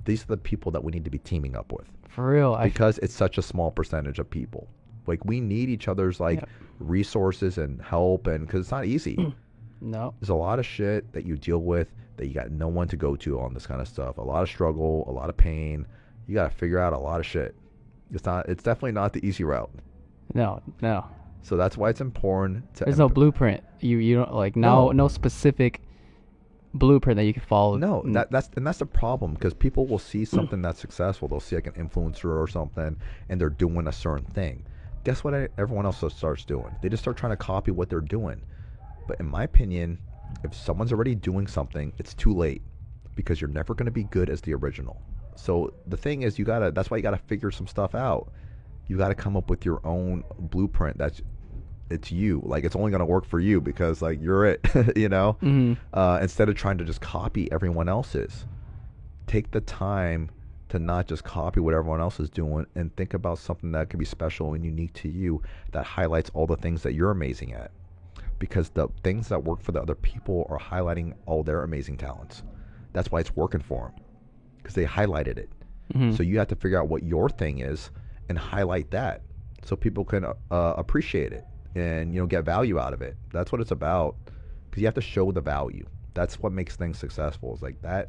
these 0.05 0.23
are 0.23 0.27
the 0.27 0.37
people 0.37 0.71
that 0.71 0.85
we 0.85 0.93
need 0.93 1.05
to 1.05 1.11
be 1.11 1.19
teaming 1.19 1.57
up 1.57 1.73
with 1.73 1.87
For 2.09 2.29
real. 2.29 2.55
I 2.55 2.65
because 2.69 2.99
it's 2.99 3.15
such 3.15 3.39
a 3.39 3.43
small 3.43 3.71
percentage 3.71 4.19
of 4.19 4.29
people. 4.29 4.69
Like 5.07 5.25
we 5.25 5.41
need 5.41 5.69
each 5.71 5.89
other's 5.89 6.21
like 6.21 6.43
resources 6.79 7.59
and 7.59 7.81
help, 7.83 8.27
and 8.27 8.47
because 8.47 8.61
it's 8.61 8.71
not 8.71 8.85
easy. 8.85 9.17
no. 9.81 10.15
There's 10.21 10.29
a 10.29 10.35
lot 10.35 10.59
of 10.59 10.67
shit 10.67 11.11
that 11.13 11.25
you 11.27 11.37
deal 11.37 11.63
with 11.63 11.89
that 12.17 12.27
you 12.29 12.35
got 12.35 12.51
no 12.51 12.69
one 12.69 12.87
to 12.89 12.97
go 12.97 13.17
to 13.17 13.41
on 13.41 13.55
this 13.55 13.67
kind 13.67 13.81
of 13.81 13.89
stuff. 13.89 14.19
A 14.19 14.23
lot 14.23 14.43
of 14.43 14.49
struggle, 14.49 15.05
a 15.09 15.13
lot 15.13 15.29
of 15.31 15.37
pain. 15.37 15.87
You 16.27 16.35
got 16.35 16.51
to 16.51 16.57
figure 16.57 16.79
out 16.79 16.93
a 16.93 16.99
lot 16.99 17.19
of 17.21 17.27
shit. 17.27 17.55
It's 18.13 18.25
not. 18.25 18.49
It's 18.49 18.63
definitely 18.63 18.93
not 18.93 19.13
the 19.13 19.27
easy 19.27 19.45
route. 19.45 19.71
No. 20.35 20.63
No. 20.81 21.07
So 21.43 21.57
that's 21.57 21.77
why 21.77 21.91
it's 21.91 22.01
important 22.01 22.75
to. 22.77 22.85
There's 22.85 22.99
no 22.99 23.09
blueprint. 23.09 23.63
You 23.81 23.99
you 23.99 24.17
don't 24.17 24.35
like 24.35 24.55
no 24.57 24.87
No. 24.87 24.93
no 24.93 25.09
specific 25.09 25.81
blueprint 26.75 27.17
that 27.17 27.25
you 27.25 27.33
can 27.33 27.43
follow. 27.43 27.77
No, 27.77 28.03
Mm. 28.03 28.13
that, 28.15 28.31
that's 28.31 28.51
and 28.57 28.67
that's 28.67 28.79
the 28.81 28.87
problem 28.87 29.35
because 29.35 29.55
people 29.55 29.87
will 29.87 29.99
see 29.99 30.25
something 30.25 30.61
that's 30.61 30.81
successful. 30.81 31.29
They'll 31.29 31.41
see 31.41 31.57
like 31.57 31.67
an 31.69 31.73
influencer 31.75 32.37
or 32.39 32.47
something, 32.49 32.97
and 33.29 33.41
they're 33.41 33.49
doing 33.51 33.87
a 33.87 33.93
certain 33.93 34.27
thing. 34.27 34.65
Guess 35.05 35.23
what? 35.23 35.35
Everyone 35.59 35.87
else 35.87 36.03
starts 36.15 36.45
doing. 36.45 36.75
They 36.83 36.89
just 36.89 37.03
start 37.03 37.17
trying 37.17 37.33
to 37.33 37.37
copy 37.37 37.71
what 37.71 37.89
they're 37.89 38.01
doing. 38.01 38.43
But 39.07 39.21
in 39.21 39.27
my 39.27 39.45
opinion, 39.45 39.99
if 40.43 40.55
someone's 40.55 40.93
already 40.93 41.15
doing 41.15 41.47
something, 41.47 41.93
it's 41.99 42.15
too 42.15 42.33
late 42.35 42.63
because 43.15 43.41
you're 43.41 43.51
never 43.51 43.75
going 43.75 43.85
to 43.87 43.93
be 43.93 44.05
good 44.05 44.29
as 44.31 44.41
the 44.41 44.55
original. 44.55 45.01
So 45.37 45.75
the 45.87 45.97
thing 45.97 46.23
is, 46.23 46.39
you 46.39 46.45
gotta. 46.45 46.71
That's 46.71 46.91
why 46.91 46.97
you 46.97 47.03
gotta 47.03 47.19
figure 47.19 47.51
some 47.51 47.67
stuff 47.67 47.95
out. 47.95 48.33
You 48.87 48.97
gotta 48.97 49.15
come 49.15 49.37
up 49.37 49.51
with 49.51 49.65
your 49.65 49.81
own 49.85 50.25
blueprint. 50.39 50.97
That's 50.99 51.21
it's 51.91 52.11
you. 52.11 52.41
Like 52.45 52.65
it's 52.65 52.75
only 52.77 52.91
gonna 52.91 53.05
work 53.07 53.25
for 53.27 53.39
you 53.41 53.61
because 53.61 54.01
like 54.03 54.21
you're 54.21 54.45
it. 54.47 54.61
you 54.97 55.09
know 55.09 55.37
Mhm. 55.43 55.77
uh, 55.93 56.19
instead 56.23 56.49
of 56.49 56.55
trying 56.55 56.79
to 56.79 56.85
just 56.85 57.01
copy 57.01 57.51
everyone 57.53 57.89
else's. 57.89 58.47
Take 59.27 59.51
the 59.53 59.61
time 59.61 60.31
to 60.69 60.79
not 60.79 61.07
just 61.07 61.25
copy 61.25 61.61
what 61.61 61.75
everyone 61.75 62.01
else 62.01 62.19
is 62.21 62.29
doing 62.31 62.67
and 62.75 62.95
think 62.97 63.15
about 63.15 63.39
something 63.39 63.73
that 63.73 63.89
can 63.91 63.99
be 63.99 64.05
special 64.05 64.55
and 64.55 64.65
unique 64.65 64.93
to 64.95 65.09
you 65.09 65.41
that 65.73 65.85
highlights 65.85 66.31
all 66.35 66.47
the 66.47 66.57
things 66.57 66.83
that 66.83 66.95
you're 66.95 67.11
amazing 67.11 67.53
at. 67.53 67.71
Because 68.39 68.71
the 68.71 68.89
things 69.03 69.29
that 69.29 69.45
work 69.45 69.61
for 69.61 69.73
the 69.73 69.81
other 69.81 69.95
people 69.95 70.47
are 70.51 70.59
highlighting 70.59 71.15
all 71.27 71.43
their 71.43 71.63
amazing 71.63 71.97
talents. 71.97 72.43
That's 72.93 73.11
why 73.11 73.21
it's 73.21 73.35
working 73.37 73.61
for 73.61 73.93
them 73.95 74.05
because 74.59 74.75
they 74.75 74.85
highlighted 74.85 75.39
it. 75.39 75.51
Mhm. 75.95 76.17
So 76.17 76.23
you 76.23 76.39
have 76.39 76.49
to 76.49 76.57
figure 76.57 76.79
out 76.81 76.89
what 76.89 77.03
your 77.03 77.29
thing 77.29 77.59
is 77.61 77.91
and 78.29 78.39
highlight 78.39 78.91
that 78.91 79.23
so 79.63 79.77
people 79.77 80.05
can 80.05 80.25
uh, 80.25 80.75
appreciate 80.77 81.33
it 81.33 81.45
and 81.75 82.15
you 82.15 82.21
know 82.21 82.27
get 82.27 82.45
value 82.45 82.79
out 82.79 82.93
of 82.93 83.03
it. 83.03 83.17
That's 83.33 83.53
what 83.53 83.61
it's 83.61 83.71
about 83.71 84.17
because 84.71 84.81
you 84.81 84.87
have 84.87 84.95
to 84.95 85.01
show 85.01 85.33
the 85.33 85.41
value. 85.41 85.87
That's 86.15 86.41
what 86.41 86.53
makes 86.53 86.77
things 86.77 86.99
successful. 86.99 87.55
Is 87.55 87.63
like 87.63 87.81
that 87.83 88.09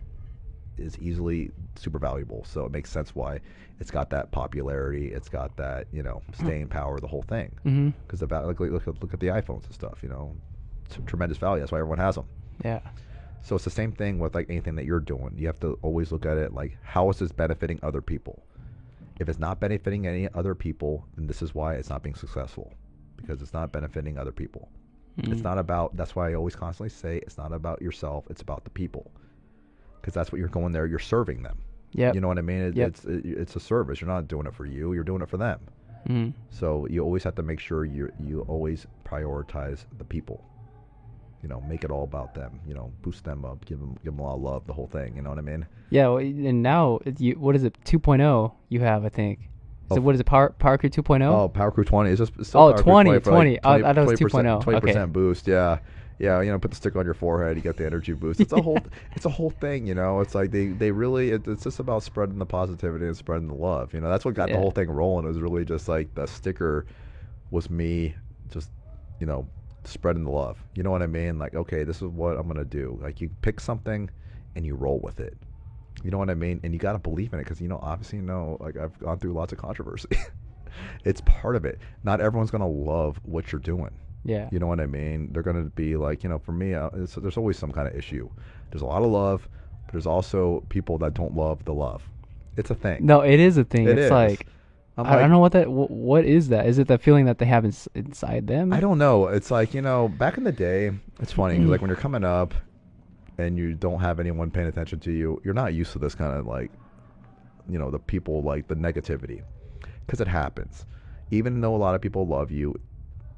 is 0.78 0.98
easily 1.00 1.52
super 1.76 2.00
valuable. 2.00 2.44
So 2.46 2.66
it 2.66 2.72
makes 2.72 2.92
sense 2.92 3.16
why 3.16 3.40
it's 3.80 3.92
got 3.92 4.10
that 4.12 4.32
popularity. 4.32 5.12
It's 5.12 5.30
got 5.30 5.56
that 5.58 5.88
you 5.92 6.04
know 6.04 6.22
mm-hmm. 6.32 6.46
staying 6.46 6.68
power. 6.68 7.00
The 7.00 7.08
whole 7.08 7.24
thing 7.24 7.56
mm-hmm. 7.66 7.90
because 8.06 8.20
the 8.20 8.28
val- 8.28 8.48
look, 8.48 8.60
look, 8.60 8.86
look 8.86 9.14
at 9.14 9.20
the 9.20 9.28
iPhones 9.28 9.66
and 9.66 9.74
stuff. 9.74 10.00
You 10.04 10.10
know, 10.10 10.36
it's 10.86 10.98
a 10.98 11.02
tremendous 11.02 11.38
value. 11.38 11.62
That's 11.62 11.72
why 11.72 11.80
everyone 11.80 12.00
has 12.00 12.16
them. 12.16 12.26
Yeah. 12.64 12.82
So 13.42 13.56
it's 13.56 13.66
the 13.66 13.70
same 13.72 13.92
thing 13.92 14.18
with 14.18 14.34
like 14.34 14.50
anything 14.50 14.76
that 14.76 14.86
you're 14.86 15.00
doing. 15.00 15.34
You 15.38 15.46
have 15.48 15.60
to 15.60 15.78
always 15.84 16.12
look 16.12 16.26
at 16.26 16.38
it 16.38 16.54
like 16.54 16.78
how 16.84 17.10
is 17.10 17.20
this 17.20 17.32
benefiting 17.32 17.80
other 17.84 18.02
people? 18.02 18.44
If 19.20 19.30
it's 19.30 19.40
not 19.40 19.62
benefiting 19.62 20.08
any 20.08 20.28
other 20.34 20.56
people, 20.56 21.06
then 21.16 21.28
this 21.28 21.42
is 21.42 21.56
why 21.56 21.76
it's 21.76 21.90
not 21.90 22.04
being 22.04 22.16
successful 22.16 22.74
because 23.18 23.42
it's 23.42 23.54
not 23.54 23.72
benefiting 23.72 24.18
other 24.18 24.32
people. 24.32 24.70
It's 25.18 25.40
Mhm. 25.40 25.44
not 25.44 25.58
about 25.58 25.96
that's 25.96 26.16
why 26.16 26.30
I 26.32 26.34
always 26.34 26.56
constantly 26.56 26.90
say 26.90 27.18
it's 27.18 27.38
not 27.38 27.54
about 27.54 27.82
yourself, 27.82 28.26
it's 28.30 28.42
about 28.42 28.64
the 28.66 28.70
people. 28.70 29.12
Cuz 30.02 30.14
that's 30.14 30.32
what 30.32 30.40
you're 30.40 30.50
going 30.50 30.74
there, 30.74 30.86
you're 30.86 31.00
serving 31.00 31.42
them. 31.44 31.58
Yeah. 31.94 32.12
You 32.14 32.20
know 32.22 32.28
what 32.28 32.38
I 32.38 32.42
mean? 32.42 32.62
It, 32.62 32.76
Yep. 32.76 32.88
It's 32.90 33.06
it, 33.06 33.26
it's 33.26 33.56
a 33.56 33.60
service. 33.60 34.02
You're 34.02 34.10
not 34.10 34.28
doing 34.28 34.46
it 34.46 34.54
for 34.54 34.66
you, 34.66 34.94
you're 34.94 35.04
doing 35.06 35.22
it 35.22 35.30
for 35.30 35.38
them. 35.38 35.60
Mhm. 36.08 36.34
So 36.50 36.86
you 36.88 37.02
always 37.04 37.24
have 37.24 37.36
to 37.36 37.44
make 37.44 37.60
sure 37.60 37.86
you 37.86 38.12
you 38.20 38.42
always 38.42 38.86
prioritize 39.06 39.86
the 39.98 40.04
people. 40.04 40.44
You 41.42 41.50
know, 41.50 41.62
make 41.62 41.84
it 41.84 41.92
all 41.92 42.04
about 42.04 42.34
them. 42.34 42.60
You 42.68 42.74
know, 42.74 42.92
boost 43.04 43.24
them 43.24 43.46
up, 43.46 43.64
give 43.66 43.80
them 43.80 43.94
give 44.04 44.14
them 44.14 44.20
a 44.20 44.24
lot 44.24 44.36
of 44.36 44.42
love, 44.42 44.68
the 44.68 44.74
whole 44.74 44.88
thing. 44.88 45.16
You 45.16 45.22
know 45.22 45.30
what 45.30 45.38
I 45.40 45.44
mean? 45.44 45.66
Yeah, 45.92 46.08
well, 46.10 46.18
and 46.18 46.62
now 46.64 47.00
you 47.20 47.34
what 47.40 47.56
is 47.56 47.64
it 47.64 47.78
2.0 47.86 48.52
you 48.70 48.80
have 48.82 49.06
I 49.06 49.10
think. 49.10 49.50
So 49.90 50.02
what 50.02 50.16
is 50.16 50.22
it 50.22 50.26
Power 50.26 50.50
Power 50.58 50.78
Crew 50.78 50.90
2.0? 50.90 51.24
Oh, 51.32 51.48
Power 51.48 51.72
Crew 51.72 51.84
20 51.84 52.10
is 52.10 52.18
just 52.20 52.34
it's 52.40 52.50
still 52.50 52.62
Oh, 52.62 52.72
Power 52.74 52.82
Crew 52.84 52.92
20, 52.92 53.10
for 53.10 53.14
like 53.14 53.24
20. 53.24 53.60
Oh, 53.64 53.72
I 53.72 53.82
thought 53.82 53.98
it 53.98 54.08
was 54.08 54.20
2.0. 54.20 54.62
20 54.62 54.78
Okay. 54.78 54.80
percent 54.88 55.14
boost. 55.14 55.48
Yeah, 55.48 55.80
yeah. 56.18 56.42
You 56.42 56.52
know, 56.52 56.58
put 56.60 56.72
the 56.72 56.78
sticker 56.78 56.98
on 57.00 57.06
your 57.06 57.14
forehead, 57.14 57.56
you 57.56 57.62
get 57.62 57.78
the 57.78 57.86
energy 57.86 58.14
boost. 58.14 58.40
It's 58.40 58.52
a 58.54 58.62
whole 58.62 58.80
it's 59.16 59.26
a 59.26 59.30
whole 59.30 59.52
thing. 59.52 59.86
You 59.86 59.94
know, 59.96 60.22
it's 60.22 60.34
like 60.34 60.52
they 60.52 60.68
they 60.68 60.92
really 60.92 61.32
it, 61.32 61.48
it's 61.48 61.64
just 61.64 61.80
about 61.80 62.04
spreading 62.04 62.40
the 62.40 62.46
positivity 62.46 63.06
and 63.06 63.16
spreading 63.16 63.48
the 63.48 63.54
love. 63.54 63.94
You 63.94 64.02
know, 64.02 64.10
that's 64.10 64.26
what 64.26 64.34
got 64.34 64.50
Yeah. 64.50 64.56
the 64.56 64.62
whole 64.62 64.72
thing 64.72 64.90
rolling. 64.90 65.26
It 65.26 65.30
was 65.30 65.40
really 65.40 65.66
just 65.66 65.88
like 65.88 66.14
the 66.16 66.26
sticker 66.26 66.86
was 67.52 67.70
me 67.70 68.16
just 68.50 68.72
you 69.20 69.28
know 69.28 69.48
spreading 69.84 70.24
the 70.24 70.32
love. 70.32 70.58
You 70.74 70.82
know 70.82 70.90
what 70.90 71.04
I 71.04 71.08
mean? 71.08 71.38
Like, 71.38 71.54
okay, 71.54 71.84
this 71.84 71.98
is 71.98 72.08
what 72.08 72.38
I'm 72.38 72.48
gonna 72.48 72.66
do. 72.66 72.98
Like, 73.04 73.22
you 73.22 73.30
pick 73.44 73.60
something 73.60 74.10
and 74.56 74.66
you 74.66 74.74
roll 74.74 75.00
with 75.00 75.20
it. 75.20 75.38
You 76.06 76.12
know 76.12 76.20
what 76.20 76.30
I 76.30 76.36
mean? 76.36 76.60
And 76.64 76.72
you 76.72 76.80
got 76.80 76.94
to 76.94 77.00
believe 77.00 77.34
in 77.34 77.40
it 77.40 77.44
because 77.44 77.60
you 77.60 77.68
know, 77.68 77.80
obviously, 77.82 78.20
you 78.20 78.26
know, 78.26 78.58
like 78.60 78.78
I've 78.78 78.98
gone 79.00 79.18
through 79.20 79.34
lots 79.34 79.52
of 79.52 79.58
controversy. 79.58 80.08
it's 81.04 81.22
part 81.22 81.56
of 81.56 81.66
it. 81.66 81.80
Not 82.04 82.22
everyone's 82.22 82.52
gonna 82.52 82.68
love 82.68 83.20
what 83.24 83.52
you're 83.52 83.62
doing. 83.62 83.92
yeah. 84.24 84.48
You 84.52 84.60
know 84.60 84.68
what 84.68 84.80
I 84.80 84.86
mean? 84.86 85.32
They're 85.34 85.44
gonna 85.44 85.64
be 85.64 85.96
like, 85.96 86.24
you 86.24 86.30
know, 86.30 86.38
for 86.40 86.52
me, 86.52 86.74
uh, 86.76 86.90
it's, 86.96 87.16
there's 87.16 87.38
always 87.38 87.58
some 87.58 87.72
kind 87.72 87.88
of 87.88 87.96
issue. 87.96 88.30
There's 88.72 88.82
a 88.84 88.86
lot 88.86 89.02
of 89.02 89.10
love, 89.10 89.48
but 89.86 89.94
there's 89.94 90.06
also 90.08 90.64
people 90.70 90.98
that 91.00 91.14
don't 91.14 91.36
love 91.36 91.66
the 91.66 91.74
love. 91.74 92.04
It's 92.58 92.70
a 92.70 92.76
thing. 92.76 93.06
No, 93.06 93.22
it 93.22 93.40
is 93.40 93.58
a 93.58 93.64
thing. 93.64 93.86
It 93.88 93.98
it's 93.98 94.06
is. 94.06 94.12
like 94.12 94.48
I'm 94.98 95.06
I, 95.06 95.10
I 95.10 95.12
like- 95.14 95.22
don't 95.24 95.32
know 95.32 95.40
what 95.40 95.52
that 95.54 95.66
wh- 95.66 95.90
what 95.92 96.26
is 96.26 96.50
that? 96.50 96.68
Is 96.68 96.78
it 96.80 96.88
the 96.88 96.98
feeling 96.98 97.26
that 97.26 97.38
they 97.40 97.46
have 97.46 97.66
ins- 97.66 97.88
inside 97.96 98.48
them? 98.48 98.72
I 98.74 98.80
don't 98.80 98.98
know. 98.98 99.28
It's 99.28 99.50
like 99.52 99.74
you 99.74 99.82
know, 99.82 100.08
back 100.08 100.38
in 100.38 100.44
the 100.44 100.52
day, 100.52 100.92
it's 101.20 101.32
funny. 101.34 101.58
like 101.60 101.82
when 101.82 101.90
you're 101.90 101.98
coming 101.98 102.24
up 102.24 102.54
and 103.38 103.58
you 103.58 103.74
don't 103.74 104.00
have 104.00 104.20
anyone 104.20 104.52
paying 104.52 104.68
attention 104.68 105.00
to 105.02 105.12
you, 105.12 105.42
you're 105.44 105.54
not 105.54 105.74
used 105.74 105.92
to 105.94 106.00
this 106.00 106.16
kind 106.16 106.38
of 106.38 106.46
like, 106.46 106.72
you 107.68 107.78
know, 107.80 107.92
the 107.92 108.00
people 108.00 108.42
like 108.44 108.68
the 108.68 108.76
negativity, 108.76 109.44
because 110.06 110.22
it 110.22 110.28
happens. 110.28 110.86
Even 111.32 111.62
though 111.62 111.76
a 111.76 111.78
lot 111.78 111.96
of 111.96 112.02
people 112.02 112.28
love 112.28 112.52
you, 112.52 112.76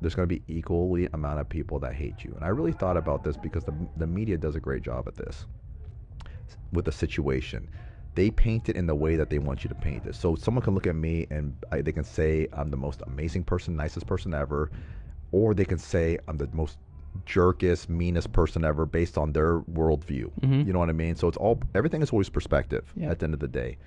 there's 0.02 0.14
going 0.14 0.28
to 0.28 0.36
be 0.36 0.44
equally 0.48 1.08
amount 1.14 1.40
of 1.40 1.50
people 1.50 1.80
that 1.80 1.94
hate 1.94 2.24
you. 2.24 2.34
And 2.36 2.44
I 2.44 2.50
really 2.50 2.74
thought 2.74 2.98
about 2.98 3.24
this 3.24 3.38
because 3.38 3.64
the 3.64 3.74
the 3.96 4.08
media 4.08 4.38
does 4.38 4.56
a 4.56 4.60
great 4.60 4.84
job 4.84 5.08
at 5.08 5.16
this 5.16 5.46
with 6.72 6.86
the 6.86 6.92
situation. 6.92 7.70
They 8.16 8.32
paint 8.32 8.70
it 8.70 8.76
in 8.76 8.88
the 8.88 8.96
way 8.96 9.16
that 9.16 9.30
they 9.30 9.40
want 9.40 9.64
you 9.64 9.70
to 9.70 9.76
paint 9.76 10.06
it. 10.06 10.16
So 10.16 10.36
someone 10.36 10.64
can 10.64 10.74
look 10.74 10.88
at 10.88 10.96
me 10.96 11.28
and 11.30 11.56
I, 11.72 11.82
they 11.82 11.92
can 11.92 12.04
say 12.04 12.48
I'm 12.54 12.72
the 12.72 12.78
most 12.78 13.02
amazing 13.08 13.44
person, 13.44 13.76
nicest 13.76 14.08
person 14.08 14.34
ever, 14.34 14.72
or 15.32 15.54
they 15.54 15.66
can 15.66 15.78
say 15.78 16.18
I'm 16.28 16.38
the 16.38 16.50
most 16.52 16.78
jerkest, 17.26 17.90
meanest 17.90 18.32
person 18.32 18.64
ever 18.64 18.86
based 18.86 19.18
on 19.18 19.32
their 19.34 19.60
worldview. 19.62 20.32
Mhm. 20.42 20.66
You 20.66 20.74
know 20.74 20.80
what 20.80 20.90
I 20.90 20.94
mean? 20.94 21.16
So 21.16 21.28
it's 21.28 21.38
all 21.38 21.60
everything 21.76 22.02
is 22.02 22.12
always 22.12 22.30
perspective 22.30 22.92
Yeah. 22.96 23.10
at 23.10 23.20
the 23.20 23.26
end 23.26 23.34
of 23.34 23.40
the 23.40 23.48
day. 23.48 23.78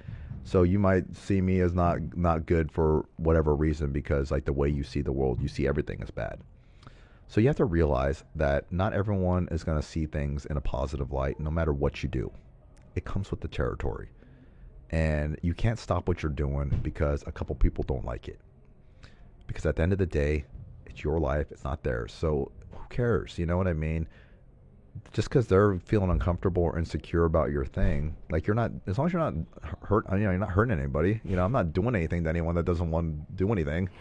So 0.45 0.63
you 0.63 0.79
might 0.79 1.15
see 1.15 1.41
me 1.41 1.61
as 1.61 1.75
not 1.75 2.17
not 2.17 2.47
good 2.47 2.73
for 2.73 3.05
whatever 3.17 3.55
reason 3.55 3.93
because 3.93 4.31
like 4.31 4.45
the 4.45 4.53
way 4.53 4.69
you 4.69 4.83
see 4.83 5.03
the 5.03 5.13
world, 5.13 5.41
you 5.41 5.49
see 5.49 5.67
everything 5.69 6.03
as 6.03 6.11
bad. 6.11 6.41
So 7.29 7.41
you 7.41 7.47
have 7.47 7.57
to 7.57 7.65
realize 7.65 8.25
that 8.35 8.73
not 8.73 8.93
everyone 8.93 9.47
is 9.53 9.63
going 9.63 9.79
to 9.81 9.87
see 9.87 10.07
things 10.07 10.47
in 10.47 10.57
a 10.57 10.61
positive 10.61 11.13
light 11.13 11.39
no 11.39 11.51
matter 11.51 11.73
what 11.73 12.03
you 12.03 12.09
do. 12.09 12.33
It 12.97 13.05
comes 13.05 13.31
with 13.31 13.41
the 13.41 13.49
territory. 13.49 14.09
And 14.91 15.39
you 15.41 15.55
can't 15.55 15.79
stop 15.79 16.09
what 16.09 16.23
you're 16.25 16.33
doing 16.33 16.81
because 16.83 17.23
a 17.27 17.33
couple 17.33 17.55
people 17.55 17.85
don't 17.85 18.05
like 18.05 18.27
it. 18.27 18.41
Because 19.47 19.65
at 19.65 19.77
the 19.77 19.83
end 19.83 19.93
of 19.93 19.99
the 19.99 20.07
day, 20.07 20.45
it's 20.87 21.05
your 21.05 21.21
life, 21.21 21.53
it's 21.53 21.63
not 21.63 21.85
theirs. 21.85 22.13
So 22.13 22.51
cares? 22.91 23.39
You 23.39 23.47
know 23.47 23.57
what 23.57 23.67
I 23.67 23.73
mean? 23.73 24.07
Just 25.13 25.29
because 25.29 25.47
they're 25.47 25.79
feeling 25.79 26.11
uncomfortable 26.11 26.65
or 26.65 26.79
insecure 26.79 27.25
about 27.25 27.51
your 27.51 27.65
thing, 27.65 28.17
like 28.29 28.47
you're 28.47 28.57
not, 28.57 28.73
as 28.87 28.99
long 28.99 29.07
as 29.07 29.13
you're 29.13 29.23
not 29.23 29.35
hurt, 29.83 30.05
you 30.13 30.19
know, 30.19 30.31
you're 30.31 30.39
not 30.39 30.51
hurting 30.51 30.77
anybody. 30.77 31.21
You 31.25 31.37
know, 31.37 31.45
I'm 31.45 31.53
not 31.53 31.73
doing 31.73 31.95
anything 31.95 32.25
to 32.25 32.29
anyone 32.29 32.57
that 32.57 32.65
doesn't 32.65 32.91
want 32.91 33.29
to 33.29 33.33
do 33.35 33.53
anything. 33.53 33.89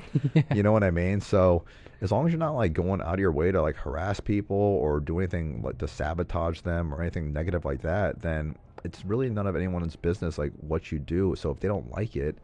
You 0.53 0.63
know 0.63 0.71
what 0.71 0.83
I 0.83 0.91
mean? 0.91 1.21
So 1.21 1.63
as 2.01 2.11
long 2.11 2.25
as 2.25 2.33
you're 2.33 2.39
not 2.39 2.55
like 2.55 2.73
going 2.73 3.01
out 3.01 3.13
of 3.13 3.19
your 3.19 3.31
way 3.31 3.51
to 3.51 3.61
like 3.61 3.75
harass 3.75 4.19
people 4.19 4.57
or 4.57 4.99
do 4.99 5.19
anything 5.19 5.61
like 5.61 5.77
to 5.77 5.87
sabotage 5.87 6.61
them 6.61 6.93
or 6.93 7.01
anything 7.01 7.31
negative 7.31 7.65
like 7.65 7.81
that, 7.81 8.21
then 8.21 8.55
it's 8.83 9.05
really 9.05 9.29
none 9.29 9.47
of 9.47 9.55
anyone's 9.55 9.95
business 9.95 10.37
like 10.37 10.51
what 10.59 10.91
you 10.91 10.99
do. 10.99 11.35
So 11.37 11.51
if 11.51 11.59
they 11.59 11.67
don't 11.67 11.91
like 11.91 12.15
it, 12.15 12.37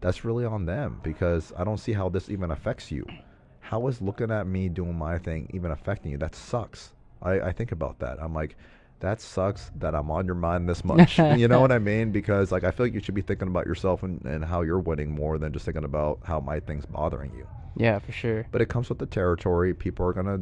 that's 0.00 0.24
really 0.24 0.44
on 0.44 0.66
them 0.66 1.00
because 1.02 1.52
I 1.56 1.64
don't 1.64 1.78
see 1.78 1.92
how 1.92 2.08
this 2.08 2.28
even 2.28 2.50
affects 2.50 2.90
you. 2.90 3.06
How 3.66 3.88
is 3.88 4.00
looking 4.00 4.30
at 4.30 4.46
me 4.46 4.68
doing 4.68 4.96
my 4.96 5.18
thing 5.18 5.50
even 5.52 5.72
affecting 5.72 6.12
you? 6.12 6.18
That 6.18 6.36
sucks. 6.36 6.92
I, 7.20 7.40
I 7.40 7.52
think 7.52 7.72
about 7.72 7.98
that. 7.98 8.22
I'm 8.22 8.32
like, 8.32 8.54
that 9.00 9.20
sucks 9.20 9.72
that 9.80 9.92
I'm 9.92 10.08
on 10.08 10.24
your 10.24 10.36
mind 10.36 10.68
this 10.68 10.84
much. 10.84 11.18
you 11.36 11.48
know 11.48 11.60
what 11.60 11.72
I 11.72 11.80
mean? 11.80 12.12
Because 12.12 12.52
like 12.52 12.62
I 12.62 12.70
feel 12.70 12.86
like 12.86 12.94
you 12.94 13.00
should 13.00 13.16
be 13.16 13.22
thinking 13.22 13.48
about 13.48 13.66
yourself 13.66 14.04
and, 14.04 14.24
and 14.24 14.44
how 14.44 14.62
you're 14.62 14.78
winning 14.78 15.10
more 15.10 15.36
than 15.36 15.52
just 15.52 15.64
thinking 15.64 15.82
about 15.82 16.20
how 16.22 16.38
my 16.38 16.60
thing's 16.60 16.86
bothering 16.86 17.32
you. 17.36 17.44
Yeah, 17.74 17.98
for 17.98 18.12
sure. 18.12 18.46
But 18.52 18.62
it 18.62 18.68
comes 18.68 18.88
with 18.88 18.98
the 18.98 19.06
territory. 19.06 19.74
People 19.74 20.06
are 20.06 20.12
gonna 20.12 20.38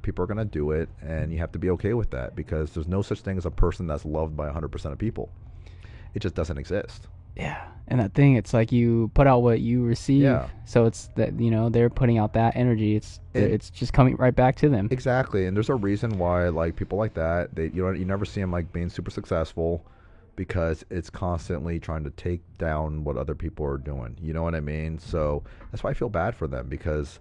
people 0.00 0.24
are 0.24 0.26
gonna 0.26 0.46
do 0.46 0.70
it, 0.70 0.88
and 1.02 1.30
you 1.30 1.38
have 1.40 1.52
to 1.52 1.58
be 1.58 1.68
okay 1.68 1.92
with 1.92 2.10
that 2.12 2.34
because 2.34 2.70
there's 2.70 2.88
no 2.88 3.02
such 3.02 3.20
thing 3.20 3.36
as 3.36 3.44
a 3.44 3.50
person 3.50 3.86
that's 3.86 4.06
loved 4.06 4.34
by 4.38 4.48
100% 4.48 4.84
of 4.86 4.96
people. 4.96 5.28
It 6.14 6.20
just 6.20 6.34
doesn't 6.34 6.56
exist. 6.56 7.08
Yeah, 7.36 7.66
and 7.88 8.00
that 8.00 8.14
thing, 8.14 8.36
it's 8.36 8.54
like 8.54 8.70
you 8.72 9.10
put 9.14 9.26
out 9.26 9.42
what 9.42 9.60
you 9.60 9.82
receive. 9.84 10.22
Yeah. 10.22 10.48
So 10.64 10.84
it's 10.86 11.08
that 11.16 11.38
you 11.40 11.50
know 11.50 11.68
they're 11.68 11.90
putting 11.90 12.18
out 12.18 12.32
that 12.34 12.56
energy. 12.56 12.96
It's 12.96 13.20
It- 13.34 13.50
it's 13.52 13.70
just 13.70 13.92
coming 13.92 14.16
right 14.16 14.34
back 14.34 14.56
to 14.56 14.68
them. 14.68 14.88
Exactly, 14.90 15.46
and 15.46 15.56
there's 15.56 15.70
a 15.70 15.74
reason 15.74 16.18
why 16.18 16.48
like 16.48 16.76
people 16.76 16.96
like 16.98 17.14
that 17.14 17.54
they 17.54 17.66
you 17.68 17.82
know 17.84 17.90
you 17.90 18.04
never 18.04 18.24
see 18.24 18.40
them 18.40 18.50
like 18.52 18.72
being 18.72 18.88
super 18.88 19.10
successful 19.10 19.84
because 20.36 20.84
it's 20.90 21.10
constantly 21.10 21.78
trying 21.78 22.02
to 22.04 22.10
take 22.10 22.40
down 22.58 23.04
what 23.04 23.16
other 23.16 23.34
people 23.36 23.64
are 23.64 23.78
doing. 23.78 24.16
You 24.20 24.32
know 24.32 24.42
what 24.42 24.54
I 24.56 24.60
mean? 24.60 24.98
So 24.98 25.44
that's 25.70 25.84
why 25.84 25.90
I 25.90 25.94
feel 25.94 26.08
bad 26.08 26.34
for 26.34 26.46
them 26.48 26.68
because 26.68 27.20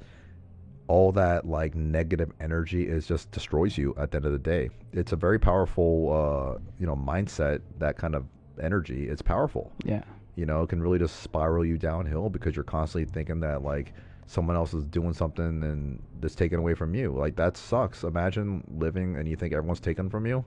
all 0.88 1.11
that 1.14 1.45
like 1.47 1.76
negative 1.76 2.32
energy 2.41 2.88
is 2.88 3.07
just 3.07 3.32
destroys 3.32 3.78
you 3.78 3.93
at 3.97 4.11
the 4.11 4.18
end 4.18 4.26
of 4.26 4.32
the 4.32 4.39
day. 4.39 4.70
It's 4.91 5.11
a 5.11 5.16
very 5.16 5.39
powerful, 5.39 6.11
uh, 6.11 6.59
you 6.80 6.86
know, 6.88 6.95
mindset. 6.95 7.61
That 7.80 7.97
kind 7.97 8.16
of 8.16 8.26
energy, 8.62 9.08
it's 9.08 9.22
powerful. 9.22 9.72
Yeah. 9.84 10.04
You 10.36 10.45
know, 10.45 10.64
it 10.64 10.70
can 10.70 10.82
really 10.82 10.99
just 10.99 11.22
spiral 11.22 11.66
you 11.66 11.78
downhill 11.78 12.30
because 12.30 12.56
you're 12.56 12.64
constantly 12.64 13.12
thinking 13.12 13.39
that 13.41 13.64
like 13.64 13.93
someone 14.26 14.56
else 14.56 14.74
is 14.74 14.86
doing 14.86 15.14
something 15.14 15.64
and 15.64 16.01
that's 16.20 16.36
taken 16.36 16.60
away 16.60 16.74
from 16.74 16.95
you. 16.95 17.12
Like 17.12 17.36
that 17.36 17.58
sucks. 17.58 18.04
Imagine 18.04 18.64
living 18.78 19.18
and 19.18 19.28
you 19.28 19.36
think 19.36 19.54
everyone's 19.54 19.80
taken 19.80 20.10
from 20.10 20.26
you. 20.26 20.43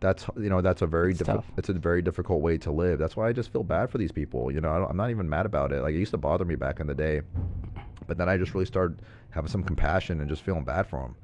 That's 0.00 0.26
you 0.36 0.50
know 0.50 0.60
that's 0.60 0.82
a 0.82 0.86
very 0.86 1.10
It's 1.10 1.20
difficult. 1.20 1.44
It's 1.56 1.68
a 1.68 1.72
very 1.72 2.02
difficult 2.02 2.42
way 2.42 2.58
to 2.58 2.70
live. 2.70 2.98
That's 2.98 3.16
why 3.16 3.28
I 3.28 3.32
just 3.32 3.50
feel 3.50 3.62
bad 3.64 3.90
for 3.90 3.98
these 3.98 4.12
people. 4.12 4.52
You 4.52 4.60
know, 4.60 4.70
I 4.70 4.78
don't, 4.78 4.90
I'm 4.90 4.96
not 4.96 5.10
even 5.10 5.28
mad 5.28 5.46
about 5.46 5.72
it. 5.72 5.80
Like 5.80 5.94
it 5.94 5.98
used 5.98 6.10
to 6.10 6.18
bother 6.18 6.44
me 6.44 6.54
back 6.54 6.80
in 6.80 6.86
the 6.86 6.94
day, 6.94 7.22
but 8.06 8.18
then 8.18 8.28
I 8.28 8.36
just 8.36 8.52
really 8.52 8.66
started 8.66 9.00
having 9.30 9.50
some 9.50 9.62
compassion 9.62 10.20
and 10.20 10.28
just 10.28 10.42
feeling 10.42 10.64
bad 10.64 10.86
for 10.86 11.00
them. 11.00 11.16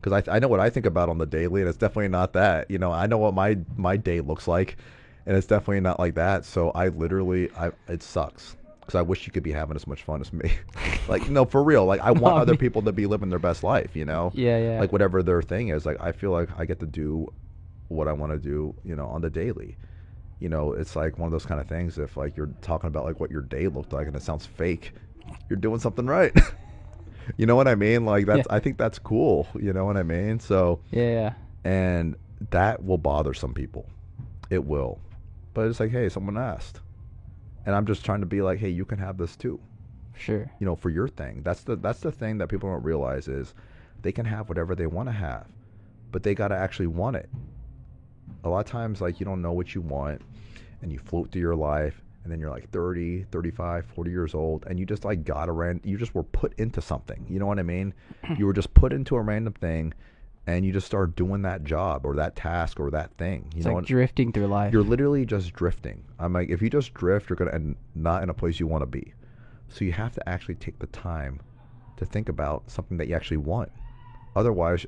Because 0.00 0.24
I, 0.28 0.36
I 0.36 0.38
know 0.38 0.48
what 0.48 0.60
I 0.60 0.70
think 0.70 0.86
about 0.86 1.08
on 1.08 1.18
the 1.18 1.26
daily, 1.26 1.60
and 1.60 1.68
it's 1.68 1.78
definitely 1.78 2.08
not 2.08 2.32
that. 2.34 2.70
You 2.70 2.78
know, 2.78 2.92
I 2.92 3.06
know 3.06 3.18
what 3.18 3.34
my 3.34 3.58
my 3.76 3.96
day 3.96 4.20
looks 4.20 4.46
like, 4.46 4.76
and 5.26 5.36
it's 5.36 5.46
definitely 5.46 5.80
not 5.80 5.98
like 5.98 6.14
that. 6.14 6.44
So 6.44 6.70
I 6.70 6.88
literally, 6.88 7.50
I 7.56 7.70
it 7.88 8.02
sucks 8.02 8.56
because 8.80 8.94
I 8.94 9.02
wish 9.02 9.26
you 9.26 9.32
could 9.32 9.42
be 9.42 9.52
having 9.52 9.76
as 9.76 9.86
much 9.86 10.02
fun 10.04 10.20
as 10.20 10.32
me. 10.32 10.50
like 11.08 11.28
no, 11.28 11.44
for 11.44 11.62
real. 11.62 11.84
Like 11.84 12.00
I 12.00 12.10
want 12.12 12.34
oh, 12.38 12.38
other 12.38 12.56
people 12.56 12.80
to 12.82 12.92
be 12.92 13.06
living 13.06 13.28
their 13.28 13.38
best 13.38 13.62
life. 13.62 13.94
You 13.94 14.04
know, 14.04 14.30
Yeah, 14.34 14.58
yeah. 14.58 14.80
like 14.80 14.92
whatever 14.92 15.22
their 15.22 15.42
thing 15.42 15.68
is. 15.68 15.84
Like 15.84 16.00
I 16.00 16.12
feel 16.12 16.30
like 16.30 16.48
I 16.58 16.64
get 16.64 16.80
to 16.80 16.86
do 16.86 17.32
what 17.88 18.08
I 18.08 18.12
want 18.12 18.32
to 18.32 18.38
do. 18.38 18.74
You 18.84 18.96
know, 18.96 19.06
on 19.06 19.20
the 19.20 19.30
daily. 19.30 19.76
You 20.40 20.48
know, 20.48 20.72
it's 20.72 20.94
like 20.94 21.18
one 21.18 21.26
of 21.26 21.32
those 21.32 21.44
kind 21.44 21.60
of 21.60 21.66
things. 21.66 21.98
If 21.98 22.16
like 22.16 22.36
you're 22.36 22.50
talking 22.62 22.86
about 22.86 23.04
like 23.04 23.18
what 23.18 23.30
your 23.30 23.42
day 23.42 23.66
looked 23.66 23.92
like 23.92 24.06
and 24.06 24.14
it 24.14 24.22
sounds 24.22 24.46
fake, 24.46 24.92
you're 25.50 25.58
doing 25.58 25.80
something 25.80 26.06
right. 26.06 26.32
you 27.36 27.46
know 27.46 27.56
what 27.56 27.68
I 27.68 27.74
mean? 27.74 28.04
Like 28.04 28.26
that's. 28.26 28.46
Yeah. 28.48 28.56
I 28.56 28.60
think 28.60 28.78
that's 28.78 28.98
cool. 28.98 29.46
You 29.54 29.72
know 29.72 29.84
what 29.84 29.96
I 29.96 30.02
mean? 30.02 30.40
So 30.40 30.80
yeah, 30.90 31.02
yeah. 31.10 31.34
and 31.64 32.16
that 32.50 32.84
will 32.84 32.98
bother 32.98 33.34
some 33.34 33.54
people. 33.54 33.88
It 34.50 34.64
will. 34.64 34.98
But 35.54 35.66
it's 35.66 35.80
like, 35.80 35.90
hey, 35.90 36.08
someone 36.08 36.38
asked. 36.38 36.80
And 37.66 37.74
I'm 37.74 37.86
just 37.86 38.04
trying 38.04 38.20
to 38.20 38.26
be 38.26 38.40
like, 38.40 38.58
hey, 38.58 38.70
you 38.70 38.84
can 38.84 38.98
have 38.98 39.18
this 39.18 39.36
too. 39.36 39.60
Sure. 40.16 40.50
You 40.58 40.66
know, 40.66 40.74
for 40.74 40.90
your 40.90 41.08
thing. 41.08 41.42
That's 41.42 41.62
the 41.62 41.76
that's 41.76 42.00
the 42.00 42.12
thing 42.12 42.38
that 42.38 42.48
people 42.48 42.70
don't 42.70 42.82
realize 42.82 43.28
is 43.28 43.54
they 44.02 44.12
can 44.12 44.24
have 44.24 44.48
whatever 44.48 44.74
they 44.74 44.86
want 44.86 45.08
to 45.08 45.12
have, 45.12 45.46
but 46.12 46.22
they 46.22 46.34
got 46.34 46.48
to 46.48 46.56
actually 46.56 46.86
want 46.86 47.16
it. 47.16 47.28
A 48.44 48.48
lot 48.48 48.60
of 48.60 48.66
times 48.66 49.00
like 49.00 49.20
you 49.20 49.26
don't 49.26 49.42
know 49.42 49.52
what 49.52 49.74
you 49.74 49.80
want 49.80 50.22
and 50.82 50.92
you 50.92 50.98
float 50.98 51.30
through 51.30 51.42
your 51.42 51.56
life 51.56 52.02
and 52.28 52.32
then 52.34 52.40
you're 52.40 52.50
like 52.50 52.68
30, 52.72 53.24
35, 53.32 53.86
40 53.86 54.10
years 54.10 54.34
old 54.34 54.66
and 54.66 54.78
you 54.78 54.84
just 54.84 55.02
like 55.02 55.24
got 55.24 55.48
around 55.48 55.80
you 55.82 55.96
just 55.96 56.14
were 56.14 56.22
put 56.22 56.52
into 56.58 56.82
something. 56.82 57.24
You 57.26 57.38
know 57.38 57.46
what 57.46 57.58
I 57.58 57.62
mean? 57.62 57.94
you 58.36 58.44
were 58.44 58.52
just 58.52 58.74
put 58.74 58.92
into 58.92 59.16
a 59.16 59.22
random 59.22 59.54
thing 59.54 59.94
and 60.46 60.66
you 60.66 60.70
just 60.70 60.86
start 60.86 61.16
doing 61.16 61.40
that 61.42 61.64
job 61.64 62.04
or 62.04 62.16
that 62.16 62.36
task 62.36 62.78
or 62.78 62.90
that 62.90 63.16
thing. 63.16 63.46
You 63.54 63.60
It's 63.60 63.64
know 63.64 63.70
like 63.70 63.74
what? 63.76 63.84
drifting 63.86 64.30
through 64.30 64.48
life. 64.48 64.74
You're 64.74 64.82
literally 64.82 65.24
just 65.24 65.54
drifting. 65.54 66.04
I'm 66.18 66.34
like, 66.34 66.50
if 66.50 66.60
you 66.60 66.68
just 66.68 66.92
drift, 66.92 67.30
you're 67.30 67.36
gonna 67.38 67.52
end 67.52 67.76
not 67.94 68.22
in 68.22 68.28
a 68.28 68.34
place 68.34 68.60
you 68.60 68.66
want 68.66 68.82
to 68.82 68.86
be. 68.86 69.14
So 69.68 69.86
you 69.86 69.92
have 69.92 70.12
to 70.12 70.28
actually 70.28 70.56
take 70.56 70.78
the 70.80 70.86
time 70.88 71.40
to 71.96 72.04
think 72.04 72.28
about 72.28 72.70
something 72.70 72.98
that 72.98 73.08
you 73.08 73.14
actually 73.14 73.38
want. 73.38 73.72
Otherwise, 74.36 74.84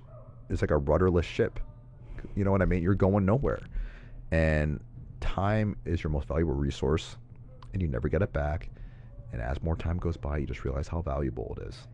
it's 0.51 0.61
like 0.61 0.73
a 0.73 0.77
rudderless 0.77 1.25
ship. 1.25 1.59
You 2.37 2.45
know 2.45 2.51
what 2.51 2.61
I 2.61 2.67
mean? 2.67 2.83
You're 2.83 2.95
going 2.95 3.25
nowhere. 3.25 3.61
And 4.31 4.79
time 5.21 5.77
is 5.87 6.03
your 6.03 6.11
most 6.11 6.29
valuable 6.29 6.55
resource, 6.55 7.17
and 7.73 7.81
you 7.83 7.89
never 7.89 8.09
get 8.09 8.23
it 8.23 8.33
back. 8.33 8.71
And 9.33 9.41
as 9.41 9.63
more 9.63 9.77
time 9.77 9.99
goes 9.99 10.17
by, 10.17 10.39
you 10.39 10.47
just 10.47 10.65
realize 10.65 10.89
how 10.89 11.03
valuable 11.03 11.57
it 11.61 11.69
is. 11.69 11.87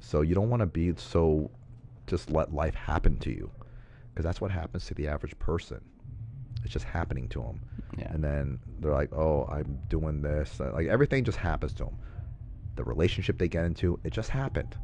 So 0.00 0.22
you 0.22 0.34
don't 0.34 0.48
want 0.50 0.60
to 0.60 0.66
be 0.66 0.94
so 0.96 1.50
just 2.06 2.30
let 2.30 2.52
life 2.54 2.74
happen 2.74 3.18
to 3.18 3.30
you, 3.30 3.50
because 4.12 4.24
that's 4.24 4.40
what 4.40 4.50
happens 4.50 4.86
to 4.86 4.94
the 4.94 5.06
average 5.08 5.38
person. 5.38 5.80
It's 6.64 6.72
just 6.72 6.84
happening 6.86 7.28
to 7.28 7.40
them. 7.40 7.60
yeah. 7.98 8.12
And 8.12 8.22
then 8.22 8.58
they're 8.80 8.92
like, 8.92 9.12
"Oh, 9.14 9.46
I'm 9.50 9.78
doing 9.88 10.20
this." 10.22 10.60
Uh, 10.60 10.72
Like 10.72 10.88
everything 10.88 11.24
just 11.24 11.38
happens 11.38 11.72
to 11.74 11.84
them. 11.84 11.96
The 12.76 12.84
relationship 12.84 13.38
they 13.38 13.48
get 13.48 13.64
into, 13.64 13.98
it 14.04 14.12
just 14.12 14.30
happened. 14.30 14.76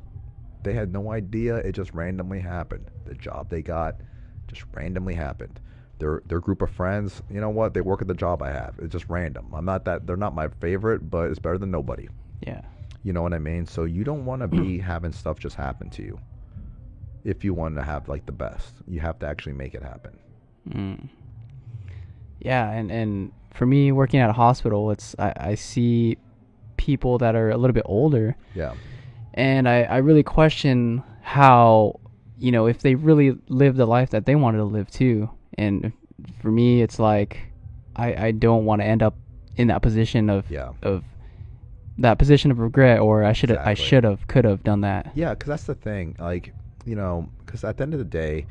They 0.63 0.73
had 0.75 0.93
no 0.93 1.13
idea. 1.13 1.57
It 1.57 1.73
just 1.73 1.93
randomly 1.95 2.41
happened. 2.41 2.91
The 3.05 3.15
job 3.15 3.49
they 3.51 3.63
got, 3.63 4.01
just 4.49 4.65
randomly 4.75 5.15
happened. 5.15 5.61
Their 5.99 6.23
their 6.27 6.41
group 6.41 6.61
of 6.63 6.71
friends, 6.71 7.23
you 7.31 7.41
know 7.41 7.49
what? 7.51 7.73
They 7.75 7.81
work 7.81 8.03
at 8.03 8.09
the 8.09 8.15
job 8.15 8.43
I 8.43 8.51
have. 8.53 8.75
It's 8.79 8.93
just 8.93 9.07
random. 9.09 9.47
I'm 9.55 9.65
not 9.65 9.85
that. 9.87 10.07
They're 10.07 10.17
not 10.17 10.35
my 10.35 10.49
favorite, 10.49 11.11
but 11.11 11.31
it's 11.31 11.39
better 11.39 11.59
than 11.59 11.71
nobody. 11.71 12.09
yeah. 12.47 12.63
You 13.03 13.13
know 13.13 13.23
what 13.23 13.33
I 13.35 13.39
mean? 13.39 13.67
So 13.67 13.85
you 13.85 14.03
don't 14.03 14.25
want 14.25 14.43
to 14.43 14.49
be 14.49 14.79
having 14.93 15.13
stuff 15.13 15.39
just 15.39 15.55
happen 15.55 15.89
to 15.91 16.03
you. 16.03 16.19
If 17.25 17.45
you 17.45 17.55
want 17.55 17.77
to 17.77 17.83
have 17.83 18.09
like 18.09 18.27
the 18.27 18.33
best, 18.33 18.75
you 18.89 18.99
have 19.01 19.19
to 19.21 19.27
actually 19.29 19.53
make 19.53 19.75
it 19.75 19.83
happen. 19.83 20.19
Mm. 20.69 21.09
Yeah, 22.41 22.71
and 22.71 22.91
and 22.91 23.33
for 23.55 23.65
me, 23.67 23.93
working 23.93 24.21
at 24.21 24.29
a 24.29 24.33
hospital, 24.35 24.91
it's 24.91 25.15
I, 25.19 25.33
I 25.37 25.55
see 25.55 26.19
people 26.77 27.19
that 27.19 27.35
are 27.35 27.51
a 27.51 27.57
little 27.57 27.75
bit 27.75 27.85
older, 27.87 28.37
Yeah. 28.55 28.75
and 29.35 29.69
I 29.69 29.83
I 29.85 29.97
really 29.99 30.23
question 30.23 31.03
how 31.23 31.99
you 32.39 32.53
know 32.53 32.67
if 32.67 32.81
they 32.81 32.95
really 32.95 33.39
live 33.49 33.77
the 33.77 33.87
life 33.87 34.11
that 34.11 34.27
they 34.27 34.35
wanted 34.35 34.59
to 34.59 34.65
live 34.65 34.91
too. 34.91 35.31
And 35.59 35.93
for 36.41 36.51
me, 36.51 36.83
it's 36.83 36.99
like 36.99 37.41
I 37.95 38.27
I 38.27 38.31
don't 38.33 38.65
want 38.65 38.81
to 38.83 38.87
end 38.87 39.03
up 39.03 39.17
in 39.57 39.69
that 39.69 39.83
position 39.83 40.29
of 40.31 40.51
Yeah. 40.51 40.73
of 40.83 41.05
that 41.99 42.19
position 42.19 42.51
of 42.51 42.59
regret, 42.59 43.01
or 43.01 43.25
I 43.25 43.33
should 43.33 43.49
have 43.51 43.67
I 43.67 43.75
should 43.75 44.05
have 44.05 44.27
could 44.29 44.45
have 44.45 44.63
done 44.63 44.83
that. 44.83 45.13
Yeah, 45.15 45.31
because 45.31 45.49
that's 45.49 45.65
the 45.65 45.75
thing. 45.75 46.17
Like, 46.19 46.53
you 46.85 46.95
know, 46.95 47.29
because 47.45 47.65
at 47.65 47.77
the 47.79 47.83
end 47.85 47.95
of 47.95 47.99
the 47.99 48.05
day, 48.05 48.47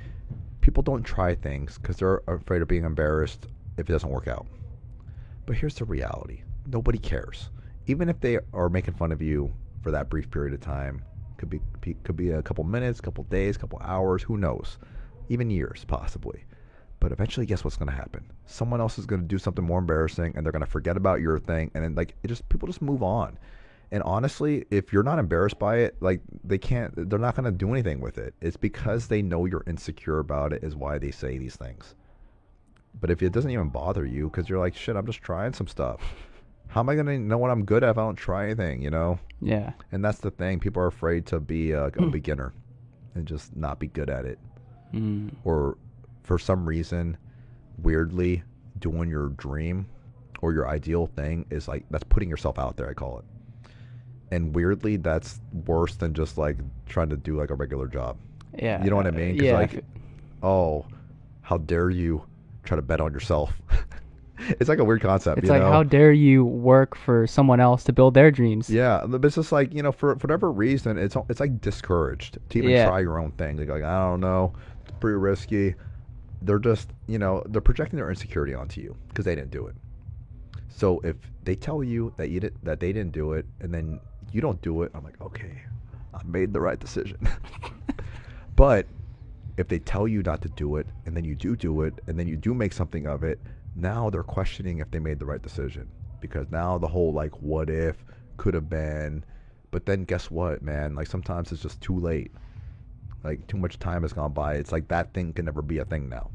people 0.61 0.81
don't 0.81 1.03
try 1.03 1.35
things 1.35 1.77
because 1.77 1.97
they're 1.97 2.21
afraid 2.27 2.61
of 2.61 2.67
being 2.67 2.85
embarrassed 2.85 3.47
if 3.77 3.87
it 3.87 3.91
doesn't 3.91 4.09
work 4.09 4.27
out. 4.27 4.47
But 5.45 5.57
here's 5.57 5.75
the 5.75 5.85
reality 5.85 6.41
nobody 6.67 6.97
cares. 6.97 7.49
Even 7.87 8.09
if 8.09 8.19
they 8.19 8.39
are 8.51 8.67
making 8.69 8.95
fun 8.95 9.11
of 9.11 9.21
you 9.21 9.53
for 9.83 9.91
that 9.91 10.09
brief 10.09 10.31
period 10.31 10.55
of 10.55 10.61
time, 10.61 11.03
could 11.37 11.51
be, 11.51 11.59
be 11.81 11.93
could 12.03 12.15
be 12.15 12.31
a 12.31 12.41
couple 12.41 12.63
minutes, 12.63 12.99
couple 12.99 13.23
days, 13.25 13.57
couple 13.57 13.79
hours, 13.83 14.23
who 14.23 14.37
knows, 14.37 14.79
even 15.29 15.51
years 15.51 15.85
possibly. 15.87 16.43
But 17.05 17.11
eventually, 17.11 17.45
guess 17.45 17.63
what's 17.63 17.77
going 17.77 17.91
to 17.91 17.95
happen? 17.95 18.25
Someone 18.47 18.81
else 18.81 18.97
is 18.97 19.05
going 19.05 19.21
to 19.21 19.27
do 19.27 19.37
something 19.37 19.63
more 19.63 19.77
embarrassing, 19.77 20.33
and 20.35 20.43
they're 20.43 20.51
going 20.51 20.65
to 20.65 20.65
forget 20.65 20.97
about 20.97 21.21
your 21.21 21.37
thing, 21.37 21.69
and 21.75 21.83
then 21.83 21.93
like 21.93 22.15
it 22.23 22.29
just 22.29 22.49
people 22.49 22.65
just 22.65 22.81
move 22.81 23.03
on. 23.03 23.37
And 23.91 24.01
honestly, 24.01 24.65
if 24.71 24.91
you're 24.91 25.03
not 25.03 25.19
embarrassed 25.19 25.59
by 25.59 25.77
it, 25.81 25.97
like 26.01 26.21
they 26.43 26.57
can't, 26.57 27.07
they're 27.07 27.19
not 27.19 27.35
going 27.35 27.45
to 27.45 27.51
do 27.51 27.71
anything 27.71 28.01
with 28.01 28.17
it. 28.17 28.33
It's 28.41 28.57
because 28.57 29.07
they 29.07 29.21
know 29.21 29.45
you're 29.45 29.63
insecure 29.67 30.17
about 30.17 30.51
it, 30.51 30.63
is 30.63 30.75
why 30.75 30.97
they 30.97 31.11
say 31.11 31.37
these 31.37 31.55
things. 31.55 31.93
But 32.99 33.11
if 33.11 33.21
it 33.21 33.31
doesn't 33.31 33.51
even 33.51 33.69
bother 33.69 34.03
you, 34.03 34.31
because 34.31 34.49
you're 34.49 34.57
like, 34.57 34.75
shit, 34.75 34.95
I'm 34.95 35.05
just 35.05 35.21
trying 35.21 35.53
some 35.53 35.67
stuff. 35.67 36.01
How 36.69 36.79
am 36.79 36.89
I 36.89 36.95
going 36.95 37.05
to 37.05 37.19
know 37.19 37.37
what 37.37 37.51
I'm 37.51 37.65
good 37.65 37.83
at 37.83 37.91
if 37.91 37.99
I 37.99 38.01
don't 38.01 38.15
try 38.15 38.45
anything, 38.45 38.81
you 38.81 38.89
know? 38.89 39.19
Yeah. 39.43 39.73
And 39.91 40.03
that's 40.03 40.21
the 40.21 40.31
thing. 40.31 40.59
People 40.59 40.81
are 40.81 40.87
afraid 40.87 41.27
to 41.27 41.39
be 41.39 41.69
a, 41.69 41.85
a 41.85 42.07
beginner 42.07 42.51
and 43.13 43.27
just 43.27 43.55
not 43.55 43.77
be 43.77 43.89
good 43.89 44.09
at 44.09 44.25
it. 44.25 44.39
Mm. 44.91 45.35
Or 45.43 45.77
for 46.25 46.37
some 46.39 46.67
reason, 46.67 47.17
weirdly, 47.81 48.43
doing 48.79 49.09
your 49.09 49.29
dream 49.29 49.87
or 50.41 50.53
your 50.53 50.67
ideal 50.67 51.07
thing 51.07 51.45
is 51.49 51.67
like, 51.67 51.85
that's 51.89 52.03
putting 52.03 52.29
yourself 52.29 52.59
out 52.59 52.77
there, 52.77 52.89
I 52.89 52.93
call 52.93 53.19
it. 53.19 53.25
And 54.31 54.53
weirdly, 54.55 54.97
that's 54.97 55.39
worse 55.67 55.95
than 55.95 56.13
just 56.13 56.37
like 56.37 56.57
trying 56.87 57.09
to 57.09 57.17
do 57.17 57.37
like 57.37 57.51
a 57.51 57.55
regular 57.55 57.87
job. 57.87 58.17
Yeah. 58.57 58.83
You 58.83 58.89
know 58.89 58.95
what 58.95 59.07
I 59.07 59.11
mean? 59.11 59.37
'Cause, 59.37 59.45
yeah. 59.45 59.53
like, 59.57 59.83
oh, 60.41 60.85
how 61.41 61.57
dare 61.59 61.89
you 61.89 62.23
try 62.63 62.75
to 62.75 62.81
bet 62.81 62.99
on 62.99 63.13
yourself? 63.13 63.53
it's 64.39 64.67
like 64.67 64.79
a 64.79 64.83
weird 64.83 65.01
concept. 65.01 65.39
It's 65.39 65.49
like 65.49 65.61
know? 65.61 65.71
how 65.71 65.83
dare 65.83 66.11
you 66.11 66.43
work 66.43 66.95
for 66.95 67.27
someone 67.27 67.59
else 67.59 67.83
to 67.85 67.93
build 67.93 68.15
their 68.15 68.31
dreams? 68.31 68.69
Yeah, 68.69 69.03
but 69.07 69.23
it's 69.23 69.35
just 69.35 69.51
like 69.51 69.73
you 69.73 69.83
know, 69.83 69.91
for, 69.91 70.15
for 70.15 70.27
whatever 70.27 70.51
reason, 70.51 70.97
it's 70.97 71.15
it's 71.29 71.39
like 71.39 71.61
discouraged 71.61 72.39
to 72.49 72.57
even 72.57 72.71
Yeah. 72.71 72.87
try 72.87 72.99
your 73.01 73.19
own 73.19 73.31
thing. 73.33 73.57
Like, 73.57 73.69
like 73.69 73.83
I 73.83 73.99
don't 74.09 74.19
know, 74.21 74.53
it's 74.81 74.91
pretty 74.99 75.17
risky. 75.17 75.75
They're 76.41 76.59
just 76.59 76.91
you 77.07 77.19
know 77.19 77.43
they're 77.47 77.61
projecting 77.61 77.97
their 77.97 78.09
insecurity 78.09 78.53
onto 78.53 78.81
you 78.81 78.95
because 79.09 79.25
they 79.25 79.35
didn't 79.35 79.51
do 79.51 79.67
it. 79.67 79.75
So 80.69 80.99
if 81.03 81.15
they 81.43 81.55
tell 81.55 81.83
you 81.83 82.13
that 82.17 82.29
you 82.29 82.39
did 82.39 82.55
that 82.63 82.79
they 82.79 82.91
didn't 82.91 83.13
do 83.13 83.33
it, 83.33 83.45
and 83.61 83.73
then 83.73 83.99
you 84.31 84.41
don't 84.41 84.61
do 84.61 84.83
it, 84.83 84.91
I'm 84.93 85.03
like, 85.03 85.19
okay, 85.21 85.61
I 86.13 86.21
made 86.25 86.53
the 86.53 86.59
right 86.59 86.79
decision. 86.79 87.17
but 88.55 88.85
if 89.57 89.67
they 89.69 89.79
tell 89.79 90.07
you 90.07 90.21
not 90.21 90.41
to 90.41 90.49
do 90.49 90.75
it, 90.75 90.87
and 91.05 91.15
then 91.15 91.23
you 91.23 91.35
do 91.35 91.55
do 91.55 91.83
it, 91.83 91.93
and 92.07 92.19
then 92.19 92.27
you 92.27 92.35
do 92.35 92.53
make 92.53 92.73
something 92.73 93.07
of 93.07 93.23
it, 93.23 93.39
now 93.75 94.09
they're 94.09 94.23
questioning 94.23 94.79
if 94.79 94.89
they 94.91 94.99
made 94.99 95.19
the 95.19 95.25
right 95.25 95.41
decision 95.41 95.89
because 96.21 96.49
now 96.49 96.77
the 96.77 96.87
whole 96.87 97.13
like 97.13 97.31
what 97.41 97.69
if 97.69 98.03
could 98.37 98.53
have 98.53 98.69
been 98.69 99.23
but 99.71 99.85
then 99.85 100.05
guess 100.05 100.31
what 100.31 100.61
man 100.61 100.95
like 100.95 101.07
sometimes 101.07 101.51
it's 101.51 101.61
just 101.61 101.79
too 101.81 101.99
late 101.99 102.31
like 103.25 103.45
too 103.47 103.57
much 103.57 103.77
time 103.79 104.03
has 104.03 104.13
gone 104.13 104.31
by 104.31 104.53
it's 104.55 104.71
like 104.71 104.87
that 104.87 105.13
thing 105.13 105.33
can 105.33 105.45
never 105.45 105.61
be 105.61 105.79
a 105.79 105.85
thing 105.85 106.07
now 106.07 106.29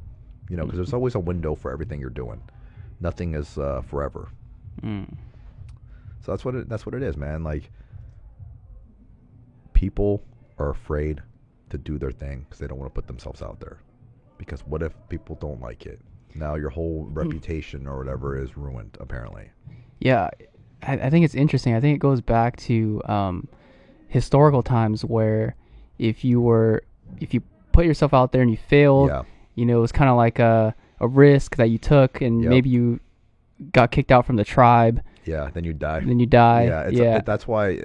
you 0.51 0.57
know 0.57 0.65
because 0.65 0.77
there's 0.79 0.93
always 0.93 1.15
a 1.15 1.21
window 1.21 1.55
for 1.55 1.71
everything 1.73 2.01
you're 2.01 2.11
doing 2.11 2.43
nothing 3.01 3.35
is 3.35 3.57
uh, 3.59 3.81
forever 3.83 4.29
Mm. 4.83 5.09
so 6.23 6.33
that's 6.33 6.45
what 6.45 6.55
it, 6.55 6.69
that's 6.69 6.87
what 6.87 6.95
it 6.95 7.03
is 7.03 7.17
man 7.17 7.43
like 7.45 7.71
people 9.73 10.23
are 10.59 10.71
afraid 10.71 11.23
to 11.71 11.79
do 11.79 11.99
their 11.99 12.11
thing 12.11 12.41
because 12.45 12.59
they 12.59 12.67
don't 12.67 12.79
want 12.79 12.93
to 12.93 12.95
put 12.95 13.07
themselves 13.07 13.43
out 13.43 13.61
there. 13.61 13.79
Because 14.39 14.61
what 14.67 14.83
if 14.83 14.93
people 15.09 15.37
don't 15.41 15.61
like 15.61 15.87
it? 15.87 16.01
Now 16.35 16.55
your 16.55 16.71
whole 16.71 17.07
reputation 17.11 17.87
or 17.87 17.99
whatever 17.99 18.37
is 18.37 18.57
ruined. 18.57 18.97
Apparently. 19.01 19.51
Yeah, 20.01 20.29
I, 20.83 20.95
I 20.95 21.11
think 21.11 21.25
it's 21.25 21.35
interesting. 21.35 21.75
I 21.75 21.81
think 21.81 21.95
it 21.97 22.01
goes 22.01 22.21
back 22.21 22.57
to 22.59 23.01
um, 23.07 23.49
historical 24.09 24.63
times 24.63 25.05
where 25.05 25.57
if 26.01 26.25
you 26.25 26.41
were 26.41 26.83
if 27.21 27.35
you 27.35 27.43
put 27.73 27.85
yourself 27.85 28.13
out 28.15 28.33
there 28.33 28.43
and 28.43 28.51
you 28.51 28.57
failed, 28.57 29.09
Yeah. 29.11 29.23
you 29.55 29.67
know, 29.67 29.79
it 29.79 29.81
was 29.81 29.93
kind 29.93 30.09
of 30.11 30.17
like 30.17 30.39
a 30.39 30.75
a 31.01 31.07
risk 31.09 31.57
that 31.57 31.71
you 31.71 31.79
took, 31.79 32.21
and 32.21 32.43
Yep. 32.43 32.51
maybe 32.51 32.69
you 32.71 33.01
got 33.73 33.91
kicked 33.91 34.11
out 34.11 34.25
from 34.27 34.37
the 34.37 34.45
tribe, 34.45 35.03
Yeah. 35.25 35.49
Then 35.53 35.65
you 35.65 35.73
die. 35.75 36.01
then 36.01 36.19
you 36.19 36.27
die. 36.27 36.65
yeah, 36.65 36.83
it's 36.83 36.99
yeah, 36.99 37.17
it- 37.19 37.27
that's 37.27 37.47
why 37.47 37.83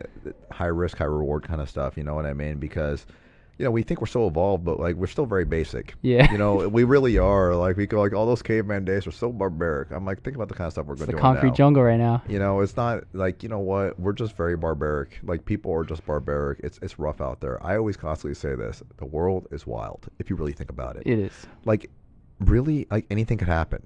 high 0.52 0.68
risk, 0.68 0.98
high 0.98 1.06
reward 1.06 1.44
kind 1.44 1.60
of 1.62 1.70
stuff. 1.70 1.98
You 1.98 2.04
know 2.04 2.16
what 2.16 2.26
I 2.26 2.34
mean? 2.34 2.58
Because 2.58 3.06
you 3.58 3.64
know 3.64 3.72
we 3.72 3.84
think 3.84 4.02
we're 4.02 4.08
so 4.08 4.28
evolved, 4.28 4.66
but 4.66 4.80
like 4.80 4.96
we're 4.96 5.08
still 5.08 5.26
very 5.26 5.46
basic. 5.46 5.96
Yeah. 6.02 6.30
You 6.32 6.38
know, 6.38 6.68
we 6.68 6.84
really 6.84 7.18
are. 7.18 7.56
Like 7.56 7.78
we 7.78 7.88
go 7.88 8.02
like 8.02 8.14
all 8.14 8.26
those 8.26 8.42
caveman 8.42 8.84
days 8.86 9.06
were 9.06 9.12
so 9.14 9.32
barbaric. 9.32 9.92
I'm 9.92 10.06
like, 10.06 10.22
think 10.24 10.36
about 10.36 10.50
the 10.50 10.56
kind 10.56 10.68
of 10.68 10.74
stuff 10.74 10.86
we're 10.88 10.96
going 10.96 11.06
the 11.06 11.14
to 11.14 11.18
do 11.18 11.22
concrete 11.22 11.50
now. 11.50 11.56
jungle 11.56 11.84
right 11.84 11.98
now. 11.98 12.22
You 12.28 12.40
know, 12.40 12.60
it's 12.60 12.76
not 12.76 13.04
like 13.14 13.44
you 13.44 13.50
know 13.50 13.60
what 13.60 13.98
we're 14.00 14.14
just 14.14 14.36
very 14.36 14.58
barbaric. 14.58 15.20
Like 15.24 15.46
people 15.46 15.72
are 15.74 15.86
just 15.86 16.06
barbaric. 16.06 16.60
It's 16.64 16.80
it's 16.82 17.00
rough 17.00 17.22
out 17.22 17.40
there. 17.40 17.64
I 17.66 17.78
always 17.78 17.96
constantly 17.96 18.36
say 18.36 18.56
this: 18.56 18.84
the 18.98 19.06
world 19.06 19.48
is 19.52 19.66
wild. 19.66 20.08
If 20.20 20.30
you 20.30 20.36
really 20.36 20.54
think 20.54 20.70
about 20.70 20.98
it, 20.98 21.04
It 21.06 21.20
is. 21.20 21.48
like 21.64 21.90
really, 22.42 22.88
like 22.92 23.06
anything 23.10 23.38
could 23.38 23.48
happen. 23.48 23.86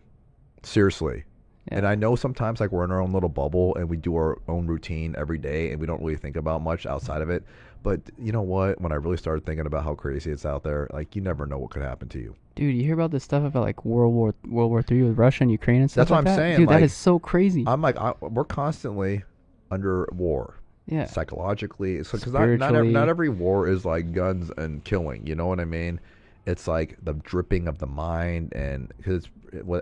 Seriously. 0.63 1.23
Yeah. 1.71 1.77
And 1.77 1.87
I 1.87 1.93
know 1.95 2.15
sometimes 2.15 2.59
like 2.59 2.71
we're 2.71 2.83
in 2.83 2.91
our 2.91 2.99
own 2.99 3.11
little 3.11 3.29
bubble 3.29 3.75
and 3.75 3.87
we 3.87 3.97
do 3.97 4.15
our 4.15 4.39
own 4.47 4.65
routine 4.65 5.13
every 5.17 5.37
day 5.37 5.71
and 5.71 5.79
we 5.79 5.85
don't 5.85 5.99
really 6.01 6.15
think 6.17 6.35
about 6.35 6.61
much 6.61 6.85
outside 6.85 7.21
of 7.21 7.29
it. 7.29 7.43
But 7.81 8.01
you 8.17 8.31
know 8.31 8.41
what? 8.41 8.81
When 8.81 8.91
I 8.91 8.95
really 8.95 9.17
started 9.17 9.45
thinking 9.45 9.65
about 9.65 9.83
how 9.83 9.95
crazy 9.95 10.31
it's 10.31 10.45
out 10.45 10.63
there, 10.63 10.87
like 10.91 11.15
you 11.15 11.21
never 11.21 11.45
know 11.45 11.57
what 11.57 11.71
could 11.71 11.81
happen 11.81 12.09
to 12.09 12.19
you. 12.19 12.35
Dude, 12.55 12.75
you 12.75 12.83
hear 12.83 12.93
about 12.93 13.11
this 13.11 13.23
stuff 13.23 13.43
about 13.45 13.63
like 13.63 13.85
World 13.85 14.13
War 14.13 14.33
World 14.47 14.69
War 14.71 14.81
Three 14.81 15.01
with 15.03 15.17
Russia 15.17 15.43
and 15.43 15.51
Ukraine 15.51 15.81
and 15.81 15.89
stuff 15.89 16.09
That's 16.09 16.11
what 16.11 16.17
like 16.25 16.31
I'm 16.31 16.35
that? 16.35 16.35
saying, 16.35 16.57
Dude, 16.57 16.69
that 16.69 16.73
like, 16.75 16.83
is 16.83 16.93
so 16.93 17.19
crazy. 17.19 17.63
I'm 17.65 17.81
like, 17.81 17.97
I, 17.97 18.13
we're 18.19 18.43
constantly 18.43 19.23
under 19.71 20.09
war. 20.11 20.55
yeah. 20.87 21.05
psychologically. 21.05 22.03
so 22.03 22.17
Because 22.17 22.33
not, 22.33 22.49
not, 22.73 22.85
not 22.85 23.07
every 23.09 23.29
war 23.29 23.67
is 23.69 23.85
like 23.85 24.11
guns 24.11 24.51
and 24.57 24.83
killing. 24.83 25.25
You 25.25 25.35
know 25.35 25.47
what 25.47 25.59
I 25.61 25.65
mean? 25.65 25.99
It's 26.45 26.67
like 26.67 26.97
the 27.01 27.13
dripping 27.13 27.67
of 27.67 27.77
the 27.77 27.85
mind, 27.87 28.53
and 28.53 28.91
because 28.97 29.29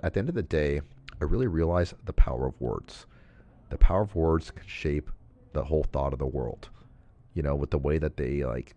at 0.03 0.13
the 0.13 0.19
end 0.19 0.29
of 0.29 0.35
the 0.35 0.43
day, 0.43 0.81
I 1.19 1.23
really 1.23 1.47
realize 1.47 1.95
the 2.05 2.13
power 2.13 2.45
of 2.45 2.59
words. 2.61 3.07
The 3.69 3.77
power 3.77 4.01
of 4.01 4.13
words 4.15 4.51
can 4.51 4.67
shape 4.67 5.09
the 5.53 5.63
whole 5.63 5.83
thought 5.83 6.13
of 6.13 6.19
the 6.19 6.27
world. 6.27 6.69
You 7.37 7.43
know, 7.43 7.53
with 7.53 7.69
the 7.69 7.77
way 7.77 7.99
that 7.99 8.17
they 8.17 8.43
like 8.43 8.73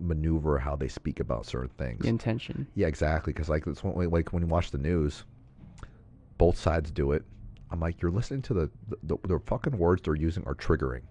maneuver, 0.00 0.58
how 0.58 0.76
they 0.76 0.88
speak 0.88 1.20
about 1.20 1.44
certain 1.44 1.68
things. 1.76 2.00
The 2.00 2.08
intention. 2.08 2.66
Yeah, 2.74 2.86
exactly. 2.86 3.34
Because 3.34 3.50
like 3.50 3.66
it's 3.66 3.84
when, 3.84 4.08
like 4.08 4.32
when 4.32 4.42
you 4.42 4.48
watch 4.48 4.70
the 4.70 4.78
news, 4.78 5.24
both 6.38 6.58
sides 6.58 6.90
do 6.90 7.12
it. 7.12 7.22
I'm 7.70 7.78
like, 7.78 8.00
you're 8.00 8.10
listening 8.10 8.40
to 8.42 8.54
the 8.54 8.70
the, 9.02 9.18
the 9.28 9.38
fucking 9.40 9.76
words 9.76 10.00
they're 10.02 10.14
using 10.14 10.42
are 10.46 10.54
triggering. 10.54 11.02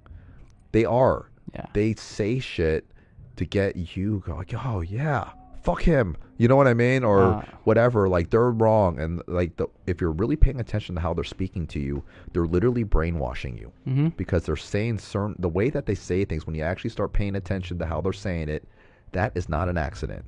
They 0.71 0.85
are. 0.85 1.29
Yeah. 1.53 1.67
They 1.73 1.93
say 1.93 2.39
shit 2.39 2.89
to 3.35 3.45
get 3.45 3.95
you 3.95 4.23
go 4.25 4.37
like, 4.37 4.55
oh 4.65 4.81
yeah, 4.81 5.29
fuck 5.65 5.81
him. 5.81 6.15
You 6.37 6.47
know 6.47 6.55
what 6.55 6.67
I 6.67 6.73
mean, 6.73 7.03
or 7.03 7.21
Uh. 7.23 7.45
whatever. 7.63 8.07
Like 8.07 8.29
they're 8.29 8.51
wrong, 8.51 8.99
and 8.99 9.21
like 9.27 9.55
the, 9.57 9.67
if 9.87 9.99
you're 10.01 10.11
really 10.11 10.35
paying 10.35 10.59
attention 10.59 10.95
to 10.95 11.01
how 11.01 11.13
they're 11.13 11.23
speaking 11.23 11.65
to 11.67 11.79
you, 11.79 12.03
they're 12.33 12.45
literally 12.45 12.83
brainwashing 12.83 13.57
you 13.57 13.71
Mm-hmm. 13.87 14.07
because 14.17 14.45
they're 14.45 14.55
saying 14.55 14.99
certain 14.99 15.35
the 15.39 15.49
way 15.49 15.69
that 15.69 15.85
they 15.85 15.95
say 15.95 16.23
things 16.25 16.45
when 16.45 16.55
you 16.55 16.63
actually 16.63 16.89
start 16.91 17.13
paying 17.13 17.35
attention 17.35 17.79
to 17.79 17.85
how 17.85 18.01
they're 18.01 18.13
saying 18.13 18.49
it 18.49 18.67
that 19.13 19.31
is 19.35 19.47
not 19.49 19.69
an 19.69 19.77
accident 19.77 20.25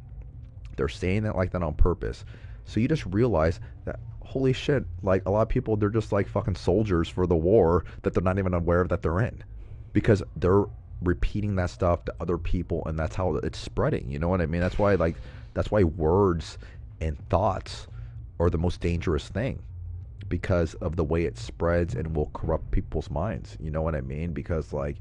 they're 0.78 0.88
saying 0.88 1.26
it 1.26 1.36
like 1.36 1.52
that 1.52 1.62
on 1.64 1.74
purpose 1.74 2.24
so 2.66 2.80
you 2.80 2.88
just 2.88 3.06
realize 3.08 3.60
that 3.86 4.00
holy 4.22 4.54
shit 4.54 4.86
like 5.04 5.22
a 5.26 5.30
lot 5.32 5.42
of 5.42 5.50
people 5.50 5.76
they're 5.76 5.90
just 5.90 6.12
like 6.14 6.28
fucking 6.28 6.56
soldiers 6.56 7.10
for 7.10 7.28
the 7.28 7.36
war 7.36 7.84
that 8.04 8.14
they're 8.14 8.24
not 8.24 8.38
even 8.40 8.54
aware 8.54 8.80
of 8.82 8.88
that 8.90 9.02
they're 9.02 9.20
in 9.20 9.44
because 9.94 10.24
they're 10.38 10.64
repeating 11.02 11.56
that 11.56 11.70
stuff 11.70 12.04
to 12.06 12.14
other 12.20 12.38
people 12.38 12.84
and 12.86 12.98
that's 12.98 13.16
how 13.16 13.36
it's 13.36 13.60
spreading 13.60 14.10
you 14.10 14.18
know 14.18 14.30
what 14.30 14.42
i 14.42 14.46
mean 14.46 14.62
that's 14.62 14.80
why 14.80 14.96
like 14.96 15.16
that's 15.54 15.70
why 15.70 15.84
words 15.84 16.58
and 17.02 17.18
thoughts 17.30 17.88
are 18.40 18.50
the 18.50 18.58
most 18.58 18.82
dangerous 18.82 19.28
thing 19.28 19.60
because 20.30 20.74
of 20.76 20.96
the 20.96 21.04
way 21.04 21.24
it 21.24 21.38
spreads 21.38 21.96
and 21.96 22.16
will 22.16 22.30
corrupt 22.34 22.70
people's 22.72 23.10
minds. 23.10 23.58
You 23.60 23.72
know 23.72 23.82
what 23.82 23.96
I 23.96 24.02
mean? 24.02 24.34
Because 24.34 24.74
like 24.74 24.98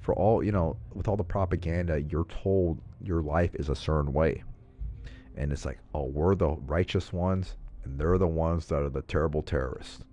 for 0.00 0.14
all, 0.14 0.42
you 0.42 0.52
know, 0.52 0.76
with 0.94 1.08
all 1.08 1.16
the 1.16 1.24
propaganda, 1.24 2.00
you're 2.02 2.24
told 2.24 2.80
your 3.00 3.22
life 3.22 3.54
is 3.54 3.68
a 3.68 3.76
certain 3.76 4.12
way. 4.12 4.42
And 5.36 5.52
it's 5.52 5.64
like, 5.64 5.78
"Oh, 5.94 6.04
we're 6.04 6.34
the 6.34 6.50
righteous 6.50 7.12
ones 7.12 7.56
and 7.84 7.98
they're 7.98 8.18
the 8.18 8.28
ones 8.28 8.66
that 8.66 8.82
are 8.82 8.90
the 8.90 9.02
terrible 9.02 9.42
terrorists." 9.42 10.04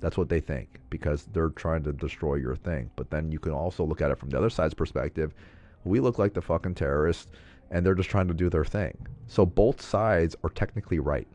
That's 0.00 0.16
what 0.16 0.28
they 0.28 0.40
think 0.40 0.80
because 0.90 1.26
they're 1.32 1.50
trying 1.50 1.82
to 1.84 1.92
destroy 1.92 2.36
your 2.36 2.56
thing. 2.56 2.90
But 2.96 3.10
then 3.10 3.30
you 3.30 3.38
can 3.38 3.52
also 3.52 3.84
look 3.84 4.00
at 4.00 4.10
it 4.10 4.18
from 4.18 4.30
the 4.30 4.38
other 4.38 4.50
side's 4.50 4.74
perspective. 4.74 5.34
We 5.84 6.00
look 6.00 6.18
like 6.18 6.34
the 6.34 6.42
fucking 6.42 6.74
terrorists 6.74 7.28
and 7.70 7.84
they're 7.84 7.94
just 7.94 8.10
trying 8.10 8.28
to 8.28 8.34
do 8.34 8.50
their 8.50 8.64
thing. 8.64 9.06
So 9.26 9.46
both 9.46 9.80
sides 9.80 10.34
are 10.42 10.50
technically 10.50 10.98
right 10.98 11.28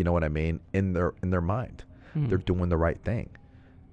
you 0.00 0.04
know 0.04 0.12
what 0.12 0.24
I 0.24 0.28
mean, 0.28 0.60
in 0.72 0.94
their 0.94 1.12
in 1.22 1.28
their 1.28 1.42
mind. 1.42 1.84
Hmm. 2.14 2.28
They're 2.28 2.38
doing 2.38 2.70
the 2.70 2.76
right 2.78 2.98
thing. 3.04 3.28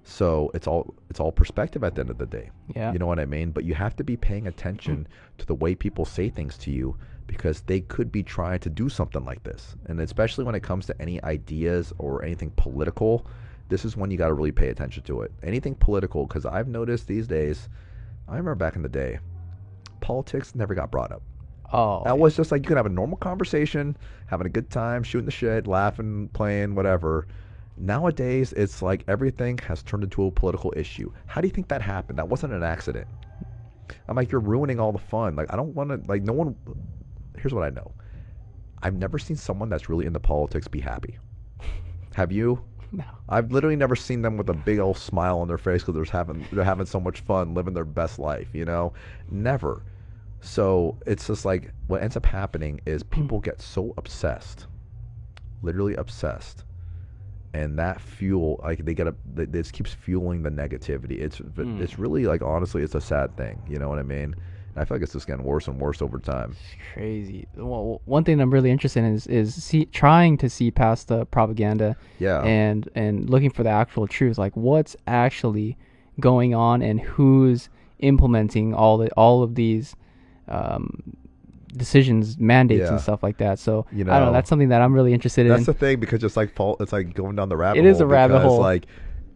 So 0.04 0.50
it's 0.54 0.66
all 0.66 0.94
it's 1.10 1.20
all 1.20 1.32
perspective 1.32 1.84
at 1.84 1.94
the 1.94 2.00
end 2.00 2.08
of 2.08 2.16
the 2.16 2.24
day. 2.24 2.50
Yeah. 2.74 2.92
You 2.92 2.98
know 2.98 3.06
what 3.06 3.20
I 3.20 3.26
mean? 3.26 3.50
But 3.50 3.64
you 3.64 3.74
have 3.74 3.94
to 3.96 4.04
be 4.04 4.16
paying 4.16 4.46
attention 4.46 5.06
to 5.36 5.44
the 5.44 5.54
way 5.54 5.74
people 5.74 6.06
say 6.06 6.30
things 6.30 6.56
to 6.58 6.70
you 6.70 6.96
because 7.26 7.60
they 7.60 7.80
could 7.82 8.10
be 8.10 8.22
trying 8.22 8.60
to 8.60 8.70
do 8.70 8.88
something 8.88 9.22
like 9.24 9.42
this. 9.44 9.76
And 9.84 10.00
especially 10.00 10.44
when 10.44 10.54
it 10.54 10.62
comes 10.62 10.86
to 10.86 10.98
any 10.98 11.22
ideas 11.24 11.92
or 11.98 12.24
anything 12.24 12.52
political, 12.56 13.26
this 13.68 13.84
is 13.84 13.96
when 13.96 14.10
you 14.10 14.18
got 14.18 14.28
to 14.28 14.34
really 14.34 14.52
pay 14.52 14.68
attention 14.68 15.02
to 15.04 15.22
it. 15.22 15.32
Anything 15.42 15.74
political 15.74 16.26
cuz 16.26 16.46
I've 16.46 16.68
noticed 16.68 17.06
these 17.06 17.26
days, 17.26 17.68
I 18.26 18.32
remember 18.32 18.54
back 18.54 18.76
in 18.76 18.82
the 18.82 18.88
day, 18.88 19.18
politics 20.00 20.54
never 20.54 20.74
got 20.74 20.90
brought 20.90 21.12
up. 21.12 21.22
Oh. 21.72 22.02
That 22.04 22.18
was 22.18 22.36
just 22.36 22.50
like 22.50 22.62
you 22.62 22.68
could 22.68 22.76
have 22.76 22.86
a 22.86 22.90
normal 22.90 23.18
conversation, 23.18 23.96
having 24.26 24.46
a 24.46 24.50
good 24.50 24.70
time, 24.70 25.02
shooting 25.02 25.26
the 25.26 25.30
shit, 25.30 25.66
laughing, 25.66 26.28
playing, 26.32 26.74
whatever. 26.74 27.26
Nowadays, 27.76 28.52
it's 28.54 28.82
like 28.82 29.04
everything 29.06 29.58
has 29.58 29.82
turned 29.82 30.02
into 30.02 30.24
a 30.24 30.30
political 30.30 30.72
issue. 30.76 31.12
How 31.26 31.40
do 31.40 31.46
you 31.46 31.52
think 31.52 31.68
that 31.68 31.82
happened? 31.82 32.18
That 32.18 32.28
wasn't 32.28 32.52
an 32.54 32.62
accident. 32.62 33.06
I'm 34.08 34.16
like, 34.16 34.32
you're 34.32 34.40
ruining 34.40 34.80
all 34.80 34.92
the 34.92 34.98
fun. 34.98 35.36
Like, 35.36 35.52
I 35.52 35.56
don't 35.56 35.74
want 35.74 35.90
to, 35.90 36.00
like, 36.10 36.22
no 36.22 36.32
one. 36.32 36.56
Here's 37.36 37.54
what 37.54 37.64
I 37.64 37.70
know 37.70 37.92
I've 38.82 38.94
never 38.94 39.18
seen 39.18 39.36
someone 39.36 39.68
that's 39.68 39.88
really 39.88 40.06
into 40.06 40.20
politics 40.20 40.68
be 40.68 40.80
happy. 40.80 41.18
Have 42.14 42.32
you? 42.32 42.64
No. 42.92 43.04
I've 43.28 43.52
literally 43.52 43.76
never 43.76 43.94
seen 43.96 44.22
them 44.22 44.36
with 44.36 44.48
a 44.48 44.54
big 44.54 44.78
old 44.78 44.96
smile 44.96 45.40
on 45.40 45.48
their 45.48 45.58
face 45.58 45.82
because 45.82 45.94
they're 45.94 46.04
having 46.20 46.46
they're 46.52 46.64
having 46.64 46.86
so 46.86 46.98
much 47.00 47.20
fun, 47.20 47.54
living 47.54 47.74
their 47.74 47.84
best 47.84 48.18
life. 48.18 48.48
You 48.52 48.64
know, 48.64 48.92
never. 49.30 49.82
So 50.40 50.96
it's 51.06 51.26
just 51.26 51.44
like 51.44 51.72
what 51.88 52.02
ends 52.02 52.16
up 52.16 52.24
happening 52.24 52.80
is 52.86 53.02
people 53.02 53.40
get 53.40 53.60
so 53.60 53.92
obsessed, 53.98 54.66
literally 55.62 55.94
obsessed, 55.96 56.64
and 57.54 57.78
that 57.78 58.00
fuel 58.00 58.60
like 58.62 58.84
they 58.84 58.94
get 58.94 59.06
a 59.08 59.14
this 59.34 59.70
keeps 59.70 59.92
fueling 59.92 60.42
the 60.42 60.50
negativity. 60.50 61.20
It's 61.20 61.38
Mm. 61.40 61.80
it's 61.80 61.98
really 61.98 62.24
like 62.26 62.42
honestly, 62.42 62.82
it's 62.82 62.94
a 62.94 63.00
sad 63.00 63.36
thing. 63.36 63.60
You 63.68 63.78
know 63.78 63.88
what 63.88 63.98
I 63.98 64.02
mean? 64.04 64.34
I 64.78 64.84
feel 64.84 64.96
like 64.96 65.02
it's 65.02 65.12
just 65.12 65.26
getting 65.26 65.44
worse 65.44 65.66
and 65.68 65.80
worse 65.80 66.00
over 66.02 66.18
time. 66.18 66.52
It's 66.52 66.76
crazy. 66.94 67.46
Well, 67.56 68.00
one 68.04 68.24
thing 68.24 68.40
I'm 68.40 68.50
really 68.52 68.70
interested 68.70 69.00
in 69.04 69.14
is 69.14 69.26
is 69.26 69.54
see, 69.62 69.86
trying 69.86 70.36
to 70.38 70.48
see 70.48 70.70
past 70.70 71.08
the 71.08 71.26
propaganda 71.26 71.96
Yeah. 72.18 72.42
and 72.42 72.88
and 72.94 73.28
looking 73.28 73.50
for 73.50 73.62
the 73.62 73.70
actual 73.70 74.06
truth. 74.06 74.38
Like 74.38 74.56
what's 74.56 74.96
actually 75.06 75.76
going 76.20 76.54
on 76.54 76.82
and 76.82 77.00
who's 77.00 77.68
implementing 78.00 78.74
all 78.74 78.98
the 78.98 79.10
all 79.12 79.42
of 79.42 79.54
these 79.54 79.94
um, 80.48 81.02
decisions, 81.76 82.38
mandates, 82.38 82.82
Yeah. 82.82 82.92
and 82.92 83.00
stuff 83.00 83.22
like 83.22 83.38
that. 83.38 83.58
So 83.58 83.86
You 83.92 84.04
I 84.04 84.06
don't 84.06 84.06
know. 84.20 84.24
know, 84.26 84.32
That's 84.32 84.48
something 84.48 84.68
that 84.70 84.80
I'm 84.82 84.92
really 84.94 85.12
interested 85.12 85.42
in. 85.46 85.48
That's 85.52 85.66
the 85.66 85.74
thing 85.74 86.00
because 86.00 86.24
it's 86.24 86.36
like 86.36 86.52
it's 86.80 86.92
like 86.92 87.14
going 87.14 87.36
down 87.36 87.48
the 87.48 87.56
rabbit 87.56 87.80
It 87.80 87.82
hole. 87.82 87.90
is 87.90 88.00
a 88.00 88.06
rabbit 88.06 88.40
hole. 88.40 88.58
Like 88.58 88.86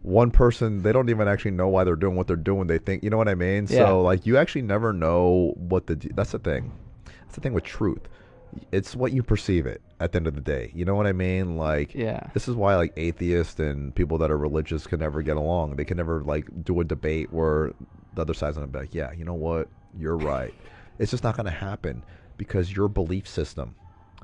one 0.02 0.30
person, 0.30 0.82
they 0.82 0.92
don't 0.92 1.08
even 1.08 1.28
actually 1.28 1.52
know 1.52 1.68
why 1.68 1.84
they're 1.84 1.96
doing 1.96 2.16
what 2.16 2.26
they're 2.26 2.36
doing. 2.36 2.66
They 2.66 2.78
think, 2.78 3.02
you 3.04 3.10
know 3.10 3.16
what 3.16 3.28
I 3.28 3.34
mean? 3.34 3.66
Yeah. 3.68 3.86
So 3.86 4.02
like 4.02 4.26
you 4.26 4.36
actually 4.36 4.62
never 4.62 4.92
know 4.92 5.54
what 5.56 5.86
the. 5.86 5.94
That's 6.14 6.32
the 6.32 6.38
thing. 6.38 6.72
That's 7.04 7.34
the 7.36 7.40
thing 7.40 7.52
with 7.54 7.64
truth. 7.64 8.08
It's 8.70 8.94
what 8.94 9.12
you 9.12 9.22
perceive 9.22 9.64
it 9.64 9.80
at 10.00 10.12
the 10.12 10.16
end 10.16 10.26
of 10.26 10.34
the 10.34 10.40
day. 10.40 10.70
You 10.74 10.84
know 10.84 10.94
what 10.94 11.06
I 11.06 11.12
mean? 11.12 11.56
Like 11.56 11.94
yeah. 11.94 12.28
this 12.34 12.48
is 12.48 12.54
why 12.54 12.76
like 12.76 12.92
atheists 12.96 13.58
and 13.58 13.94
people 13.94 14.18
that 14.18 14.30
are 14.30 14.36
religious 14.36 14.86
can 14.86 15.00
never 15.00 15.22
get 15.22 15.36
along. 15.38 15.76
They 15.76 15.84
can 15.84 15.96
never 15.96 16.22
like 16.22 16.46
do 16.64 16.80
a 16.80 16.84
debate 16.84 17.32
where 17.32 17.72
the 18.14 18.20
other 18.20 18.34
side's 18.34 18.56
gonna 18.56 18.66
be 18.66 18.80
like, 18.80 18.94
yeah, 18.94 19.12
you 19.12 19.24
know 19.24 19.32
what, 19.34 19.68
you're 19.98 20.18
right. 20.18 20.52
It's 20.98 21.10
just 21.10 21.24
not 21.24 21.34
gonna 21.36 21.50
happen 21.50 22.02
because 22.36 22.74
your 22.76 22.88
belief 22.88 23.26
system, 23.26 23.74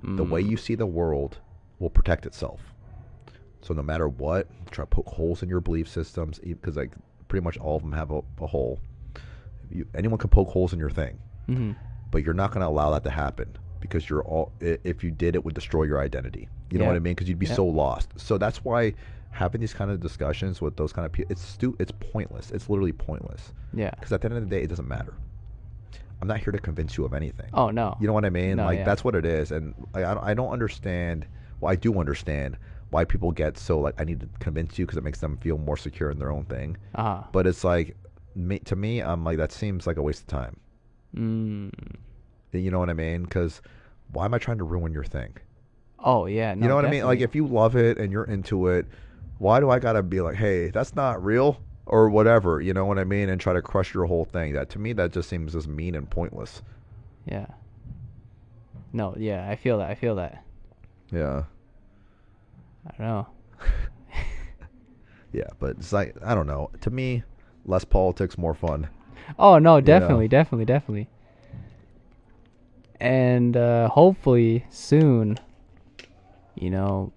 the 0.02 0.24
way 0.24 0.42
Mm. 0.42 0.50
you 0.50 0.56
see 0.59 0.74
the 0.74 0.86
world, 0.86 1.38
will 1.78 1.90
protect 1.90 2.26
itself. 2.26 2.60
So 3.68 3.74
no 3.74 3.82
matter 3.82 4.08
what, 4.08 4.48
try 4.70 4.82
to 4.82 4.86
poke 4.86 5.08
holes 5.08 5.42
in 5.42 5.50
your 5.50 5.60
belief 5.60 5.88
systems 5.88 6.38
because 6.38 6.76
like 6.78 6.90
pretty 7.28 7.44
much 7.44 7.58
all 7.58 7.76
of 7.76 7.82
them 7.82 7.92
have 7.92 8.10
a, 8.10 8.22
a 8.40 8.46
hole. 8.46 8.80
You, 9.70 9.86
anyone 9.94 10.16
can 10.16 10.30
poke 10.30 10.48
holes 10.48 10.72
in 10.72 10.78
your 10.78 10.88
thing, 10.90 11.18
hmm 11.46 11.72
but 12.10 12.24
you're 12.24 12.32
not 12.32 12.50
going 12.52 12.62
to 12.62 12.66
allow 12.68 12.88
that 12.92 13.04
to 13.04 13.10
happen 13.10 13.54
because 13.80 14.08
you're 14.08 14.22
all. 14.24 14.50
If 14.60 15.04
you 15.04 15.10
did, 15.10 15.34
it 15.34 15.44
would 15.44 15.54
destroy 15.54 15.82
your 15.82 16.00
identity. 16.00 16.48
You 16.70 16.78
know 16.78 16.86
what 16.86 16.96
I 16.96 17.00
mean? 17.00 17.12
Because 17.14 17.28
you'd 17.28 17.38
be 17.38 17.44
Yeah. 17.44 17.52
so 17.56 17.66
lost. 17.66 18.08
So 18.16 18.38
that's 18.38 18.64
why 18.64 18.94
having 19.30 19.60
these 19.60 19.74
kind 19.74 19.90
of 19.90 20.00
discussions 20.00 20.62
with 20.62 20.76
those 20.78 20.90
kind 20.94 21.04
of 21.04 21.12
people, 21.12 21.30
it's 21.30 21.42
stu- 21.44 21.76
It's 21.78 21.92
pointless. 21.92 22.50
It's 22.50 22.70
literally 22.70 22.92
pointless. 22.94 23.52
Yeah. 23.74 23.90
Because 23.90 24.10
at 24.14 24.22
the 24.22 24.28
end 24.28 24.38
of 24.38 24.42
the 24.44 24.48
day, 24.48 24.62
it 24.62 24.68
doesn't 24.68 24.88
matter. 24.88 25.12
I'm 26.22 26.28
not 26.28 26.38
here 26.38 26.50
to 26.52 26.58
convince 26.58 26.96
you 26.96 27.04
of 27.04 27.12
anything. 27.12 27.50
Oh 27.52 27.68
no. 27.70 27.94
You 28.00 28.06
know 28.06 28.14
what 28.14 28.24
I 28.24 28.30
mean? 28.30 28.56
No, 28.56 28.64
like 28.64 28.78
yeah. 28.78 28.84
that's 28.86 29.04
what 29.04 29.14
it 29.14 29.26
is, 29.26 29.52
and 29.52 29.74
I, 29.92 30.30
I 30.30 30.32
don't 30.32 30.50
understand. 30.50 31.26
Well, 31.60 31.70
I 31.70 31.76
do 31.76 32.00
understand 32.00 32.56
why 32.90 33.05
people 33.05 33.32
get 33.32 33.59
so 33.59 33.78
like 33.78 34.01
I 34.01 34.05
need 34.05 34.20
to 34.20 34.28
convince 34.40 34.78
you 34.78 34.86
because 34.86 34.98
it 34.98 35.05
makes 35.05 35.20
them 35.20 35.36
feel 35.39 35.59
more 35.59 35.77
secure 35.77 36.10
in 36.10 36.19
their 36.19 36.31
own 36.31 36.44
thing. 36.44 36.77
Uh 36.94 37.02
huh. 37.02 37.23
But 37.32 37.47
it's 37.47 37.65
like, 37.65 37.97
me, 38.35 38.59
to 38.60 38.77
me, 38.77 39.01
I'm 39.01 39.24
like 39.24 39.36
that 39.39 39.52
seems 39.52 39.86
like 39.86 39.97
a 39.97 40.02
waste 40.02 40.23
of 40.23 40.27
time. 40.28 40.56
Mm. 41.15 41.70
You 42.52 42.70
know 42.70 42.78
what 42.78 42.90
I 42.90 42.94
mean? 42.94 43.24
Because 43.24 43.60
why 44.12 44.24
am 44.24 44.35
I 44.35 44.39
trying 44.39 44.59
to 44.59 44.65
ruin 44.65 44.93
your 44.93 45.05
thing? 45.05 45.36
Oh 45.98 46.27
yeah. 46.27 46.55
No, 46.55 46.62
you 46.62 46.69
know 46.69 46.77
what 46.77 46.85
I 46.85 46.90
mean? 46.90 47.05
Like 47.05 47.20
if 47.20 47.35
you 47.35 47.47
love 47.47 47.77
it 47.77 47.98
and 47.98 48.12
you're 48.12 48.24
into 48.24 48.69
it, 48.69 48.86
why 49.39 49.60
do 49.60 49.70
I 49.70 49.78
gotta 49.78 50.02
be 50.02 50.20
like, 50.20 50.36
hey, 50.36 50.70
that's 50.70 50.94
not 50.94 51.23
real 51.23 51.60
or 51.86 52.09
whatever? 52.09 52.60
You 52.60 52.73
know 52.73 52.86
what 52.86 52.98
I 52.98 53.05
mean? 53.05 53.28
And 53.28 53.40
try 53.40 53.52
to 53.52 53.62
crush 53.62 53.93
your 53.93 54.06
whole 54.06 54.24
thing. 54.24 54.55
That 54.55 54.70
to 54.70 54.78
me, 54.78 54.93
that 54.94 55.12
just 55.12 55.28
seems 55.28 55.52
just 55.52 55.69
mean 55.69 55.94
and 55.94 56.09
pointless. 56.09 56.62
Yeah. 57.27 57.47
No. 58.93 59.15
Yeah. 59.19 59.48
I 59.48 59.56
feel 59.56 59.78
that. 59.78 59.90
I 59.90 59.94
feel 59.94 60.16
that. 60.16 60.44
Yeah. 61.12 61.44
I 62.89 62.93
don't 62.98 63.06
know. 63.06 63.27
Yeah, 65.32 65.48
but 65.59 65.77
it's 65.77 65.93
like 65.93 66.16
I 66.24 66.35
don't 66.35 66.47
know. 66.47 66.70
To 66.81 66.90
me, 66.90 67.23
less 67.66 67.85
politics, 67.85 68.39
more 68.39 68.55
fun. 68.55 68.89
Oh 69.39 69.59
no, 69.59 69.81
definitely, 69.81 70.27
definitely, 70.27 70.65
definitely. 70.65 71.09
And 73.01 73.56
uh, 73.56 73.89
hopefully 73.89 74.65
soon, 74.70 75.39
you 76.55 76.70
know, 76.70 77.12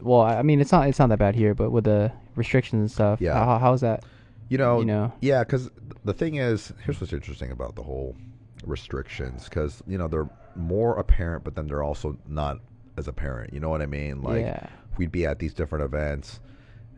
well, 0.00 0.22
I 0.22 0.38
I 0.38 0.42
mean, 0.42 0.60
it's 0.60 0.72
not 0.72 0.88
it's 0.88 0.98
not 0.98 1.10
that 1.10 1.18
bad 1.18 1.34
here, 1.34 1.54
but 1.54 1.70
with 1.70 1.84
the 1.84 2.10
restrictions 2.34 2.80
and 2.80 2.90
stuff, 2.90 3.20
Yeah. 3.20 3.34
How, 3.34 3.58
how's 3.58 3.82
that? 3.82 4.04
You 4.48 4.58
know, 4.58 4.80
You 4.80 4.86
know. 4.86 5.12
yeah, 5.20 5.44
because 5.44 5.70
the 6.04 6.14
thing 6.14 6.36
is, 6.36 6.72
here's 6.84 7.00
what's 7.00 7.12
interesting 7.12 7.52
about 7.52 7.76
the 7.76 7.82
whole 7.82 8.16
restrictions, 8.64 9.44
because 9.44 9.82
you 9.86 9.98
know 9.98 10.08
they're 10.08 10.30
more 10.56 10.98
apparent, 10.98 11.44
but 11.44 11.54
then 11.54 11.66
they're 11.66 11.82
also 11.82 12.16
not 12.26 12.58
as 12.96 13.06
apparent. 13.06 13.52
You 13.52 13.60
know 13.60 13.68
what 13.68 13.82
I 13.82 13.86
mean? 13.86 14.22
Like 14.22 14.40
yeah. 14.40 14.66
We'd 14.96 15.12
be 15.12 15.26
at 15.26 15.38
these 15.38 15.54
different 15.54 15.84
events, 15.84 16.40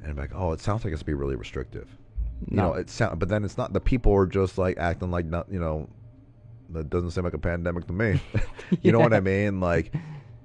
and 0.03 0.11
I'm 0.11 0.17
like, 0.17 0.33
oh, 0.35 0.53
it 0.53 0.61
sounds 0.61 0.85
like 0.85 0.93
it's 0.93 1.03
be 1.03 1.15
really 1.15 1.37
restrictive. 1.37 1.89
You 2.49 2.57
No. 2.57 2.69
know, 2.69 2.75
it 2.75 2.91
sound, 2.91 3.19
but 3.21 3.29
then 3.29 3.45
it's 3.45 3.57
not. 3.57 3.73
The 3.73 3.81
people 3.81 4.13
are 4.15 4.27
just 4.27 4.59
like 4.59 4.79
acting 4.79 5.11
like 5.11 5.27
not. 5.27 5.47
You 5.51 5.61
know, 5.61 5.89
that 6.71 6.91
doesn't 6.91 7.11
seem 7.13 7.25
like 7.25 7.35
a 7.35 7.39
pandemic 7.39 7.87
to 7.87 7.93
me. 7.93 8.21
you 8.83 8.93
know 8.93 8.99
what 8.99 9.15
I 9.15 9.21
mean? 9.33 9.61
Like, 9.61 9.95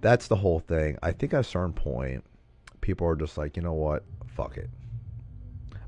that's 0.02 0.28
the 0.28 0.36
whole 0.36 0.60
thing. 0.60 0.98
I 1.02 1.12
think 1.12 1.34
at 1.34 1.40
a 1.42 1.44
certain 1.44 1.74
point, 1.74 2.24
people 2.82 3.08
are 3.08 3.16
just 3.16 3.38
like, 3.38 3.56
you 3.58 3.64
know 3.64 3.74
what? 3.74 4.04
Fuck 4.36 4.58
it. 4.58 4.70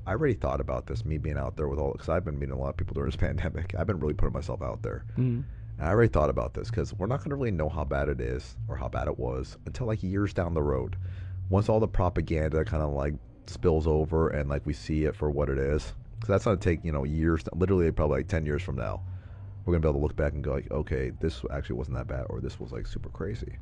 I 0.06 0.12
already 0.12 0.34
thought 0.34 0.60
about 0.60 0.86
this, 0.86 1.04
me 1.04 1.18
being 1.18 1.36
out 1.36 1.56
there 1.56 1.68
with 1.68 1.78
all, 1.78 1.92
because 1.92 2.08
I've 2.08 2.24
been 2.24 2.38
meeting 2.38 2.54
a 2.54 2.58
lot 2.58 2.70
of 2.70 2.76
people 2.76 2.94
during 2.94 3.08
this 3.08 3.16
pandemic. 3.20 3.74
I've 3.78 3.86
been 3.86 4.00
really 4.00 4.14
putting 4.14 4.32
myself 4.32 4.62
out 4.62 4.82
there. 4.82 5.04
Mm. 5.16 5.44
And 5.78 5.88
I 5.88 5.90
already 5.90 6.08
thought 6.10 6.30
about 6.30 6.54
this 6.54 6.68
because 6.70 6.92
we're 6.94 7.06
not 7.06 7.18
going 7.20 7.30
to 7.30 7.36
really 7.36 7.50
know 7.52 7.68
how 7.68 7.84
bad 7.84 8.08
it 8.08 8.20
is 8.20 8.56
or 8.66 8.76
how 8.76 8.88
bad 8.88 9.06
it 9.06 9.18
was 9.18 9.56
until 9.66 9.86
like 9.86 10.02
years 10.02 10.34
down 10.34 10.54
the 10.54 10.62
road. 10.62 10.96
Once 11.50 11.68
all 11.68 11.80
the 11.80 11.88
propaganda 11.88 12.64
kind 12.64 12.82
of 12.82 12.92
like 12.92 13.12
spills 13.46 13.86
over 13.86 14.28
and 14.30 14.48
like 14.48 14.64
we 14.64 14.72
see 14.72 15.04
it 15.04 15.14
for 15.14 15.30
what 15.30 15.48
it 15.50 15.58
is. 15.58 15.92
Because 16.14 16.28
that's 16.28 16.44
going 16.44 16.58
to 16.58 16.64
take, 16.64 16.84
you 16.84 16.92
know, 16.92 17.04
years, 17.04 17.42
literally 17.54 17.90
probably 17.90 18.18
like 18.18 18.28
10 18.28 18.46
years 18.46 18.62
from 18.62 18.76
now. 18.76 19.02
We're 19.64 19.72
going 19.72 19.82
to 19.82 19.86
be 19.86 19.90
able 19.90 20.00
to 20.00 20.02
look 20.06 20.16
back 20.16 20.32
and 20.32 20.42
go 20.44 20.52
like, 20.52 20.70
okay, 20.70 21.10
this 21.20 21.42
actually 21.50 21.76
wasn't 21.76 21.96
that 21.98 22.06
bad 22.06 22.26
or 22.30 22.40
this 22.40 22.58
was 22.60 22.72
like 22.72 22.86
super 22.86 23.08
crazy. 23.10 23.58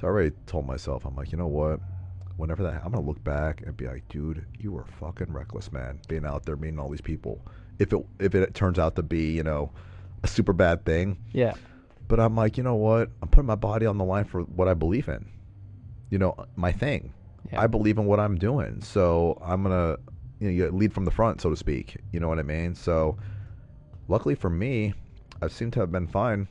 So 0.00 0.06
I 0.06 0.10
already 0.10 0.32
told 0.46 0.66
myself, 0.66 1.04
I'm 1.04 1.16
like, 1.16 1.32
you 1.32 1.38
know 1.38 1.46
what? 1.46 1.80
Whenever 2.36 2.62
that, 2.62 2.82
I'm 2.84 2.92
going 2.92 3.02
to 3.02 3.08
look 3.08 3.22
back 3.24 3.62
and 3.66 3.76
be 3.76 3.86
like, 3.86 4.08
dude, 4.08 4.44
you 4.58 4.70
were 4.70 4.84
fucking 5.00 5.32
reckless, 5.32 5.72
man. 5.72 6.00
Being 6.08 6.24
out 6.24 6.44
there, 6.46 6.56
meeting 6.56 6.78
all 6.78 6.88
these 6.88 7.00
people. 7.00 7.40
If 7.80 7.92
it, 7.92 8.06
if 8.20 8.34
it 8.34 8.54
turns 8.54 8.78
out 8.78 8.94
to 8.96 9.02
be, 9.02 9.32
you 9.32 9.42
know, 9.42 9.72
a 10.22 10.28
super 10.28 10.52
bad 10.52 10.84
thing, 10.84 11.18
Yeah. 11.32 11.54
but 12.06 12.20
I'm 12.20 12.36
like, 12.36 12.56
you 12.56 12.62
know 12.62 12.76
what? 12.76 13.10
I'm 13.22 13.28
putting 13.28 13.46
my 13.46 13.54
body 13.56 13.86
on 13.86 13.98
the 13.98 14.04
line 14.04 14.24
for 14.24 14.42
what 14.42 14.68
I 14.68 14.74
believe 14.74 15.08
in. 15.08 15.26
You 16.10 16.18
know, 16.18 16.34
my 16.56 16.72
thing. 16.72 17.12
Yeah. 17.52 17.60
I 17.60 17.66
believe 17.66 17.98
in 17.98 18.06
what 18.06 18.20
I'm 18.20 18.36
doing. 18.36 18.80
So 18.82 19.38
I'm 19.42 19.62
gonna, 19.62 19.96
you 20.40 20.48
know, 20.48 20.52
you 20.52 20.70
lead 20.70 20.92
from 20.92 21.04
the 21.04 21.10
front, 21.10 21.40
so 21.40 21.50
to 21.50 21.56
speak. 21.56 21.96
You 22.12 22.20
know 22.20 22.28
what 22.28 22.38
I 22.38 22.42
mean? 22.42 22.74
So, 22.74 23.16
luckily 24.08 24.34
for 24.34 24.50
me, 24.50 24.94
I 25.40 25.48
seem 25.48 25.70
to 25.72 25.80
have 25.80 25.92
been 25.92 26.06
fine 26.06 26.48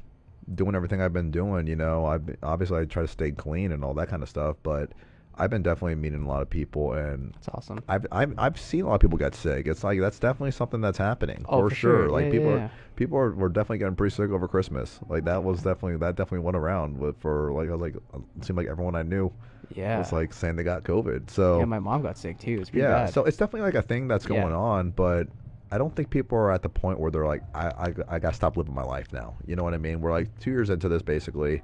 doing 0.55 0.75
everything 0.75 1.01
I've 1.01 1.13
been 1.13 1.31
doing. 1.31 1.67
You 1.67 1.75
know, 1.75 2.05
I've 2.05 2.35
obviously 2.43 2.79
I 2.79 2.85
try 2.85 3.01
to 3.01 3.07
stay 3.07 3.31
clean 3.31 3.71
and 3.71 3.83
all 3.83 3.93
that 3.95 4.07
kind 4.09 4.23
of 4.23 4.29
stuff, 4.29 4.57
but 4.63 4.91
I've 5.39 5.49
been 5.49 5.63
definitely 5.63 5.95
meeting 5.95 6.23
a 6.23 6.27
lot 6.27 6.41
of 6.41 6.49
people 6.49 6.93
and. 6.93 7.33
That's 7.33 7.49
awesome. 7.49 7.83
I've, 7.87 8.05
I've 8.11 8.33
I've 8.37 8.59
seen 8.59 8.83
a 8.85 8.87
lot 8.87 8.95
of 8.95 9.01
people 9.01 9.17
get 9.17 9.35
sick. 9.35 9.67
It's 9.67 9.83
like 9.83 9.99
that's 9.99 10.19
definitely 10.19 10.51
something 10.51 10.81
that's 10.81 10.97
happening 10.97 11.45
Oh, 11.47 11.59
for, 11.59 11.69
for 11.69 11.75
sure. 11.75 11.91
sure. 12.03 12.09
Like 12.09 12.25
Yeah, 12.25 12.31
people 12.31 12.51
yeah, 12.51 12.57
are 12.65 12.71
people 12.95 13.17
are 13.17 13.31
were 13.31 13.49
definitely 13.49 13.77
getting 13.79 13.95
pretty 13.95 14.15
sick 14.15 14.29
over 14.31 14.47
Christmas. 14.47 14.99
Like 15.07 15.25
that 15.25 15.43
was 15.43 15.61
definitely 15.61 15.97
that 15.97 16.15
definitely 16.15 16.45
went 16.45 16.57
around 16.57 16.97
with 16.97 17.17
for 17.19 17.51
like 17.53 17.69
I 17.69 17.71
was 17.73 17.81
like 17.81 17.95
it 17.95 18.45
seemed 18.45 18.57
like 18.57 18.67
everyone 18.67 18.95
I 18.95 19.03
knew 19.03 19.31
Yeah. 19.75 19.99
was 19.99 20.11
like 20.11 20.33
saying 20.33 20.55
they 20.55 20.63
got 20.63 20.83
COVID. 20.83 21.29
So 21.29 21.59
yeah, 21.59 21.65
my 21.65 21.79
mom 21.79 22.01
got 22.01 22.17
sick 22.17 22.39
too. 22.39 22.59
It's 22.61 22.69
yeah, 22.71 23.05
bad. 23.05 23.13
so 23.13 23.23
it's 23.25 23.37
definitely 23.37 23.61
like 23.61 23.75
a 23.75 23.81
thing 23.81 24.07
that's 24.07 24.25
Yeah. 24.25 24.41
going 24.41 24.53
on, 24.53 24.91
but 24.91 25.27
I 25.71 25.77
don't 25.77 25.95
think 25.95 26.09
people 26.09 26.37
are 26.37 26.51
at 26.51 26.61
the 26.61 26.69
point 26.69 26.99
where 26.99 27.11
they're 27.11 27.25
like, 27.25 27.43
I, 27.53 27.67
I, 27.67 27.93
I 28.07 28.19
got 28.19 28.29
to 28.29 28.35
stop 28.35 28.55
living 28.55 28.73
my 28.73 28.83
life 28.83 29.11
now. 29.11 29.35
You 29.45 29.55
know 29.55 29.63
what 29.63 29.73
I 29.73 29.77
mean? 29.77 29.99
We're 29.99 30.11
like 30.11 30.37
two 30.39 30.51
years 30.51 30.69
into 30.69 30.87
this 30.89 31.01
basically. 31.01 31.61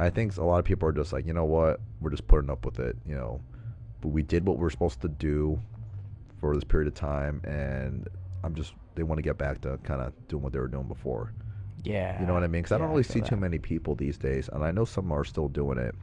I 0.00 0.10
think 0.10 0.36
a 0.36 0.44
lot 0.44 0.58
of 0.58 0.64
people 0.64 0.88
are 0.88 0.92
just 0.92 1.12
like, 1.12 1.26
you 1.26 1.32
know 1.32 1.44
what? 1.44 1.80
We're 2.00 2.10
just 2.10 2.26
putting 2.26 2.50
up 2.50 2.64
with 2.64 2.78
it. 2.78 2.96
You 3.06 3.14
know, 3.16 3.40
but 4.00 4.08
we 4.08 4.22
did 4.22 4.46
what 4.46 4.58
we're 4.58 4.70
supposed 4.70 5.00
to 5.02 5.08
do 5.08 5.60
for 6.40 6.54
this 6.54 6.64
period 6.64 6.88
of 6.88 6.94
time, 6.94 7.40
and 7.44 8.08
I'm 8.42 8.54
just 8.54 8.72
they 8.94 9.02
want 9.02 9.18
to 9.18 9.22
get 9.22 9.36
back 9.38 9.60
to 9.62 9.78
kind 9.84 10.00
of 10.00 10.12
doing 10.28 10.42
what 10.42 10.52
they 10.52 10.58
were 10.58 10.68
doing 10.68 10.88
before. 10.88 11.32
yeah. 11.84 12.20
You 12.20 12.26
know 12.26 12.34
what 12.34 12.42
I 12.42 12.46
mean? 12.48 12.62
Because 12.62 12.72
I 12.72 12.78
don't 12.78 12.90
really 12.90 13.02
feel 13.02 13.22
see 13.24 13.28
too 13.30 13.36
many 13.36 13.58
people 13.58 13.94
these 13.94 14.18
days, 14.18 14.48
and 14.52 14.64
I 14.64 14.70
know 14.70 14.84
some 14.84 15.12
are 15.12 15.24
still 15.24 15.48
doing 15.48 15.78
it, 15.78 15.94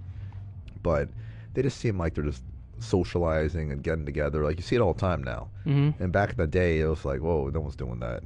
but 0.83 1.09
they 1.53 1.61
just 1.63 1.77
seem 1.79 1.97
like 1.97 2.13
they're 2.13 2.23
just 2.23 2.43
socializing 2.79 3.71
and 3.71 3.83
getting 3.83 4.05
together. 4.05 4.43
Like 4.43 4.57
you 4.57 4.63
see 4.63 4.75
it 4.75 4.79
all 4.81 4.93
the 4.93 4.99
time 4.99 5.23
now. 5.23 5.49
Mhm. 5.65 5.99
And 5.99 6.11
back 6.13 6.29
in 6.31 6.37
the 6.37 6.47
day, 6.47 6.79
it 6.79 6.87
was 6.87 7.03
like, 7.05 7.19
whoa, 7.21 7.49
no 7.49 7.59
one's 7.59 7.75
doing 7.75 7.99
that. 7.99 8.23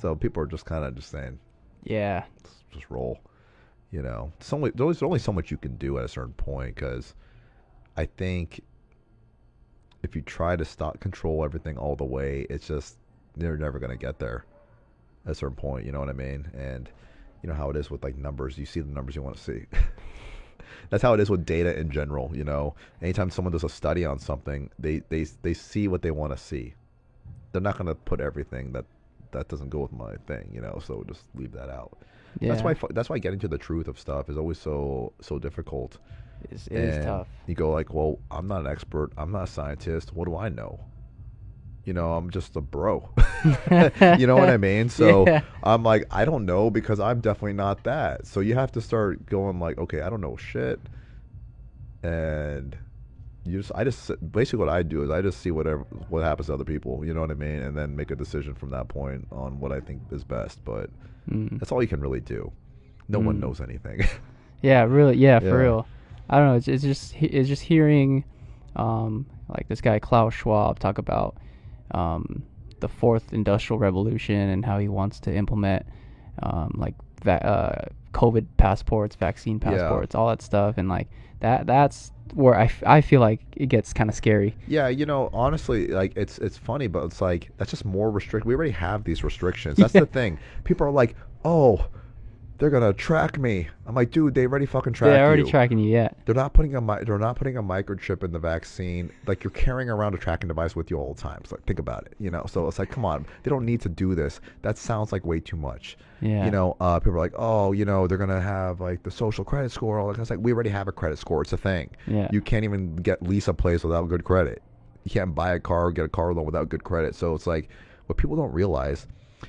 So 0.00 0.14
people 0.16 0.42
are 0.42 0.46
just 0.46 0.64
kind 0.64 0.84
of 0.84 0.94
just 0.94 1.10
saying, 1.10 1.38
Yeah. 1.84 2.24
just 2.72 2.90
roll. 2.90 3.18
You 3.90 4.02
know, 4.02 4.32
only, 4.52 4.70
there's 4.74 5.02
only 5.02 5.18
so 5.18 5.32
much 5.32 5.50
you 5.50 5.56
can 5.56 5.76
do 5.76 5.98
at 5.98 6.04
a 6.04 6.08
certain 6.08 6.32
point 6.34 6.74
because 6.74 7.14
I 7.96 8.06
think 8.06 8.60
if 10.02 10.14
you 10.14 10.22
try 10.22 10.56
to 10.56 10.64
stop 10.64 11.00
control 11.00 11.44
everything 11.44 11.78
all 11.78 11.96
the 11.96 12.04
way, 12.04 12.46
it's 12.50 12.66
just 12.66 12.98
they're 13.36 13.56
never 13.56 13.78
going 13.78 13.90
to 13.90 13.96
get 13.96 14.18
there 14.18 14.44
at 15.24 15.32
a 15.32 15.34
certain 15.34 15.56
point. 15.56 15.86
You 15.86 15.92
know 15.92 16.00
what 16.00 16.08
I 16.08 16.14
mean? 16.14 16.48
And 16.56 16.88
you 17.42 17.48
know 17.48 17.54
how 17.54 17.70
it 17.70 17.76
is 17.76 17.90
with 17.90 18.02
like 18.02 18.16
numbers. 18.16 18.58
You 18.58 18.66
see 18.66 18.80
the 18.80 18.92
numbers 18.92 19.14
you 19.14 19.22
want 19.22 19.36
to 19.36 19.42
see. 19.42 19.66
That's 20.90 21.02
how 21.02 21.14
it 21.14 21.20
is 21.20 21.30
with 21.30 21.44
data 21.44 21.78
in 21.78 21.90
general. 21.90 22.30
You 22.34 22.44
know, 22.44 22.74
anytime 23.02 23.30
someone 23.30 23.52
does 23.52 23.64
a 23.64 23.68
study 23.68 24.04
on 24.04 24.18
something, 24.18 24.70
they 24.78 25.02
they 25.08 25.24
they 25.42 25.54
see 25.54 25.88
what 25.88 26.02
they 26.02 26.10
want 26.10 26.32
to 26.32 26.38
see. 26.38 26.74
They're 27.52 27.60
not 27.60 27.78
going 27.78 27.86
to 27.86 27.94
put 27.94 28.20
everything 28.20 28.72
that 28.72 28.84
that 29.32 29.48
doesn't 29.48 29.70
go 29.70 29.80
with 29.80 29.92
my 29.92 30.16
thing. 30.26 30.50
You 30.52 30.60
know, 30.60 30.80
so 30.84 31.04
just 31.06 31.22
leave 31.34 31.52
that 31.52 31.70
out. 31.70 31.98
Yeah. 32.40 32.48
That's 32.54 32.62
why 32.62 32.88
that's 32.90 33.08
why 33.08 33.18
getting 33.18 33.38
to 33.40 33.48
the 33.48 33.58
truth 33.58 33.88
of 33.88 33.98
stuff 33.98 34.28
is 34.28 34.36
always 34.36 34.58
so 34.58 35.12
so 35.20 35.38
difficult. 35.38 35.98
It's, 36.50 36.66
it 36.66 36.74
is 36.74 36.96
And 36.96 37.04
tough. 37.04 37.28
You 37.46 37.54
go 37.54 37.70
like, 37.70 37.92
well, 37.94 38.18
I'm 38.30 38.46
not 38.46 38.60
an 38.60 38.66
expert. 38.66 39.12
I'm 39.16 39.32
not 39.32 39.44
a 39.44 39.46
scientist. 39.46 40.12
What 40.12 40.26
do 40.26 40.36
I 40.36 40.48
know? 40.48 40.80
You 41.84 41.92
know, 41.92 42.14
I'm 42.14 42.30
just 42.30 42.56
a 42.56 42.60
bro. 42.60 43.08
you 44.18 44.26
know 44.26 44.36
what 44.36 44.48
I 44.50 44.56
mean? 44.56 44.88
So 44.88 45.24
Yeah. 45.26 45.40
I'm 45.62 45.82
like, 45.82 46.04
I 46.10 46.24
don't 46.24 46.44
know 46.44 46.68
because 46.68 46.98
I'm 47.00 47.20
definitely 47.20 47.52
not 47.54 47.84
that. 47.84 48.26
So 48.26 48.40
you 48.40 48.54
have 48.54 48.72
to 48.72 48.80
start 48.80 49.26
going 49.26 49.60
like, 49.60 49.78
okay, 49.78 50.00
I 50.00 50.10
don't 50.10 50.20
know 50.20 50.36
shit, 50.36 50.80
and 52.02 52.76
you 53.46 53.58
just, 53.58 53.72
I 53.74 53.84
just 53.84 54.10
basically 54.32 54.58
what 54.58 54.68
I 54.68 54.82
do 54.82 55.02
is 55.02 55.10
I 55.10 55.22
just 55.22 55.40
see 55.40 55.50
whatever 55.50 55.84
what 56.08 56.22
happens 56.24 56.46
to 56.48 56.54
other 56.54 56.64
people. 56.64 57.04
You 57.04 57.14
know 57.14 57.20
what 57.20 57.30
I 57.30 57.34
mean? 57.34 57.62
And 57.62 57.76
then 57.76 57.94
make 57.96 58.10
a 58.10 58.16
decision 58.16 58.54
from 58.54 58.70
that 58.70 58.88
point 58.88 59.26
on 59.30 59.60
what 59.60 59.72
I 59.72 59.80
think 59.80 60.02
is 60.10 60.24
best. 60.24 60.64
But 60.64 60.90
Mm. 61.30 61.58
that's 61.58 61.72
all 61.72 61.82
you 61.82 61.88
can 61.88 62.00
really 62.00 62.20
do. 62.20 62.52
No 63.08 63.18
one 63.18 63.36
Mm. 63.36 63.40
knows 63.40 63.60
anything. 63.60 64.00
Yeah, 64.62 64.84
really. 64.84 65.16
Yeah, 65.18 65.38
for 65.40 65.58
real. 65.58 65.86
I 66.30 66.38
don't 66.38 66.48
know. 66.48 66.54
It's, 66.54 66.66
it's 66.66 66.82
just 66.82 67.14
it's 67.22 67.46
just 67.48 67.62
hearing, 67.62 68.24
um, 68.74 69.26
like 69.48 69.68
this 69.68 69.80
guy 69.80 69.98
Klaus 69.98 70.32
Schwab 70.34 70.78
talk 70.78 70.98
about, 70.98 71.36
um, 71.92 72.42
the 72.80 72.88
fourth 72.88 73.32
industrial 73.32 73.78
revolution 73.78 74.36
and 74.36 74.64
how 74.64 74.78
he 74.78 74.88
wants 74.88 75.20
to 75.20 75.34
implement, 75.34 75.84
um, 76.42 76.72
like 76.76 76.94
va- 77.22 77.44
uh, 77.46 77.84
COVID 78.12 78.46
passports, 78.56 79.14
vaccine 79.14 79.60
Yeah. 79.62 79.70
passports, 79.70 80.14
all 80.14 80.28
that 80.28 80.42
stuff, 80.42 80.78
and 80.78 80.88
like 80.88 81.08
that. 81.40 81.66
That's 81.66 82.10
where 82.34 82.54
I, 82.54 82.64
f- 82.64 82.82
I 82.86 83.00
feel 83.00 83.20
like 83.20 83.40
it 83.56 83.66
gets 83.66 83.92
kind 83.92 84.10
of 84.10 84.16
scary. 84.16 84.54
Yeah, 84.66 84.88
you 84.88 85.06
know, 85.06 85.30
honestly, 85.32 85.88
like 85.88 86.12
it's 86.16 86.38
it's 86.38 86.56
funny, 86.58 86.86
but 86.86 87.04
it's 87.04 87.20
like 87.20 87.50
that's 87.56 87.70
just 87.70 87.84
more 87.84 88.10
restrict. 88.10 88.46
We 88.46 88.54
already 88.54 88.72
have 88.72 89.04
these 89.04 89.22
restrictions. 89.24 89.76
That's 89.78 89.94
Yeah. 89.94 90.00
the 90.00 90.06
thing. 90.06 90.38
People 90.64 90.86
are 90.86 90.90
like, 90.90 91.14
oh, 91.44 91.86
they're 92.58 92.70
gonna 92.70 92.92
track 92.92 93.38
me. 93.38 93.68
I'm 93.86 93.94
like, 93.94 94.10
dude, 94.10 94.34
they 94.34 94.46
already 94.46 94.66
fucking 94.66 94.94
track 94.94 95.10
They're 95.10 95.26
already 95.26 95.42
you. 95.42 95.50
tracking 95.50 95.78
you. 95.78 95.90
Yeah. 95.92 96.08
They're 96.24 96.34
not 96.34 96.54
putting 96.54 96.74
a 96.74 96.80
mi- 96.80 97.04
they're 97.04 97.18
not 97.18 97.36
putting 97.36 97.56
a 97.56 97.62
microchip 97.62 98.24
in 98.24 98.32
the 98.32 98.38
vaccine. 98.38 99.10
Like 99.26 99.44
you're 99.44 99.50
carrying 99.50 99.90
around 99.90 100.14
a 100.14 100.18
tracking 100.18 100.48
device 100.48 100.74
with 100.74 100.90
you 100.90 100.98
all 100.98 101.14
the 101.14 101.20
time. 101.20 101.42
So 101.44 101.56
like, 101.56 101.64
think 101.66 101.78
about 101.78 102.06
it. 102.06 102.14
You 102.18 102.30
know, 102.30 102.44
so 102.48 102.66
it's 102.66 102.78
like, 102.78 102.90
come 102.90 103.04
on, 103.04 103.26
they 103.42 103.50
don't 103.50 103.64
need 103.64 103.80
to 103.82 103.88
do 103.88 104.14
this. 104.14 104.40
That 104.62 104.78
sounds 104.78 105.12
like 105.12 105.24
way 105.26 105.40
too 105.40 105.56
much. 105.56 105.96
Yeah. 106.20 106.44
You 106.46 106.50
know, 106.50 106.76
uh, 106.80 106.98
people 106.98 107.14
are 107.14 107.18
like, 107.18 107.34
oh, 107.36 107.72
you 107.72 107.84
know, 107.84 108.06
they're 108.06 108.18
gonna 108.18 108.40
have 108.40 108.80
like 108.80 109.02
the 109.02 109.10
social 109.10 109.44
credit 109.44 109.70
score. 109.70 109.98
All 109.98 110.12
that. 110.12 110.18
It's 110.20 110.30
like 110.30 110.40
we 110.40 110.52
already 110.52 110.70
have 110.70 110.88
a 110.88 110.92
credit 110.92 111.18
score. 111.18 111.42
It's 111.42 111.52
a 111.52 111.58
thing. 111.58 111.90
Yeah. 112.06 112.28
You 112.32 112.40
can't 112.40 112.64
even 112.64 112.96
get 112.96 113.22
lease 113.22 113.48
a 113.48 113.54
place 113.54 113.84
without 113.84 114.08
good 114.08 114.24
credit. 114.24 114.62
You 115.04 115.10
can't 115.10 115.34
buy 115.34 115.54
a 115.54 115.60
car 115.60 115.86
or 115.86 115.92
get 115.92 116.04
a 116.04 116.08
car 116.08 116.32
loan 116.32 116.46
without 116.46 116.68
good 116.68 116.84
credit. 116.84 117.14
So 117.14 117.34
it's 117.34 117.46
like 117.46 117.68
what 118.06 118.16
people 118.18 118.34
don't 118.36 118.52
realize 118.52 119.06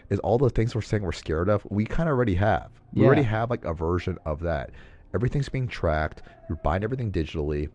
is 0.10 0.20
all 0.20 0.38
the 0.38 0.50
things 0.50 0.76
we're 0.76 0.82
saying 0.82 1.04
we're 1.04 1.12
scared 1.12 1.50
of, 1.50 1.66
we 1.70 1.86
kind 1.86 2.10
of 2.10 2.14
already 2.16 2.36
have. 2.36 2.70
We 2.94 3.06
already 3.06 3.24
have 3.24 3.50
like 3.50 3.66
a 3.66 3.74
version 3.74 4.18
of 4.26 4.40
that. 4.42 4.72
Everything's 5.14 5.50
being 5.50 5.68
tracked. 5.68 6.22
You're 6.50 6.58
buying 6.58 6.84
everything 6.84 7.12
digitally. 7.12 7.70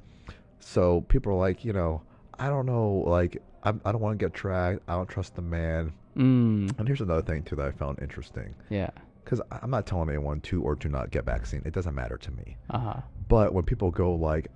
So 0.60 1.02
people 1.02 1.32
are 1.32 1.38
like, 1.38 1.64
you 1.64 1.72
know, 1.72 2.02
I 2.38 2.48
don't 2.48 2.66
know, 2.66 3.04
like 3.06 3.42
I'm, 3.62 3.80
I 3.84 3.92
don't 3.92 4.00
want 4.00 4.18
to 4.18 4.24
get 4.24 4.34
tracked. 4.34 4.80
I 4.88 4.94
don't 4.94 5.08
trust 5.08 5.34
the 5.36 5.42
man. 5.42 5.92
Mm. 6.16 6.78
And 6.78 6.86
here's 6.88 7.00
another 7.00 7.22
thing 7.22 7.42
too 7.42 7.56
that 7.56 7.66
I 7.66 7.70
found 7.70 7.98
interesting 8.00 8.54
Yeah. 8.70 8.90
because 9.24 9.40
I'm 9.50 9.70
not 9.70 9.86
telling 9.86 10.08
anyone 10.08 10.40
to 10.42 10.62
or 10.62 10.76
to 10.76 10.88
not 10.88 11.10
get 11.10 11.24
vaccine. 11.24 11.62
It 11.64 11.72
doesn't 11.72 11.94
matter 11.94 12.16
to 12.18 12.30
me. 12.32 12.56
Uh 12.70 12.78
huh. 12.78 13.00
But 13.28 13.54
when 13.54 13.64
people 13.64 13.90
go 13.90 14.14
like, 14.14 14.48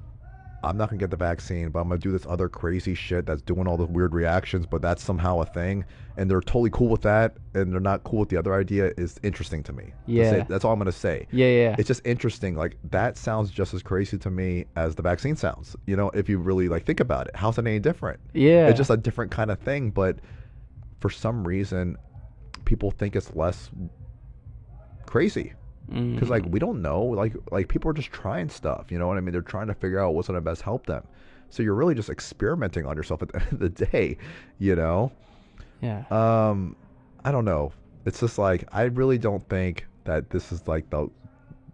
I'm 0.64 0.76
not 0.76 0.88
gonna 0.88 0.98
get 0.98 1.10
the 1.10 1.16
vaccine, 1.16 1.70
but 1.70 1.80
I'm 1.80 1.88
gonna 1.88 2.00
do 2.00 2.10
this 2.12 2.26
other 2.26 2.48
crazy 2.48 2.94
shit 2.94 3.26
that's 3.26 3.42
doing 3.42 3.66
all 3.68 3.76
the 3.76 3.84
weird 3.86 4.14
reactions, 4.14 4.66
but 4.66 4.82
that's 4.82 5.02
somehow 5.02 5.40
a 5.40 5.46
thing, 5.46 5.84
and 6.16 6.30
they're 6.30 6.40
totally 6.40 6.70
cool 6.70 6.88
with 6.88 7.02
that, 7.02 7.36
and 7.54 7.72
they're 7.72 7.80
not 7.80 8.02
cool 8.04 8.20
with 8.20 8.30
the 8.30 8.36
other 8.36 8.54
idea 8.54 8.92
is 8.96 9.20
interesting 9.22 9.62
to 9.64 9.72
me. 9.72 9.92
Yeah. 10.06 10.30
say- 10.30 10.46
that's 10.48 10.64
all 10.64 10.72
I'm 10.72 10.78
gonna 10.78 10.92
say. 10.92 11.26
Yeah. 11.30 11.46
Yeah. 11.46 11.76
It's 11.78 11.86
just 11.88 12.00
interesting. 12.04 12.56
Like 12.56 12.76
that 12.90 13.16
sounds 13.16 13.50
just 13.50 13.74
as 13.74 13.82
crazy 13.82 14.18
to 14.18 14.30
me 14.30 14.64
as 14.76 14.94
the 14.94 15.02
vaccine 15.02 15.36
sounds. 15.36 15.76
You 15.86 15.96
know, 15.96 16.10
if 16.10 16.28
you 16.28 16.38
really 16.38 16.68
like 16.68 16.84
think 16.84 17.00
about 17.00 17.28
it, 17.28 17.36
how's 17.36 17.58
it 17.58 17.66
any 17.66 17.78
different? 17.78 18.18
yeah. 18.32 18.68
It's 18.68 18.78
just 18.78 18.90
a 18.90 18.96
different 18.96 19.30
kind 19.30 19.50
of 19.50 19.58
thing, 19.60 19.90
but 19.90 20.18
for 21.00 21.10
some 21.10 21.46
reason, 21.46 21.96
people 22.64 22.90
think 22.90 23.14
it's 23.14 23.34
less 23.36 23.70
crazy 25.06 25.52
because 25.88 26.28
like 26.28 26.42
Mm. 26.44 26.50
we 26.50 26.58
don't 26.58 26.82
know 26.82 27.02
like 27.02 27.34
like 27.52 27.68
people 27.68 27.90
are 27.90 27.94
just 27.94 28.10
trying 28.10 28.48
stuff 28.48 28.86
you 28.90 28.98
know 28.98 29.06
what 29.06 29.16
i 29.16 29.20
mean 29.20 29.32
they're 29.32 29.40
trying 29.42 29.68
to 29.68 29.74
figure 29.74 30.00
out 30.00 30.14
what's 30.14 30.28
going 30.28 30.36
to 30.36 30.40
best 30.40 30.62
help 30.62 30.86
them 30.86 31.04
so 31.48 31.62
you're 31.62 31.74
really 31.74 31.94
just 31.94 32.10
experimenting 32.10 32.84
on 32.86 32.96
yourself 32.96 33.22
at 33.22 33.28
the 33.28 33.36
end 33.42 33.52
of 33.52 33.58
the 33.60 33.68
day 33.86 34.16
you 34.58 34.74
know 34.74 35.12
Yeah. 35.80 36.04
um 36.10 36.74
i 37.24 37.30
don't 37.30 37.44
know 37.44 37.72
it's 38.04 38.20
just 38.20 38.36
like 38.38 38.64
i 38.72 38.82
really 38.84 39.18
don't 39.18 39.48
think 39.48 39.86
that 40.04 40.30
this 40.30 40.50
is 40.52 40.66
like 40.66 40.90
the 40.90 41.08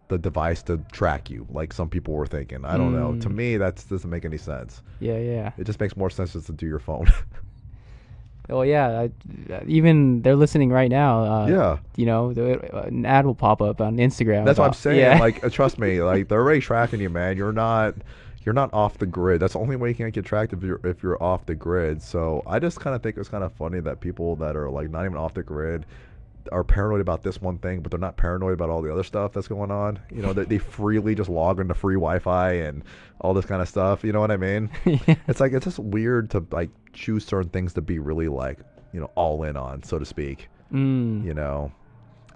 the 0.08 0.18
device 0.18 0.62
to 0.64 0.76
track 0.92 1.30
you 1.30 1.46
like 1.50 1.72
some 1.72 1.88
people 1.88 2.12
were 2.12 2.26
thinking 2.26 2.64
i 2.66 2.76
don't 2.76 2.92
know 2.92 3.14
to 3.16 3.30
Mm. 3.30 3.34
me 3.34 3.56
that 3.56 3.82
doesn't 3.88 4.10
make 4.10 4.24
any 4.26 4.36
sense 4.36 4.82
Yeah. 5.00 5.16
Yeah. 5.18 5.52
it 5.56 5.64
just 5.64 5.80
makes 5.80 5.96
more 5.96 6.10
sense 6.10 6.34
just 6.34 6.46
to 6.46 6.52
do 6.52 6.66
your 6.66 6.80
phone 6.80 7.06
Well, 8.48 8.64
yeah. 8.64 9.06
I, 9.50 9.62
even 9.66 10.22
they're 10.22 10.36
listening 10.36 10.70
right 10.70 10.90
now. 10.90 11.24
Uh, 11.24 11.46
yeah 11.46 11.78
You 11.96 12.06
know, 12.06 12.32
the, 12.32 12.86
an 12.86 13.06
ad 13.06 13.24
will 13.24 13.34
pop 13.34 13.62
up 13.62 13.80
on 13.80 13.96
Instagram. 13.96 14.44
That's 14.44 14.58
what 14.58 14.66
I'm 14.66 14.72
saying. 14.74 14.98
Yeah. 14.98 15.18
Like, 15.18 15.44
uh, 15.44 15.50
trust 15.50 15.78
me, 15.78 16.02
like 16.12 16.28
they're 16.28 16.40
already 16.40 16.60
tracking 16.60 17.00
you, 17.00 17.10
man. 17.10 17.36
You're 17.36 17.52
not, 17.52 17.94
you're 18.44 18.52
not 18.52 18.72
off 18.74 18.98
the 18.98 19.06
grid. 19.06 19.40
That's 19.40 19.52
the 19.52 19.60
only 19.60 19.76
way 19.76 19.90
you 19.90 19.94
can 19.94 20.10
get 20.10 20.24
tracked 20.24 20.52
if 20.52 20.62
you're 20.62 20.80
if 20.84 21.02
you're 21.02 21.22
off 21.22 21.46
the 21.46 21.54
grid. 21.54 22.02
So 22.02 22.42
I 22.46 22.58
just 22.58 22.80
kind 22.80 22.96
of 22.96 23.02
think 23.02 23.16
it's 23.16 23.28
kind 23.28 23.44
of 23.44 23.52
funny 23.52 23.80
that 23.80 24.00
people 24.00 24.36
that 24.36 24.56
are 24.56 24.68
like 24.68 24.90
not 24.90 25.04
even 25.04 25.16
off 25.16 25.34
the 25.34 25.42
grid 25.42 25.86
are 26.50 26.64
paranoid 26.64 27.00
about 27.00 27.22
this 27.22 27.40
one 27.40 27.58
thing, 27.58 27.80
but 27.80 27.90
they're 27.90 28.00
not 28.00 28.16
paranoid 28.16 28.54
about 28.54 28.70
all 28.70 28.82
the 28.82 28.92
other 28.92 29.02
stuff 29.04 29.32
that's 29.32 29.48
going 29.48 29.70
on. 29.70 29.98
You 30.10 30.22
know, 30.22 30.32
they, 30.32 30.44
they 30.44 30.58
freely 30.78 31.14
just 31.14 31.30
log 31.30 31.60
into 31.60 31.74
free 31.74 31.94
Wi-Fi 31.94 32.52
and 32.54 32.82
all 33.20 33.34
this 33.34 33.44
kind 33.44 33.62
of 33.62 33.68
stuff. 33.68 34.02
You 34.02 34.12
know 34.12 34.20
what 34.20 34.30
I 34.30 34.36
mean? 34.36 34.70
Yeah. 34.86 35.14
It's 35.28 35.40
like 35.40 35.52
it's 35.52 35.64
just 35.64 35.78
weird 35.78 36.30
to 36.30 36.44
like 36.50 36.70
choose 36.92 37.24
certain 37.24 37.50
things 37.50 37.72
to 37.74 37.80
be 37.80 37.98
really 37.98 38.28
like 38.28 38.58
you 38.92 39.00
know 39.00 39.10
all 39.14 39.44
in 39.44 39.56
on, 39.56 39.82
so 39.82 39.98
to 39.98 40.04
speak 40.04 40.48
Mm. 40.72 41.22
you 41.24 41.34
know 41.34 41.70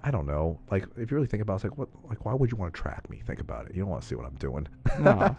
i 0.03 0.11
don't 0.11 0.27
know 0.27 0.59
like 0.69 0.85
if 0.95 1.09
you 1.09 1.15
really 1.17 1.25
think 1.25 1.41
about 1.41 1.53
it 1.53 1.55
it's 1.55 1.63
like 1.63 1.77
what 1.79 1.89
like 2.07 2.23
why 2.23 2.35
would 2.35 2.51
you 2.51 2.55
want 2.57 2.71
to 2.71 2.79
track 2.79 3.09
me 3.09 3.19
think 3.25 3.39
about 3.39 3.65
it 3.65 3.73
you 3.73 3.81
don't 3.81 3.89
want 3.89 4.03
to 4.03 4.07
see 4.07 4.13
what 4.13 4.27
i'm 4.27 4.35
doing 4.35 4.67
No. 4.99 5.35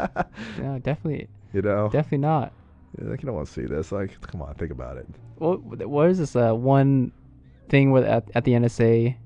No, 0.58 0.78
definitely, 0.82 1.28
you 1.52 1.62
know 1.62 1.88
definitely 1.92 2.18
not. 2.18 2.52
Yeah, 3.00 3.08
like 3.10 3.22
you 3.22 3.26
don't 3.26 3.36
want 3.36 3.46
to 3.46 3.52
see 3.52 3.66
this 3.66 3.92
like 3.92 4.20
come 4.20 4.42
on 4.42 4.52
think 4.56 4.72
about 4.72 4.96
it 4.96 5.06
What 5.36 5.62
what 5.88 6.10
is 6.10 6.18
this? 6.18 6.34
Uh, 6.34 6.52
one 6.54 7.12
thing 7.68 7.90
with 7.90 8.04
at, 8.04 8.24
at 8.34 8.44
the 8.44 8.52
NSA, 8.52 9.16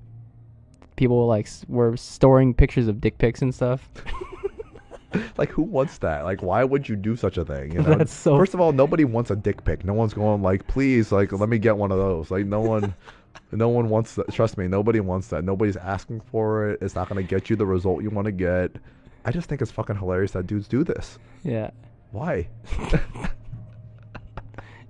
people 0.96 1.26
like 1.26 1.48
were 1.68 1.96
storing 1.96 2.54
pictures 2.54 2.88
of 2.88 3.00
dick 3.00 3.18
pics 3.18 3.42
and 3.42 3.54
stuff. 3.54 3.88
like 5.36 5.50
who 5.50 5.62
wants 5.62 5.98
that? 5.98 6.24
Like 6.24 6.42
why 6.42 6.64
would 6.64 6.88
you 6.88 6.96
do 6.96 7.16
such 7.16 7.36
a 7.36 7.44
thing 7.44 7.72
you 7.72 7.82
know? 7.82 7.96
That's 7.96 8.12
so- 8.12 8.36
first 8.36 8.54
of 8.54 8.60
all 8.60 8.72
nobody 8.72 9.04
wants 9.04 9.30
a 9.30 9.36
dick 9.36 9.64
pic. 9.64 9.84
No 9.84 9.92
one's 9.94 10.14
going 10.14 10.42
like 10.42 10.66
please 10.66 11.12
like 11.12 11.32
let 11.32 11.48
me 11.48 11.58
get 11.58 11.76
one 11.76 11.92
of 11.92 11.98
those. 11.98 12.30
Like 12.30 12.46
no 12.46 12.60
one 12.60 12.94
no 13.52 13.68
one 13.68 13.88
wants 13.88 14.14
that. 14.14 14.32
Trust 14.32 14.56
me 14.58 14.68
nobody 14.68 15.00
wants 15.00 15.28
that. 15.28 15.44
Nobody's 15.44 15.76
asking 15.76 16.20
for 16.20 16.70
it. 16.70 16.78
It's 16.82 16.94
not 16.94 17.08
going 17.08 17.24
to 17.24 17.28
get 17.28 17.50
you 17.50 17.56
the 17.56 17.66
result 17.66 18.02
you 18.02 18.10
want 18.10 18.26
to 18.26 18.32
get. 18.32 18.76
I 19.24 19.30
just 19.30 19.48
think 19.48 19.62
it's 19.62 19.70
fucking 19.70 19.96
hilarious 19.96 20.32
that 20.32 20.46
dudes 20.46 20.66
do 20.66 20.82
this. 20.82 21.18
Yeah. 21.44 21.70
why 22.10 22.48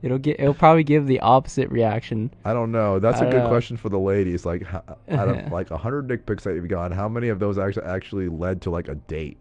It'll 0.03 0.19
get. 0.19 0.41
It'll 0.41 0.53
probably 0.55 0.83
give 0.85 1.07
the 1.07 1.21
opposite 1.21 1.71
reaction. 1.71 2.33
I 2.45 2.53
don't 2.53 2.73
know. 2.73 2.99
That's 2.99 3.21
I 3.21 3.27
a 3.27 3.31
good 3.31 3.45
know. 3.45 3.49
question 3.49 3.77
for 3.77 3.89
the 3.89 3.99
ladies. 4.01 4.45
Like, 4.45 4.67
out 4.75 5.29
of 5.29 5.53
like 5.53 5.71
a 5.71 5.77
hundred 5.79 6.09
dick 6.09 6.27
pics 6.27 6.43
that 6.45 6.55
you've 6.55 6.69
gotten, 6.69 6.97
how 6.97 7.09
many 7.09 7.29
of 7.29 7.39
those 7.39 7.57
actually 7.59 7.87
actually 7.87 8.29
led 8.29 8.63
to 8.63 8.71
like 8.71 8.89
a 8.89 8.97
date? 8.97 9.39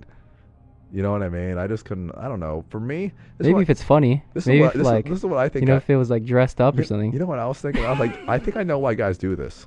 You 0.94 1.02
know 1.02 1.12
what 1.14 1.24
I 1.24 1.30
mean? 1.30 1.58
I 1.58 1.68
just 1.68 1.86
couldn't. 1.86 2.12
I 2.12 2.28
don't 2.28 2.40
know. 2.40 2.64
For 2.70 2.80
me, 2.80 3.12
Maybe 3.40 3.54
what, 3.54 3.62
if 3.64 3.70
it's 3.70 3.82
funny. 3.82 4.24
this 4.34 4.46
Maybe 4.46 4.60
is 4.60 4.64
what 4.66 4.76
if 4.76 4.78
this, 4.80 4.86
like 4.88 5.06
is, 5.06 5.10
this 5.10 5.20
is 5.20 5.26
what 5.26 5.40
I 5.40 5.50
think. 5.50 5.62
you 5.62 5.68
know 5.68 5.76
I- 5.76 5.78
if 5.78 5.90
it 5.90 5.96
was 5.96 6.10
like 6.12 6.26
dressed 6.26 6.62
up 6.62 6.78
or 6.78 6.84
something. 6.84 7.12
You 7.14 7.20
know 7.20 7.26
what 7.26 7.40
I 7.40 7.48
was 7.48 7.60
thinking? 7.60 7.84
I 7.86 7.90
was 7.92 8.00
like, 8.00 8.28
I 8.30 8.38
think 8.38 8.56
I 8.58 8.64
know 8.64 8.78
why 8.78 8.94
guys 8.94 9.18
do 9.18 9.36
this. 9.36 9.66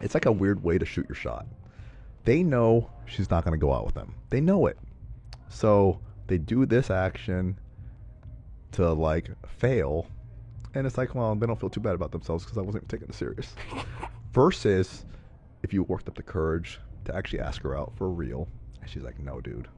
It's 0.00 0.14
like 0.14 0.26
a 0.26 0.32
weird 0.32 0.62
way 0.62 0.78
to 0.78 0.84
shoot 0.84 1.06
your 1.08 1.16
shot. 1.16 1.46
They 2.24 2.42
know 2.42 2.90
she's 3.06 3.30
not 3.30 3.44
going 3.44 3.58
to 3.58 3.64
go 3.64 3.72
out 3.72 3.86
with 3.86 3.94
them. 3.94 4.14
They 4.30 4.40
know 4.42 4.66
it. 4.66 4.78
So 5.48 6.00
they 6.26 6.36
do 6.38 6.66
this 6.66 6.90
action 6.90 7.58
to 8.76 8.92
like 8.92 9.28
fail. 9.46 10.06
And 10.74 10.86
it's 10.86 10.98
like, 10.98 11.14
well, 11.14 11.34
they 11.34 11.46
don't 11.46 11.58
feel 11.58 11.70
too 11.70 11.80
bad 11.80 11.94
about 11.94 12.12
themselves 12.12 12.44
because 12.44 12.58
I 12.58 12.60
wasn't 12.60 12.84
even 12.84 12.88
taking 12.88 13.08
it 13.08 13.14
serious. 13.14 13.54
Versus 14.32 15.04
if 15.62 15.72
you 15.72 15.82
worked 15.84 16.08
up 16.08 16.14
the 16.14 16.22
courage 16.22 16.78
to 17.06 17.14
actually 17.14 17.40
ask 17.40 17.62
her 17.62 17.76
out 17.76 17.92
for 17.96 18.10
real. 18.10 18.48
And 18.80 18.90
she's 18.90 19.02
like, 19.02 19.18
no, 19.18 19.40
dude. 19.40 19.68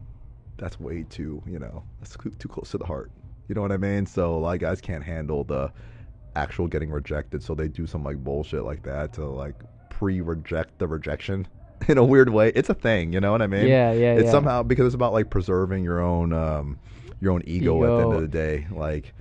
That's 0.56 0.80
way 0.80 1.04
too, 1.08 1.40
you 1.46 1.60
know, 1.60 1.84
that's 2.00 2.16
too 2.16 2.30
too 2.30 2.48
close 2.48 2.72
to 2.72 2.78
the 2.78 2.84
heart. 2.86 3.12
You 3.46 3.54
know 3.54 3.62
what 3.62 3.70
I 3.70 3.76
mean? 3.76 4.06
So 4.06 4.34
a 4.34 4.38
lot 4.38 4.54
of 4.54 4.60
guys 4.60 4.80
can't 4.80 5.04
handle 5.04 5.44
the 5.44 5.70
actual 6.34 6.66
getting 6.66 6.90
rejected, 6.90 7.44
so 7.44 7.54
they 7.54 7.68
do 7.68 7.86
some 7.86 8.02
like 8.02 8.16
bullshit 8.16 8.64
like 8.64 8.82
that 8.82 9.12
to 9.14 9.24
like 9.24 9.54
pre-reject 9.88 10.78
the 10.78 10.88
rejection 10.88 11.46
in 11.88 11.96
a 11.96 12.04
weird 12.04 12.28
way. 12.30 12.50
It's 12.56 12.68
a 12.70 12.74
thing, 12.74 13.12
you 13.12 13.20
know 13.20 13.30
what 13.30 13.40
I 13.40 13.46
mean? 13.46 13.68
Yeah, 13.68 13.92
yeah, 13.92 14.14
It's 14.14 14.24
yeah. 14.24 14.30
somehow 14.32 14.64
because 14.64 14.86
it's 14.86 14.94
about 14.96 15.12
like 15.12 15.30
preserving 15.30 15.84
your 15.84 16.00
own 16.00 16.32
um 16.32 16.80
your 17.20 17.32
own 17.32 17.42
ego, 17.46 17.82
at 17.82 17.86
the 17.86 18.04
end 18.04 18.14
of 18.14 18.20
the 18.20 18.28
day. 18.28 18.66
Like 18.70 19.12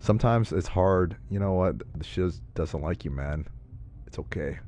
sometimes 0.00 0.52
it's 0.52 0.68
hard. 0.68 1.16
You 1.30 1.38
know 1.38 1.52
what? 1.54 1.76
She 2.02 2.22
just 2.22 2.42
doesn't 2.54 2.80
like 2.80 3.04
you, 3.04 3.10
man. 3.10 3.46
It's 4.06 4.18
okay. 4.18 4.58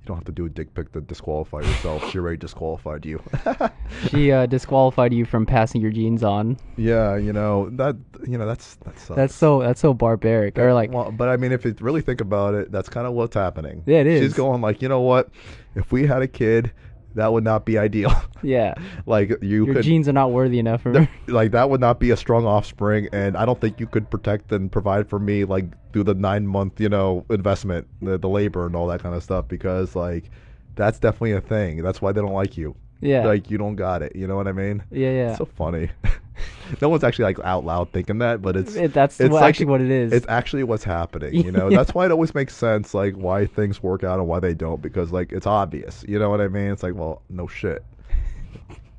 You 0.00 0.04
don't 0.04 0.16
have 0.16 0.24
to 0.26 0.32
do 0.32 0.46
a 0.46 0.48
dick 0.48 0.72
pic 0.72 0.92
to 0.92 1.00
disqualify 1.00 1.60
yourself. 1.60 2.08
she 2.10 2.18
already 2.18 2.36
disqualified 2.36 3.04
you. 3.04 3.20
she 4.08 4.30
uh, 4.30 4.46
disqualified 4.46 5.12
you 5.12 5.24
from 5.24 5.46
passing 5.46 5.80
your 5.80 5.90
genes 5.90 6.22
on. 6.22 6.58
yeah, 6.76 7.16
you 7.16 7.32
know 7.32 7.70
that. 7.70 7.96
You 8.26 8.38
know 8.38 8.46
that's 8.46 8.76
that 8.76 8.98
sucks. 8.98 9.16
That's 9.16 9.34
so. 9.34 9.60
That's 9.60 9.80
so 9.80 9.94
barbaric. 9.94 10.58
Or 10.58 10.72
like. 10.74 10.92
well, 10.92 11.10
but 11.10 11.28
I 11.28 11.36
mean, 11.36 11.52
if 11.52 11.64
you 11.64 11.74
really 11.80 12.02
think 12.02 12.20
about 12.20 12.54
it, 12.54 12.70
that's 12.70 12.88
kind 12.88 13.06
of 13.06 13.14
what's 13.14 13.34
happening. 13.34 13.82
Yeah, 13.86 14.00
it 14.00 14.20
She's 14.20 14.34
going 14.34 14.60
like, 14.60 14.82
you 14.82 14.88
know 14.88 15.00
what? 15.00 15.30
If 15.74 15.92
we 15.92 16.06
had 16.06 16.22
a 16.22 16.28
kid, 16.28 16.72
that 17.16 17.32
would 17.32 17.44
not 17.44 17.64
be 17.66 17.78
ideal. 17.78 18.14
yeah. 18.42 18.74
like 19.06 19.30
you 19.42 19.66
Your 19.66 19.74
could, 19.74 19.84
genes 19.84 20.08
are 20.08 20.12
not 20.12 20.30
worthy 20.30 20.58
enough 20.58 20.82
for 20.82 20.92
th- 20.92 21.08
me. 21.08 21.14
like 21.32 21.50
that 21.50 21.68
would 21.68 21.80
not 21.80 21.98
be 21.98 22.10
a 22.10 22.16
strong 22.16 22.46
offspring, 22.46 23.08
and 23.12 23.36
I 23.36 23.44
don't 23.44 23.60
think 23.60 23.80
you 23.80 23.86
could 23.86 24.08
protect 24.10 24.52
and 24.52 24.70
provide 24.70 25.08
for 25.08 25.18
me 25.18 25.44
like 25.44 25.64
through 25.92 26.04
the 26.04 26.14
nine 26.14 26.46
month, 26.46 26.80
you 26.80 26.88
know, 26.88 27.26
investment, 27.30 27.88
the, 28.00 28.18
the 28.18 28.28
labor 28.28 28.66
and 28.66 28.76
all 28.76 28.86
that 28.88 29.02
kind 29.02 29.14
of 29.14 29.22
stuff, 29.22 29.48
because 29.48 29.96
like 29.96 30.30
that's 30.76 30.98
definitely 30.98 31.32
a 31.32 31.40
thing. 31.40 31.82
That's 31.82 32.00
why 32.00 32.12
they 32.12 32.20
don't 32.20 32.34
like 32.34 32.56
you. 32.56 32.76
Yeah. 33.00 33.26
Like 33.26 33.50
you 33.50 33.58
don't 33.58 33.76
got 33.76 34.02
it. 34.02 34.16
You 34.16 34.26
know 34.26 34.36
what 34.36 34.48
I 34.48 34.52
mean? 34.52 34.82
yeah. 34.90 35.10
Yeah. 35.10 35.28
It's 35.30 35.38
so 35.38 35.44
funny. 35.44 35.90
no 36.82 36.88
one's 36.88 37.04
actually 37.04 37.24
like 37.24 37.38
out 37.40 37.64
loud 37.64 37.92
thinking 37.92 38.18
that, 38.18 38.42
but 38.42 38.56
it's 38.56 38.74
It- 38.74 38.92
that's 38.92 39.20
it's 39.20 39.30
what, 39.30 39.40
like- 39.42 39.48
actually 39.50 39.66
what 39.66 39.80
it 39.80 39.90
is. 39.90 40.12
it's 40.12 40.26
actually 40.28 40.64
what's 40.64 40.84
happening. 40.84 41.34
You 41.34 41.52
know, 41.52 41.68
Yeah. 41.70 41.76
that's 41.78 41.94
why 41.94 42.06
it 42.06 42.10
always 42.10 42.34
makes 42.34 42.54
sense, 42.54 42.94
like 42.94 43.14
why 43.14 43.46
things 43.46 43.82
work 43.82 44.02
out 44.04 44.18
and 44.18 44.26
why 44.28 44.40
they 44.40 44.54
don't, 44.54 44.80
because 44.82 45.12
like 45.12 45.32
it's 45.32 45.46
obvious. 45.46 46.04
You 46.08 46.18
know 46.18 46.30
what 46.30 46.40
I 46.40 46.48
mean? 46.48 46.70
It's 46.70 46.82
like, 46.82 46.94
well, 46.94 47.22
no 47.28 47.46
shit. 47.46 47.84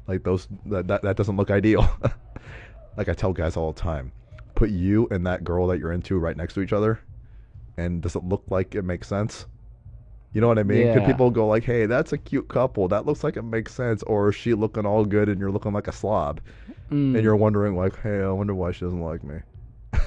Like 0.08 0.24
those 0.24 0.48
that 0.68 0.88
that, 0.88 1.02
that 1.02 1.18
doesn't 1.18 1.36
look 1.36 1.52
ideal. 1.52 1.86
like 2.98 3.10
I 3.10 3.14
tell 3.14 3.34
guys 3.34 3.58
all 3.58 3.74
the 3.74 3.82
time, 3.82 4.14
put 4.56 4.70
you 4.70 5.06
and 5.12 5.28
that 5.28 5.44
girl 5.44 5.68
that 5.68 5.80
you're 5.80 5.92
into 5.92 6.18
right 6.18 6.38
next 6.38 6.54
to 6.54 6.62
each 6.62 6.72
other, 6.72 7.00
and 7.76 8.02
does 8.02 8.16
it 8.16 8.24
look 8.24 8.44
like 8.50 8.74
it 8.74 8.84
makes 8.84 9.08
sense? 9.10 9.48
You 10.38 10.42
know 10.42 10.48
what 10.50 10.60
I 10.60 10.64
mean? 10.64 10.94
Could 10.94 11.04
people 11.04 11.32
go 11.32 11.48
like, 11.48 11.64
"Hey, 11.64 11.88
that's 11.88 12.14
a 12.14 12.18
cute 12.20 12.48
couple. 12.48 12.88
That 12.88 13.08
looks 13.08 13.24
like 13.24 13.38
it 13.38 13.42
makes 13.42 13.74
sense," 13.74 14.04
or 14.04 14.30
is 14.30 14.36
she 14.36 14.54
looking 14.54 14.86
all 14.86 15.04
good 15.04 15.30
and 15.30 15.40
you're 15.40 15.50
looking 15.50 15.74
like 15.74 15.88
a 15.88 15.92
slob, 15.92 16.42
Mm. 16.92 17.16
and 17.16 17.24
you're 17.24 17.36
wondering 17.36 17.76
like, 17.76 18.00
"Hey, 18.04 18.22
I 18.22 18.30
wonder 18.30 18.54
why 18.54 18.72
she 18.72 18.86
doesn't 18.86 19.02
like 19.02 19.24
me." 19.24 19.38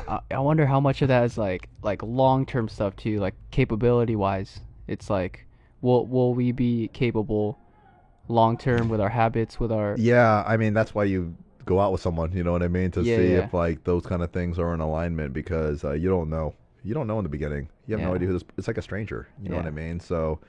I, 0.06 0.20
I 0.30 0.38
wonder 0.38 0.66
how 0.66 0.78
much 0.78 1.02
of 1.02 1.08
that 1.08 1.24
is 1.24 1.36
like 1.36 1.68
like 1.82 2.00
long 2.04 2.46
term 2.46 2.68
stuff 2.68 2.94
too, 2.94 3.18
like 3.18 3.34
capability 3.50 4.14
wise. 4.14 4.60
It's 4.86 5.10
like, 5.10 5.48
will 5.80 6.06
will 6.06 6.32
we 6.32 6.52
be 6.52 6.86
capable 6.92 7.58
long 8.28 8.56
term 8.56 8.88
with 8.88 9.00
our 9.00 9.08
habits, 9.08 9.58
with 9.58 9.72
our 9.72 9.96
Yeah, 9.98 10.44
I 10.46 10.56
mean 10.56 10.74
that's 10.74 10.94
why 10.94 11.04
you 11.04 11.34
go 11.64 11.80
out 11.80 11.90
with 11.90 12.02
someone. 12.02 12.30
You 12.32 12.44
know 12.44 12.52
what 12.52 12.62
I 12.62 12.68
mean 12.68 12.92
to 12.92 13.02
Yeah, 13.02 13.16
see 13.16 13.32
yeah. 13.32 13.38
if 13.46 13.52
like 13.52 13.82
those 13.82 14.06
kind 14.06 14.22
of 14.22 14.30
things 14.30 14.60
are 14.60 14.72
in 14.74 14.80
alignment 14.80 15.32
because 15.32 15.84
uh, 15.84 15.92
you 15.92 16.08
don't 16.08 16.30
know. 16.30 16.54
You 16.82 16.94
don't 16.94 17.06
know 17.06 17.18
in 17.18 17.24
the 17.24 17.30
beginning. 17.30 17.68
You 17.86 17.96
have 17.96 18.06
no 18.06 18.14
idea 18.14 18.28
who 18.28 18.34
this. 18.34 18.44
It's 18.56 18.66
like 18.66 18.78
a 18.78 18.82
stranger. 18.82 19.28
You 19.42 19.50
know 19.50 19.56
what 19.56 19.66
I 19.66 19.70
mean? 19.70 20.00
So, 20.00 20.40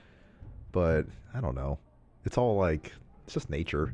but 0.72 1.06
I 1.34 1.42
don't 1.42 1.56
know. 1.56 1.78
It's 2.26 2.38
all 2.38 2.56
like 2.56 2.92
it's 3.26 3.34
just 3.34 3.50
nature. 3.50 3.94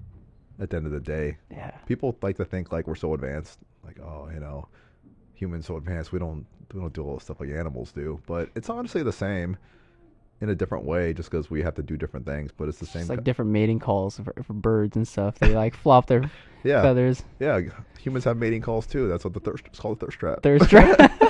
At 0.59 0.71
the 0.71 0.77
end 0.77 0.87
of 0.87 0.91
the 0.91 0.99
day, 0.99 1.37
yeah. 1.51 1.69
people 1.85 2.17
like 2.23 2.35
to 2.37 2.45
think 2.45 2.71
like 2.71 2.87
we're 2.87 2.95
so 2.95 3.13
advanced. 3.13 3.59
Like 3.85 3.99
oh, 3.99 4.27
you 4.33 4.39
know, 4.39 4.67
humans 5.35 5.67
so 5.67 5.77
advanced. 5.77 6.11
We 6.11 6.19
don't 6.19 6.45
we 6.73 6.79
don't 6.79 6.93
do 6.93 7.03
all 7.03 7.15
the 7.15 7.21
stuff 7.21 7.39
like 7.39 7.49
animals 7.49 7.91
do. 7.91 8.19
But 8.25 8.49
it's 8.55 8.69
honestly 8.69 9.03
the 9.03 9.13
same. 9.13 9.57
In 10.39 10.49
a 10.49 10.55
different 10.55 10.85
way, 10.85 11.13
just 11.13 11.31
because 11.31 11.49
we 11.49 11.63
have 11.63 11.73
to 11.73 11.81
do 11.81 11.97
different 11.97 12.27
things, 12.27 12.51
but 12.55 12.69
it's 12.69 12.77
the 12.77 12.85
same. 12.85 13.01
It's 13.01 13.09
like 13.09 13.19
ki- 13.19 13.23
different 13.23 13.49
mating 13.49 13.79
calls 13.79 14.19
for, 14.19 14.35
for 14.43 14.53
birds 14.53 14.95
and 14.95 15.07
stuff. 15.07 15.39
They 15.39 15.55
like 15.55 15.75
flop 15.75 16.05
their 16.05 16.29
yeah, 16.63 16.83
feathers. 16.83 17.23
Yeah, 17.39 17.59
humans 17.99 18.23
have 18.25 18.37
mating 18.37 18.61
calls 18.61 18.85
too. 18.85 19.07
That's 19.07 19.23
what 19.23 19.33
the 19.33 19.39
thirst. 19.39 19.63
It's 19.65 19.79
called 19.79 19.97
a 19.97 20.05
thirst 20.05 20.19
trap. 20.19 20.43
Thirst 20.43 20.69
trap. 20.69 21.23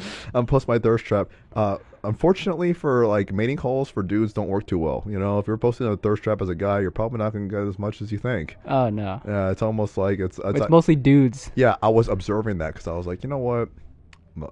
um, 0.34 0.46
plus 0.46 0.66
my 0.68 0.78
thirst 0.78 1.04
trap. 1.04 1.28
Uh, 1.54 1.78
unfortunately 2.04 2.72
for 2.72 3.06
like 3.06 3.32
mating 3.32 3.56
calls 3.56 3.90
for 3.90 4.02
dudes 4.02 4.32
don't 4.32 4.48
work 4.48 4.66
too 4.66 4.78
well. 4.78 5.04
You 5.06 5.18
know, 5.18 5.38
if 5.38 5.46
you're 5.46 5.56
posting 5.56 5.86
a 5.86 5.96
thirst 5.96 6.22
trap 6.22 6.40
as 6.40 6.48
a 6.48 6.54
guy, 6.54 6.80
you're 6.80 6.90
probably 6.90 7.18
not 7.18 7.32
gonna 7.32 7.48
get 7.48 7.62
as 7.66 7.78
much 7.78 8.00
as 8.02 8.12
you 8.12 8.18
think. 8.18 8.56
oh 8.66 8.88
no. 8.90 9.20
Yeah, 9.26 9.50
it's 9.50 9.62
almost 9.62 9.96
like 9.98 10.18
it's. 10.20 10.38
it's, 10.38 10.60
It's 10.60 10.70
mostly 10.70 10.96
dudes. 10.96 11.50
yeah, 11.54 11.76
I 11.82 11.88
was 11.88 12.08
observing 12.08 12.58
that 12.58 12.74
because 12.74 12.86
I 12.88 12.92
was 12.92 13.06
like, 13.06 13.22
you 13.22 13.28
know 13.28 13.38
what? 13.38 13.68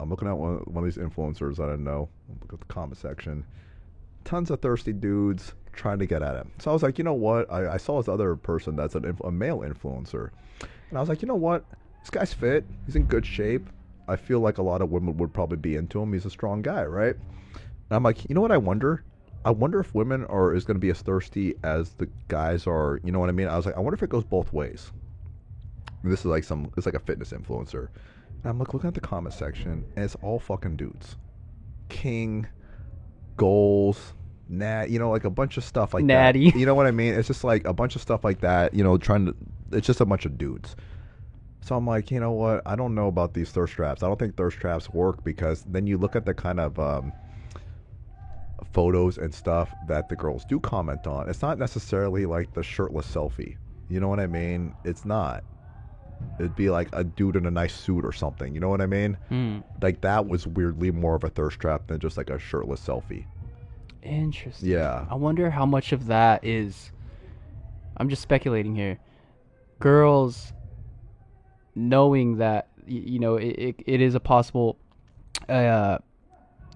I'm- 0.01 0.11
looking 0.11 0.27
at 0.27 0.37
one, 0.37 0.57
one 0.65 0.85
of 0.85 0.93
these 0.93 1.03
influencers 1.03 1.57
that 1.57 1.65
I 1.65 1.69
don't 1.71 1.85
know. 1.85 2.09
Look 2.43 2.55
at 2.55 2.59
the 2.61 2.67
comment 2.67 2.99
section. 2.99 3.45
Tons 4.25 4.51
of 4.51 4.61
thirsty 4.61 4.93
dudes 4.93 5.55
trying 5.73 6.01
to 6.01 6.07
get 6.07 6.23
at 6.23 6.35
him. 6.35 6.51
So 6.59 6.71
I 6.71 6.75
was 6.75 6.83
like, 6.83 6.99
you 6.99 7.05
know 7.05 7.13
what? 7.15 7.51
I, 7.53 7.75
I 7.75 7.77
saw 7.77 7.99
this 8.01 8.09
other 8.09 8.35
person 8.35 8.75
that's 8.75 8.97
an, 8.97 9.05
inf- 9.05 9.21
a 9.21 9.31
male 9.31 9.61
influencer, 9.61 10.31
and 10.91 10.99
I 10.99 11.01
was 11.01 11.09
like, 11.09 11.23
you 11.23 11.29
know 11.29 11.37
what? 11.37 11.65
This 12.01 12.11
guy's 12.11 12.33
fit. 12.33 12.65
He's 12.87 12.97
in 12.97 13.05
good 13.05 13.25
shape. 13.25 13.69
I 14.09 14.17
feel 14.17 14.41
like 14.41 14.59
a 14.59 14.63
lot 14.63 14.83
of 14.83 14.91
women 14.91 15.17
would 15.17 15.33
probably 15.33 15.59
be 15.59 15.77
into 15.77 16.01
him. 16.01 16.13
He's 16.13 16.27
a 16.27 16.31
strong 16.31 16.63
guy, 16.63 16.85
right? 16.85 17.15
And 17.15 17.91
I'm 17.91 18.03
like, 18.03 18.29
you 18.29 18.35
know 18.35 18.41
what? 18.41 18.53
I 18.53 18.57
wonder. 18.57 19.05
I 19.45 19.51
wonder 19.51 19.79
if 19.79 19.95
women 19.95 20.25
are 20.25 20.55
is 20.55 20.65
going 20.65 20.75
to 20.75 20.81
be 20.81 20.91
as 20.91 21.01
thirsty 21.03 21.55
as 21.63 21.91
the 21.95 22.09
guys 22.29 22.67
are. 22.67 23.01
You 23.05 23.13
know 23.13 23.21
what 23.21 23.29
I 23.29 23.33
mean? 23.33 23.49
I 23.49 23.57
was 23.57 23.67
like, 23.67 23.77
I 23.77 23.81
wonder 23.81 23.95
if 23.95 24.03
it 24.03 24.11
goes 24.11 24.25
both 24.25 24.53
ways. 24.53 24.91
And 26.03 26.11
this 26.11 26.21
is 26.21 26.27
like 26.27 26.45
some. 26.45 26.71
It's 26.77 26.87
like 26.87 26.95
a 26.95 27.01
fitness 27.01 27.31
influencer. 27.31 27.89
And 28.43 28.51
I'm 28.51 28.59
like 28.59 28.75
looking 28.75 28.89
at 28.89 28.95
the 28.95 29.01
comment 29.01 29.35
section, 29.35 29.85
and 29.95 30.05
it's 30.05 30.17
all 30.17 30.39
fucking 30.39 30.77
dudes. 30.77 31.17
King, 31.89 32.47
goals, 33.37 34.15
nat, 34.49 34.91
you 34.91 34.99
know, 34.99 35.11
like 35.11 35.25
a 35.25 35.31
bunch 35.31 35.57
of 35.57 35.65
stuff 35.65 35.95
like 35.95 36.05
Natty. 36.05 36.51
that. 36.51 36.59
You 36.59 36.67
know 36.67 36.75
what 36.75 36.87
I 36.87 36.91
mean? 36.91 37.15
It's 37.15 37.29
just 37.29 37.45
like 37.45 37.67
a 37.67 37.73
bunch 37.73 37.97
of 37.97 38.03
stuff 38.03 38.25
like 38.25 38.41
that. 38.41 38.75
You 38.75 38.83
know, 38.83 38.99
trying 38.99 39.27
to. 39.27 39.35
It's 39.73 39.87
just 39.87 40.01
a 40.01 40.05
bunch 40.07 40.27
of 40.27 40.39
dudes. 40.39 40.77
So 41.67 41.75
I'm 41.75 41.85
like, 41.85 42.13
you 42.13 42.21
know 42.21 42.31
what? 42.31 42.63
I 42.65 42.77
don't 42.77 42.95
know 42.95 43.09
about 43.09 43.35
these 43.35 43.51
thirst 43.51 43.73
traps. 43.73 44.05
I 44.05 44.07
don't 44.07 44.21
think 44.21 44.37
thirst 44.37 44.59
traps 44.59 44.89
work 44.91 45.25
because 45.25 45.65
then 45.67 45.85
you 45.85 45.99
look 45.99 46.15
at 46.15 46.25
the 46.25 46.33
kind 46.33 46.61
of 46.61 46.79
um, 46.79 47.13
photos 48.73 49.19
and 49.19 49.35
stuff 49.35 49.75
that 49.89 50.09
the 50.09 50.15
girls 50.15 50.45
do 50.45 50.61
comment 50.61 51.09
on. 51.09 51.29
It's 51.29 51.43
not 51.43 51.59
necessarily 51.59 52.25
like 52.25 52.55
the 52.55 52.63
shirtless 52.63 53.13
selfie. 53.13 53.57
You 53.89 53.99
know 53.99 54.07
what 54.07 54.21
I 54.21 54.29
mean? 54.29 54.77
It's 54.85 55.05
not. 55.05 55.43
It'd 56.39 56.55
be 56.55 56.71
like 56.71 56.89
a 56.93 57.03
dude 57.03 57.35
in 57.35 57.47
a 57.47 57.51
nice 57.51 57.75
suit 57.75 58.05
or 58.05 58.13
something. 58.13 58.55
You 58.55 58.61
know 58.61 58.69
what 58.69 58.81
I 58.81 58.87
mean? 58.87 59.19
Hmm. 59.29 59.59
Like 59.83 60.01
that 60.03 60.25
was 60.25 60.47
weirdly 60.47 60.93
more 60.93 61.17
of 61.17 61.25
a 61.25 61.31
thirst 61.31 61.59
trap 61.59 61.89
than 61.89 61.99
just 61.99 62.17
like 62.17 62.31
a 62.31 62.39
shirtless 62.39 62.81
selfie. 62.81 63.27
Interesting. 64.05 64.69
Yeah. 64.71 65.05
I 65.11 65.17
wonder 65.17 65.51
how 65.51 65.67
much 65.67 65.91
of 65.91 66.07
that 66.07 66.45
is. 66.45 66.93
I'm 67.97 68.09
just 68.09 68.23
speculating 68.23 68.77
here. 68.77 69.01
Girls 69.81 70.53
knowing 71.77 72.39
that 72.39 72.69
you 72.89 73.19
know 73.21 73.37
it, 73.37 73.47
it, 73.59 73.75
it 73.87 74.01
is 74.01 74.15
a 74.17 74.21
possible. 74.21 74.77
Uh, 75.49 75.99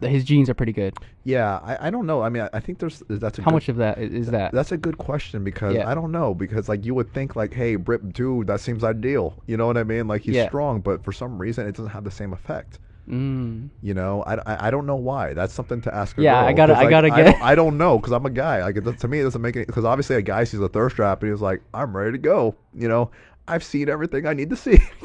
that 0.01 0.09
his 0.09 0.25
genes 0.25 0.49
are 0.49 0.55
pretty 0.55 0.73
good. 0.73 0.95
Yeah, 1.25 1.59
I, 1.63 1.89
I 1.89 1.91
don't 1.91 2.07
know. 2.07 2.23
I 2.23 2.31
mean, 2.31 2.43
I, 2.45 2.49
I 2.55 2.61
think 2.61 2.79
there's 2.79 3.03
that's 3.09 3.39
a 3.39 3.43
How 3.43 3.51
good, 3.51 3.55
much 3.57 3.69
of 3.69 3.77
that 3.77 3.99
i- 3.99 4.03
is 4.03 4.29
that? 4.29 4.51
That's 4.53 4.73
a 4.73 4.79
good 4.79 4.97
question 4.97 5.45
because 5.45 5.75
Yeah. 5.75 5.91
I 5.91 5.95
don't 5.95 6.11
know 6.11 6.33
because 6.35 6.71
like 6.71 6.87
you 6.87 6.95
would 6.95 7.13
think 7.13 7.37
like, 7.37 7.53
hey, 7.53 7.77
Rip 7.77 8.13
dude, 8.15 8.47
that 8.47 8.61
seems 8.61 8.83
ideal. 8.83 9.35
You 9.47 9.59
know 9.59 9.67
what 9.67 9.77
I 9.77 9.85
mean? 9.85 10.09
Like 10.09 10.23
he's 10.23 10.37
Yeah. 10.37 10.49
strong, 10.49 10.81
but 10.81 11.05
for 11.05 11.13
some 11.13 11.39
reason 11.39 11.67
it 11.67 11.73
doesn't 11.77 11.91
have 11.91 12.05
the 12.05 12.11
same 12.11 12.33
effect. 12.33 12.79
Mm. 13.11 13.69
You 13.83 13.93
know, 13.93 14.23
I, 14.23 14.35
I, 14.37 14.69
I 14.69 14.71
don't 14.71 14.87
know 14.87 14.97
why. 14.97 15.35
That's 15.35 15.53
something 15.53 15.83
to 15.83 15.95
ask. 15.95 16.17
Yeah, 16.17 16.33
girl, 16.41 16.49
I 16.49 16.53
gotta- 16.55 16.73
I 16.75 16.81
like, 16.83 16.91
gotta 16.91 17.13
I 17.13 17.17
get- 17.17 17.33
don't, 17.33 17.43
I 17.43 17.55
don't 17.55 17.77
know 17.77 17.99
because 17.99 18.13
I'm 18.13 18.25
a 18.25 18.31
guy. 18.31 18.63
Like 18.63 18.77
it, 18.79 18.99
to 19.01 19.09
me, 19.09 19.21
it 19.21 19.25
doesn't 19.25 19.43
make 19.43 19.57
it 19.57 19.67
because 19.67 19.85
obviously 19.85 20.17
a 20.17 20.23
guy 20.23 20.45
sees 20.45 20.61
a 20.61 20.69
thirst 20.69 20.97
trap 20.97 21.23
and 21.23 21.31
he's 21.31 21.43
like, 21.43 21.61
I'm 21.75 21.95
ready 21.95 22.13
to 22.13 22.19
go. 22.19 22.55
You 22.73 22.89
know, 22.89 23.11
I've 23.51 23.65
seen 23.65 23.89
everything 23.89 24.27
I 24.27 24.33
need 24.33 24.51
to 24.51 24.57
see. 24.57 24.79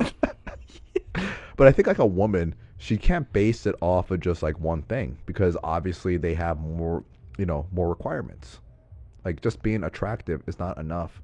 but 1.58 1.68
I 1.68 1.72
think 1.72 1.88
like 1.88 1.98
a 1.98 2.06
woman, 2.06 2.54
she 2.78 2.96
can't 2.96 3.32
base 3.34 3.66
it 3.66 3.76
off 3.82 4.12
of 4.12 4.20
just 4.20 4.44
like 4.44 4.60
one 4.60 4.84
thing 4.84 5.18
because 5.26 5.58
obviously 5.64 6.18
they 6.18 6.36
have 6.36 6.60
more, 6.60 7.04
you 7.40 7.46
know, 7.48 7.66
more 7.72 7.90
requirements. 7.90 8.60
Like 9.24 9.42
just 9.42 9.64
being 9.64 9.84
attractive 9.84 10.44
is 10.46 10.60
not 10.60 10.78
enough 10.78 11.22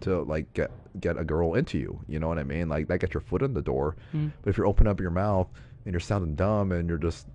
to 0.00 0.22
like 0.22 0.52
get 0.52 0.72
get 0.98 1.16
a 1.16 1.22
girl 1.22 1.54
into 1.54 1.78
you. 1.78 2.00
You 2.08 2.18
know 2.18 2.26
what 2.26 2.40
I 2.40 2.42
mean? 2.42 2.68
Like 2.68 2.88
that 2.88 2.98
gets 2.98 3.14
your 3.14 3.20
foot 3.20 3.42
in 3.42 3.54
the 3.54 3.62
door. 3.62 3.94
Mm. 4.12 4.32
But 4.42 4.50
if 4.50 4.56
you're 4.56 4.66
opening 4.66 4.90
up 4.90 4.98
your 4.98 5.10
mouth 5.10 5.48
and 5.84 5.92
you're 5.92 6.00
sounding 6.00 6.34
dumb 6.34 6.72
and 6.72 6.88
you're 6.88 6.98
just, 6.98 7.28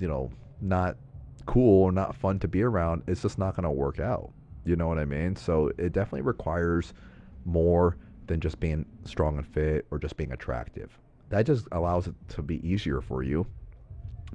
you 0.00 0.08
know, 0.08 0.28
not 0.60 0.96
cool 1.46 1.84
or 1.84 1.92
not 1.92 2.16
fun 2.16 2.40
to 2.40 2.48
be 2.48 2.62
around, 2.62 3.04
it's 3.06 3.22
just 3.22 3.38
not 3.38 3.54
going 3.54 3.62
to 3.62 3.70
work 3.70 4.00
out. 4.00 4.32
You 4.64 4.74
know 4.74 4.88
what 4.88 4.98
I 4.98 5.04
mean? 5.04 5.36
So 5.36 5.70
it 5.78 5.92
definitely 5.92 6.22
requires 6.22 6.94
more 7.44 7.96
than 8.26 8.40
just 8.40 8.58
being 8.60 8.86
strong 9.04 9.36
and 9.38 9.46
fit 9.46 9.86
or 9.90 9.98
just 9.98 10.16
being 10.16 10.32
attractive. 10.32 10.98
That 11.30 11.46
just 11.46 11.66
allows 11.72 12.06
it 12.06 12.14
to 12.30 12.42
be 12.42 12.66
easier 12.66 13.00
for 13.00 13.22
you, 13.22 13.46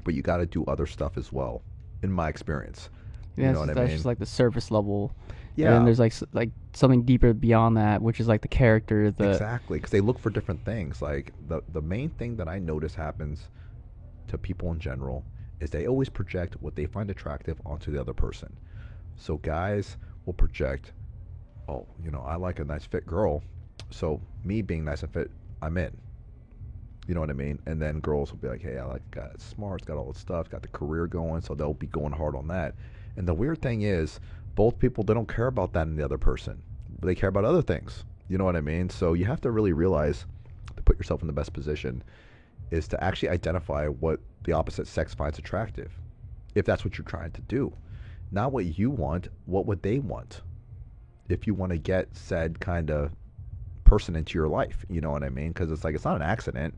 but 0.03 0.14
you 0.14 0.22
got 0.22 0.38
to 0.38 0.45
do 0.45 0.64
other 0.66 0.86
stuff 0.86 1.18
as 1.18 1.32
well, 1.32 1.61
in 2.03 2.11
my 2.11 2.30
experience. 2.30 2.90
Yeah, 3.36 3.48
you 3.48 3.53
know 3.53 3.60
what 3.61 3.66
just- 3.68 3.78
I 3.78 3.82
that's 3.82 3.88
mean? 3.90 3.98
just 3.98 4.06
like 4.06 4.20
the 4.20 4.26
surface 4.26 4.70
level. 4.72 5.14
yeah. 5.56 5.76
And 5.78 5.88
there's 5.88 5.99
like 5.99 6.14
like 6.34 6.49
something 6.74 7.03
deeper 7.03 7.34
beyond 7.34 7.78
that, 7.78 8.02
which 8.02 8.20
is 8.20 8.28
like 8.28 8.41
the 8.41 8.48
character, 8.48 9.11
the 9.11 9.30
exactly 9.32 9.78
because 9.78 9.91
they 9.91 10.02
look 10.02 10.20
for 10.20 10.30
different 10.30 10.64
things 10.66 11.02
like 11.02 11.34
the 11.48 11.61
the 11.74 11.82
main 11.82 12.10
thing 12.11 12.36
that 12.38 12.48
i 12.48 12.60
notice 12.60 12.95
happens 12.95 13.49
to 14.28 14.38
people 14.38 14.72
in 14.72 14.80
general 14.80 15.24
is 15.60 15.70
they 15.70 15.88
always 15.88 16.07
project 16.10 16.56
what 16.61 16.76
they 16.76 16.86
find 16.86 17.10
attractive 17.10 17.60
onto 17.66 17.91
the 17.91 17.99
other 17.99 18.14
person 18.14 18.56
so 19.16 19.38
guys 19.38 19.98
will 20.26 20.34
project 20.34 20.94
oh 21.68 21.86
you 22.03 22.11
know 22.11 22.22
i 22.22 22.36
like 22.36 22.60
a 22.60 22.64
nice 22.64 22.86
fit 22.86 23.06
girl 23.06 23.41
so 23.90 24.22
me 24.44 24.61
being 24.61 24.86
nice 24.86 25.03
and 25.03 25.14
fit 25.14 25.32
i'm 25.61 25.78
in. 25.78 25.95
You 27.07 27.16
know 27.16 27.22
what 27.22 27.30
i 27.30 27.34
mean? 27.34 27.60
And 27.66 27.82
then 27.82 27.99
girls 27.99 28.32
will 28.32 28.40
be 28.40 28.48
like 28.48 28.61
hey 28.61 28.78
i 28.78 28.86
like 28.86 29.02
that's 29.11 29.44
smart 29.44 29.86
got 29.86 29.98
all 29.98 30.11
this 30.11 30.22
stuff 30.22 30.49
got 30.49 30.61
the 30.61 30.68
career 30.70 31.07
going. 31.07 31.41
So 31.41 31.56
they'll 31.56 31.74
be 31.74 31.88
going 31.88 32.14
hard 32.14 32.36
on 32.36 32.48
that. 32.48 32.76
And 33.18 33.28
the 33.28 33.34
weird 33.34 33.61
thing 33.61 33.82
is 33.82 34.20
both 34.56 34.80
people 34.80 35.03
they 35.03 35.14
don't 35.14 35.28
care 35.28 35.48
about 35.48 35.74
that 35.74 35.88
in 35.88 35.95
the 35.95 36.06
other 36.06 36.18
person. 36.18 36.61
They 37.02 37.16
care 37.16 37.30
about 37.30 37.45
other 37.45 37.61
things. 37.61 38.03
You 38.28 38.38
know 38.38 38.45
what 38.45 38.56
i 38.56 38.61
mean? 38.61 38.90
So 38.90 39.14
you 39.14 39.26
have 39.26 39.41
to 39.41 39.52
really 39.52 39.74
realize 39.74 40.26
to 40.76 40.84
put 40.84 40.98
yourself 40.98 41.22
in 41.22 41.28
the 41.28 41.34
best 41.34 41.53
position 41.53 42.03
is 42.72 42.88
to 42.88 43.03
actually 43.03 43.30
identify 43.30 43.88
what 43.88 44.20
the 44.44 44.53
opposite 44.53 44.88
sex 44.88 45.14
finds 45.14 45.40
attractive 45.40 45.91
if 46.56 46.66
that's 46.66 46.86
what 46.86 46.98
you're 46.98 47.06
trying 47.06 47.32
to 47.32 47.41
do. 47.41 47.74
Not 48.32 48.52
what 48.52 48.78
you 48.78 48.90
want 48.91 49.30
what 49.45 49.66
would 49.66 49.82
they 49.82 49.99
want? 49.99 50.41
If 51.28 51.48
you 51.48 51.53
want 51.53 51.72
to 51.72 51.78
get 51.78 52.16
said 52.16 52.60
kind 52.60 52.91
of 52.91 53.11
person 53.90 54.16
into 54.16 54.38
your 54.38 54.48
life 54.48 54.86
you 54.88 55.02
know 55.02 55.10
what 55.10 55.24
i 55.24 55.30
mean? 55.30 55.48
Because 55.49 55.72
it's 55.72 55.84
like 55.84 55.95
it's 55.95 56.06
not 56.06 56.16
an 56.16 56.22
accident. 56.22 56.74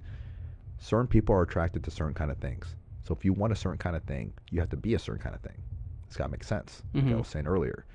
Certain 0.78 1.08
people 1.08 1.36
are 1.36 1.42
attracted 1.42 1.84
to 1.84 1.92
certain 1.92 2.14
kind 2.14 2.32
of 2.32 2.38
things. 2.38 2.76
So 3.04 3.14
if 3.14 3.26
you 3.26 3.34
want 3.34 3.52
a 3.52 3.56
certain 3.56 3.78
kind 3.78 3.96
of 3.98 4.04
thing 4.04 4.34
you 4.50 4.60
have 4.62 4.70
to 4.70 4.78
be 4.78 4.94
a 4.96 5.00
certain 5.00 5.22
kind 5.22 5.36
of 5.36 5.42
thing. 5.42 5.60
It's 6.08 6.16
got 6.16 6.26
to 6.26 6.32
make 6.32 6.44
sense 6.44 6.84
like 6.94 7.04
i 7.04 7.08
Mhm. 7.08 7.18
was 7.20 7.28
saying 7.28 7.48
earlier. 7.48 7.86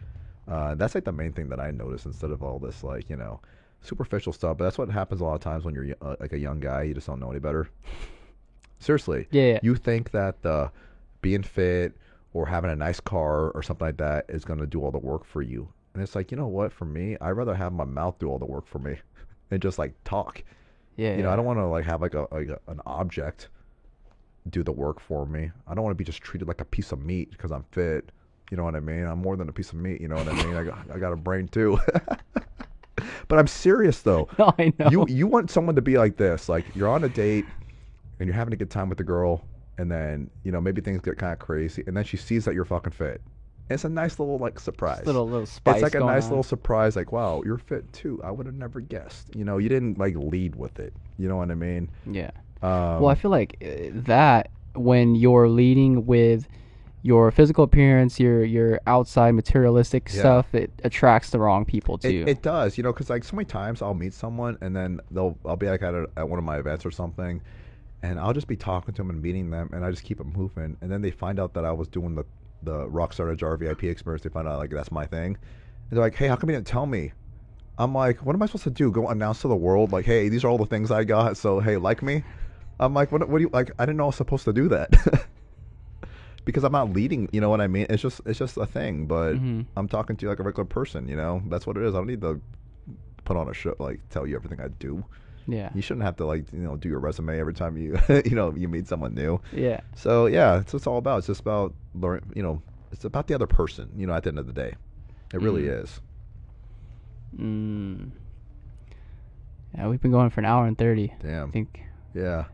Uh, 0.46 0.74
that's 0.74 0.94
like 0.94 1.04
the 1.04 1.12
main 1.12 1.32
thing 1.32 1.48
that 1.48 1.58
i 1.60 1.70
notice 1.70 2.04
instead 2.06 2.30
of 2.30 2.42
all 2.42 2.58
this 2.58 2.84
like 2.84 3.08
you 3.10 3.16
know 3.16 3.40
superficial 3.80 4.32
stuff 4.32 4.56
but 4.58 4.64
that's 4.64 4.78
what 4.78 4.88
happens 4.90 5.20
a 5.20 5.24
lot 5.24 5.34
of 5.34 5.40
times 5.40 5.64
when 5.64 5.74
you're 5.74 5.94
uh, 6.02 6.16
like 6.20 6.32
a 6.32 6.38
young 6.38 6.60
guy 6.60 6.82
you 6.82 6.94
just 6.94 7.06
don't 7.06 7.18
know 7.20 7.30
any 7.30 7.40
better. 7.40 7.68
Seriously 8.78 9.26
yeah, 9.30 9.42
yeah. 9.52 9.58
you 9.62 9.74
think 9.76 10.10
that 10.10 10.42
the 10.42 10.70
being 11.22 11.42
fit 11.42 11.96
or 12.34 12.46
having 12.46 12.70
a 12.70 12.76
nice 12.76 13.00
car 13.00 13.50
or 13.52 13.62
something 13.62 13.86
like 13.88 13.96
that 13.96 14.26
is 14.28 14.44
going 14.44 14.58
to 14.60 14.66
do 14.66 14.82
all 14.84 14.90
the 14.90 14.98
work 14.98 15.24
for 15.24 15.40
you 15.40 15.68
and 15.96 16.02
it's 16.02 16.14
like 16.14 16.30
you 16.30 16.36
know 16.36 16.46
what 16.46 16.72
for 16.72 16.84
me 16.84 17.16
i'd 17.22 17.30
rather 17.30 17.54
have 17.54 17.72
my 17.72 17.84
mouth 17.84 18.18
do 18.18 18.28
all 18.28 18.38
the 18.38 18.44
work 18.44 18.66
for 18.66 18.78
me 18.78 18.96
and 19.50 19.62
just 19.62 19.78
like 19.78 19.92
talk. 20.04 20.42
Yeah. 20.96 21.16
You 21.16 21.22
know, 21.22 21.30
I 21.30 21.36
don't 21.36 21.44
want 21.44 21.58
to 21.58 21.66
like 21.66 21.84
have 21.84 22.00
like 22.00 22.14
a 22.14 22.26
like 22.30 22.48
a, 22.48 22.58
an 22.68 22.80
object 22.86 23.48
do 24.50 24.62
the 24.62 24.72
work 24.72 25.00
for 25.00 25.26
me. 25.26 25.50
I 25.66 25.74
don't 25.74 25.84
want 25.84 25.92
to 25.92 25.96
be 25.96 26.04
just 26.04 26.22
treated 26.22 26.48
like 26.48 26.60
a 26.60 26.64
piece 26.64 26.92
of 26.92 27.04
meat 27.04 27.30
because 27.30 27.50
I'm 27.50 27.64
fit. 27.72 28.10
You 28.50 28.56
know 28.56 28.64
what 28.64 28.76
I 28.76 28.80
mean? 28.80 29.04
I'm 29.04 29.18
more 29.18 29.36
than 29.36 29.48
a 29.48 29.52
piece 29.52 29.70
of 29.70 29.76
meat. 29.76 30.00
You 30.00 30.08
know 30.08 30.16
what 30.16 30.28
I 30.28 30.44
mean? 30.44 30.54
I 30.54 30.64
got 30.64 30.78
I 30.92 30.98
got 30.98 31.12
a 31.12 31.16
brain 31.16 31.48
too. 31.48 31.78
but 33.28 33.38
I'm 33.38 33.46
serious 33.46 34.02
though. 34.02 34.28
No, 34.38 34.52
I 34.58 34.72
know. 34.78 34.90
You 34.90 35.06
you 35.08 35.26
want 35.26 35.50
someone 35.50 35.74
to 35.76 35.82
be 35.82 35.98
like 35.98 36.16
this? 36.16 36.48
Like 36.48 36.64
you're 36.74 36.88
on 36.88 37.04
a 37.04 37.08
date 37.08 37.44
and 38.18 38.26
you're 38.26 38.36
having 38.36 38.54
a 38.54 38.56
good 38.56 38.70
time 38.70 38.88
with 38.88 38.98
the 38.98 39.04
girl, 39.04 39.44
and 39.78 39.90
then 39.90 40.30
you 40.44 40.52
know 40.52 40.60
maybe 40.60 40.80
things 40.80 41.02
get 41.02 41.18
kind 41.18 41.32
of 41.32 41.38
crazy, 41.38 41.84
and 41.86 41.96
then 41.96 42.04
she 42.04 42.16
sees 42.16 42.44
that 42.46 42.54
you're 42.54 42.64
fucking 42.64 42.92
fit. 42.92 43.20
It's 43.68 43.84
a 43.84 43.88
nice 43.88 44.18
little 44.18 44.38
like 44.38 44.60
surprise. 44.60 45.04
little 45.06 45.28
little 45.28 45.46
spice. 45.46 45.76
it's 45.76 45.82
like 45.82 45.94
a 45.94 46.04
nice 46.04 46.24
on. 46.24 46.30
little 46.30 46.42
surprise. 46.42 46.94
Like 46.96 47.12
wow, 47.12 47.42
you're 47.44 47.58
fit 47.58 47.92
too. 47.92 48.20
I 48.22 48.30
would 48.30 48.46
have 48.46 48.54
never 48.54 48.80
guessed. 48.80 49.34
You 49.34 49.44
know, 49.44 49.58
you 49.58 49.68
didn't 49.68 49.98
like 49.98 50.14
lead 50.16 50.54
with 50.54 50.78
it. 50.78 50.92
You 51.18 51.28
know 51.28 51.36
what 51.36 51.50
I 51.50 51.54
mean? 51.54 51.90
Yeah. 52.10 52.30
Um, 52.62 53.00
well, 53.00 53.08
I 53.08 53.14
feel 53.14 53.30
like 53.30 53.56
uh, 53.62 53.90
that 54.06 54.50
when 54.74 55.14
you're 55.14 55.48
leading 55.48 56.06
with 56.06 56.46
your 57.02 57.30
physical 57.30 57.64
appearance, 57.64 58.18
your 58.20 58.44
your 58.44 58.80
outside 58.86 59.32
materialistic 59.32 60.08
Yeah. 60.12 60.20
stuff, 60.20 60.54
it 60.54 60.70
attracts 60.84 61.30
the 61.30 61.38
wrong 61.40 61.64
people 61.64 61.98
too. 61.98 62.08
It, 62.26 62.28
it 62.28 62.42
does, 62.42 62.76
you 62.78 62.84
know, 62.84 62.92
because 62.92 63.10
like 63.10 63.24
so 63.24 63.36
many 63.36 63.46
times 63.46 63.82
I'll 63.82 63.94
meet 63.94 64.14
someone 64.14 64.58
and 64.60 64.74
then 64.76 65.00
they'll 65.10 65.36
I'll 65.44 65.56
be 65.56 65.68
like 65.68 65.82
at 65.82 65.94
a, 65.94 66.08
at 66.16 66.28
one 66.28 66.38
of 66.38 66.44
my 66.44 66.58
events 66.58 66.86
or 66.86 66.90
something, 66.90 67.40
and 68.02 68.18
I'll 68.20 68.32
just 68.32 68.48
be 68.48 68.56
talking 68.56 68.94
to 68.94 69.02
them 69.02 69.10
and 69.10 69.20
meeting 69.20 69.50
them, 69.50 69.70
and 69.72 69.84
I 69.84 69.90
just 69.90 70.04
keep 70.04 70.20
it 70.20 70.26
moving, 70.26 70.76
and 70.80 70.90
then 70.90 71.02
they 71.02 71.10
find 71.10 71.40
out 71.40 71.54
that 71.54 71.64
I 71.64 71.72
was 71.72 71.88
doing 71.88 72.14
the 72.14 72.24
the 72.62 72.86
Rockstar 72.88 73.36
Jar 73.36 73.56
VIP 73.56 73.84
experience. 73.84 74.22
They 74.22 74.30
find 74.30 74.48
out 74.48 74.58
like 74.58 74.70
that's 74.70 74.90
my 74.92 75.06
thing, 75.06 75.36
and 75.36 75.36
they're 75.90 76.00
like, 76.00 76.14
"Hey, 76.14 76.28
how 76.28 76.36
come 76.36 76.50
you 76.50 76.56
didn't 76.56 76.66
tell 76.66 76.86
me?" 76.86 77.12
I'm 77.78 77.94
like, 77.94 78.24
"What 78.24 78.34
am 78.34 78.42
I 78.42 78.46
supposed 78.46 78.64
to 78.64 78.70
do? 78.70 78.90
Go 78.90 79.08
announce 79.08 79.42
to 79.42 79.48
the 79.48 79.56
world 79.56 79.92
like, 79.92 80.06
hey, 80.06 80.28
these 80.30 80.44
are 80.44 80.48
all 80.48 80.56
the 80.58 80.64
things 80.66 80.90
I 80.90 81.04
got. 81.04 81.36
So 81.36 81.60
hey, 81.60 81.76
like 81.76 82.02
me." 82.02 82.24
I'm 82.80 82.94
like, 82.94 83.12
"What? 83.12 83.28
What 83.28 83.38
do 83.38 83.44
you 83.44 83.50
like?" 83.52 83.70
I 83.78 83.84
didn't 83.86 83.98
know 83.98 84.04
I 84.04 84.06
was 84.06 84.16
supposed 84.16 84.44
to 84.44 84.52
do 84.52 84.68
that. 84.68 84.90
Because 86.44 86.62
I'm 86.62 86.70
not 86.70 86.92
leading, 86.92 87.28
you 87.32 87.40
know 87.40 87.50
what 87.50 87.60
I 87.60 87.66
mean? 87.66 87.86
It's 87.90 88.00
just 88.00 88.20
it's 88.24 88.38
just 88.38 88.56
a 88.56 88.66
thing, 88.66 89.06
but 89.06 89.32
Mhm. 89.34 89.66
I'm 89.76 89.88
talking 89.88 90.14
to 90.16 90.24
you 90.24 90.28
like 90.30 90.38
a 90.38 90.44
regular 90.44 90.64
person, 90.64 91.08
you 91.08 91.16
know. 91.16 91.42
That's 91.48 91.66
what 91.66 91.76
it 91.76 91.82
is. 91.82 91.92
I 91.92 91.98
don't 91.98 92.06
need 92.06 92.20
to 92.20 92.40
put 93.24 93.36
on 93.36 93.48
a 93.48 93.52
show 93.52 93.74
like 93.80 94.00
tell 94.10 94.28
you 94.28 94.36
everything 94.36 94.60
I 94.60 94.68
do. 94.68 95.04
Yeah. 95.46 95.70
You 95.74 95.82
shouldn't 95.82 96.04
have 96.04 96.16
to 96.16 96.26
like 96.26 96.52
you 96.52 96.58
know 96.60 96.76
do 96.76 96.88
your 96.88 96.98
resume 97.00 97.38
every 97.38 97.54
time 97.54 97.76
you 97.76 97.98
you 98.24 98.34
know 98.36 98.52
you 98.56 98.68
meet 98.68 98.88
someone 98.88 99.14
new. 99.14 99.40
Yeah. 99.52 99.80
So 99.94 100.26
yeah, 100.26 100.60
it's 100.60 100.72
what 100.72 100.78
it's 100.78 100.86
all 100.86 100.98
about. 100.98 101.18
It's 101.18 101.26
just 101.28 101.40
about 101.40 101.74
learn. 101.94 102.22
You 102.34 102.42
know, 102.42 102.62
it's 102.92 103.04
about 103.04 103.26
the 103.26 103.34
other 103.34 103.46
person. 103.46 103.90
You 103.96 104.06
know, 104.06 104.14
at 104.14 104.22
the 104.24 104.28
end 104.30 104.38
of 104.38 104.46
the 104.46 104.52
day, 104.52 104.74
it 105.32 105.40
really 105.40 105.62
Mm. 105.64 105.82
is. 105.84 106.00
Mm. 107.38 108.10
Yeah, 109.76 109.88
we've 109.88 110.00
been 110.00 110.10
going 110.12 110.30
for 110.30 110.40
an 110.40 110.46
hour 110.46 110.66
and 110.66 110.76
thirty. 110.78 111.12
I 111.22 111.46
think. 111.50 111.82
Yeah. 112.14 112.44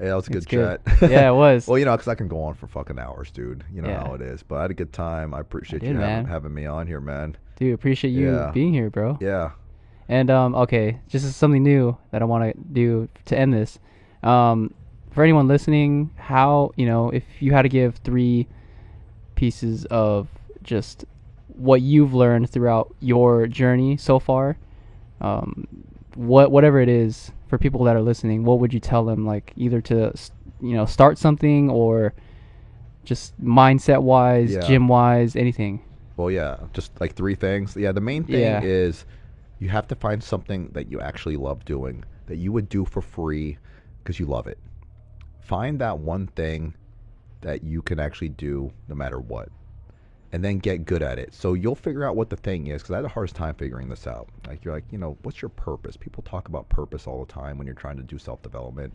Yeah, 0.00 0.06
that 0.08 0.14
was 0.16 0.28
a 0.28 0.30
good 0.30 0.48
good. 0.48 0.80
chat. 0.86 1.10
Yeah, 1.10 1.28
it 1.28 1.34
was. 1.34 1.66
well, 1.68 1.78
you 1.78 1.84
know, 1.84 1.92
because 1.94 2.08
I 2.08 2.14
can 2.14 2.26
go 2.26 2.42
on 2.44 2.54
for 2.54 2.66
fucking 2.66 2.98
hours, 2.98 3.30
dude. 3.30 3.64
You 3.72 3.82
know 3.82 3.90
Yeah. 3.90 4.00
how 4.06 4.14
it 4.14 4.22
is. 4.22 4.42
But 4.42 4.56
I 4.56 4.62
had 4.62 4.70
a 4.70 4.74
good 4.74 4.92
time. 4.94 5.34
I 5.34 5.40
appreciate 5.40 5.80
did, 5.80 5.92
you 5.92 5.98
having, 6.00 6.26
having 6.26 6.54
me 6.54 6.64
on 6.64 6.86
here, 6.86 7.00
man. 7.00 7.36
Dude, 7.56 7.74
appreciate 7.74 8.10
you 8.12 8.32
Yeah. 8.32 8.50
being 8.52 8.72
here, 8.72 8.88
bro. 8.88 9.18
Yeah. 9.20 9.50
And 10.10 10.28
um, 10.28 10.56
okay, 10.56 10.98
just 11.08 11.32
something 11.34 11.62
new 11.62 11.96
that 12.10 12.20
I 12.20 12.24
want 12.24 12.52
to 12.52 12.60
do 12.72 13.08
to 13.26 13.38
end 13.38 13.54
this. 13.54 13.78
Um, 14.24 14.74
for 15.12 15.22
anyone 15.22 15.46
listening, 15.46 16.10
how 16.16 16.72
you 16.76 16.84
know 16.84 17.10
if 17.10 17.22
you 17.38 17.52
had 17.52 17.62
to 17.62 17.68
give 17.68 17.94
three 17.98 18.48
pieces 19.36 19.84
of 19.86 20.28
just 20.64 21.04
what 21.46 21.80
you've 21.80 22.12
learned 22.12 22.50
throughout 22.50 22.92
your 22.98 23.46
journey 23.46 23.96
so 23.96 24.18
far, 24.18 24.56
um, 25.20 25.68
what 26.16 26.50
whatever 26.50 26.80
it 26.80 26.88
is 26.88 27.30
for 27.46 27.56
people 27.56 27.84
that 27.84 27.94
are 27.94 28.02
listening, 28.02 28.42
what 28.42 28.58
would 28.58 28.74
you 28.74 28.80
tell 28.80 29.04
them? 29.04 29.24
Like 29.24 29.52
either 29.56 29.80
to 29.82 30.12
you 30.60 30.74
know 30.74 30.86
start 30.86 31.18
something 31.18 31.70
or 31.70 32.14
just 33.04 33.40
mindset 33.40 34.02
wise, 34.02 34.54
Yeah. 34.54 34.60
gym 34.66 34.88
wise, 34.88 35.36
anything. 35.36 35.82
Well, 36.16 36.32
yeah, 36.32 36.56
just 36.72 37.00
like 37.00 37.14
three 37.14 37.36
things. 37.36 37.76
Yeah, 37.76 37.92
the 37.92 38.00
main 38.00 38.24
thing 38.24 38.40
Yeah. 38.40 38.60
is 38.60 39.06
you 39.60 39.68
have 39.68 39.86
to 39.88 39.94
find 39.94 40.24
something 40.24 40.70
that 40.72 40.90
you 40.90 41.00
actually 41.00 41.36
love 41.36 41.64
doing, 41.64 42.02
that 42.26 42.36
you 42.36 42.50
would 42.50 42.68
do 42.68 42.84
for 42.84 43.02
free 43.02 43.58
because 44.02 44.18
you 44.18 44.26
love 44.26 44.46
it. 44.46 44.58
Find 45.38 45.78
that 45.80 45.98
one 45.98 46.26
thing 46.28 46.74
that 47.42 47.62
you 47.62 47.82
can 47.82 48.00
actually 48.00 48.30
do 48.30 48.72
no 48.88 48.94
matter 48.94 49.20
what, 49.20 49.50
and 50.32 50.42
then 50.42 50.58
get 50.58 50.86
good 50.86 51.02
at 51.02 51.18
it. 51.18 51.34
So 51.34 51.52
you'll 51.52 51.74
figure 51.74 52.04
out 52.04 52.16
what 52.16 52.30
the 52.30 52.36
thing 52.36 52.68
is 52.68 52.82
because 52.82 52.92
I 52.92 52.96
had 52.96 53.04
the 53.04 53.10
hardest 53.10 53.36
time 53.36 53.54
figuring 53.54 53.88
this 53.88 54.06
out. 54.06 54.28
Like, 54.46 54.64
you're 54.64 54.74
like, 54.74 54.84
you 54.90 54.98
know, 54.98 55.18
what's 55.22 55.42
your 55.42 55.50
purpose? 55.50 55.96
People 55.96 56.22
talk 56.22 56.48
about 56.48 56.68
purpose 56.70 57.06
all 57.06 57.24
the 57.24 57.32
time 57.32 57.58
when 57.58 57.66
you're 57.66 57.74
trying 57.74 57.98
to 57.98 58.02
do 58.02 58.18
self 58.18 58.40
development. 58.42 58.94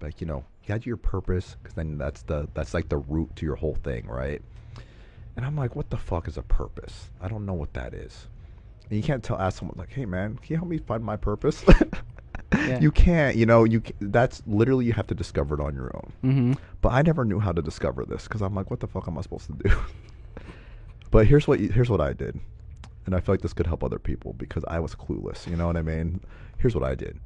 Like, 0.00 0.20
you 0.20 0.26
know, 0.26 0.44
you 0.62 0.68
got 0.68 0.74
to 0.74 0.80
do 0.80 0.90
your 0.90 0.96
purpose 0.96 1.56
because 1.60 1.74
then 1.74 1.98
that's 1.98 2.22
the 2.22 2.48
that's 2.54 2.74
like 2.74 2.88
the 2.88 2.98
root 2.98 3.34
to 3.36 3.46
your 3.46 3.56
whole 3.56 3.76
thing, 3.82 4.06
right? 4.06 4.42
And 5.36 5.44
I'm 5.44 5.56
like, 5.56 5.74
what 5.74 5.90
the 5.90 5.96
fuck 5.96 6.28
is 6.28 6.36
a 6.36 6.42
purpose? 6.42 7.10
I 7.20 7.26
don't 7.26 7.46
know 7.46 7.54
what 7.54 7.72
that 7.74 7.94
is. 7.94 8.28
And 8.90 8.96
you 8.96 9.02
can't 9.02 9.22
tell 9.22 9.38
ask 9.38 9.58
someone 9.58 9.76
like, 9.78 9.92
hey 9.92 10.04
man, 10.06 10.36
can 10.36 10.46
you 10.48 10.56
help 10.56 10.68
me 10.68 10.78
find 10.78 11.02
my 11.04 11.16
purpose? 11.16 11.64
Yeah. 12.52 12.80
You 12.80 12.90
can't. 12.90 13.36
You 13.36 13.46
know, 13.46 13.64
you 13.64 13.82
that's 14.00 14.42
literally 14.46 14.84
you 14.84 14.92
have 14.92 15.06
to 15.08 15.14
discover 15.14 15.54
it 15.54 15.60
on 15.60 15.74
your 15.74 15.90
own. 15.94 16.12
Mm-hmm. 16.24 16.52
But 16.80 16.92
I 16.92 17.02
never 17.02 17.24
knew 17.24 17.40
how 17.40 17.52
to 17.52 17.62
discover 17.62 18.04
this 18.04 18.24
because 18.24 18.42
I'm 18.42 18.54
like, 18.54 18.70
what 18.70 18.80
the 18.80 18.86
fuck 18.86 19.08
am 19.08 19.18
I 19.18 19.22
supposed 19.22 19.46
to 19.46 19.52
do? 19.54 19.76
but 21.10 21.26
here's 21.26 21.46
what 21.46 21.60
here's 21.60 21.90
what 21.90 22.00
I 22.00 22.12
did, 22.12 22.38
and 23.06 23.14
I 23.14 23.20
feel 23.20 23.34
like 23.34 23.42
this 23.42 23.52
could 23.52 23.66
help 23.66 23.82
other 23.82 23.98
people 23.98 24.34
because 24.34 24.64
I 24.68 24.78
was 24.80 24.94
clueless. 24.94 25.48
You 25.48 25.56
know 25.56 25.66
what 25.66 25.76
I 25.76 25.82
mean? 25.82 26.20
Here's 26.58 26.74
what 26.74 26.84
I 26.84 26.94
did. 26.94 27.18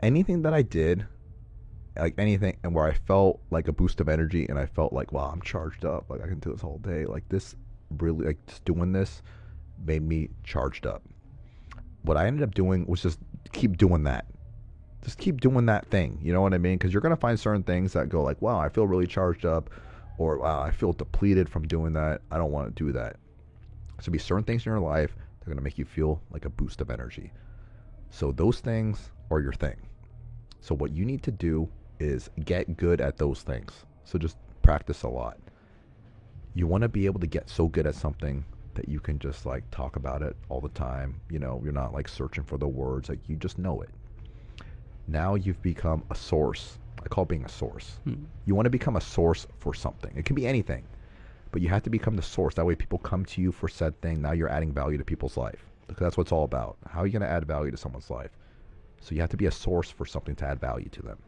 Anything 0.00 0.42
that 0.42 0.54
I 0.54 0.62
did, 0.62 1.06
like 1.96 2.14
anything, 2.18 2.56
and 2.62 2.74
where 2.74 2.86
I 2.86 2.92
felt 2.92 3.40
like 3.50 3.68
a 3.68 3.72
boost 3.72 4.00
of 4.00 4.08
energy, 4.08 4.46
and 4.48 4.58
I 4.58 4.66
felt 4.66 4.92
like, 4.92 5.12
wow, 5.12 5.30
I'm 5.32 5.42
charged 5.42 5.84
up. 5.84 6.08
Like 6.08 6.22
I 6.22 6.26
can 6.26 6.38
do 6.40 6.52
this 6.52 6.64
all 6.64 6.78
day. 6.78 7.04
Like 7.06 7.28
this, 7.28 7.54
really, 7.98 8.26
like 8.26 8.46
just 8.46 8.64
doing 8.64 8.92
this, 8.92 9.22
made 9.84 10.02
me 10.02 10.30
charged 10.42 10.86
up. 10.86 11.02
What 12.02 12.16
I 12.16 12.26
ended 12.26 12.42
up 12.42 12.54
doing 12.54 12.86
was 12.86 13.02
just 13.02 13.18
keep 13.52 13.76
doing 13.76 14.04
that 14.04 14.26
just 15.04 15.18
keep 15.18 15.40
doing 15.40 15.66
that 15.66 15.86
thing. 15.86 16.18
You 16.22 16.32
know 16.32 16.40
what 16.40 16.54
I 16.54 16.58
mean? 16.58 16.78
Because 16.78 16.92
you're 16.92 17.02
gonna 17.02 17.16
find 17.16 17.38
certain 17.38 17.62
things 17.62 17.92
that 17.92 18.08
go 18.08 18.22
like, 18.22 18.40
"Wow, 18.40 18.58
I 18.58 18.70
feel 18.70 18.86
really 18.86 19.06
charged 19.06 19.44
up," 19.44 19.70
or 20.16 20.38
"Wow, 20.38 20.62
I 20.62 20.70
feel 20.70 20.92
depleted 20.92 21.48
from 21.48 21.68
doing 21.68 21.92
that. 21.92 22.22
I 22.30 22.38
don't 22.38 22.50
want 22.50 22.74
to 22.74 22.84
do 22.84 22.90
that." 22.92 23.16
So, 24.00 24.10
be 24.10 24.18
certain 24.18 24.44
things 24.44 24.66
in 24.66 24.70
your 24.72 24.80
life 24.80 25.14
that 25.14 25.46
are 25.46 25.50
gonna 25.50 25.62
make 25.62 25.78
you 25.78 25.84
feel 25.84 26.22
like 26.30 26.46
a 26.46 26.50
boost 26.50 26.80
of 26.80 26.90
energy. 26.90 27.32
So 28.10 28.32
those 28.32 28.60
things 28.60 29.10
are 29.30 29.40
your 29.40 29.52
thing. 29.52 29.76
So 30.60 30.74
what 30.74 30.92
you 30.92 31.04
need 31.04 31.22
to 31.24 31.32
do 31.32 31.68
is 32.00 32.30
get 32.44 32.76
good 32.76 33.00
at 33.00 33.18
those 33.18 33.42
things. 33.42 33.84
So 34.04 34.18
just 34.18 34.38
practice 34.62 35.02
a 35.02 35.08
lot. 35.08 35.38
You 36.54 36.66
want 36.66 36.82
to 36.82 36.88
be 36.88 37.06
able 37.06 37.20
to 37.20 37.26
get 37.26 37.50
so 37.50 37.68
good 37.68 37.86
at 37.86 37.94
something 37.94 38.44
that 38.74 38.88
you 38.88 39.00
can 39.00 39.18
just 39.18 39.46
like 39.46 39.68
talk 39.70 39.96
about 39.96 40.22
it 40.22 40.36
all 40.48 40.60
the 40.60 40.68
time. 40.70 41.20
You 41.30 41.38
know, 41.38 41.60
you're 41.62 41.72
not 41.72 41.92
like 41.92 42.08
searching 42.08 42.44
for 42.44 42.58
the 42.58 42.68
words, 42.68 43.08
like 43.08 43.20
you 43.28 43.36
just 43.36 43.58
know 43.58 43.80
it 43.82 43.90
now 45.06 45.34
you've 45.34 45.60
become 45.62 46.02
a 46.10 46.14
source. 46.14 46.78
I 47.02 47.08
call 47.08 47.24
being 47.24 47.44
a 47.44 47.48
source. 47.48 47.98
Hmm. 48.04 48.24
You 48.46 48.54
want 48.54 48.66
to 48.66 48.70
become 48.70 48.96
a 48.96 49.00
source 49.00 49.46
for 49.58 49.74
something. 49.74 50.12
It 50.16 50.24
can 50.24 50.36
be 50.36 50.46
anything, 50.46 50.84
but 51.52 51.60
you 51.60 51.68
have 51.68 51.82
to 51.82 51.90
become 51.90 52.16
the 52.16 52.22
source. 52.22 52.54
That 52.54 52.64
way, 52.64 52.74
people 52.74 52.98
come 52.98 53.24
to 53.26 53.42
you 53.42 53.52
for 53.52 53.68
said 53.68 54.00
thing. 54.00 54.22
Now 54.22 54.32
you're 54.32 54.48
adding 54.48 54.72
value 54.72 54.98
to 54.98 55.04
people's 55.04 55.36
life 55.36 55.64
because 55.86 56.00
that's 56.00 56.16
what 56.16 56.22
it's 56.22 56.32
all 56.32 56.44
about. 56.44 56.76
How 56.88 57.00
are 57.00 57.06
you 57.06 57.12
going 57.12 57.22
to 57.22 57.28
add 57.28 57.44
value 57.46 57.70
to 57.70 57.76
someone's 57.76 58.10
life? 58.10 58.30
So 59.00 59.14
you 59.14 59.20
have 59.20 59.30
to 59.30 59.36
be 59.36 59.46
a 59.46 59.50
source 59.50 59.90
for 59.90 60.06
something 60.06 60.34
to 60.36 60.46
add 60.46 60.60
value 60.60 60.88
to 60.90 61.02
them. 61.02 61.18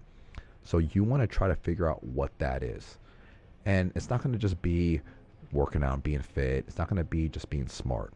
So 0.64 0.78
you 0.78 1.04
want 1.04 1.22
to 1.22 1.26
try 1.26 1.46
to 1.48 1.54
figure 1.54 1.90
out 1.90 2.02
what 2.02 2.36
that 2.38 2.62
is, 2.62 2.96
and 3.66 3.92
it's 3.94 4.08
not 4.08 4.22
going 4.22 4.32
to 4.32 4.38
just 4.38 4.60
be 4.62 5.00
working 5.56 5.82
out, 5.82 5.94
and 5.94 6.02
being 6.02 6.22
fit. 6.22 6.64
It's 6.68 6.78
not 6.78 6.88
going 6.88 6.98
to 6.98 7.04
be 7.04 7.28
just 7.28 7.50
being 7.50 7.68
smart. 7.68 8.12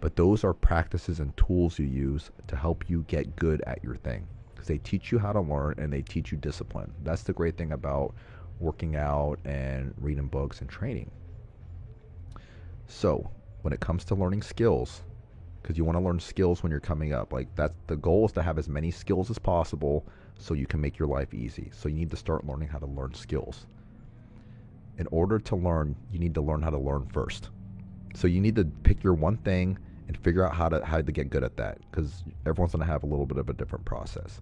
But 0.00 0.16
those 0.16 0.44
are 0.44 0.54
practices 0.54 1.20
and 1.20 1.36
tools 1.36 1.78
you 1.78 1.84
use 1.84 2.30
to 2.46 2.56
help 2.56 2.88
you 2.88 3.04
get 3.08 3.36
good 3.36 3.60
at 3.66 3.84
your 3.84 3.96
thing 3.96 4.26
because 4.54 4.66
they 4.66 4.78
teach 4.78 5.12
you 5.12 5.18
how 5.18 5.32
to 5.32 5.40
learn 5.40 5.74
and 5.78 5.92
they 5.92 6.02
teach 6.02 6.32
you 6.32 6.38
discipline. 6.38 6.92
That's 7.02 7.22
the 7.22 7.34
great 7.34 7.58
thing 7.58 7.72
about 7.72 8.14
working 8.58 8.96
out 8.96 9.38
and 9.44 9.94
reading 9.98 10.26
books 10.26 10.60
and 10.60 10.70
training. 10.70 11.10
So, 12.86 13.30
when 13.62 13.72
it 13.72 13.80
comes 13.80 14.04
to 14.06 14.14
learning 14.14 14.42
skills, 14.42 15.02
because 15.62 15.76
you 15.76 15.84
want 15.84 15.98
to 15.98 16.04
learn 16.04 16.18
skills 16.18 16.62
when 16.62 16.70
you're 16.70 16.80
coming 16.80 17.12
up, 17.12 17.32
like 17.32 17.54
that's 17.54 17.74
the 17.86 17.96
goal 17.96 18.24
is 18.26 18.32
to 18.32 18.42
have 18.42 18.58
as 18.58 18.68
many 18.68 18.90
skills 18.90 19.30
as 19.30 19.38
possible 19.38 20.06
so 20.38 20.54
you 20.54 20.66
can 20.66 20.80
make 20.80 20.98
your 20.98 21.08
life 21.08 21.34
easy. 21.34 21.70
So, 21.74 21.88
you 21.88 21.94
need 21.96 22.10
to 22.10 22.16
start 22.16 22.46
learning 22.46 22.68
how 22.68 22.78
to 22.78 22.86
learn 22.86 23.14
skills. 23.14 23.66
In 25.00 25.08
order 25.10 25.40
to 25.40 25.56
learn, 25.56 25.96
you 26.12 26.20
need 26.20 26.34
to 26.34 26.40
learn 26.40 26.62
how 26.62 26.70
to 26.70 26.78
learn 26.78 27.06
first. 27.06 27.50
So, 28.14 28.28
you 28.28 28.40
need 28.40 28.54
to 28.56 28.64
pick 28.84 29.02
your 29.02 29.14
one 29.14 29.38
thing 29.38 29.78
and 30.10 30.18
figure 30.18 30.44
out 30.44 30.52
how 30.52 30.68
to 30.68 30.84
how 30.84 31.00
to 31.00 31.12
get 31.12 31.30
good 31.30 31.44
at 31.44 31.56
that 31.56 31.78
because 31.88 32.24
everyone's 32.44 32.72
going 32.72 32.84
to 32.84 32.92
have 32.92 33.04
a 33.04 33.06
little 33.06 33.26
bit 33.26 33.38
of 33.38 33.48
a 33.48 33.52
different 33.52 33.84
process. 33.84 34.40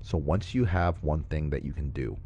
So 0.00 0.16
once 0.16 0.54
you 0.54 0.64
have 0.64 1.02
one 1.02 1.24
thing 1.24 1.50
that 1.50 1.62
you 1.62 1.74
can 1.74 1.90
do, 1.90 2.16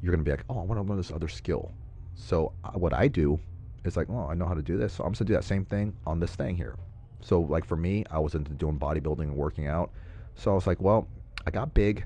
you're 0.00 0.12
going 0.12 0.24
to 0.24 0.24
be 0.24 0.30
like, 0.30 0.44
"Oh, 0.48 0.60
I 0.60 0.62
want 0.62 0.80
to 0.80 0.82
learn 0.82 0.96
this 0.96 1.10
other 1.10 1.26
skill." 1.26 1.72
So 2.14 2.52
uh, 2.62 2.70
what 2.78 2.92
I 2.94 3.08
do 3.08 3.40
is 3.84 3.96
like, 3.96 4.08
"Oh, 4.08 4.28
I 4.30 4.34
know 4.34 4.46
how 4.46 4.54
to 4.54 4.62
do 4.62 4.76
this, 4.76 4.92
so 4.92 5.02
I'm 5.02 5.10
just 5.10 5.18
going 5.18 5.26
to 5.26 5.32
do 5.32 5.36
that 5.36 5.44
same 5.44 5.64
thing 5.64 5.96
on 6.06 6.20
this 6.20 6.36
thing 6.36 6.56
here." 6.56 6.76
So 7.22 7.40
like 7.40 7.64
for 7.64 7.76
me, 7.76 8.04
I 8.08 8.20
was 8.20 8.36
into 8.36 8.52
doing 8.52 8.78
bodybuilding 8.78 9.22
and 9.22 9.34
working 9.34 9.66
out. 9.66 9.90
So 10.36 10.52
I 10.52 10.54
was 10.54 10.68
like, 10.68 10.80
well, 10.80 11.08
I 11.44 11.50
got 11.50 11.74
big 11.74 12.04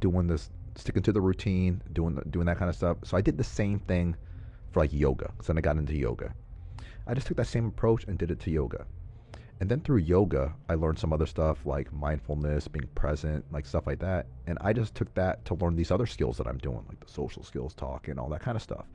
doing 0.00 0.26
this 0.26 0.50
sticking 0.76 1.02
to 1.02 1.12
the 1.12 1.20
routine, 1.20 1.82
doing 1.92 2.20
doing 2.30 2.46
that 2.46 2.58
kind 2.58 2.68
of 2.68 2.76
stuff. 2.76 2.98
So 3.04 3.16
I 3.16 3.20
did 3.20 3.38
the 3.38 3.44
same 3.44 3.78
thing 3.80 4.16
for 4.72 4.80
like 4.80 4.92
yoga. 4.92 5.32
So 5.42 5.52
then 5.52 5.58
I 5.58 5.60
got 5.60 5.76
into 5.76 5.96
yoga. 5.96 6.34
I 7.06 7.14
just 7.14 7.26
took 7.26 7.36
that 7.38 7.46
same 7.46 7.66
approach 7.66 8.04
and 8.04 8.18
did 8.18 8.30
it 8.30 8.40
to 8.40 8.50
yoga. 8.50 8.86
And 9.60 9.70
then 9.70 9.80
through 9.80 9.98
yoga, 9.98 10.54
I 10.70 10.74
learned 10.74 10.98
some 10.98 11.12
other 11.12 11.26
stuff 11.26 11.66
like 11.66 11.92
mindfulness, 11.92 12.66
being 12.66 12.88
present, 12.94 13.44
like 13.52 13.66
stuff 13.66 13.86
like 13.86 13.98
that. 13.98 14.26
And 14.46 14.56
I 14.62 14.72
just 14.72 14.94
took 14.94 15.12
that 15.14 15.44
to 15.46 15.54
learn 15.54 15.76
these 15.76 15.90
other 15.90 16.06
skills 16.06 16.38
that 16.38 16.46
I'm 16.46 16.56
doing, 16.58 16.82
like 16.88 16.98
the 17.00 17.12
social 17.12 17.42
skills, 17.42 17.74
talk 17.74 18.08
and 18.08 18.18
all 18.18 18.30
that 18.30 18.40
kind 18.40 18.56
of 18.56 18.62
stuff. 18.62 18.86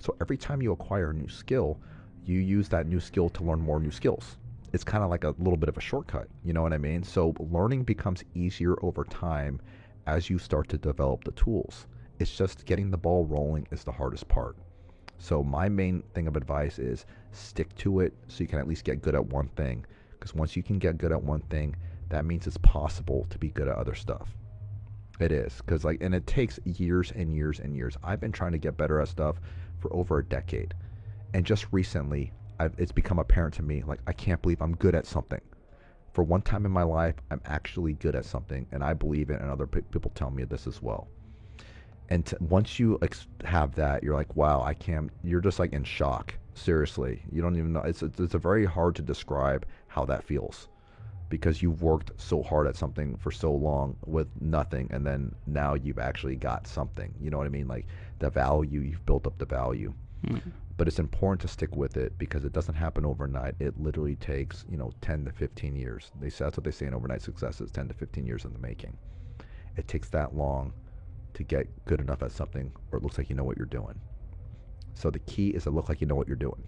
So 0.00 0.14
every 0.20 0.36
time 0.36 0.60
you 0.60 0.72
acquire 0.72 1.10
a 1.10 1.14
new 1.14 1.28
skill, 1.28 1.80
you 2.26 2.40
use 2.40 2.68
that 2.68 2.86
new 2.86 3.00
skill 3.00 3.30
to 3.30 3.42
learn 3.42 3.60
more 3.60 3.80
new 3.80 3.90
skills. 3.90 4.36
It's 4.74 4.84
kind 4.84 5.02
of 5.02 5.08
like 5.08 5.24
a 5.24 5.34
little 5.38 5.56
bit 5.56 5.68
of 5.68 5.78
a 5.78 5.80
shortcut, 5.80 6.28
you 6.44 6.52
know 6.52 6.62
what 6.62 6.72
I 6.72 6.78
mean? 6.78 7.02
So 7.02 7.34
learning 7.38 7.84
becomes 7.84 8.22
easier 8.34 8.74
over 8.82 9.04
time 9.04 9.60
as 10.06 10.30
you 10.30 10.38
start 10.38 10.68
to 10.70 10.78
develop 10.78 11.24
the 11.24 11.32
tools. 11.32 11.86
It's 12.18 12.36
just 12.36 12.66
getting 12.66 12.90
the 12.90 12.96
ball 12.96 13.24
rolling 13.24 13.66
is 13.70 13.84
the 13.84 13.92
hardest 13.92 14.28
part. 14.28 14.56
So 15.18 15.42
my 15.42 15.68
main 15.68 16.02
thing 16.14 16.26
of 16.26 16.36
advice 16.36 16.78
is 16.78 17.06
stick 17.30 17.74
to 17.76 18.00
it 18.00 18.12
so 18.28 18.42
you 18.42 18.48
can 18.48 18.58
at 18.58 18.68
least 18.68 18.84
get 18.84 19.02
good 19.02 19.14
at 19.14 19.26
one 19.26 19.48
thing 19.48 19.84
because 20.12 20.34
once 20.34 20.56
you 20.56 20.62
can 20.62 20.78
get 20.78 20.98
good 20.98 21.12
at 21.12 21.22
one 21.22 21.40
thing, 21.42 21.74
that 22.08 22.24
means 22.24 22.46
it's 22.46 22.58
possible 22.58 23.26
to 23.30 23.38
be 23.38 23.48
good 23.48 23.68
at 23.68 23.76
other 23.76 23.94
stuff. 23.94 24.28
It 25.18 25.32
is 25.32 25.56
because 25.58 25.84
like, 25.84 26.02
and 26.02 26.14
it 26.14 26.26
takes 26.26 26.58
years 26.64 27.12
and 27.12 27.34
years 27.34 27.60
and 27.60 27.76
years. 27.76 27.96
I've 28.02 28.20
been 28.20 28.32
trying 28.32 28.52
to 28.52 28.58
get 28.58 28.76
better 28.76 29.00
at 29.00 29.08
stuff 29.08 29.36
for 29.80 29.92
over 29.92 30.18
a 30.18 30.24
decade, 30.24 30.74
and 31.34 31.44
just 31.44 31.66
recently, 31.72 32.32
I've, 32.58 32.74
it's 32.78 32.92
become 32.92 33.18
apparent 33.18 33.54
to 33.54 33.62
me 33.62 33.82
like 33.84 34.00
I 34.06 34.12
can't 34.12 34.40
believe 34.42 34.62
I'm 34.62 34.76
good 34.76 34.94
at 34.94 35.06
something. 35.06 35.40
For 36.12 36.22
one 36.22 36.42
time 36.42 36.66
in 36.66 36.72
my 36.72 36.82
life, 36.82 37.14
I'm 37.30 37.40
actually 37.46 37.94
good 37.94 38.14
at 38.14 38.24
something, 38.24 38.66
and 38.70 38.84
I 38.84 38.92
believe 38.94 39.30
it, 39.30 39.40
and 39.40 39.50
other 39.50 39.66
pe- 39.66 39.80
people 39.80 40.12
tell 40.14 40.30
me 40.30 40.44
this 40.44 40.66
as 40.66 40.82
well. 40.82 41.08
And 42.08 42.26
t- 42.26 42.36
once 42.40 42.78
you 42.78 42.98
ex- 43.00 43.26
have 43.44 43.74
that, 43.76 44.02
you're 44.02 44.14
like, 44.14 44.36
wow, 44.36 44.62
I 44.62 44.74
can't. 44.74 45.10
You're 45.22 45.40
just 45.40 45.58
like 45.58 45.72
in 45.72 45.84
shock. 45.84 46.34
Seriously, 46.54 47.22
you 47.32 47.40
don't 47.40 47.56
even 47.56 47.72
know. 47.72 47.80
It's 47.80 48.02
it's, 48.02 48.20
it's 48.20 48.34
very 48.34 48.66
hard 48.66 48.94
to 48.96 49.02
describe 49.02 49.66
how 49.88 50.04
that 50.04 50.24
feels 50.24 50.68
because 51.30 51.62
you've 51.62 51.80
worked 51.80 52.10
so 52.20 52.42
hard 52.42 52.66
at 52.66 52.76
something 52.76 53.16
for 53.16 53.30
so 53.30 53.50
long 53.50 53.96
with 54.04 54.28
nothing 54.38 54.86
and 54.90 55.06
then 55.06 55.34
now 55.46 55.72
you've 55.72 55.98
actually 55.98 56.36
got 56.36 56.66
something 56.66 57.14
you 57.18 57.30
know 57.30 57.38
what 57.38 57.46
i 57.46 57.48
mean 57.48 57.66
like 57.66 57.86
the 58.18 58.28
value 58.28 58.80
you've 58.80 59.06
built 59.06 59.26
up 59.26 59.38
the 59.38 59.46
value 59.46 59.94
mm. 60.24 60.40
but 60.76 60.88
it's 60.88 60.98
important 60.98 61.40
to 61.40 61.48
stick 61.48 61.74
with 61.76 61.96
it 61.96 62.16
because 62.18 62.44
it 62.44 62.52
doesn't 62.52 62.74
happen 62.74 63.04
overnight 63.04 63.54
it 63.58 63.78
literally 63.80 64.16
takes 64.16 64.64
you 64.70 64.76
know 64.76 64.92
10 65.00 65.24
to 65.24 65.32
15 65.32 65.76
years 65.76 66.10
they 66.20 66.30
say 66.30 66.44
that's 66.44 66.56
what 66.56 66.64
they 66.64 66.70
say 66.70 66.86
in 66.86 66.94
overnight 66.94 67.22
success 67.22 67.60
is 67.60 67.70
10 67.70 67.88
to 67.88 67.94
15 67.94 68.26
years 68.26 68.44
in 68.44 68.52
the 68.52 68.58
making 68.58 68.96
it 69.76 69.88
takes 69.88 70.08
that 70.08 70.34
long 70.34 70.72
to 71.34 71.42
get 71.42 71.66
good 71.86 72.00
enough 72.00 72.22
at 72.22 72.30
something 72.30 72.70
or 72.90 72.98
it 72.98 73.02
looks 73.02 73.18
like 73.18 73.30
you 73.30 73.36
know 73.36 73.44
what 73.44 73.56
you're 73.56 73.66
doing 73.66 73.98
so 74.94 75.10
the 75.10 75.18
key 75.20 75.48
is 75.48 75.64
to 75.64 75.70
look 75.70 75.88
like 75.88 76.00
you 76.00 76.06
know 76.06 76.14
what 76.14 76.28
you're 76.28 76.36
doing 76.36 76.62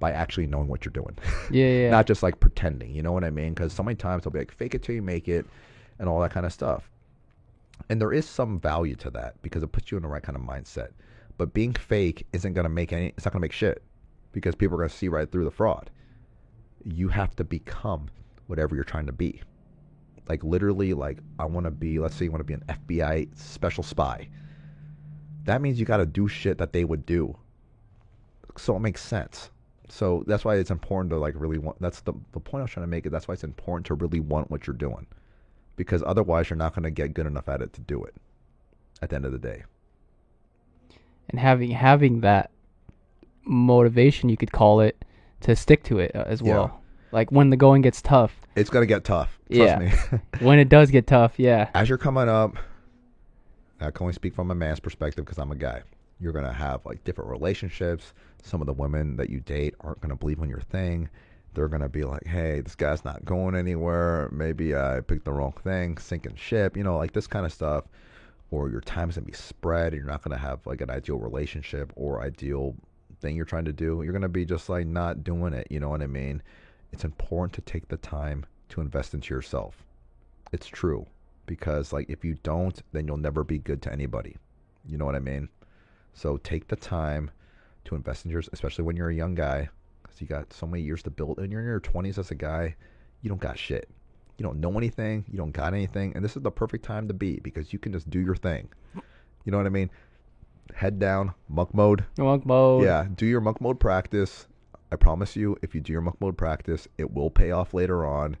by 0.00 0.10
actually 0.10 0.46
knowing 0.46 0.66
what 0.66 0.84
you're 0.84 0.92
doing. 0.92 1.16
Yeah, 1.50 1.66
yeah. 1.66 1.90
Not 1.92 2.06
just 2.06 2.22
like 2.22 2.40
pretending. 2.40 2.92
You 2.92 3.02
know 3.02 3.12
what 3.12 3.22
I 3.22 3.30
mean? 3.30 3.54
Because 3.54 3.72
so 3.72 3.82
many 3.82 3.94
times 3.94 4.24
they'll 4.24 4.32
be 4.32 4.40
like, 4.40 4.50
fake 4.50 4.74
it 4.74 4.82
till 4.82 4.94
you 4.94 5.02
make 5.02 5.28
it, 5.28 5.46
and 5.98 6.08
all 6.08 6.20
that 6.20 6.32
kind 6.32 6.46
of 6.46 6.52
stuff. 6.52 6.90
And 7.88 8.00
there 8.00 8.12
is 8.12 8.28
some 8.28 8.58
value 8.58 8.96
to 8.96 9.10
that 9.10 9.40
because 9.42 9.62
it 9.62 9.70
puts 9.70 9.90
you 9.90 9.96
in 9.98 10.02
the 10.02 10.08
right 10.08 10.22
kind 10.22 10.36
of 10.36 10.42
mindset. 10.42 10.88
But 11.40 11.54
being 11.54 11.72
fake 11.72 12.26
isn't 12.34 12.52
gonna 12.52 12.68
make 12.68 12.92
any. 12.92 13.14
It's 13.16 13.24
not 13.24 13.32
gonna 13.32 13.40
make 13.40 13.52
shit 13.52 13.82
because 14.32 14.54
people 14.54 14.74
are 14.74 14.80
gonna 14.80 14.90
see 14.90 15.08
right 15.08 15.32
through 15.32 15.46
the 15.46 15.50
fraud. 15.50 15.88
You 16.84 17.08
have 17.08 17.34
to 17.36 17.44
become 17.44 18.08
whatever 18.46 18.74
you're 18.74 18.84
trying 18.84 19.06
to 19.06 19.12
be. 19.12 19.40
Like 20.28 20.44
literally, 20.44 20.92
like 20.92 21.20
I 21.38 21.46
want 21.46 21.64
to 21.64 21.70
be. 21.70 21.98
Let's 21.98 22.14
say 22.14 22.26
you 22.26 22.30
want 22.30 22.40
to 22.40 22.44
be 22.44 22.52
an 22.52 22.64
FBI 22.68 23.38
special 23.38 23.82
spy. 23.82 24.28
That 25.44 25.62
means 25.62 25.80
you 25.80 25.86
got 25.86 25.96
to 25.96 26.04
do 26.04 26.28
shit 26.28 26.58
that 26.58 26.74
they 26.74 26.84
would 26.84 27.06
do. 27.06 27.34
So 28.58 28.76
it 28.76 28.80
makes 28.80 29.00
sense 29.00 29.48
so 29.88 30.22
that's 30.26 30.44
why 30.44 30.56
it's 30.56 30.70
important 30.70 31.10
to 31.10 31.16
like 31.16 31.34
really 31.36 31.58
want 31.58 31.76
that's 31.80 32.02
the, 32.02 32.12
the 32.30 32.38
point 32.38 32.60
i 32.60 32.62
was 32.62 32.70
trying 32.70 32.84
to 32.84 32.88
make 32.88 33.06
it 33.06 33.10
that's 33.10 33.26
why 33.26 33.34
it's 33.34 33.42
important 33.42 33.84
to 33.84 33.94
really 33.94 34.20
want 34.20 34.48
what 34.48 34.64
you're 34.64 34.76
doing 34.76 35.04
because 35.74 36.00
otherwise 36.06 36.48
you're 36.48 36.56
not 36.56 36.76
going 36.76 36.84
to 36.84 36.92
get 36.92 37.12
good 37.12 37.26
enough 37.26 37.48
at 37.48 37.60
it 37.60 37.72
to 37.72 37.80
do 37.80 38.04
it 38.04 38.14
at 39.02 39.10
the 39.10 39.16
end 39.16 39.24
of 39.24 39.32
the 39.32 39.38
day 39.38 39.64
and 41.30 41.40
having 41.40 41.70
having 41.70 42.20
that 42.20 42.50
motivation 43.44 44.28
you 44.28 44.36
could 44.36 44.52
call 44.52 44.80
it 44.80 45.04
to 45.40 45.56
stick 45.56 45.82
to 45.84 45.98
it 45.98 46.14
uh, 46.14 46.24
as 46.26 46.42
well 46.42 46.70
yeah. 46.72 47.16
like 47.16 47.32
when 47.32 47.50
the 47.50 47.56
going 47.56 47.82
gets 47.82 48.02
tough 48.02 48.40
it's 48.54 48.70
to 48.70 48.86
get 48.86 49.04
tough 49.04 49.38
yeah 49.48 49.90
when 50.40 50.58
it 50.58 50.68
does 50.68 50.90
get 50.90 51.06
tough 51.06 51.38
yeah 51.38 51.70
as 51.74 51.88
you're 51.88 51.98
coming 51.98 52.28
up 52.28 52.56
i 53.80 53.90
can 53.90 54.04
only 54.04 54.12
speak 54.12 54.34
from 54.34 54.50
a 54.50 54.54
man's 54.54 54.80
perspective 54.80 55.24
because 55.24 55.38
i'm 55.38 55.50
a 55.50 55.56
guy 55.56 55.82
you're 56.20 56.32
going 56.32 56.44
to 56.44 56.52
have 56.52 56.84
like 56.84 57.02
different 57.04 57.30
relationships. 57.30 58.12
Some 58.42 58.60
of 58.60 58.66
the 58.66 58.72
women 58.72 59.16
that 59.16 59.30
you 59.30 59.40
date 59.40 59.74
aren't 59.80 60.00
going 60.00 60.10
to 60.10 60.16
believe 60.16 60.38
in 60.38 60.48
your 60.48 60.60
thing. 60.60 61.08
They're 61.54 61.68
going 61.68 61.82
to 61.82 61.88
be 61.88 62.04
like, 62.04 62.26
hey, 62.26 62.60
this 62.60 62.76
guy's 62.76 63.04
not 63.04 63.24
going 63.24 63.56
anywhere. 63.56 64.28
Maybe 64.30 64.76
I 64.76 65.00
picked 65.00 65.24
the 65.24 65.32
wrong 65.32 65.54
thing, 65.64 65.98
sinking 65.98 66.36
ship, 66.36 66.76
you 66.76 66.84
know, 66.84 66.96
like 66.96 67.12
this 67.12 67.26
kind 67.26 67.44
of 67.44 67.52
stuff. 67.52 67.84
Or 68.50 68.68
your 68.68 68.80
time's 68.80 69.14
going 69.14 69.26
to 69.26 69.30
be 69.30 69.36
spread 69.36 69.92
and 69.92 70.02
you're 70.02 70.10
not 70.10 70.22
to 70.36 70.42
have 70.42 70.66
like 70.66 70.80
an 70.80 70.90
ideal 70.90 71.18
relationship 71.18 71.92
or 71.94 72.22
ideal 72.22 72.74
thing 73.20 73.36
you're 73.36 73.44
trying 73.44 73.66
to 73.66 73.72
do. 73.72 74.02
You're 74.02 74.12
to 74.22 74.28
be 74.28 74.44
just 74.44 74.68
like 74.68 74.86
not 74.86 75.22
doing 75.22 75.52
it. 75.52 75.68
You 75.70 75.80
know 75.80 75.88
what 75.88 76.02
I 76.02 76.06
mean? 76.06 76.42
It's 76.92 77.04
important 77.04 77.52
to 77.54 77.60
take 77.60 77.88
the 77.88 77.96
time 77.96 78.44
to 78.70 78.80
invest 78.80 79.14
into 79.14 79.32
yourself. 79.32 79.84
It's 80.52 80.66
true 80.66 81.06
because 81.46 81.92
like 81.92 82.10
if 82.10 82.24
you 82.24 82.36
don't, 82.42 82.80
then 82.92 83.06
you'll 83.06 83.16
never 83.16 83.44
be 83.44 83.58
good 83.58 83.82
to 83.82 83.92
anybody. 83.92 84.36
You 84.86 84.98
know 84.98 85.04
what 85.04 85.14
I 85.14 85.20
mean? 85.20 85.48
So 86.12 86.36
take 86.38 86.68
the 86.68 86.76
time 86.76 87.30
to 87.84 87.94
invest 87.94 88.24
in 88.24 88.30
yours, 88.30 88.48
especially 88.52 88.84
when 88.84 88.96
you're 88.96 89.10
a 89.10 89.14
young 89.14 89.34
guy, 89.34 89.68
because 90.02 90.20
you 90.20 90.26
got 90.26 90.52
so 90.52 90.66
many 90.66 90.82
years 90.82 91.02
to 91.04 91.10
build. 91.10 91.38
And 91.38 91.52
you're 91.52 91.60
in 91.60 91.66
your 91.66 91.80
20s 91.80 92.18
as 92.18 92.30
a 92.30 92.34
guy, 92.34 92.74
you 93.22 93.28
don't 93.28 93.40
got 93.40 93.58
shit. 93.58 93.88
You 94.40 94.46
don't 94.46 94.58
know 94.58 94.78
anything. 94.78 95.26
You 95.30 95.36
don't 95.36 95.50
got 95.50 95.74
anything. 95.74 96.14
And 96.14 96.24
this 96.24 96.34
is 96.34 96.42
the 96.42 96.50
perfect 96.50 96.82
time 96.82 97.06
to 97.08 97.12
be 97.12 97.40
because 97.40 97.74
you 97.74 97.78
can 97.78 97.92
just 97.92 98.08
do 98.08 98.18
your 98.18 98.34
thing. 98.34 98.70
You 99.44 99.52
know 99.52 99.58
what 99.58 99.66
I 99.66 99.70
mean? 99.70 99.90
Head 100.74 100.98
down, 100.98 101.34
monk 101.50 101.74
mode. 101.74 102.06
Monk 102.16 102.46
mode. 102.46 102.84
Yeah, 102.84 103.06
do 103.14 103.26
your 103.26 103.42
monk 103.42 103.60
mode 103.60 103.78
practice. 103.78 104.48
I 104.90 104.96
promise 104.96 105.36
you, 105.36 105.58
if 105.60 105.74
you 105.74 105.82
do 105.82 105.92
your 105.92 106.00
monk 106.00 106.18
mode 106.20 106.38
practice, 106.38 106.88
it 106.96 107.12
will 107.12 107.28
pay 107.28 107.50
off 107.50 107.74
later 107.74 108.06
on. 108.06 108.38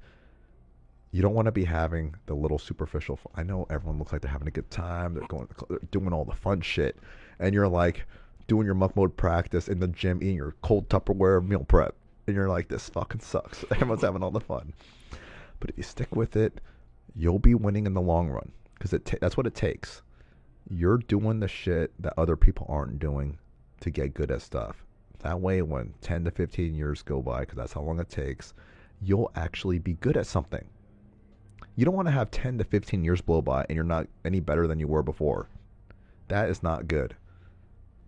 You 1.12 1.20
don't 1.20 1.34
want 1.34 1.46
to 1.46 1.52
be 1.52 1.64
having 1.64 2.14
the 2.24 2.34
little 2.34 2.58
superficial. 2.58 3.16
Fun. 3.16 3.32
I 3.36 3.42
know 3.42 3.66
everyone 3.68 3.98
looks 3.98 4.12
like 4.12 4.22
they're 4.22 4.30
having 4.30 4.48
a 4.48 4.52
good 4.52 4.70
time. 4.70 5.12
They're 5.12 5.26
going, 5.28 5.48
they're 5.68 5.80
doing 5.90 6.14
all 6.14 6.24
the 6.24 6.34
fun 6.34 6.62
shit 6.62 6.96
and 7.40 7.54
you're 7.54 7.68
like 7.68 8.06
doing 8.46 8.64
your 8.64 8.74
monk 8.74 8.94
mode 8.94 9.16
practice 9.16 9.68
in 9.68 9.80
the 9.80 9.88
gym, 9.88 10.22
eating 10.22 10.36
your 10.36 10.54
cold 10.62 10.88
Tupperware 10.88 11.46
meal 11.46 11.64
prep, 11.64 11.94
and 12.26 12.36
you're 12.36 12.48
like, 12.48 12.68
this 12.68 12.88
fucking 12.88 13.20
sucks. 13.20 13.64
Everyone's 13.70 14.02
having 14.02 14.22
all 14.22 14.30
the 14.30 14.40
fun. 14.40 14.72
But 15.60 15.70
if 15.70 15.76
you 15.76 15.82
stick 15.82 16.16
with 16.16 16.36
it, 16.36 16.60
you'll 17.14 17.38
be 17.38 17.54
winning 17.54 17.86
in 17.86 17.94
the 17.94 18.00
long 18.00 18.28
run 18.28 18.52
because 18.74 18.98
that's 19.20 19.36
what 19.36 19.46
it 19.46 19.54
takes. 19.54 20.02
You're 20.68 20.98
doing 20.98 21.40
the 21.40 21.48
shit 21.48 21.92
that 22.00 22.14
other 22.16 22.36
people 22.36 22.66
aren't 22.68 22.98
doing 22.98 23.38
to 23.80 23.90
get 23.90 24.14
good 24.14 24.30
at 24.30 24.42
stuff. 24.42 24.84
That 25.20 25.40
way, 25.40 25.62
when 25.62 25.94
10 26.00 26.24
to 26.24 26.30
15 26.30 26.74
years 26.74 27.02
go 27.02 27.20
by, 27.20 27.40
because 27.40 27.56
that's 27.56 27.72
how 27.74 27.82
long 27.82 28.00
it 28.00 28.08
takes, 28.08 28.54
you'll 29.02 29.30
actually 29.34 29.78
be 29.78 29.94
good 29.94 30.16
at 30.16 30.26
something. 30.26 30.64
You 31.76 31.84
don't 31.84 31.94
want 31.94 32.08
to 32.08 32.12
have 32.12 32.30
10 32.30 32.58
to 32.58 32.64
15 32.64 33.04
years 33.04 33.20
blow 33.20 33.42
by 33.42 33.66
and 33.68 33.76
you're 33.76 33.84
not 33.84 34.08
any 34.24 34.40
better 34.40 34.66
than 34.66 34.80
you 34.80 34.88
were 34.88 35.02
before. 35.02 35.48
That 36.28 36.48
is 36.48 36.62
not 36.62 36.88
good 36.88 37.14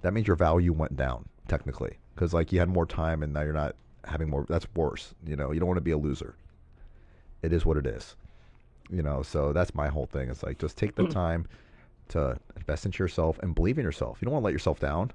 that 0.02 0.12
means 0.12 0.26
your 0.26 0.36
value 0.36 0.72
went 0.72 0.96
down 0.96 1.28
technically 1.48 1.96
because 2.14 2.34
like 2.34 2.52
you 2.52 2.58
had 2.58 2.68
more 2.68 2.86
time 2.86 3.22
and 3.22 3.32
now 3.32 3.40
you're 3.40 3.52
not 3.52 3.74
having 4.04 4.28
more. 4.28 4.44
That's 4.48 4.66
worse. 4.74 5.14
You 5.24 5.36
know, 5.36 5.52
you 5.52 5.60
don't 5.60 5.68
want 5.68 5.78
to 5.78 5.82
be 5.82 5.92
a 5.92 5.98
loser. 5.98 6.34
It 7.42 7.52
is 7.52 7.66
what 7.66 7.76
it 7.76 7.86
is. 7.86 8.16
You 8.90 9.02
know, 9.02 9.22
so 9.22 9.52
that's 9.52 9.74
my 9.74 9.88
whole 9.88 10.06
thing. 10.06 10.28
It's 10.28 10.42
like 10.42 10.58
just 10.58 10.76
take 10.76 10.94
the 10.94 11.06
time 11.08 11.46
to 12.08 12.38
invest 12.56 12.84
into 12.84 13.02
yourself 13.02 13.38
and 13.42 13.54
believe 13.54 13.78
in 13.78 13.84
yourself. 13.84 14.18
You 14.20 14.26
don't 14.26 14.34
want 14.34 14.42
to 14.42 14.46
let 14.46 14.52
yourself 14.52 14.80
down. 14.80 15.12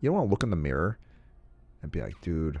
You 0.00 0.08
don't 0.08 0.16
want 0.16 0.28
to 0.28 0.30
look 0.30 0.42
in 0.42 0.50
the 0.50 0.56
mirror 0.56 0.98
and 1.82 1.92
be 1.92 2.00
like, 2.00 2.20
dude, 2.20 2.60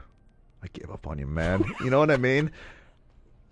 I 0.62 0.66
gave 0.72 0.90
up 0.90 1.06
on 1.06 1.18
you, 1.18 1.26
man. 1.26 1.64
you 1.80 1.90
know 1.90 1.98
what 1.98 2.10
I 2.10 2.16
mean? 2.16 2.50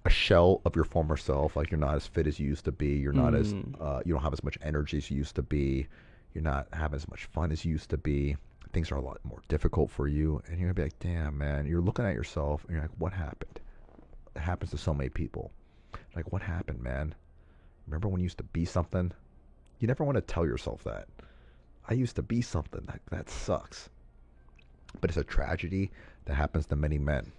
A 0.04 0.10
shell 0.10 0.60
of 0.64 0.76
your 0.76 0.84
former 0.84 1.16
self, 1.16 1.56
like 1.56 1.70
you're 1.70 1.80
not 1.80 1.94
as 1.94 2.06
fit 2.06 2.26
as 2.26 2.38
you 2.38 2.46
used 2.46 2.64
to 2.66 2.72
be. 2.72 2.96
You're 2.96 3.12
not 3.12 3.32
mm. 3.32 3.40
as, 3.40 3.54
uh, 3.80 4.02
you 4.04 4.12
don't 4.12 4.22
have 4.22 4.32
as 4.32 4.44
much 4.44 4.58
energy 4.62 4.98
as 4.98 5.10
you 5.10 5.16
used 5.16 5.36
to 5.36 5.42
be 5.42 5.88
you're 6.36 6.42
not 6.42 6.66
having 6.74 6.96
as 6.96 7.08
much 7.08 7.24
fun 7.24 7.50
as 7.50 7.64
you 7.64 7.72
used 7.72 7.88
to 7.88 7.96
be. 7.96 8.36
Things 8.74 8.92
are 8.92 8.96
a 8.96 9.00
lot 9.00 9.18
more 9.24 9.40
difficult 9.48 9.90
for 9.90 10.06
you. 10.06 10.42
And 10.46 10.60
you're 10.60 10.70
going 10.70 10.74
to 10.74 10.74
be 10.74 10.82
like, 10.82 10.98
damn, 10.98 11.38
man. 11.38 11.64
You're 11.66 11.80
looking 11.80 12.04
at 12.04 12.12
yourself 12.12 12.62
and 12.64 12.72
you're 12.74 12.82
like, 12.82 12.90
what 12.98 13.14
happened? 13.14 13.58
Happens 14.36 14.70
to 14.72 14.78
so 14.78 14.94
many 14.94 15.10
people. 15.10 15.52
Like, 16.14 16.32
what 16.32 16.42
happened, 16.42 16.82
man? 16.82 17.14
Remember 17.86 18.08
when 18.08 18.20
you 18.20 18.24
used 18.24 18.38
to 18.38 18.44
be 18.44 18.64
something? 18.64 19.12
You 19.80 19.88
never 19.88 20.04
want 20.04 20.16
to 20.16 20.22
tell 20.22 20.46
yourself 20.46 20.84
that. 20.84 21.08
I 21.88 21.94
used 21.94 22.16
to 22.16 22.22
be 22.22 22.42
something. 22.42 22.84
That, 22.86 23.00
that 23.10 23.30
sucks. 23.30 23.88
But 25.00 25.10
it's 25.10 25.16
a 25.18 25.24
tragedy 25.24 25.90
that 26.26 26.34
happens 26.34 26.66
to 26.66 26.76
many 26.76 26.98
men. 26.98 27.32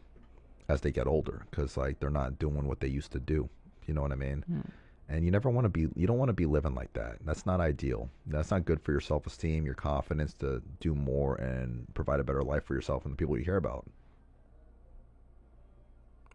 as 0.69 0.81
they 0.81 0.91
get 0.91 1.07
older 1.07 1.45
because 1.49 1.77
like 1.77 1.99
they're 1.99 2.09
not 2.09 2.39
doing 2.39 2.67
what 2.67 2.79
they 2.79 2.87
used 2.87 3.11
to 3.13 3.19
do. 3.19 3.49
You 3.85 3.93
know 3.93 4.01
what 4.01 4.11
I 4.11 4.15
mean? 4.15 4.43
Hmm. 4.47 4.61
And 5.09 5.23
you 5.25 5.31
never 5.31 5.49
want 5.49 5.65
to 5.65 5.69
be. 5.69 5.87
You 5.95 6.07
don't 6.07 6.17
want 6.17 6.29
to 6.29 6.33
be 6.33 6.45
living 6.45 6.75
like 6.75 6.93
that. 6.93 7.17
That's 7.25 7.45
not 7.45 7.61
ideal. 7.61 8.09
That's 8.25 8.51
not 8.51 8.65
good 8.65 8.81
for 8.81 8.91
your 8.91 9.01
self 9.01 9.25
esteem, 9.27 9.65
your 9.65 9.75
confidence 9.75 10.33
to 10.35 10.61
do 10.81 10.95
more 10.95 11.35
and 11.35 11.87
provide 11.93 12.19
a 12.19 12.23
better 12.23 12.43
life 12.43 12.65
for 12.65 12.73
yourself 12.75 13.05
and 13.05 13.13
the 13.13 13.17
people 13.17 13.37
you 13.37 13.45
care 13.45 13.57
about. 13.57 13.85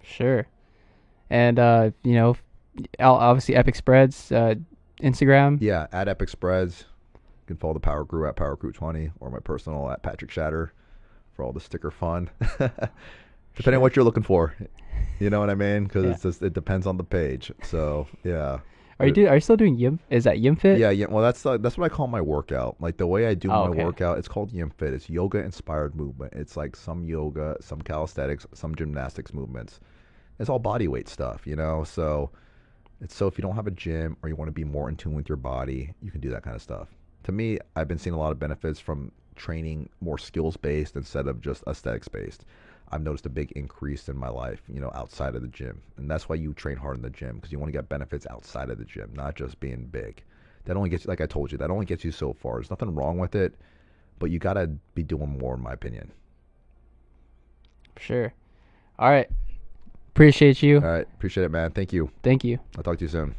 Sure. 0.03 0.47
And 1.31 1.59
uh, 1.59 1.91
you 2.03 2.15
know, 2.15 2.37
obviously 3.01 3.55
Epic 3.57 3.75
Spreads, 3.75 4.31
uh, 4.33 4.55
Instagram. 5.03 5.59
Yeah, 5.61 5.87
at 5.93 6.09
Epic 6.09 6.29
Spreads. 6.29 6.85
You 7.15 7.47
can 7.47 7.57
follow 7.57 7.75
the 7.75 7.81
Power 7.81 8.05
Crew 8.05 8.27
at 8.29 8.37
Power 8.37 8.57
Crew 8.57 8.73
20 8.73 9.11
or 9.21 9.31
my 9.31 9.41
personal 9.41 9.91
at 9.91 10.03
Patrick 10.03 10.31
Shatter 10.31 10.73
for 11.35 11.45
all 11.45 11.53
the 11.53 11.61
sticker 11.61 11.91
fun. 11.91 12.31
Depending 13.57 13.77
on 13.77 13.81
what 13.81 13.97
you're 13.97 14.05
looking 14.05 14.23
for. 14.23 14.55
You 15.19 15.29
know 15.31 15.41
what 15.41 15.51
I 15.51 15.55
mean? 15.55 15.85
Because 15.85 16.05
Yeah. 16.05 16.11
it's 16.13 16.23
just, 16.23 16.43
it 16.43 16.53
depends 16.55 16.87
on 16.87 16.97
the 16.97 17.05
page. 17.05 17.51
So, 17.63 18.07
yeah. 18.25 18.61
Are 19.01 19.07
you 19.07 19.13
do? 19.13 19.27
Are 19.27 19.35
you 19.35 19.41
still 19.41 19.57
doing 19.57 19.77
Yim? 19.77 19.99
Is 20.11 20.23
that 20.25 20.39
Yim 20.39 20.55
Fit? 20.55 20.79
Yeah, 20.79 20.91
yeah. 20.91 21.07
Well, 21.09 21.25
that's 21.25 21.45
uh, 21.45 21.57
that's 21.57 21.77
what 21.77 21.85
I 21.85 21.89
call 21.89 22.07
my 22.07 22.21
workout. 22.21 22.77
Like 22.79 22.99
the 22.99 23.07
way 23.07 23.27
I 23.27 23.35
do 23.35 23.51
Oh, 23.51 23.65
my 23.65 23.71
okay. 23.71 23.85
workout, 23.85 24.19
it's 24.19 24.29
called 24.29 24.53
Yim 24.53 24.71
Fit. 24.71 24.93
It's 24.93 25.11
yoga 25.11 25.39
inspired 25.39 25.97
movement. 25.97 26.35
It's 26.35 26.57
like 26.57 26.77
some 26.77 27.05
yoga, 27.05 27.57
some 27.61 27.81
calisthenics, 27.83 28.47
some 28.55 28.77
gymnastics 28.77 29.35
movements. 29.35 29.81
It's 30.43 30.51
all 30.51 30.59
body 30.59 30.89
weight 30.89 31.09
stuff, 31.09 31.47
you 31.47 31.55
know. 31.55 31.85
So 31.85 32.31
it's 33.01 33.15
so 33.15 33.29
if 33.29 33.39
you 33.39 33.43
don't 33.43 33.55
have 33.55 33.69
a 33.69 33.71
gym 33.71 34.17
or 34.23 34.29
you 34.29 34.35
want 34.35 34.49
to 34.49 34.53
be 34.53 34.65
more 34.65 34.89
in 34.89 34.97
tune 34.97 35.15
with 35.15 35.29
your 35.29 35.37
body, 35.37 35.95
you 36.03 36.11
can 36.11 36.21
do 36.21 36.31
that 36.31 36.43
kind 36.43 36.57
of 36.57 36.61
stuff. 36.61 36.89
To 37.23 37.33
me, 37.33 37.61
I've 37.77 37.87
been 37.87 37.97
seeing 37.97 38.15
a 38.15 38.19
lot 38.19 38.33
of 38.33 38.41
benefits 38.41 38.81
from 38.81 39.13
training 39.37 39.89
more 40.01 40.19
skills 40.19 40.57
based 40.57 40.97
instead 40.97 41.29
of 41.29 41.41
just 41.41 41.63
aesthetics 41.69 42.09
based. 42.09 42.45
I've 42.91 43.03
noticed 43.03 43.25
a 43.25 43.31
big 43.31 43.53
increase 43.53 44.09
in 44.09 44.17
my 44.17 44.29
life, 44.29 44.63
you 44.69 44.81
know, 44.81 44.91
outside 44.97 45.37
of 45.37 45.43
the 45.43 45.49
gym. 45.49 45.81
And 45.97 46.11
that's 46.11 46.29
why 46.29 46.35
you 46.35 46.53
train 46.55 46.77
hard 46.77 46.97
in 46.97 47.03
the 47.03 47.11
gym 47.11 47.37
because 47.37 47.53
you 47.53 47.61
want 47.61 47.73
to 47.73 47.79
get 47.79 47.89
benefits 47.89 48.27
outside 48.29 48.69
of 48.69 48.79
the 48.79 48.85
gym, 48.85 49.13
not 49.15 49.37
just 49.37 49.61
being 49.61 49.87
big. 49.87 50.25
That 50.65 50.77
only 50.77 50.91
gets, 50.91 51.05
you, 51.05 51.09
like 51.09 51.21
I 51.21 51.27
told 51.27 51.53
you, 51.53 51.59
that 51.59 51.71
only 51.71 51.87
gets 51.87 52.05
you 52.05 52.11
so 52.11 52.33
far. 52.33 52.57
There's 52.57 52.69
nothing 52.69 52.97
wrong 52.97 53.17
with 53.17 53.37
it, 53.37 53.55
but 54.19 54.31
you 54.31 54.41
got 54.41 54.55
to 54.55 54.67
be 54.97 55.05
doing 55.05 55.39
more, 55.39 55.55
in 55.55 55.63
my 55.63 55.73
opinion. 55.73 56.11
Sure. 57.97 58.35
All 58.99 59.09
right. 59.09 59.31
Appreciate 60.15 60.63
you. 60.63 60.77
All 60.77 60.83
right. 60.83 61.07
Appreciate 61.15 61.45
it, 61.45 61.51
man. 61.51 61.71
Thank 61.71 61.93
you. 61.93 62.11
Thank 62.23 62.45
you. 62.45 62.59
I'll 62.77 62.83
talk 62.83 62.99
to 62.99 63.05
you 63.05 63.09
soon. 63.09 63.35